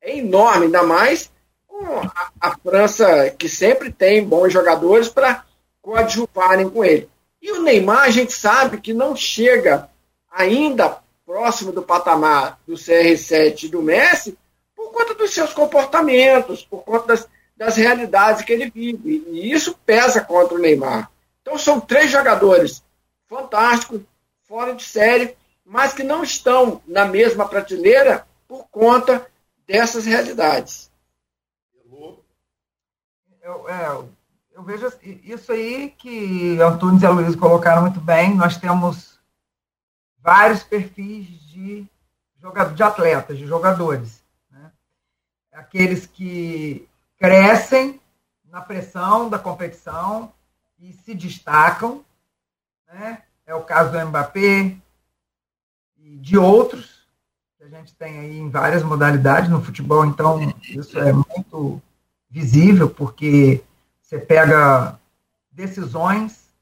é 0.00 0.16
enorme, 0.16 0.66
ainda 0.66 0.84
mais 0.84 1.28
com 1.66 1.84
a, 1.84 2.30
a 2.40 2.56
França, 2.58 3.30
que 3.36 3.48
sempre 3.48 3.90
tem 3.90 4.22
bons 4.22 4.52
jogadores 4.52 5.08
para 5.08 5.44
coadjuvarem 5.82 6.70
com 6.70 6.84
ele. 6.84 7.12
E 7.44 7.52
o 7.52 7.60
Neymar, 7.60 8.04
a 8.04 8.10
gente 8.10 8.32
sabe 8.32 8.80
que 8.80 8.94
não 8.94 9.14
chega 9.14 9.90
ainda 10.32 10.98
próximo 11.26 11.72
do 11.72 11.82
patamar 11.82 12.58
do 12.66 12.72
CR7 12.72 13.64
e 13.64 13.68
do 13.68 13.82
Messi 13.82 14.38
por 14.74 14.90
conta 14.90 15.12
dos 15.12 15.34
seus 15.34 15.52
comportamentos, 15.52 16.64
por 16.64 16.82
conta 16.82 17.08
das, 17.08 17.28
das 17.54 17.76
realidades 17.76 18.42
que 18.42 18.50
ele 18.50 18.70
vive. 18.70 19.26
E 19.28 19.52
isso 19.52 19.78
pesa 19.84 20.22
contra 20.22 20.54
o 20.54 20.58
Neymar. 20.58 21.10
Então 21.42 21.58
são 21.58 21.78
três 21.78 22.10
jogadores 22.10 22.82
fantásticos, 23.28 24.00
fora 24.44 24.74
de 24.74 24.82
série, 24.82 25.36
mas 25.66 25.92
que 25.92 26.02
não 26.02 26.24
estão 26.24 26.80
na 26.86 27.04
mesma 27.04 27.46
prateleira 27.46 28.26
por 28.48 28.66
conta 28.70 29.30
dessas 29.66 30.06
realidades. 30.06 30.90
Eu, 33.42 33.68
é, 33.68 34.02
eu 34.54 34.62
vejo 34.62 34.86
isso 35.02 35.50
aí 35.50 35.90
que 35.98 36.60
Antunes 36.60 37.02
e 37.02 37.06
a 37.06 37.36
colocaram 37.36 37.82
muito 37.82 38.00
bem. 38.00 38.36
Nós 38.36 38.56
temos 38.56 39.18
vários 40.20 40.62
perfis 40.62 41.26
de, 41.50 41.84
de 42.74 42.82
atletas, 42.82 43.36
de 43.36 43.46
jogadores. 43.46 44.22
Né? 44.50 44.70
Aqueles 45.52 46.06
que 46.06 46.88
crescem 47.18 48.00
na 48.44 48.60
pressão 48.60 49.28
da 49.28 49.40
competição 49.40 50.32
e 50.78 50.92
se 50.92 51.14
destacam. 51.14 52.04
Né? 52.86 53.22
É 53.44 53.54
o 53.56 53.62
caso 53.62 53.90
do 53.90 54.06
Mbappé 54.06 54.76
e 55.98 56.16
de 56.16 56.38
outros 56.38 57.04
que 57.58 57.64
a 57.64 57.68
gente 57.68 57.92
tem 57.94 58.20
aí 58.20 58.38
em 58.38 58.48
várias 58.48 58.84
modalidades 58.84 59.50
no 59.50 59.60
futebol. 59.60 60.06
Então, 60.06 60.38
isso 60.62 60.96
é 60.96 61.12
muito 61.12 61.82
visível, 62.30 62.88
porque 62.88 63.64
você 64.04 64.18
pega 64.18 65.00
decisões 65.50 66.54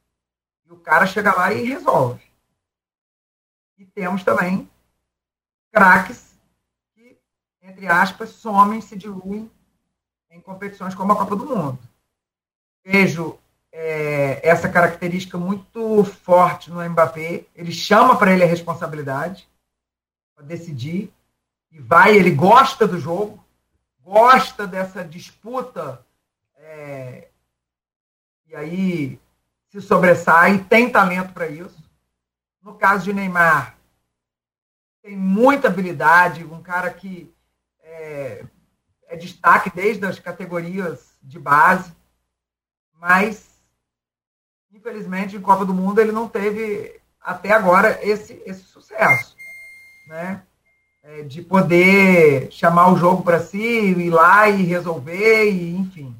e 0.64 0.72
o 0.72 0.76
cara 0.76 1.06
chega 1.06 1.34
lá 1.34 1.52
e 1.52 1.64
resolve. 1.64 2.22
E 3.76 3.84
temos 3.84 4.22
também 4.22 4.70
craques 5.72 6.38
que, 6.94 7.18
entre 7.60 7.88
aspas, 7.88 8.30
somem, 8.30 8.80
se 8.80 8.96
diluem 8.96 9.50
em 10.30 10.40
competições 10.40 10.94
como 10.94 11.12
a 11.12 11.16
Copa 11.16 11.34
do 11.34 11.46
Mundo. 11.46 11.80
Vejo 12.84 13.36
é, 13.72 14.48
essa 14.48 14.68
característica 14.68 15.36
muito 15.36 16.04
forte 16.04 16.70
no 16.70 16.88
Mbappé. 16.88 17.44
Ele 17.56 17.72
chama 17.72 18.16
para 18.16 18.32
ele 18.32 18.44
a 18.44 18.46
responsabilidade 18.46 19.48
para 20.36 20.44
decidir 20.44 21.12
e 21.72 21.80
vai. 21.80 22.16
Ele 22.16 22.30
gosta 22.30 22.86
do 22.86 23.00
jogo, 23.00 23.44
gosta 24.00 24.64
dessa 24.64 25.04
disputa 25.04 26.06
é, 26.54 27.31
e 28.52 28.56
aí 28.56 29.20
se 29.70 29.80
sobressai 29.80 30.58
tem 30.68 30.90
talento 30.90 31.32
para 31.32 31.48
isso. 31.48 31.82
No 32.62 32.74
caso 32.74 33.04
de 33.04 33.12
Neymar, 33.12 33.78
tem 35.02 35.16
muita 35.16 35.68
habilidade, 35.68 36.44
um 36.44 36.62
cara 36.62 36.90
que 36.90 37.32
é, 37.82 38.44
é 39.08 39.16
destaque 39.16 39.70
desde 39.74 40.04
as 40.04 40.18
categorias 40.18 41.16
de 41.22 41.38
base, 41.38 41.92
mas 43.00 43.58
infelizmente 44.70 45.34
em 45.34 45.40
Copa 45.40 45.64
do 45.64 45.72
Mundo 45.72 45.98
ele 45.98 46.12
não 46.12 46.28
teve 46.28 47.00
até 47.22 47.52
agora 47.52 47.98
esse, 48.06 48.34
esse 48.44 48.64
sucesso, 48.64 49.34
né? 50.06 50.42
É, 51.02 51.22
de 51.22 51.42
poder 51.42 52.52
chamar 52.52 52.92
o 52.92 52.96
jogo 52.96 53.24
para 53.24 53.40
si, 53.40 53.58
ir 53.58 54.10
lá 54.10 54.48
e 54.48 54.62
resolver, 54.62 55.50
e, 55.50 55.74
enfim. 55.74 56.14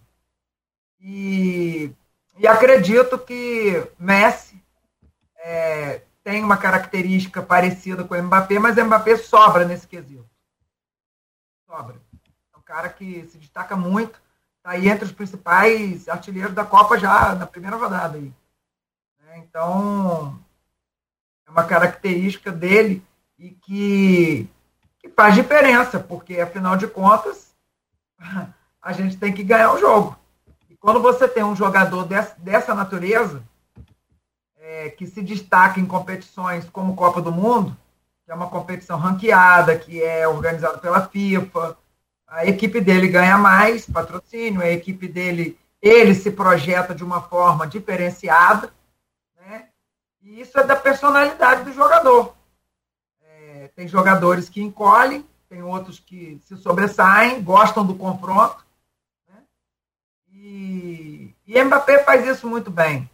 E 1.01 1.93
e 2.43 2.49
acredito 2.49 3.17
que 3.21 3.87
Messi 3.97 4.61
é, 5.37 6.03
tem 6.25 6.43
uma 6.43 6.57
característica 6.57 7.41
parecida 7.41 8.03
com 8.03 8.17
o 8.17 8.21
Mbappé, 8.21 8.59
mas 8.59 8.77
o 8.77 8.85
Mbappé 8.85 9.17
sobra 9.17 9.65
nesse 9.65 9.87
quesito. 9.87 10.29
Sobra. 11.65 11.95
É 12.53 12.59
um 12.59 12.63
cara 12.63 12.89
que 12.89 13.25
se 13.27 13.39
destaca 13.39 13.77
muito, 13.77 14.21
está 14.57 14.71
aí 14.71 14.89
entre 14.89 15.05
os 15.05 15.13
principais 15.13 16.09
artilheiros 16.09 16.53
da 16.53 16.65
Copa 16.65 16.99
já 16.99 17.33
na 17.37 17.47
primeira 17.47 17.77
rodada. 17.77 18.19
Aí. 18.19 18.33
É, 19.29 19.39
então, 19.39 20.37
é 21.47 21.51
uma 21.53 21.63
característica 21.63 22.51
dele 22.51 23.07
e 23.39 23.51
que, 23.51 24.51
que 24.99 25.09
faz 25.11 25.37
diferença, 25.37 26.01
porque, 26.01 26.41
afinal 26.41 26.77
de 26.77 26.89
contas, 26.89 27.55
a 28.83 28.93
gente 28.93 29.17
tem 29.17 29.33
que 29.33 29.45
ganhar 29.45 29.73
o 29.73 29.79
jogo. 29.79 30.21
Quando 30.83 31.01
você 31.01 31.29
tem 31.29 31.45
um 31.45 31.55
jogador 31.55 32.05
dessa, 32.05 32.35
dessa 32.39 32.75
natureza, 32.75 33.41
é, 34.59 34.91
que 34.91 35.07
se 35.07 35.23
destaca 35.23 35.79
em 35.79 35.87
competições 35.87 36.69
como 36.69 36.97
Copa 36.97 37.23
do 37.23 37.31
Mundo, 37.31 37.77
que 38.25 38.33
é 38.33 38.35
uma 38.35 38.49
competição 38.51 38.99
ranqueada, 38.99 39.79
que 39.79 40.03
é 40.03 40.27
organizada 40.27 40.79
pela 40.79 41.07
FIFA, 41.07 41.79
a 42.27 42.47
equipe 42.47 42.81
dele 42.81 43.07
ganha 43.07 43.39
mais 43.39 43.87
patrocínio, 43.87 44.61
a 44.61 44.71
equipe 44.71 45.07
dele, 45.07 45.57
ele 45.81 46.17
se 46.17 46.33
projeta 46.33 46.93
de 46.93 47.05
uma 47.05 47.23
forma 47.23 47.65
diferenciada, 47.65 48.73
né? 49.37 49.69
E 50.21 50.41
isso 50.41 50.59
é 50.59 50.65
da 50.65 50.75
personalidade 50.75 51.63
do 51.63 51.73
jogador. 51.73 52.35
É, 53.23 53.71
tem 53.77 53.87
jogadores 53.87 54.49
que 54.49 54.61
encolhem, 54.61 55.25
tem 55.49 55.63
outros 55.63 56.01
que 56.01 56.41
se 56.45 56.57
sobressaem, 56.57 57.41
gostam 57.41 57.87
do 57.87 57.95
confronto, 57.95 58.67
e, 60.45 61.33
e 61.47 61.63
Mbappé 61.63 62.03
faz 62.03 62.27
isso 62.27 62.49
muito 62.49 62.69
bem. 62.69 63.09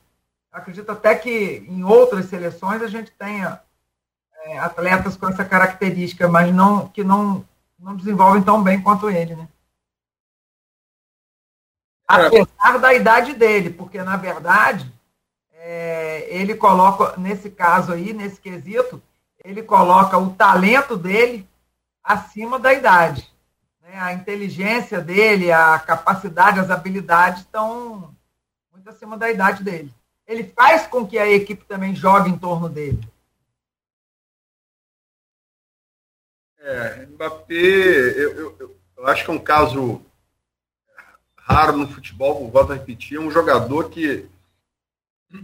Acredito 0.51 0.91
até 0.91 1.15
que 1.15 1.63
em 1.69 1.85
outras 1.85 2.25
seleções 2.25 2.81
a 2.81 2.87
gente 2.87 3.11
tenha 3.11 3.61
é, 4.45 4.59
atletas 4.59 5.15
com 5.15 5.29
essa 5.29 5.45
característica, 5.45 6.27
mas 6.27 6.55
não 6.55 6.89
que 6.89 7.05
não, 7.05 7.45
não 7.79 7.95
desenvolvem 7.95 8.43
tão 8.43 8.63
bem 8.63 8.81
quanto 8.81 9.11
ele, 9.11 9.37
né? 9.37 9.47
É. 12.11 12.15
Apesar 12.15 12.79
da 12.79 12.95
idade 12.95 13.35
dele, 13.35 13.69
porque 13.69 14.03
na 14.03 14.17
verdade 14.17 14.91
é, 15.53 16.27
ele 16.31 16.55
coloca, 16.55 17.15
nesse 17.19 17.51
caso 17.51 17.93
aí, 17.93 18.15
nesse 18.15 18.41
quesito, 18.41 19.03
ele 19.45 19.63
coloca 19.63 20.17
o 20.17 20.35
talento 20.35 20.97
dele 20.97 21.47
acima 22.03 22.59
da 22.59 22.73
idade. 22.73 23.31
Né? 23.89 23.99
A 23.99 24.13
inteligência 24.13 25.01
dele, 25.01 25.51
a 25.51 25.79
capacidade, 25.79 26.61
as 26.61 26.71
habilidades 26.71 27.41
estão 27.41 28.15
muito 28.71 28.89
acima 28.91 29.17
da 29.17 29.31
idade 29.31 29.65
dele. 29.65 29.93
Ele 30.27 30.45
faz 30.45 30.87
com 30.87 31.07
que 31.07 31.19
a 31.19 31.27
equipe 31.27 31.65
também 31.65 31.95
jogue 31.95 32.29
em 32.29 32.39
torno 32.39 32.69
dele. 32.69 33.01
É, 36.61 37.07
Mbappé, 37.07 37.55
eu, 37.55 38.37
eu, 38.37 38.77
eu 38.99 39.07
acho 39.07 39.25
que 39.25 39.31
é 39.31 39.35
um 39.35 39.39
caso 39.39 40.03
raro 41.37 41.79
no 41.79 41.89
futebol, 41.89 42.51
volto 42.51 42.73
a 42.73 42.75
repetir, 42.75 43.17
é 43.17 43.21
um 43.21 43.31
jogador 43.31 43.89
que 43.89 44.29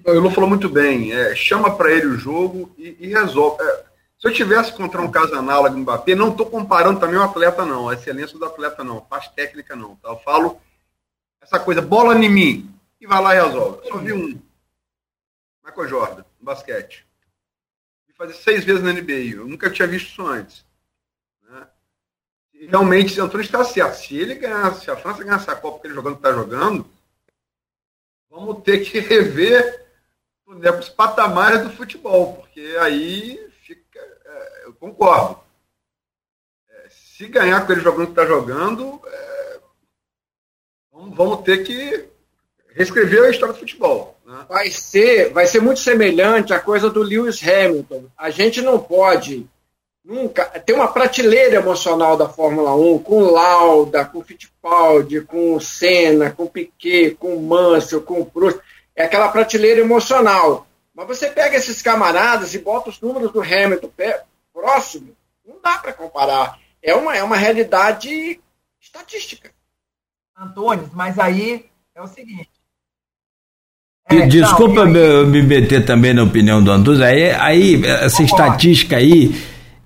o 0.04 0.30
falou 0.30 0.48
muito 0.48 0.68
bem, 0.68 1.12
é, 1.12 1.34
chama 1.34 1.74
para 1.76 1.90
ele 1.90 2.06
o 2.06 2.18
jogo 2.18 2.74
e, 2.76 2.96
e 3.00 3.08
resolve. 3.08 3.62
É, 3.62 3.84
se 4.24 4.28
eu 4.28 4.32
tivesse 4.32 4.72
contra 4.72 5.02
um 5.02 5.10
caso 5.10 5.34
análogo 5.34 5.76
no 5.76 5.82
Mbappé, 5.82 6.14
não 6.14 6.30
estou 6.30 6.46
comparando 6.46 6.98
também 6.98 7.18
o 7.18 7.22
atleta, 7.22 7.62
não, 7.66 7.90
a 7.90 7.92
excelência 7.92 8.38
do 8.38 8.44
atleta, 8.46 8.82
não, 8.82 8.96
a 8.96 9.02
parte 9.02 9.30
técnica, 9.34 9.76
não. 9.76 9.96
Tá? 9.96 10.08
Eu 10.08 10.18
falo 10.20 10.58
essa 11.42 11.60
coisa, 11.60 11.82
bola 11.82 12.16
em 12.16 12.30
mim, 12.30 12.74
e 12.98 13.06
vai 13.06 13.20
lá 13.20 13.34
e 13.34 13.42
resolve. 13.42 13.86
Só 13.86 13.98
vi 13.98 14.14
um. 14.14 14.40
Michael 15.62 15.88
Jordan, 15.88 16.24
no 16.40 16.46
basquete. 16.46 17.06
Fazer 18.16 18.32
seis 18.32 18.64
vezes 18.64 18.82
na 18.82 18.94
NBA. 18.94 19.36
Eu 19.36 19.46
nunca 19.46 19.68
tinha 19.68 19.86
visto 19.86 20.08
isso 20.08 20.24
antes. 20.24 20.64
Né? 21.42 21.66
E 22.54 22.66
realmente, 22.66 23.20
o 23.20 23.24
Antônio 23.24 23.44
está 23.44 23.62
certo. 23.62 23.96
Se 23.96 24.16
ele 24.16 24.36
ganhasse, 24.36 24.84
se 24.84 24.90
a 24.90 24.96
França 24.96 25.22
ganhasse 25.22 25.50
a 25.50 25.56
Copa 25.56 25.80
que 25.80 25.88
ele 25.88 25.94
jogando 25.94 26.16
está 26.16 26.32
jogando, 26.32 26.88
vamos 28.30 28.62
ter 28.62 28.78
que 28.78 29.00
rever 29.04 29.84
né, 30.46 30.70
os 30.70 30.88
patamares 30.88 31.62
do 31.62 31.70
futebol, 31.70 32.36
porque 32.36 32.78
aí 32.80 33.43
eu 34.64 34.72
concordo. 34.74 35.38
É, 36.68 36.88
se 36.88 37.26
ganhar 37.28 37.64
com 37.66 37.72
ele 37.72 37.80
jogando 37.80 38.06
que 38.06 38.12
está 38.12 38.26
jogando, 38.26 39.00
é, 39.06 39.60
vamos, 40.92 41.16
vamos 41.16 41.42
ter 41.42 41.62
que 41.64 42.08
reescrever 42.74 43.24
a 43.24 43.30
história 43.30 43.52
do 43.52 43.60
futebol. 43.60 44.18
Né? 44.26 44.46
Vai, 44.48 44.70
ser, 44.70 45.32
vai 45.32 45.46
ser 45.46 45.60
muito 45.60 45.80
semelhante 45.80 46.52
à 46.52 46.58
coisa 46.58 46.90
do 46.90 47.02
Lewis 47.02 47.40
Hamilton. 47.46 48.06
A 48.16 48.30
gente 48.30 48.60
não 48.62 48.78
pode 48.78 49.46
nunca 50.04 50.44
ter 50.44 50.72
uma 50.72 50.88
prateleira 50.88 51.56
emocional 51.56 52.16
da 52.16 52.28
Fórmula 52.28 52.74
1 52.74 52.98
com 52.98 53.20
Lauda, 53.30 54.04
com 54.04 54.24
Fittipaldi, 54.24 55.20
com 55.22 55.58
Senna, 55.60 56.30
com 56.30 56.46
Piquet, 56.46 57.14
com 57.14 57.36
Mansell, 57.36 58.02
com 58.02 58.24
Prost. 58.24 58.58
É 58.96 59.04
aquela 59.04 59.28
prateleira 59.28 59.80
emocional. 59.80 60.66
Mas 60.94 61.06
você 61.08 61.28
pega 61.28 61.56
esses 61.56 61.82
camaradas 61.82 62.54
e 62.54 62.58
bota 62.58 62.90
os 62.90 63.00
números 63.00 63.32
do 63.32 63.42
Hamilton 63.42 63.90
próximo, 64.54 65.08
não 65.44 65.56
dá 65.62 65.78
para 65.78 65.92
comparar. 65.92 66.58
É 66.80 66.94
uma, 66.94 67.16
é 67.16 67.22
uma 67.22 67.36
realidade 67.36 68.40
estatística. 68.80 69.50
Antônio, 70.38 70.90
mas 70.92 71.18
aí 71.18 71.66
é 71.94 72.02
o 72.02 72.06
seguinte. 72.06 72.50
É, 74.10 74.26
Desculpa 74.26 74.84
não, 74.84 74.92
me, 74.92 75.24
me 75.26 75.42
meter 75.42 75.84
também 75.84 76.12
na 76.12 76.22
opinião 76.22 76.62
do 76.62 76.70
Antônio. 76.70 77.02
Aí, 77.04 77.30
aí 77.30 77.84
essa 77.84 78.22
estatística 78.22 78.96
aí 78.96 79.34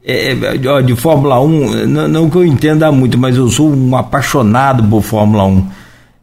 é, 0.03 0.31
é 0.31 0.83
de 0.83 0.97
Fórmula 0.97 1.41
1, 1.41 1.87
não, 1.87 2.09
não, 2.09 2.31
que 2.31 2.37
eu 2.37 2.45
entenda 2.45 2.91
muito, 2.91 3.19
mas 3.19 3.37
eu 3.37 3.49
sou 3.51 3.71
um 3.71 3.97
apaixonado 3.97 4.83
por 4.89 5.03
Fórmula 5.03 5.45
1. 5.45 5.71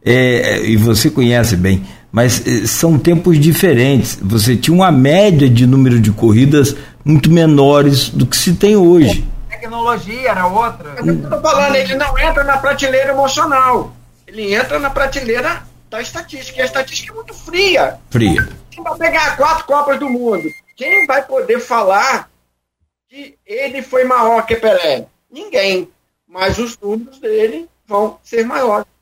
É, 0.04 0.66
e 0.66 0.76
você 0.76 1.10
conhece 1.10 1.56
bem, 1.56 1.84
mas 2.16 2.46
é, 2.46 2.66
são 2.66 2.98
tempos 2.98 3.38
diferentes. 3.38 4.18
Você 4.22 4.56
tinha 4.56 4.74
uma 4.74 4.90
média 4.90 5.50
de 5.50 5.66
número 5.66 6.00
de 6.00 6.10
corridas 6.10 6.74
muito 7.04 7.30
menores 7.30 8.08
do 8.08 8.24
que 8.24 8.34
se 8.34 8.54
tem 8.54 8.74
hoje. 8.74 9.28
A 9.50 9.52
tecnologia 9.52 10.30
era 10.30 10.46
outra. 10.46 10.94
Eu 10.96 11.12
estou 11.12 11.42
falando, 11.42 11.74
ele 11.74 11.94
não 11.94 12.18
entra 12.18 12.42
na 12.42 12.56
prateleira 12.56 13.10
emocional. 13.10 13.94
Ele 14.26 14.54
entra 14.54 14.78
na 14.78 14.88
prateleira 14.88 15.62
da 15.90 16.00
estatística. 16.00 16.58
E 16.58 16.62
a 16.62 16.64
estatística 16.64 17.12
é 17.12 17.14
muito 17.14 17.34
fria. 17.34 17.98
Fria. 18.08 18.48
Quem 18.70 18.82
vai 18.82 18.96
pegar 18.96 19.36
quatro 19.36 19.66
Copas 19.66 20.00
do 20.00 20.08
Mundo? 20.08 20.48
Quem 20.74 21.06
vai 21.06 21.22
poder 21.22 21.60
falar 21.60 22.30
que 23.10 23.34
ele 23.44 23.82
foi 23.82 24.04
maior 24.04 24.46
que 24.46 24.56
Pelé? 24.56 25.04
Ninguém. 25.30 25.86
Mas 26.26 26.56
os 26.56 26.78
números 26.78 27.18
dele 27.18 27.68
vão 27.86 28.16
ser 28.22 28.46
maiores. 28.46 28.95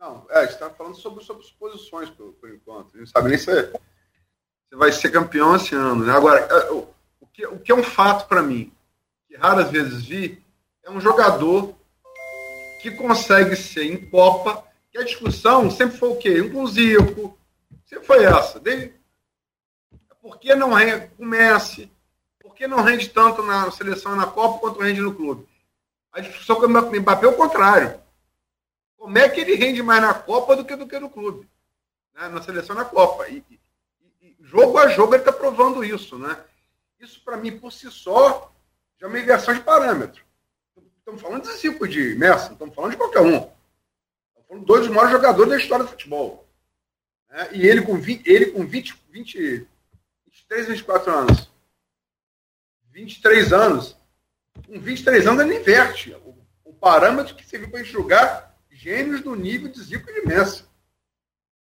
É. 0.00 0.04
Não, 0.04 0.26
é, 0.30 0.46
você 0.46 0.54
está 0.54 0.70
falando 0.70 0.96
sobre, 0.96 1.22
sobre 1.22 1.46
posições 1.58 2.08
por, 2.10 2.32
por 2.34 2.50
enquanto. 2.50 2.88
A 2.94 2.98
gente 2.98 3.00
não 3.00 3.06
sabe 3.06 3.28
nem 3.28 3.38
se 3.38 3.44
você 3.44 4.76
vai 4.76 4.90
ser 4.92 5.10
campeão 5.10 5.54
esse 5.54 5.74
ano. 5.74 6.04
Né? 6.04 6.12
Agora, 6.12 6.40
é, 6.40 6.70
o, 6.70 6.88
o, 7.20 7.26
que, 7.26 7.46
o 7.46 7.58
que 7.58 7.70
é 7.70 7.74
um 7.74 7.82
fato 7.82 8.26
para 8.26 8.42
mim, 8.42 8.72
que 9.28 9.36
raras 9.36 9.70
vezes 9.70 10.04
vi, 10.04 10.42
é 10.82 10.90
um 10.90 11.00
jogador 11.00 11.74
que 12.80 12.90
consegue 12.92 13.54
ser 13.54 13.84
em 13.84 14.10
Copa 14.10 14.64
que 14.90 14.98
a 14.98 15.04
discussão 15.04 15.70
sempre 15.70 15.98
foi 15.98 16.08
o 16.08 16.16
quê? 16.16 16.38
Inclusivo. 16.38 17.38
Sempre 17.84 18.06
foi 18.06 18.24
essa. 18.24 18.58
Desde... 18.58 18.92
Por 20.20 20.38
que 20.38 20.54
não 20.54 20.72
rende 20.72 21.10
o 21.18 21.24
Messi? 21.24 21.90
Por 22.40 22.54
que 22.54 22.66
não 22.66 22.82
rende 22.82 23.08
tanto 23.08 23.42
na 23.42 23.70
seleção 23.70 24.14
e 24.14 24.18
na 24.18 24.26
Copa 24.26 24.58
quanto 24.58 24.80
rende 24.80 25.00
no 25.00 25.14
clube? 25.14 25.46
A 26.12 26.20
discussão 26.20 26.56
com 26.56 26.66
o 26.66 26.68
Mbappé 26.68 27.26
é 27.26 27.28
o 27.28 27.36
contrário. 27.36 28.00
Como 29.10 29.18
é 29.18 29.28
que 29.28 29.40
ele 29.40 29.56
rende 29.56 29.82
mais 29.82 30.00
na 30.00 30.14
Copa 30.14 30.54
do 30.54 30.64
que, 30.64 30.76
do 30.76 30.86
que 30.86 30.96
no 31.00 31.10
clube? 31.10 31.50
Né? 32.14 32.28
Na 32.28 32.40
seleção 32.40 32.76
na 32.76 32.84
Copa. 32.84 33.28
E, 33.28 33.44
e, 33.50 33.60
e 34.22 34.36
jogo 34.40 34.78
a 34.78 34.86
jogo 34.86 35.14
ele 35.14 35.22
está 35.22 35.32
provando 35.32 35.82
isso. 35.82 36.16
Né? 36.16 36.38
Isso, 37.00 37.20
para 37.24 37.36
mim, 37.36 37.58
por 37.58 37.72
si 37.72 37.90
só, 37.90 38.52
já 39.00 39.08
é 39.08 39.10
uma 39.10 39.18
inversão 39.18 39.52
de 39.52 39.62
parâmetro. 39.62 40.22
Estamos 40.96 41.20
falando 41.20 41.42
de 41.42 41.48
cinco 41.54 41.88
de 41.88 42.14
Messi, 42.14 42.52
estamos 42.52 42.72
falando 42.72 42.92
de 42.92 42.98
qualquer 42.98 43.22
um. 43.22 43.50
Foram 44.46 44.62
dois 44.62 44.82
dos 44.82 44.90
maiores 44.90 45.10
jogadores 45.10 45.50
da 45.50 45.58
história 45.58 45.84
do 45.84 45.90
futebol. 45.90 46.46
Né? 47.28 47.48
E 47.50 47.66
ele 47.66 47.82
com, 47.82 47.98
20, 47.98 48.30
ele 48.30 48.52
com 48.52 48.64
20, 48.64 48.96
20, 49.10 49.66
23, 50.24 50.68
24 50.68 51.12
anos. 51.12 51.50
23 52.92 53.52
anos. 53.52 53.96
Com 54.68 54.78
23 54.78 55.26
anos 55.26 55.44
ele 55.44 55.58
inverte. 55.58 56.12
O, 56.24 56.38
o 56.64 56.72
parâmetro 56.72 57.34
que 57.34 57.44
serviu 57.44 57.72
para 57.72 57.82
julgar 57.82 58.49
gênios 58.80 59.20
do 59.20 59.34
nível 59.34 59.70
de 59.70 59.82
Zico 59.82 60.08
e 60.10 60.20
de 60.20 60.26
Messi. 60.26 60.64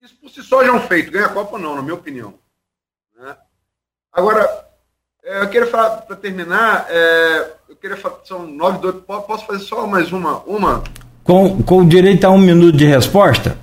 Isso 0.01 0.17
por 0.21 0.31
si 0.31 0.43
só 0.43 0.65
já 0.65 0.71
é 0.71 0.73
um 0.73 0.81
feito. 0.81 1.11
Ganha 1.11 1.27
a 1.27 1.33
Copa 1.33 1.59
não, 1.59 1.75
na 1.75 1.83
minha 1.83 1.95
opinião. 1.95 2.35
Né? 3.19 3.37
Agora, 4.13 4.49
é, 5.25 5.43
eu 5.43 5.51
queria 5.51 5.67
falar, 5.67 6.03
para 6.03 6.17
terminar, 6.17 6.87
é, 6.89 7.53
eu 7.69 7.77
queria 7.77 7.97
falar, 7.97 8.21
são 8.25 8.47
nove, 8.47 8.79
dois, 8.79 8.97
posso 9.05 9.47
fazer 9.47 9.65
só 9.65 9.87
mais 9.87 10.13
uma, 10.13 10.43
uma 10.45 10.83
com, 11.25 11.63
com 11.63 11.87
direito 11.87 12.25
a 12.25 12.31
um 12.31 12.39
minuto 12.39 12.77
de 12.77 12.85
resposta? 12.85 13.57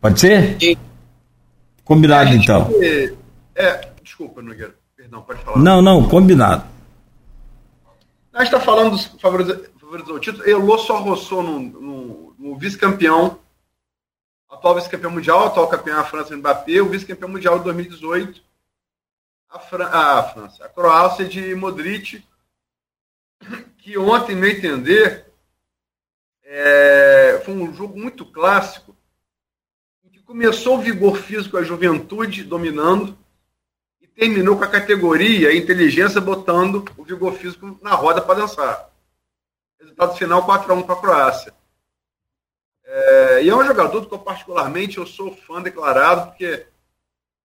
Pode 0.00 0.20
ser? 0.20 0.60
Sim. 0.60 0.76
Combinado, 1.84 2.30
é, 2.30 2.34
então. 2.34 2.70
É, 3.54 3.88
desculpa, 4.02 4.42
Nogueira. 4.42 4.74
Perdão, 4.96 5.22
pode 5.22 5.42
falar. 5.42 5.58
Não, 5.58 5.80
não, 5.80 6.08
combinado. 6.08 6.64
A 8.32 8.44
gente 8.44 8.54
está 8.54 8.60
falando 8.60 8.90
dos 8.90 9.06
favoritos, 9.20 9.70
favoritos 9.80 10.10
ao 10.10 10.18
título. 10.18 10.48
Elô 10.48 10.78
só 10.78 11.00
roçou 11.00 11.42
no, 11.42 11.58
no, 11.60 12.25
no 12.38 12.56
vice-campeão, 12.56 13.40
atual 14.48 14.74
vice-campeão 14.74 15.10
mundial, 15.10 15.46
atual 15.46 15.68
campeão 15.68 15.98
a 15.98 16.04
França 16.04 16.30
no 16.30 16.38
Mbappé, 16.38 16.80
o 16.80 16.88
vice-campeão 16.88 17.28
mundial 17.28 17.58
de 17.58 17.64
2018, 17.64 18.42
a, 19.48 19.58
Fran 19.58 19.86
a 19.86 20.22
França, 20.24 20.64
a 20.64 20.68
Croácia 20.68 21.24
de 21.26 21.54
Modric, 21.54 22.24
que 23.78 23.96
ontem, 23.96 24.34
no 24.34 24.40
meu 24.40 24.50
entender, 24.50 25.26
é, 26.42 27.42
foi 27.44 27.54
um 27.54 27.74
jogo 27.74 27.98
muito 27.98 28.24
clássico, 28.24 28.96
em 30.04 30.08
que 30.10 30.20
começou 30.20 30.78
o 30.78 30.82
vigor 30.82 31.16
físico, 31.16 31.56
a 31.56 31.62
juventude 31.62 32.44
dominando, 32.44 33.16
e 34.00 34.06
terminou 34.06 34.56
com 34.56 34.64
a 34.64 34.70
categoria, 34.70 35.48
a 35.48 35.56
inteligência 35.56 36.20
botando 36.20 36.84
o 36.96 37.04
vigor 37.04 37.34
físico 37.34 37.78
na 37.82 37.94
roda 37.94 38.20
para 38.20 38.40
dançar. 38.40 38.90
Resultado 39.78 40.16
final 40.16 40.46
4x1 40.46 40.84
para 40.84 40.94
a 40.94 41.00
Croácia. 41.00 41.55
É, 42.98 43.44
e 43.44 43.50
é 43.50 43.54
um 43.54 43.62
jogador 43.62 44.06
que 44.06 44.14
eu 44.14 44.18
particularmente 44.18 44.96
eu 44.96 45.06
sou 45.06 45.36
fã 45.36 45.60
declarado, 45.60 46.30
porque 46.30 46.66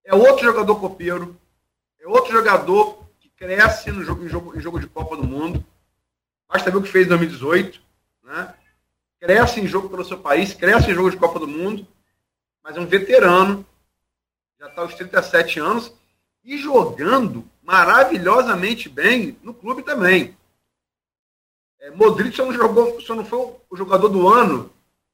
é 0.06 0.16
outro 0.16 0.46
jogador 0.46 0.80
copeiro, 0.80 1.38
é 2.00 2.08
outro 2.08 2.32
jogador 2.32 3.06
que 3.20 3.28
cresce 3.28 3.92
no 3.92 4.02
jogo, 4.02 4.24
em, 4.24 4.30
jogo, 4.30 4.58
em 4.58 4.62
jogo 4.62 4.80
de 4.80 4.88
Copa 4.88 5.18
do 5.18 5.26
Mundo. 5.26 5.62
Basta 6.48 6.72
ver 6.72 6.78
o 6.78 6.82
que 6.82 6.88
fez 6.88 7.06
em 7.06 7.10
2018. 7.10 7.82
Né? 8.24 8.54
cresce 9.20 9.60
em 9.60 9.68
jogo 9.68 9.90
pelo 9.90 10.06
seu 10.06 10.18
país, 10.18 10.54
cresce 10.54 10.90
em 10.90 10.94
jogo 10.96 11.12
de 11.12 11.18
Copa 11.18 11.38
do 11.38 11.48
Mundo, 11.48 11.86
mas 12.64 12.78
é 12.78 12.80
um 12.80 12.88
veterano, 12.88 13.66
já 14.58 14.70
está 14.70 14.82
aos 14.82 14.96
37 14.96 15.60
anos, 15.60 15.94
e 16.46 16.58
jogando 16.58 17.46
maravilhosamente 17.62 18.88
bem 18.88 19.38
no 19.44 19.54
clube 19.54 19.84
também. 19.84 20.36
É, 21.82 21.92
Modric 21.92 22.38
só 22.38 22.46
não, 22.46 22.54
jogou, 22.54 23.02
só 23.02 23.14
não 23.14 23.26
foi 23.26 23.54
o 23.70 23.76
jogador 23.76 24.08
do 24.08 24.30
ano 24.30 24.72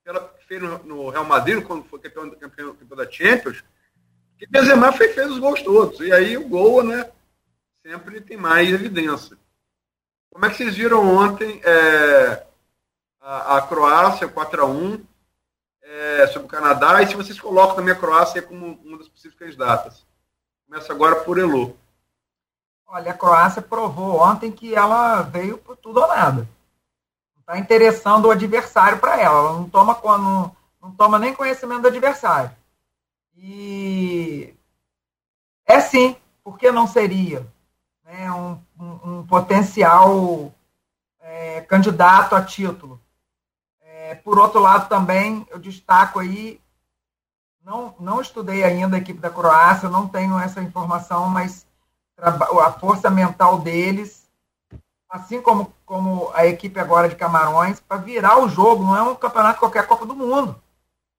pela, 0.08 0.22
que 0.22 0.46
fez 0.46 0.62
no, 0.62 0.78
no, 0.86 1.10
Real 1.10 1.26
Madrid, 1.26 1.62
quando 1.66 1.84
foi 1.84 2.00
campeão, 2.00 2.30
campeão, 2.30 2.74
campeão 2.74 2.98
da 2.98 3.12
Champions, 3.12 3.62
que 4.38 4.48
Benzema 4.48 4.94
fez, 4.94 5.14
fez 5.14 5.30
os 5.30 5.38
gols 5.38 5.62
todos. 5.62 6.00
E 6.00 6.14
aí 6.14 6.38
o 6.38 6.48
gol, 6.48 6.82
né, 6.82 7.12
sempre 7.86 8.22
tem 8.22 8.38
mais 8.38 8.70
evidência. 8.70 9.38
Como 10.32 10.46
é 10.46 10.50
que 10.50 10.56
vocês 10.56 10.76
viram 10.78 11.06
ontem 11.06 11.60
é, 11.62 12.46
a, 13.20 13.58
a 13.58 13.62
Croácia 13.64 14.30
4 14.30 14.62
a 14.62 14.66
1 14.66 15.06
é, 15.82 16.28
sobre 16.28 16.48
o 16.48 16.52
Canadá, 16.52 17.02
e 17.02 17.08
se 17.08 17.16
vocês 17.16 17.40
colocam 17.40 17.76
também 17.76 17.94
a 17.94 18.00
Croácia 18.00 18.42
como 18.42 18.80
uma 18.86 18.98
das 18.98 19.10
possíveis 19.10 19.38
candidatas. 19.38 20.06
Começa 20.66 20.94
agora 20.94 21.18
por 21.18 21.38
Elo. 21.38 21.78
Olha, 22.88 23.12
a 23.12 23.18
Croácia 23.18 23.62
provou 23.62 24.22
ontem 24.22 24.54
que 24.54 24.74
ela 24.74 25.22
veio 25.22 25.58
por 25.58 25.76
tudo 25.76 26.00
ou 26.00 26.08
nada. 26.08 26.48
Está 27.48 27.58
interessando 27.58 28.26
o 28.26 28.32
adversário 28.32 29.00
para 29.00 29.22
ela. 29.22 29.40
Ela 29.40 29.54
não 29.54 29.70
toma, 29.70 29.98
não, 30.04 30.56
não 30.82 30.92
toma 30.92 31.18
nem 31.18 31.34
conhecimento 31.34 31.84
do 31.84 31.88
adversário. 31.88 32.52
E 33.38 34.54
é 35.66 35.80
sim, 35.80 36.18
por 36.44 36.58
que 36.58 36.70
não 36.70 36.86
seria? 36.86 37.48
Né, 38.04 38.30
um, 38.34 38.60
um, 38.78 39.20
um 39.20 39.28
potencial 39.28 40.52
é, 41.22 41.62
candidato 41.62 42.36
a 42.36 42.44
título. 42.44 43.00
É, 43.80 44.16
por 44.16 44.38
outro 44.38 44.60
lado, 44.60 44.90
também 44.90 45.48
eu 45.50 45.58
destaco 45.58 46.20
aí, 46.20 46.60
não, 47.64 47.96
não 47.98 48.20
estudei 48.20 48.66
ainda 48.66 48.98
a 48.98 49.00
equipe 49.00 49.22
da 49.22 49.30
Croácia, 49.30 49.88
não 49.88 50.06
tenho 50.06 50.38
essa 50.38 50.62
informação, 50.62 51.30
mas 51.30 51.66
a 52.18 52.72
força 52.74 53.10
mental 53.10 53.60
deles, 53.60 54.27
assim 55.10 55.42
como, 55.42 55.74
como 55.86 56.32
a 56.34 56.46
equipe 56.46 56.80
agora 56.80 57.08
de 57.08 57.16
Camarões, 57.16 57.80
para 57.80 57.98
virar 57.98 58.40
o 58.40 58.50
jogo, 58.50 58.84
não 58.84 58.96
é 58.96 59.02
um 59.02 59.16
campeonato 59.16 59.60
qualquer 59.60 59.88
Copa 59.88 60.06
do 60.06 60.16
Mundo. 60.16 60.62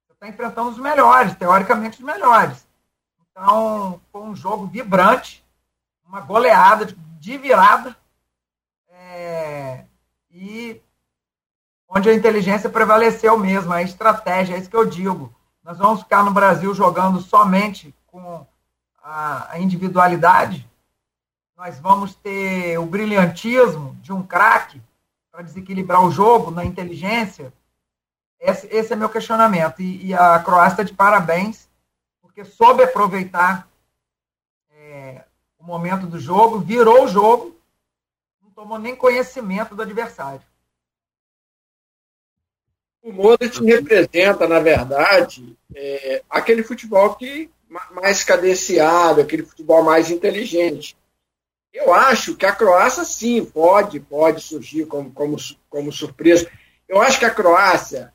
Você 0.06 0.12
está 0.12 0.28
enfrentando 0.28 0.70
os 0.70 0.78
melhores, 0.78 1.34
teoricamente 1.36 1.98
os 1.98 2.04
melhores. 2.04 2.66
Então, 3.30 4.00
foi 4.12 4.22
um 4.22 4.36
jogo 4.36 4.66
vibrante, 4.66 5.44
uma 6.06 6.20
goleada 6.20 6.86
de 7.18 7.38
virada, 7.38 7.96
é, 8.90 9.84
e 10.30 10.80
onde 11.88 12.10
a 12.10 12.14
inteligência 12.14 12.68
prevaleceu 12.68 13.38
mesmo, 13.38 13.72
a 13.72 13.82
estratégia, 13.82 14.54
é 14.54 14.58
isso 14.58 14.70
que 14.70 14.76
eu 14.76 14.84
digo. 14.84 15.32
Nós 15.62 15.78
vamos 15.78 16.02
ficar 16.02 16.22
no 16.22 16.30
Brasil 16.30 16.74
jogando 16.74 17.20
somente 17.20 17.94
com 18.06 18.46
a 19.02 19.58
individualidade, 19.58 20.67
nós 21.58 21.76
vamos 21.80 22.14
ter 22.14 22.78
o 22.78 22.86
brilhantismo 22.86 23.96
de 24.00 24.12
um 24.12 24.22
craque 24.22 24.80
para 25.28 25.42
desequilibrar 25.42 26.06
o 26.06 26.10
jogo 26.10 26.52
na 26.52 26.64
inteligência. 26.64 27.52
Esse, 28.38 28.68
esse 28.68 28.92
é 28.92 28.96
meu 28.96 29.08
questionamento. 29.08 29.82
E, 29.82 30.06
e, 30.06 30.14
a 30.14 30.38
Croácia 30.38 30.84
de 30.84 30.94
parabéns, 30.94 31.68
porque 32.22 32.44
soube 32.44 32.84
aproveitar 32.84 33.68
é, 34.70 35.24
o 35.58 35.64
momento 35.64 36.06
do 36.06 36.20
jogo, 36.20 36.60
virou 36.60 37.04
o 37.04 37.08
jogo, 37.08 37.56
não 38.40 38.50
tomou 38.52 38.78
nem 38.78 38.94
conhecimento 38.94 39.74
do 39.74 39.82
adversário. 39.82 40.42
O 43.02 43.12
Modric 43.12 43.60
representa, 43.64 44.46
na 44.46 44.60
verdade, 44.60 45.58
é, 45.74 46.22
aquele 46.30 46.62
futebol 46.62 47.16
que 47.16 47.50
mais 47.90 48.22
cadenciado, 48.22 49.20
aquele 49.20 49.44
futebol 49.44 49.82
mais 49.82 50.08
inteligente. 50.08 50.96
Eu 51.78 51.94
acho 51.94 52.34
que 52.34 52.44
a 52.44 52.52
Croácia, 52.52 53.04
sim, 53.04 53.44
pode, 53.44 54.00
pode 54.00 54.40
surgir 54.40 54.84
como, 54.86 55.12
como, 55.12 55.36
como 55.70 55.92
surpresa. 55.92 56.50
Eu 56.88 57.00
acho 57.00 57.20
que 57.20 57.24
a 57.24 57.30
Croácia 57.30 58.12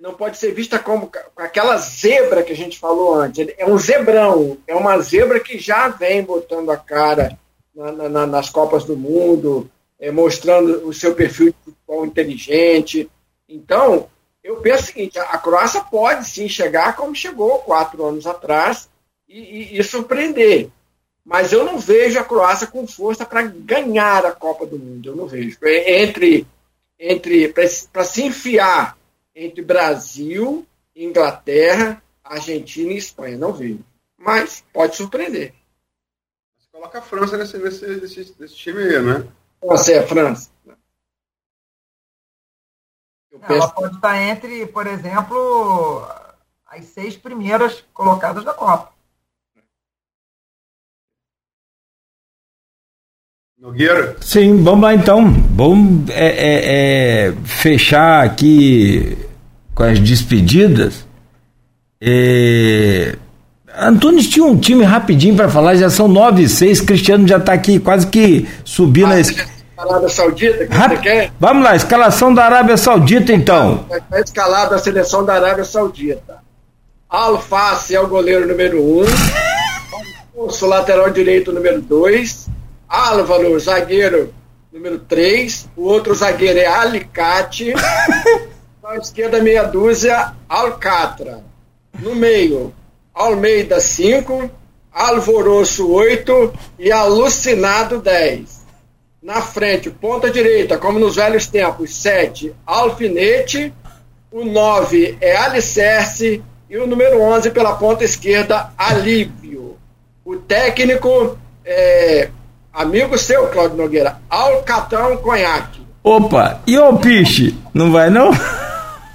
não 0.00 0.14
pode 0.14 0.36
ser 0.36 0.52
vista 0.52 0.80
como 0.80 1.10
aquela 1.36 1.76
zebra 1.78 2.42
que 2.42 2.52
a 2.52 2.56
gente 2.56 2.78
falou 2.78 3.14
antes. 3.14 3.54
É 3.56 3.64
um 3.64 3.78
zebrão, 3.78 4.58
é 4.66 4.74
uma 4.74 4.98
zebra 5.00 5.38
que 5.38 5.58
já 5.58 5.88
vem 5.88 6.24
botando 6.24 6.70
a 6.70 6.76
cara 6.76 7.38
na, 7.72 8.08
na, 8.08 8.26
nas 8.26 8.50
Copas 8.50 8.84
do 8.84 8.96
Mundo, 8.96 9.70
é, 9.98 10.10
mostrando 10.10 10.86
o 10.86 10.92
seu 10.92 11.14
perfil 11.14 11.46
de 11.46 11.56
futebol 11.64 12.04
inteligente. 12.04 13.08
Então, 13.48 14.08
eu 14.42 14.56
penso 14.56 14.82
o 14.82 14.86
seguinte: 14.86 15.18
a 15.20 15.38
Croácia 15.38 15.82
pode 15.82 16.28
sim 16.28 16.48
chegar 16.48 16.96
como 16.96 17.14
chegou 17.14 17.60
quatro 17.60 18.04
anos 18.04 18.26
atrás 18.26 18.88
e, 19.28 19.38
e, 19.38 19.78
e 19.78 19.84
surpreender. 19.84 20.68
Mas 21.24 21.52
eu 21.52 21.64
não 21.64 21.78
vejo 21.78 22.18
a 22.18 22.24
Croácia 22.24 22.66
com 22.66 22.86
força 22.86 23.24
para 23.24 23.42
ganhar 23.42 24.26
a 24.26 24.32
Copa 24.32 24.66
do 24.66 24.78
Mundo. 24.78 25.10
Eu 25.10 25.16
não 25.16 25.26
vejo. 25.26 25.56
É, 25.62 26.02
entre, 26.02 26.46
entre 26.98 27.48
para 27.48 28.04
se 28.04 28.22
enfiar 28.22 28.98
entre 29.34 29.62
Brasil, 29.62 30.66
Inglaterra, 30.94 32.02
Argentina 32.22 32.92
e 32.92 32.98
Espanha. 32.98 33.38
Não 33.38 33.52
vejo. 33.52 33.80
Mas 34.18 34.62
pode 34.72 34.96
surpreender. 34.96 35.54
Você 36.58 36.68
coloca 36.70 36.98
a 36.98 37.02
França 37.02 37.38
nesse, 37.38 37.58
nesse, 37.58 37.86
nesse, 37.86 38.36
nesse 38.38 38.54
time 38.54 38.82
aí, 38.82 39.02
né? 39.02 39.26
Você 39.62 39.94
é 39.94 39.98
a 40.00 40.06
França. 40.06 40.50
Ela 43.48 43.68
pode 43.68 43.96
estar 43.96 44.22
entre, 44.22 44.66
por 44.66 44.86
exemplo, 44.86 46.06
as 46.66 46.84
seis 46.86 47.16
primeiras 47.16 47.84
colocadas 47.92 48.44
da 48.44 48.54
Copa. 48.54 48.93
Nogueira? 53.64 54.14
Sim, 54.20 54.62
vamos 54.62 54.82
lá 54.82 54.94
então. 54.94 55.24
Vamos 55.56 56.10
é, 56.10 56.26
é, 56.26 57.28
é, 57.28 57.34
fechar 57.44 58.22
aqui 58.22 59.16
com 59.74 59.84
as 59.84 59.98
despedidas. 59.98 61.06
É... 61.98 63.16
Antunes 63.74 64.28
tinha 64.28 64.44
um 64.44 64.58
time 64.58 64.84
rapidinho 64.84 65.34
para 65.34 65.48
falar, 65.48 65.76
já 65.76 65.88
são 65.88 66.06
nove 66.06 66.42
e 66.42 66.48
seis, 66.48 66.82
Cristiano 66.82 67.26
já 67.26 67.38
está 67.38 67.54
aqui 67.54 67.80
quase 67.80 68.06
que 68.06 68.46
subindo 68.66 69.06
ah, 69.06 69.14
a 69.14 69.20
es... 69.20 69.34
Arábia 69.78 70.08
Saudita, 70.10 70.66
que 70.66 70.76
Rap... 70.76 71.00
quer? 71.00 71.32
Vamos 71.40 71.64
lá, 71.64 71.74
escalação 71.74 72.34
da 72.34 72.44
Arábia 72.44 72.76
Saudita 72.76 73.32
então. 73.32 73.86
Está 73.90 74.20
escalada 74.20 74.76
a 74.76 74.78
seleção 74.78 75.24
da 75.24 75.36
Arábia 75.36 75.64
Saudita. 75.64 76.36
Alface 77.08 77.94
é 77.94 78.00
o 78.00 78.06
goleiro 78.06 78.46
número 78.46 78.78
um. 78.82 79.04
o 80.34 80.66
lateral 80.66 81.08
direito 81.08 81.50
número 81.50 81.80
dois. 81.80 82.52
Álvaro, 82.88 83.58
zagueiro 83.58 84.32
número 84.74 84.98
3. 84.98 85.68
O 85.76 85.84
outro 85.84 86.14
zagueiro 86.14 86.58
é 86.58 86.66
Alicate. 86.66 87.72
Na 88.82 88.96
esquerda, 88.96 89.40
meia 89.40 89.62
dúzia, 89.62 90.32
Alcatra. 90.48 91.44
No 92.00 92.14
meio, 92.14 92.74
Almeida, 93.14 93.80
5. 93.80 94.50
Alvoroço, 94.92 95.90
8. 95.90 96.52
E 96.78 96.90
Alucinado, 96.90 98.00
10. 98.00 98.64
Na 99.22 99.40
frente, 99.40 99.88
ponta 99.90 100.28
direita, 100.28 100.76
como 100.76 100.98
nos 100.98 101.16
velhos 101.16 101.46
tempos, 101.46 101.94
7. 101.94 102.52
Alfinete. 102.66 103.72
O 104.30 104.44
9 104.44 105.16
é 105.20 105.36
Alicerce. 105.36 106.42
E 106.68 106.76
o 106.76 106.86
número 106.86 107.20
11 107.22 107.52
pela 107.52 107.76
ponta 107.76 108.02
esquerda, 108.02 108.72
Alívio. 108.76 109.78
O 110.24 110.36
técnico 110.36 111.38
é 111.64 112.28
Amigo 112.74 113.16
seu, 113.16 113.46
Claudio 113.46 113.76
Nogueira, 113.76 114.16
Alcatrão 114.28 115.16
Conhaque. 115.18 115.80
Opa, 116.02 116.58
e 116.66 116.76
o 116.76 116.82
Alpiste? 116.82 117.56
Não 117.72 117.92
vai 117.92 118.10
não? 118.10 118.32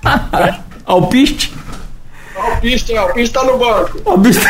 Alpiste? 0.85 1.53
Alpiste, 2.37 2.95
Alpiste 2.95 3.33
tá 3.33 3.43
no 3.43 3.57
banco. 3.57 4.01
Alpiste... 4.05 4.45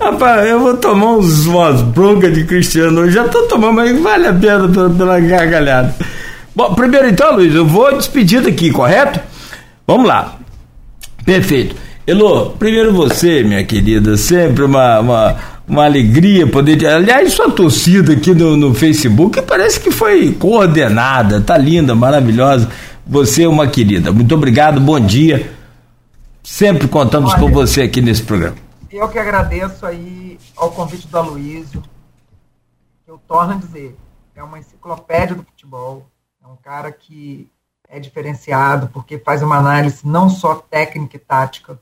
Rapaz, 0.00 0.48
eu 0.48 0.60
vou 0.60 0.78
tomar 0.78 1.12
uns, 1.12 1.44
umas 1.44 1.82
broncas 1.82 2.32
de 2.32 2.44
Cristiano 2.44 3.02
hoje. 3.02 3.12
Já 3.12 3.28
tô 3.28 3.42
tomando, 3.42 3.74
mas 3.74 4.00
vale 4.00 4.26
a 4.26 4.32
pena 4.32 4.66
pela, 4.66 4.90
pela 4.90 5.20
gargalhada. 5.20 5.94
Bom, 6.56 6.74
primeiro 6.74 7.08
então, 7.08 7.34
Luiz, 7.34 7.54
eu 7.54 7.66
vou 7.66 7.94
despedir 7.94 8.40
daqui, 8.40 8.70
correto? 8.70 9.20
Vamos 9.86 10.06
lá. 10.08 10.36
Perfeito. 11.24 11.83
Elô, 12.06 12.50
primeiro 12.50 12.92
você, 12.92 13.42
minha 13.42 13.64
querida, 13.64 14.14
sempre 14.18 14.62
uma, 14.62 15.00
uma, 15.00 15.36
uma 15.66 15.84
alegria 15.86 16.46
poder. 16.46 16.86
Aliás, 16.86 17.32
sua 17.32 17.50
torcida 17.50 18.12
aqui 18.12 18.34
no, 18.34 18.58
no 18.58 18.74
Facebook 18.74 19.40
parece 19.40 19.80
que 19.80 19.90
foi 19.90 20.34
coordenada, 20.34 21.40
tá 21.40 21.56
linda, 21.56 21.94
maravilhosa. 21.94 22.70
Você 23.06 23.44
é 23.44 23.48
uma 23.48 23.66
querida. 23.66 24.12
Muito 24.12 24.34
obrigado, 24.34 24.82
bom 24.82 25.00
dia. 25.00 25.50
Sempre 26.42 26.86
contamos 26.88 27.32
Olha, 27.32 27.40
com 27.40 27.50
você 27.50 27.80
aqui 27.80 28.02
nesse 28.02 28.22
programa. 28.22 28.56
Eu 28.90 29.08
que 29.08 29.18
agradeço 29.18 29.86
aí 29.86 30.38
ao 30.58 30.72
convite 30.72 31.08
do 31.08 31.16
Aloysio. 31.16 31.82
Eu 33.08 33.18
torno 33.26 33.54
a 33.54 33.56
dizer, 33.56 33.96
é 34.36 34.42
uma 34.42 34.58
enciclopédia 34.58 35.36
do 35.36 35.42
futebol. 35.42 36.06
É 36.44 36.46
um 36.46 36.56
cara 36.56 36.92
que 36.92 37.48
é 37.88 37.98
diferenciado 37.98 38.88
porque 38.88 39.18
faz 39.18 39.42
uma 39.42 39.56
análise 39.56 40.06
não 40.06 40.28
só 40.28 40.56
técnica 40.56 41.16
e 41.16 41.20
tática, 41.20 41.78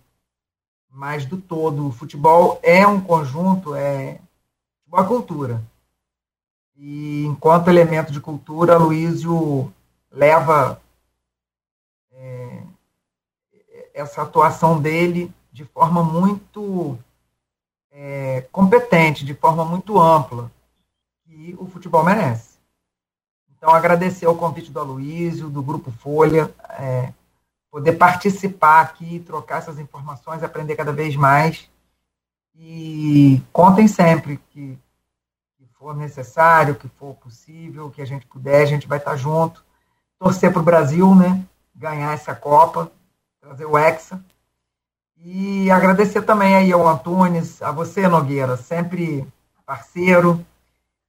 mas 0.92 1.24
do 1.24 1.38
todo. 1.38 1.88
O 1.88 1.92
futebol 1.92 2.60
é 2.62 2.86
um 2.86 3.00
conjunto, 3.00 3.74
é 3.74 4.20
uma 4.86 5.04
cultura. 5.04 5.62
E 6.76 7.24
enquanto 7.24 7.68
elemento 7.68 8.12
de 8.12 8.20
cultura, 8.20 8.76
Luísio 8.76 9.72
leva 10.10 10.80
é, 12.12 12.62
essa 13.94 14.22
atuação 14.22 14.80
dele 14.80 15.32
de 15.52 15.64
forma 15.64 16.02
muito 16.02 16.98
é, 17.90 18.42
competente, 18.52 19.24
de 19.24 19.34
forma 19.34 19.64
muito 19.64 20.00
ampla, 20.00 20.50
que 21.24 21.56
o 21.58 21.66
futebol 21.66 22.04
merece. 22.04 22.52
Então, 23.56 23.70
agradecer 23.70 24.26
o 24.26 24.34
convite 24.34 24.72
do 24.72 24.80
Aloysio, 24.80 25.48
do 25.48 25.62
Grupo 25.62 25.90
Folha, 25.92 26.52
é, 26.70 27.12
poder 27.72 27.94
participar 27.94 28.82
aqui, 28.82 29.18
trocar 29.20 29.56
essas 29.56 29.78
informações, 29.78 30.42
aprender 30.42 30.76
cada 30.76 30.92
vez 30.92 31.16
mais. 31.16 31.70
E 32.54 33.42
contem 33.50 33.88
sempre 33.88 34.36
que, 34.50 34.78
que 35.56 35.66
for 35.78 35.96
necessário, 35.96 36.74
que 36.74 36.86
for 36.86 37.14
possível, 37.14 37.90
que 37.90 38.02
a 38.02 38.04
gente 38.04 38.26
puder, 38.26 38.60
a 38.60 38.66
gente 38.66 38.86
vai 38.86 38.98
estar 38.98 39.16
junto. 39.16 39.64
Torcer 40.18 40.52
para 40.52 40.60
o 40.60 40.64
Brasil, 40.64 41.14
né? 41.14 41.42
Ganhar 41.74 42.12
essa 42.12 42.34
Copa, 42.34 42.92
trazer 43.40 43.64
o 43.64 43.78
Hexa. 43.78 44.22
E 45.16 45.70
agradecer 45.70 46.22
também 46.22 46.54
aí 46.54 46.72
ao 46.72 46.86
Antunes, 46.86 47.62
a 47.62 47.70
você, 47.72 48.06
Nogueira, 48.06 48.56
sempre 48.58 49.26
parceiro, 49.64 50.44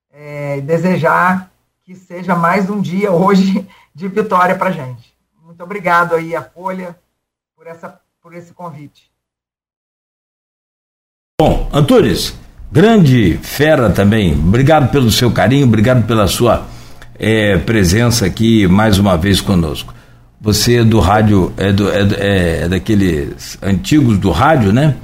é, 0.09 0.61
desejar 0.61 1.51
que 1.83 1.93
seja 1.93 2.35
mais 2.35 2.69
um 2.69 2.79
dia 2.79 3.11
hoje 3.11 3.67
de 3.93 4.07
vitória 4.07 4.57
para 4.57 4.71
gente. 4.71 5.12
Muito 5.53 5.65
obrigado 5.65 6.15
aí, 6.15 6.35
a 6.35 6.41
Folha, 6.41 6.95
por, 7.55 7.67
essa, 7.67 7.99
por 8.19 8.33
esse 8.33 8.51
convite. 8.53 9.11
Bom, 11.39 11.69
Antunes, 11.71 12.35
grande 12.71 13.37
fera 13.37 13.91
também. 13.91 14.33
Obrigado 14.33 14.89
pelo 14.89 15.11
seu 15.11 15.29
carinho, 15.31 15.67
obrigado 15.67 16.07
pela 16.07 16.25
sua 16.25 16.65
é, 17.19 17.55
presença 17.59 18.25
aqui 18.25 18.67
mais 18.67 18.97
uma 18.97 19.15
vez 19.15 19.41
conosco. 19.41 19.93
você 20.41 20.79
é 20.79 20.83
do 20.83 20.99
rádio, 20.99 21.53
é, 21.55 21.71
do, 21.71 21.87
é, 21.87 22.63
é 22.63 22.67
daqueles 22.67 23.55
antigos 23.61 24.17
do 24.17 24.31
rádio, 24.31 24.73
né? 24.73 24.95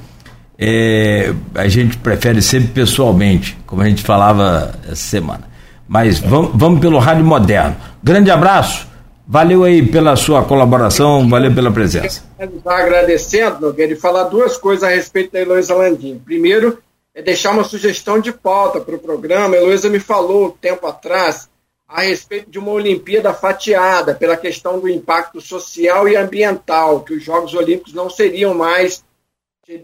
É, 0.58 1.32
a 1.54 1.68
gente 1.68 1.96
prefere 1.96 2.42
sempre 2.42 2.70
pessoalmente, 2.70 3.56
como 3.66 3.82
a 3.82 3.88
gente 3.88 4.02
falava 4.02 4.74
essa 4.82 4.96
semana. 4.96 5.44
Mas 5.86 6.18
vamos, 6.18 6.50
vamos 6.54 6.80
pelo 6.80 6.98
rádio 6.98 7.24
moderno. 7.24 7.76
Grande 8.02 8.32
abraço, 8.32 8.89
valeu 9.30 9.62
aí 9.62 9.86
pela 9.86 10.16
sua 10.16 10.44
colaboração, 10.44 11.28
valeu 11.28 11.54
pela 11.54 11.70
presença. 11.70 12.24
Agradecendo, 12.66 13.60
Nogueira, 13.60 13.92
e 13.92 13.96
falar 13.96 14.24
duas 14.24 14.56
coisas 14.56 14.82
a 14.82 14.88
respeito 14.88 15.30
da 15.30 15.40
Heloísa 15.40 15.72
Landim. 15.72 16.18
Primeiro, 16.18 16.82
é 17.14 17.22
deixar 17.22 17.52
uma 17.52 17.62
sugestão 17.62 18.18
de 18.18 18.32
pauta 18.32 18.80
para 18.80 18.96
o 18.96 18.98
programa. 18.98 19.54
A 19.54 19.58
Heloísa 19.58 19.88
me 19.88 20.00
falou 20.00 20.46
um 20.46 20.50
tempo 20.50 20.84
atrás 20.84 21.48
a 21.86 22.02
respeito 22.02 22.50
de 22.50 22.58
uma 22.58 22.72
Olimpíada 22.72 23.32
fatiada 23.32 24.16
pela 24.16 24.36
questão 24.36 24.80
do 24.80 24.88
impacto 24.88 25.40
social 25.40 26.08
e 26.08 26.16
ambiental, 26.16 27.00
que 27.00 27.14
os 27.14 27.22
Jogos 27.22 27.54
Olímpicos 27.54 27.94
não 27.94 28.10
seriam 28.10 28.52
mais 28.52 29.04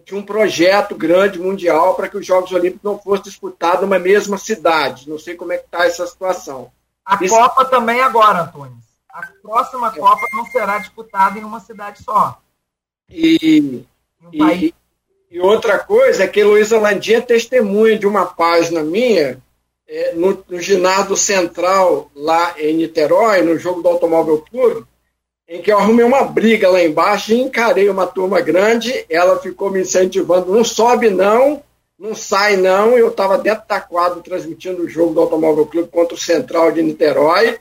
de 0.05 0.13
um 0.13 0.23
projeto 0.23 0.97
grande 0.97 1.39
mundial 1.39 1.95
para 1.95 2.09
que 2.09 2.17
os 2.17 2.27
Jogos 2.27 2.51
Olímpicos 2.51 2.83
não 2.83 2.99
fossem 2.99 3.27
disputados 3.27 3.83
numa 3.83 4.01
mesma 4.01 4.39
cidade. 4.39 5.09
Não 5.09 5.21
sei 5.21 5.37
como 5.37 5.53
é 5.53 5.59
que 5.59 5.67
está 5.67 5.87
essa 5.87 6.05
situação. 6.05 6.69
A 7.05 7.17
Isso... 7.23 7.33
Copa 7.33 7.65
também 7.67 8.01
agora, 8.01 8.43
Antônio. 8.43 8.86
A 9.17 9.27
próxima. 9.41 9.91
Copa 9.93 10.27
não 10.35 10.45
será 10.47 10.79
disputada 10.79 11.39
em 11.39 11.43
uma 11.43 11.59
cidade 11.59 12.03
só. 12.03 12.39
E, 13.09 13.83
um 14.23 14.31
e, 14.31 14.75
e, 15.31 15.41
outra 15.41 15.79
coisa 15.79 16.25
é 16.25 16.29
que 16.29 16.45
Luísa 16.45 16.79
Landim 16.79 17.15
é 17.15 17.21
testemunha 17.23 17.99
de 17.99 18.07
uma 18.07 18.27
página 18.27 18.83
minha 18.83 19.43
é, 19.89 20.13
no, 20.15 20.45
no 20.47 20.61
ginásio 20.61 21.17
central 21.17 22.11
lá 22.15 22.55
em 22.59 22.75
Niterói, 22.75 23.41
no 23.41 23.59
jogo 23.59 23.81
do 23.81 23.89
Automóvel 23.89 24.45
Clube, 24.51 24.85
em 25.49 25.63
que 25.63 25.73
eu 25.73 25.79
arrumei 25.79 26.05
uma 26.05 26.25
briga 26.25 26.69
lá 26.69 26.83
embaixo 26.83 27.33
e 27.33 27.41
encarei 27.41 27.89
uma 27.89 28.07
turma 28.07 28.43
grande, 28.43 29.07
ela 29.09 29.39
ficou 29.39 29.71
me 29.71 29.81
incentivando, 29.81 30.53
não 30.53 30.65
sobe 30.65 31.09
não, 31.09 31.63
não 31.99 32.15
sai 32.15 32.57
não, 32.57 32.99
eu 32.99 33.09
estava 33.09 33.39
dentro 33.39 33.67
da 33.67 33.81
quadra 33.81 34.21
transmitindo 34.21 34.83
o 34.83 34.89
jogo 34.89 35.15
do 35.15 35.21
Automóvel 35.21 35.65
Clube 35.65 35.89
contra 35.89 36.15
o 36.15 36.21
Central 36.21 36.73
de 36.73 36.83
Niterói, 36.83 37.59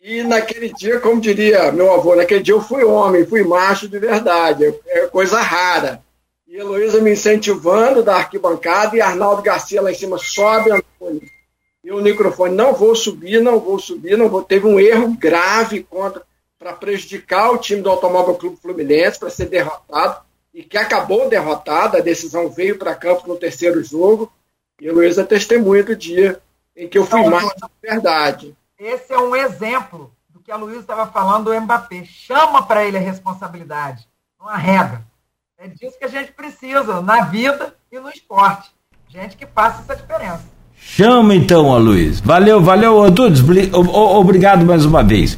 e 0.00 0.22
naquele 0.22 0.72
dia, 0.72 1.00
como 1.00 1.20
diria 1.20 1.72
meu 1.72 1.92
avô, 1.92 2.14
naquele 2.14 2.42
dia 2.42 2.54
eu 2.54 2.60
fui 2.60 2.84
homem, 2.84 3.26
fui 3.26 3.42
macho 3.42 3.88
de 3.88 3.98
verdade, 3.98 4.64
é 4.86 5.06
coisa 5.06 5.40
rara. 5.40 6.02
E 6.46 6.56
Heloísa 6.56 7.00
me 7.00 7.12
incentivando 7.12 8.02
da 8.02 8.16
arquibancada 8.16 8.96
e 8.96 9.00
Arnaldo 9.00 9.42
Garcia 9.42 9.82
lá 9.82 9.90
em 9.90 9.94
cima, 9.94 10.16
sobe, 10.18 10.70
Antônio. 10.70 11.22
E 11.84 11.90
o 11.90 12.00
microfone, 12.00 12.54
não 12.54 12.72
vou 12.72 12.94
subir, 12.94 13.40
não 13.42 13.60
vou 13.60 13.78
subir, 13.78 14.16
não 14.16 14.28
vou. 14.28 14.42
Teve 14.42 14.66
um 14.66 14.80
erro 14.80 15.14
grave 15.18 15.82
contra 15.82 16.22
para 16.58 16.72
prejudicar 16.72 17.52
o 17.52 17.58
time 17.58 17.80
do 17.80 17.88
Automóvel 17.88 18.34
Clube 18.34 18.58
Fluminense, 18.60 19.18
para 19.18 19.30
ser 19.30 19.46
derrotado, 19.46 20.20
e 20.52 20.64
que 20.64 20.76
acabou 20.76 21.28
derrotado, 21.28 21.96
a 21.96 22.00
decisão 22.00 22.50
veio 22.50 22.76
para 22.76 22.94
campo 22.94 23.28
no 23.28 23.36
terceiro 23.36 23.82
jogo, 23.84 24.32
e 24.80 24.90
Luiz 24.90 25.18
é 25.18 25.24
testemunha 25.24 25.84
do 25.84 25.94
dia 25.94 26.40
em 26.76 26.88
que 26.88 26.98
eu 26.98 27.06
fui 27.06 27.20
então, 27.20 27.30
mais 27.30 27.46
de 27.48 27.68
verdade. 27.80 28.56
Esse 28.78 29.12
é 29.12 29.18
um 29.18 29.34
exemplo 29.34 30.12
do 30.28 30.38
que 30.38 30.52
a 30.52 30.56
Luísa 30.56 30.80
estava 30.80 31.08
falando 31.08 31.46
do 31.46 31.60
Mbappé. 31.60 32.04
Chama 32.04 32.62
para 32.62 32.84
ele 32.84 32.96
a 32.96 33.00
responsabilidade, 33.00 34.06
não 34.38 34.48
arrega. 34.48 35.04
É 35.58 35.66
disso 35.66 35.98
que 35.98 36.04
a 36.04 36.08
gente 36.08 36.30
precisa 36.30 37.02
na 37.02 37.22
vida 37.22 37.74
e 37.90 37.98
no 37.98 38.08
esporte. 38.08 38.70
Gente 39.08 39.36
que 39.36 39.46
faça 39.46 39.82
essa 39.82 40.00
diferença. 40.00 40.44
Chama 40.76 41.34
então, 41.34 41.76
Luiz. 41.76 42.20
Valeu, 42.20 42.62
valeu, 42.62 43.02
Antunes. 43.02 43.40
Obrigado 43.72 44.64
mais 44.64 44.84
uma 44.84 45.02
vez. 45.02 45.36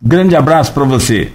Grande 0.00 0.36
abraço 0.36 0.72
para 0.72 0.84
você. 0.84 1.32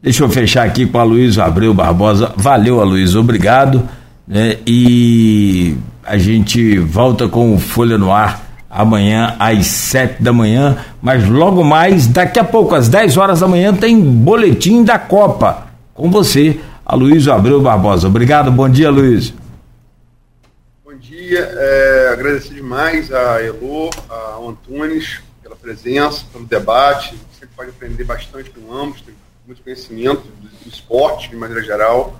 Deixa 0.00 0.24
eu 0.24 0.30
fechar 0.30 0.64
aqui 0.64 0.86
com 0.86 0.98
a 0.98 1.02
Luiz 1.02 1.38
Abreu 1.38 1.74
Barbosa. 1.74 2.32
Valeu, 2.36 2.80
Aloysio, 2.80 3.20
obrigado. 3.20 3.86
Né? 4.26 4.60
E 4.66 5.76
a 6.02 6.16
gente 6.16 6.78
volta 6.78 7.28
com 7.28 7.54
o 7.54 7.58
Folha 7.58 7.98
no 7.98 8.10
Ar 8.10 8.45
amanhã 8.76 9.36
às 9.38 9.66
sete 9.66 10.22
da 10.22 10.32
manhã, 10.32 10.84
mas 11.00 11.28
logo 11.28 11.64
mais, 11.64 12.06
daqui 12.06 12.38
a 12.38 12.44
pouco, 12.44 12.74
às 12.74 12.88
10 12.88 13.16
horas 13.16 13.40
da 13.40 13.48
manhã, 13.48 13.74
tem 13.74 14.00
boletim 14.00 14.84
da 14.84 14.98
Copa. 14.98 15.66
Com 15.94 16.10
você, 16.10 16.60
Aloysio 16.84 17.32
Abreu 17.32 17.60
Barbosa. 17.60 18.06
Obrigado, 18.08 18.50
bom 18.50 18.68
dia, 18.68 18.90
Luiz. 18.90 19.32
Bom 20.84 20.94
dia, 20.94 21.40
é, 21.40 22.10
agradecer 22.12 22.54
demais 22.54 23.12
a 23.12 23.42
Elo, 23.42 23.90
a 24.10 24.38
Antunes 24.46 25.20
pela 25.42 25.56
presença, 25.56 26.24
pelo 26.32 26.44
debate 26.44 27.16
sempre 27.38 27.54
pode 27.54 27.70
aprender 27.70 28.04
bastante 28.04 28.50
com 28.50 28.72
ambos, 28.72 29.02
tem 29.02 29.14
muito 29.46 29.62
conhecimento 29.62 30.22
do, 30.22 30.48
do 30.48 30.68
esporte, 30.68 31.28
de 31.28 31.36
maneira 31.36 31.62
geral. 31.62 32.18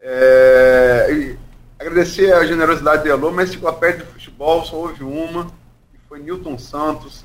É, 0.00 1.34
agradecer 1.80 2.30
a 2.34 2.44
generosidade 2.44 3.02
de 3.02 3.08
Elô, 3.08 3.30
mas 3.30 3.48
enciclopédia 3.48 4.04
de 4.04 4.12
futebol 4.12 4.62
só 4.64 4.76
houve 4.76 5.02
uma, 5.02 5.46
que 5.90 5.98
foi 6.06 6.20
Newton 6.20 6.58
Santos, 6.58 7.24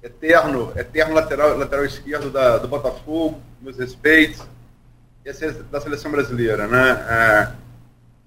eterno, 0.00 0.72
eterno 0.76 1.14
lateral, 1.14 1.58
lateral 1.58 1.84
esquerdo 1.84 2.30
da, 2.30 2.58
do 2.58 2.68
Botafogo, 2.68 3.40
meus 3.60 3.76
respeitos, 3.76 4.42
e 5.24 5.32
da 5.70 5.80
seleção 5.80 6.12
brasileira. 6.12 6.68
Né? 6.68 7.06
É, 7.08 7.52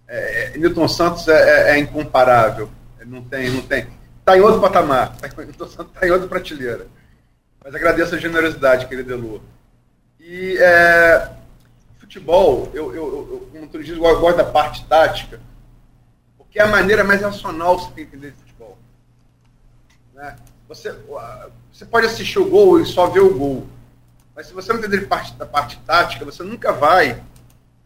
é, 0.07 0.45
é 0.53 0.57
Newton 0.57 0.87
Santos 0.89 1.29
é, 1.29 1.71
é, 1.71 1.75
é 1.75 1.79
incomparável, 1.79 2.69
não 3.05 3.23
tem, 3.23 3.49
não 3.49 3.61
tem. 3.61 3.87
Está 4.19 4.37
em 4.37 4.41
outro 4.41 4.59
patamar, 4.59 5.15
está 5.15 5.85
tá 5.85 6.07
em 6.07 6.11
outra 6.11 6.27
prateleira. 6.27 6.87
Mas 7.63 7.73
agradeço 7.73 8.15
a 8.15 8.17
generosidade, 8.17 8.87
querido 8.87 9.13
Elu. 9.13 9.41
E 10.19 10.57
futebol, 11.97 12.69
eu, 12.73 12.93
eu, 12.93 13.05
eu, 13.05 13.49
como 13.51 13.67
tu 13.67 13.81
diz, 13.81 13.97
eu 13.97 14.19
gosto 14.19 14.37
da 14.37 14.43
parte 14.43 14.85
tática, 14.85 15.39
porque 16.53 16.59
é 16.59 16.63
a 16.65 16.67
maneira 16.67 17.03
mais 17.03 17.19
racional 17.19 17.77
que 17.77 17.85
você 17.85 17.91
tem 17.93 18.05
que 18.05 18.15
entender 18.15 18.31
de 18.31 18.37
futebol. 18.37 18.77
Né? 20.13 20.35
Você, 20.67 20.95
você 21.71 21.83
pode 21.83 22.05
assistir 22.05 22.37
o 22.37 22.47
gol 22.47 22.79
e 22.79 22.85
só 22.85 23.07
ver 23.07 23.21
o 23.21 23.35
gol. 23.35 23.67
Mas 24.35 24.45
se 24.45 24.53
você 24.53 24.71
não 24.71 24.77
entender 24.77 25.07
parte, 25.07 25.33
da 25.33 25.47
parte 25.47 25.79
tática, 25.79 26.23
você 26.23 26.43
nunca 26.43 26.71
vai 26.71 27.23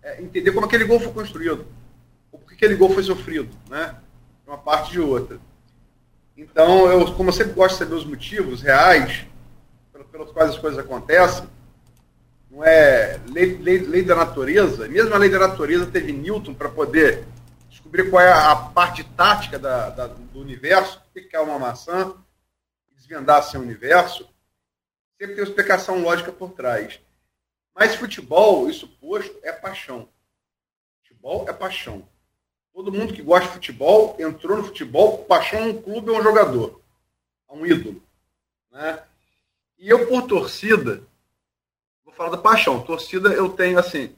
é, 0.03 0.22
entender 0.22 0.52
como 0.52 0.65
aquele 0.65 0.84
gol 0.84 0.99
foi 0.99 1.14
construído. 1.14 1.65
Ou 2.30 2.39
por 2.39 2.49
que 2.49 2.56
aquele 2.56 2.76
gol 2.76 2.89
foi 2.89 3.03
sofrido, 3.03 3.49
né? 3.69 3.95
Uma 4.45 4.57
parte 4.57 4.91
de 4.91 4.99
outra. 4.99 5.39
Então, 6.35 6.91
eu, 6.91 7.14
como 7.14 7.30
eu 7.30 7.34
sempre 7.34 7.53
gosto 7.53 7.76
de 7.76 7.80
saber 7.80 7.95
os 7.95 8.06
motivos 8.06 8.61
reais, 8.61 9.26
pelos 10.11 10.31
quais 10.34 10.49
as 10.49 10.57
coisas 10.57 10.77
acontecem, 10.77 11.48
não 12.52 12.65
é 12.65 13.18
lei, 13.31 13.57
lei, 13.60 13.77
lei 13.80 14.03
da 14.03 14.15
natureza, 14.15 14.89
mesmo 14.89 15.14
a 15.14 15.18
lei 15.18 15.30
da 15.30 15.39
natureza 15.39 15.85
teve 15.85 16.11
Newton 16.11 16.53
para 16.53 16.68
poder 16.68 17.23
descobrir 17.88 18.09
qual 18.09 18.22
é 18.22 18.31
a 18.31 18.55
parte 18.55 19.03
tática 19.03 19.57
da, 19.57 19.89
da, 19.89 20.07
do 20.07 20.39
universo, 20.39 21.01
o 21.09 21.14
que 21.14 21.35
é 21.35 21.39
uma 21.39 21.57
maçã, 21.57 22.14
desvendar 22.95 23.43
seu 23.43 23.61
universo, 23.61 24.27
sempre 25.18 25.35
tem 25.35 25.43
uma 25.43 25.49
explicação 25.49 26.01
lógica 26.01 26.31
por 26.31 26.51
trás. 26.51 26.99
Mas 27.73 27.95
futebol, 27.95 28.69
isso 28.69 28.88
posto, 28.99 29.34
é 29.41 29.53
paixão. 29.53 30.09
Futebol 31.01 31.47
é 31.47 31.53
paixão. 31.53 32.07
Todo 32.73 32.91
mundo 32.91 33.14
que 33.14 33.22
gosta 33.22 33.47
de 33.47 33.53
futebol 33.53 34.15
entrou 34.19 34.57
no 34.57 34.65
futebol, 34.65 35.23
paixão 35.26 35.69
um 35.69 35.81
clube 35.81 36.11
ou 36.11 36.19
um 36.19 36.23
jogador, 36.23 36.81
a 37.47 37.53
um 37.53 37.65
ídolo. 37.65 38.03
Né? 38.69 39.01
E 39.80 39.89
eu, 39.89 40.07
por 40.07 40.27
torcida, 40.27 41.03
vou 42.03 42.14
falar 42.14 42.31
da 42.31 42.38
paixão. 42.38 42.81
Torcida, 42.81 43.30
eu 43.30 43.49
tenho 43.49 43.80
assim. 43.80 44.14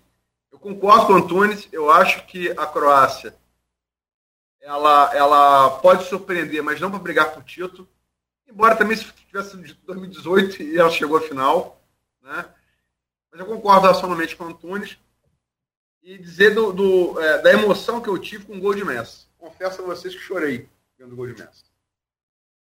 Eu 0.52 0.58
concordo 0.58 1.08
com 1.08 1.14
o 1.14 1.16
Antunes, 1.18 1.70
eu 1.72 1.92
acho 1.92 2.26
que 2.26 2.50
a 2.52 2.66
Croácia 2.66 3.36
ela, 4.62 5.16
ela 5.16 5.70
pode 5.80 6.06
surpreender, 6.06 6.62
mas 6.62 6.80
não 6.80 6.90
para 6.90 7.00
brigar 7.00 7.34
por 7.34 7.44
título. 7.44 7.88
Embora 8.48 8.76
também 8.76 8.98
se 8.98 9.06
tivesse 9.14 9.58
de 9.58 9.74
2018 9.74 10.64
e 10.64 10.78
ela 10.78 10.90
chegou 10.90 11.18
à 11.18 11.22
final. 11.22 11.82
Né? 12.22 12.46
Mas 13.32 13.40
eu 13.40 13.46
concordo 13.46 13.88
racionalmente 13.88 14.36
com 14.36 14.46
o 14.46 14.48
Antunes. 14.48 14.98
E 16.02 16.18
dizer 16.18 16.56
do, 16.56 16.72
do 16.72 17.22
é, 17.22 17.42
da 17.42 17.52
emoção 17.52 18.02
que 18.02 18.10
eu 18.10 18.18
tive 18.18 18.46
com 18.46 18.58
o 18.58 18.60
gol 18.60 18.74
de 18.74 18.84
Messi. 18.84 19.28
Confesso 19.38 19.82
a 19.82 19.86
vocês 19.86 20.16
que 20.16 20.22
chorei 20.22 20.68
vendo 20.98 21.14
o 21.14 21.16
gol 21.16 21.28
de 21.28 21.42
Messi. 21.42 21.64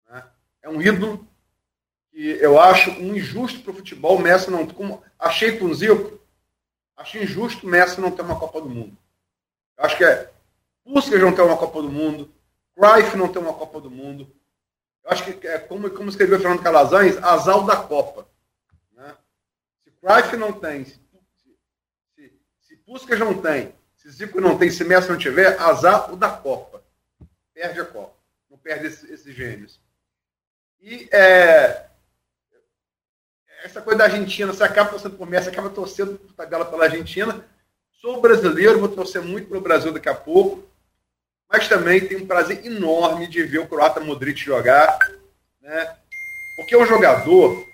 Né? 0.09 0.25
É 0.63 0.69
um 0.69 0.81
ídolo 0.81 1.27
que 2.11 2.23
eu 2.41 2.61
acho 2.61 2.91
injusto 2.91 3.61
para 3.61 3.73
o 3.73 3.75
futebol 3.75 4.19
Messi 4.19 4.51
não. 4.51 4.67
Como 4.67 5.03
achei 5.19 5.59
com 5.59 5.67
o 5.67 5.75
Zico, 5.75 6.19
acho 6.97 7.19
injusto 7.19 7.67
Messi 7.67 8.01
não 8.01 8.11
ter 8.11 8.23
uma 8.23 8.39
Copa 8.39 8.61
do 8.61 8.69
Mundo. 8.69 8.97
Eu 9.77 9.85
acho 9.85 9.97
que 9.97 10.05
é 10.05 10.33
Puskas 10.85 11.21
não 11.21 11.35
ter 11.35 11.43
uma 11.43 11.57
Copa 11.57 11.81
do 11.83 11.91
Mundo, 11.91 12.33
Cruyff 12.77 13.17
não 13.17 13.33
ter 13.33 13.39
uma 13.39 13.55
Copa 13.55 13.81
do 13.81 13.91
Mundo. 13.91 14.31
Eu 15.03 15.11
acho 15.11 15.25
que 15.25 15.47
é 15.47 15.59
como, 15.59 15.91
como 15.91 16.09
escreveu 16.09 16.39
Fernando 16.39 16.63
Calazans, 16.63 17.17
azal 17.23 17.65
da 17.65 17.77
Copa. 17.77 18.29
Né? 18.93 19.17
Se 19.83 19.91
Cruyff 19.91 20.37
não 20.37 20.53
tem, 20.53 20.85
se, 20.85 21.01
se, 22.17 22.33
se 22.63 23.17
não 23.17 23.41
tem, 23.41 23.75
se 23.97 24.11
Zico 24.11 24.41
não 24.41 24.59
tem, 24.59 24.71
se 24.71 24.85
Messi 24.85 25.09
não 25.09 25.17
tiver, 25.17 25.59
azar 25.59 26.13
o 26.13 26.17
da 26.17 26.31
Copa. 26.31 26.85
Perde 27.55 27.81
a 27.81 27.87
Copa. 27.87 28.15
Não 28.51 28.59
perde 28.59 28.87
esses, 28.87 29.35
gênios. 29.35 29.81
E 30.81 31.09
é, 31.11 31.87
essa 33.65 33.81
coisa 33.81 33.99
da 33.99 34.05
Argentina, 34.05 34.53
você 34.53 34.63
acaba 34.63 34.91
torcendo 34.91 35.17
por 35.17 35.27
Messi, 35.27 35.49
acaba 35.49 35.71
torcendo 35.71 36.19
por 36.19 36.35
tabela 36.35 36.67
pela 36.67 36.85
Argentina. 36.85 37.43
Sou 37.93 38.21
brasileiro, 38.21 38.79
vou 38.79 38.91
torcer 38.91 39.23
muito 39.23 39.49
pelo 39.49 39.63
Brasil 39.63 39.91
daqui 39.91 40.11
a 40.11 40.15
pouco, 40.15 40.69
mas 41.55 41.69
também 41.69 42.05
tenho 42.05 42.25
um 42.25 42.27
prazer 42.27 42.67
enorme 42.67 43.29
de 43.29 43.45
ver 43.45 43.61
o 43.61 43.69
croata 43.69 44.01
Modric 44.01 44.41
jogar, 44.41 44.99
né? 45.63 45.97
Porque 46.57 46.75
é 46.75 46.79
um 46.79 46.85
jogador 46.85 47.65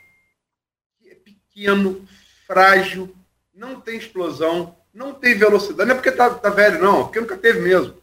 que 0.98 1.09
é 1.09 1.15
pequeno, 1.15 2.07
frágil, 2.47 3.16
não 3.55 3.81
tem 3.81 3.97
explosão, 3.97 4.77
não 4.93 5.15
tem 5.15 5.35
velocidade. 5.35 5.89
Não 5.89 5.94
é 5.94 5.98
porque 5.98 6.12
tá, 6.12 6.28
tá 6.28 6.51
velho, 6.51 6.78
não, 6.78 7.05
porque 7.05 7.20
nunca 7.20 7.39
teve 7.39 7.61
mesmo. 7.61 7.97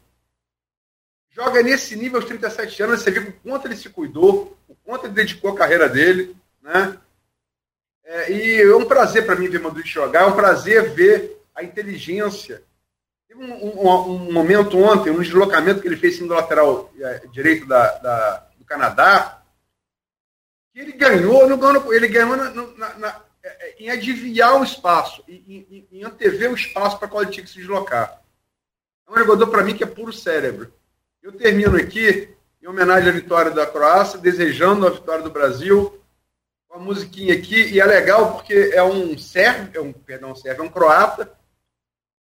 Joga 1.29 1.61
nesse 1.61 1.95
nível 1.95 2.17
aos 2.17 2.25
37 2.25 2.81
anos, 2.81 3.03
você 3.03 3.11
vê 3.11 3.19
o 3.19 3.33
quanto 3.33 3.67
ele 3.67 3.75
se 3.75 3.87
cuidou, 3.87 4.57
o 4.67 4.73
quanto 4.77 5.05
ele 5.05 5.13
dedicou 5.13 5.51
a 5.51 5.57
carreira 5.57 5.87
dele, 5.87 6.35
né? 6.59 6.97
É, 8.03 8.31
e 8.31 8.61
é 8.63 8.75
um 8.75 8.85
prazer 8.85 9.27
para 9.27 9.35
mim 9.35 9.47
ver 9.47 9.59
Modric 9.59 9.87
jogar, 9.87 10.23
é 10.23 10.25
um 10.25 10.35
prazer 10.35 10.91
ver 10.95 11.39
a 11.53 11.63
inteligência. 11.63 12.63
Um, 13.37 13.53
um, 13.53 14.11
um, 14.13 14.33
momento 14.33 14.79
ontem, 14.79 15.11
um 15.11 15.21
deslocamento 15.21 15.79
que 15.79 15.87
ele 15.87 15.95
fez 15.95 16.19
no 16.19 16.33
lateral 16.33 16.91
é, 16.99 17.27
direito 17.31 17.67
da, 17.67 17.97
da, 17.99 18.47
do 18.57 18.65
Canadá, 18.65 19.43
que 20.73 20.79
ele 20.79 20.93
ganhou, 20.93 21.47
não 21.47 21.57
ganhou 21.57 21.93
ele 21.93 22.07
ganhou 22.07 22.35
na, 22.35 22.49
na, 22.49 22.97
na, 22.97 23.21
é, 23.43 23.75
em 23.79 23.89
adivinhar 23.91 24.59
o 24.59 24.63
espaço, 24.63 25.23
em, 25.27 25.67
em, 25.69 25.87
em 25.91 26.03
antever 26.03 26.51
o 26.51 26.55
espaço 26.55 26.97
para 26.97 27.07
qual 27.07 27.21
ele 27.21 27.31
tinha 27.31 27.43
que 27.43 27.51
se 27.51 27.59
deslocar. 27.59 28.21
É 29.07 29.11
um 29.11 29.17
jogador 29.17 29.47
para 29.47 29.63
mim 29.63 29.75
que 29.75 29.83
é 29.83 29.87
puro 29.87 30.11
cérebro. 30.11 30.73
Eu 31.21 31.31
termino 31.31 31.77
aqui 31.77 32.35
em 32.61 32.67
homenagem 32.67 33.09
à 33.09 33.11
vitória 33.11 33.51
da 33.51 33.65
Croácia, 33.65 34.19
desejando 34.19 34.87
a 34.87 34.89
vitória 34.89 35.23
do 35.23 35.29
Brasil, 35.29 36.01
uma 36.69 36.83
musiquinha 36.83 37.33
aqui, 37.33 37.71
e 37.71 37.79
é 37.79 37.85
legal 37.85 38.33
porque 38.33 38.71
é 38.73 38.83
um 38.83 39.17
sérvio, 39.17 39.79
é 39.79 39.81
um, 39.81 39.93
perdão, 39.93 40.35
sérvio, 40.35 40.63
é 40.63 40.65
um 40.65 40.69
croata, 40.69 41.31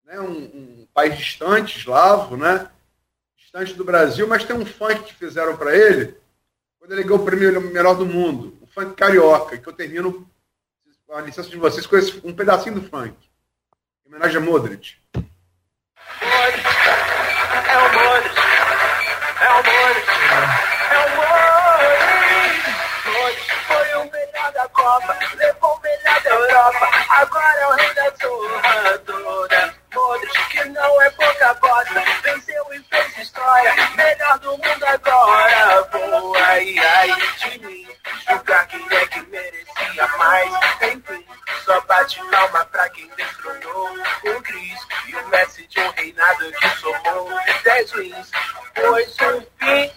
né, 0.05 0.21
um, 0.21 0.31
um, 0.31 0.84
país 0.95 1.19
distante, 1.19 1.79
eslavo, 1.81 2.37
né, 2.37 2.71
distante 3.37 3.75
do 3.75 3.85
Brasil, 3.85 4.29
mas 4.29 4.45
tem 4.45 4.55
um 4.57 4.65
funk 4.65 5.03
que 5.03 5.15
fizeram 5.15 5.57
para 5.57 5.77
ele, 5.77 6.17
quando 6.79 6.93
ele 6.93 7.03
ganhou 7.03 7.19
o 7.19 7.25
prêmio 7.25 7.61
melhor 7.61 7.95
do 7.95 8.07
mundo, 8.07 8.57
o 8.63 8.67
funk 8.69 8.95
carioca, 8.95 9.59
que 9.59 9.67
eu 9.67 9.73
termino, 9.73 10.31
com 11.07 11.17
a 11.17 11.21
licença 11.21 11.51
de 11.51 11.57
vocês, 11.57 11.85
com 11.87 11.97
esse, 11.97 12.21
um 12.25 12.33
pedacinho 12.33 12.77
do 12.77 12.89
funk, 12.89 13.17
em 14.07 14.09
homenagem 14.09 14.37
a 14.37 14.41
Modric. 14.41 14.97
É 15.13 15.19
o 17.77 17.93
Modric, 17.93 18.39
é 19.41 19.51
o 19.51 19.57
Modric, 19.57 20.11
é 20.91 20.99
o 21.01 21.11
Modric, 21.17 22.15
Modric 23.13 23.51
foi 23.67 23.95
o 23.97 24.05
melhor 24.13 24.53
da 24.53 24.69
Copa, 24.69 25.19
levou 25.37 25.75
o 25.75 25.81
melhor 25.81 26.23
da 26.23 26.31
Europa, 26.31 26.89
agora 27.09 27.61
é 27.61 27.67
o 27.67 27.73
rei 27.73 27.95
da 27.95 28.11
zorra 28.11 28.99
toda. 28.99 29.74
Modric, 30.05 30.49
que 30.51 30.65
não 30.67 31.03
é 31.03 31.11
pouca 31.11 31.55
bosta, 31.55 32.05
venceu 32.23 32.65
e 32.75 32.83
fez 32.91 33.19
história, 33.19 33.75
melhor 33.97 34.39
do 34.41 34.51
mundo 34.51 34.85
agora. 34.87 35.89
Voa, 35.91 36.39
ai, 36.43 36.79
ai, 36.79 37.09
de 37.39 37.59
mim, 37.61 37.89
julgar 38.29 38.67
quem 38.67 38.87
é 38.91 39.07
que 39.07 39.21
merecia 39.23 40.09
mais. 40.19 40.53
Enfim, 40.83 41.27
só 41.65 41.81
bate 41.83 42.21
palma 42.31 42.65
pra 42.67 42.89
quem 42.91 43.09
destronou 43.17 43.89
o 44.25 44.43
Cris 44.43 44.81
e 45.09 45.17
o 45.17 45.29
Messi 45.29 45.67
de 45.67 45.81
um 45.81 45.91
reinado 45.93 46.53
que 46.53 46.69
somou 46.79 47.29
10 47.65 47.93
wins. 47.93 48.31
Pois 48.75 49.17
um 49.23 49.41
fim, 49.59 49.91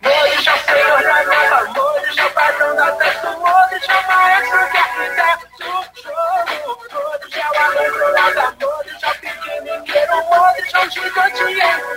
Modric 0.00 0.48
é 0.48 0.54
o 0.54 0.58
senhor 0.58 1.02
da 1.02 1.24
nova, 1.24 1.64
Modric 1.74 2.20
é 2.20 2.24
o 2.24 2.30
padrão 2.30 2.74
da 2.76 2.96
festa, 2.96 3.30
Modric 3.32 3.90
é 3.90 3.96
o 3.96 4.06
maestro 4.08 4.70
que 4.70 4.78
arquiteto 4.78 5.46
do 5.58 5.64
jogo, 6.02 6.54
Modric 6.90 7.38
é 7.38 7.50
o 7.50 7.54
arranjo 7.54 8.06
lá 8.12 8.30
da 8.30 8.46
Modric 8.66 9.04
é 9.04 9.08
o 9.08 9.14
pequenininho, 9.20 10.16
Modric 10.30 10.74
é 10.74 10.78
o 10.78 10.90
gigante, 10.90 11.42
é 11.60 11.76
o 11.76 11.90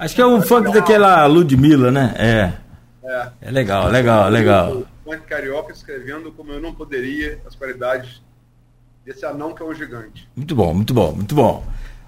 Acho 0.00 0.14
que 0.14 0.22
é 0.22 0.26
um 0.26 0.40
funk 0.40 0.72
daquela 0.72 1.26
Ludmilla, 1.26 1.90
né? 1.90 2.14
É. 2.16 2.52
É. 3.04 3.28
É 3.40 3.50
legal, 3.50 3.88
legal, 3.88 4.28
legal. 4.28 4.82
Carioca 5.16 5.72
escrevendo 5.72 6.32
como 6.32 6.52
eu 6.52 6.60
não 6.60 6.74
poderia 6.74 7.40
as 7.46 7.54
qualidades 7.54 8.22
desse 9.04 9.24
anão 9.24 9.54
que 9.54 9.62
é 9.62 9.66
um 9.66 9.74
gigante. 9.74 10.28
Muito 10.36 10.54
bom, 10.54 10.74
muito 10.74 10.92
bom, 10.92 11.12
muito 11.12 11.34
bom. 11.34 11.64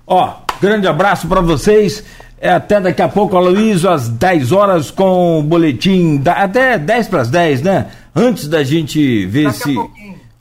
Ó, 0.07 0.37
grande 0.61 0.87
abraço 0.87 1.27
para 1.29 1.41
vocês. 1.41 2.05
É 2.39 2.51
até 2.51 2.81
daqui 2.81 3.03
a 3.03 3.09
pouco, 3.09 3.37
Aloysio, 3.37 3.91
às 3.91 4.09
10 4.09 4.53
horas 4.53 4.91
com 4.91 5.39
o 5.39 5.43
boletim, 5.43 6.17
da, 6.17 6.33
até 6.33 6.79
10 6.79 7.09
para 7.09 7.21
as 7.21 7.31
10, 7.31 7.63
né? 7.63 7.91
Antes 8.15 8.49
da 8.49 8.63
gente 8.63 9.27
ver 9.27 9.45
daqui 9.45 9.59
se. 9.59 9.77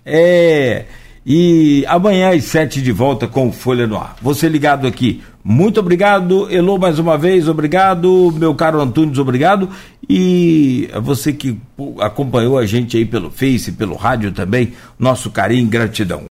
É. 0.05 0.85
E 1.25 1.85
amanhã 1.87 2.33
às 2.33 2.45
7 2.45 2.81
de 2.81 2.91
volta 2.91 3.27
com 3.27 3.51
Folha 3.51 3.85
no 3.85 3.97
Ar. 3.97 4.15
Você 4.21 4.49
ligado 4.49 4.87
aqui. 4.87 5.21
Muito 5.51 5.79
obrigado, 5.79 6.47
Elô, 6.51 6.77
mais 6.77 6.99
uma 6.99 7.17
vez, 7.17 7.47
obrigado, 7.47 8.31
meu 8.37 8.53
caro 8.53 8.79
Antunes, 8.79 9.17
obrigado. 9.17 9.67
E 10.07 10.87
você 11.01 11.33
que 11.33 11.57
acompanhou 11.99 12.55
a 12.55 12.67
gente 12.67 12.95
aí 12.95 13.03
pelo 13.03 13.31
Face, 13.31 13.71
pelo 13.71 13.95
rádio 13.95 14.31
também, 14.31 14.73
nosso 14.99 15.31
carinho 15.31 15.63
e 15.63 15.67
gratidão. 15.67 16.25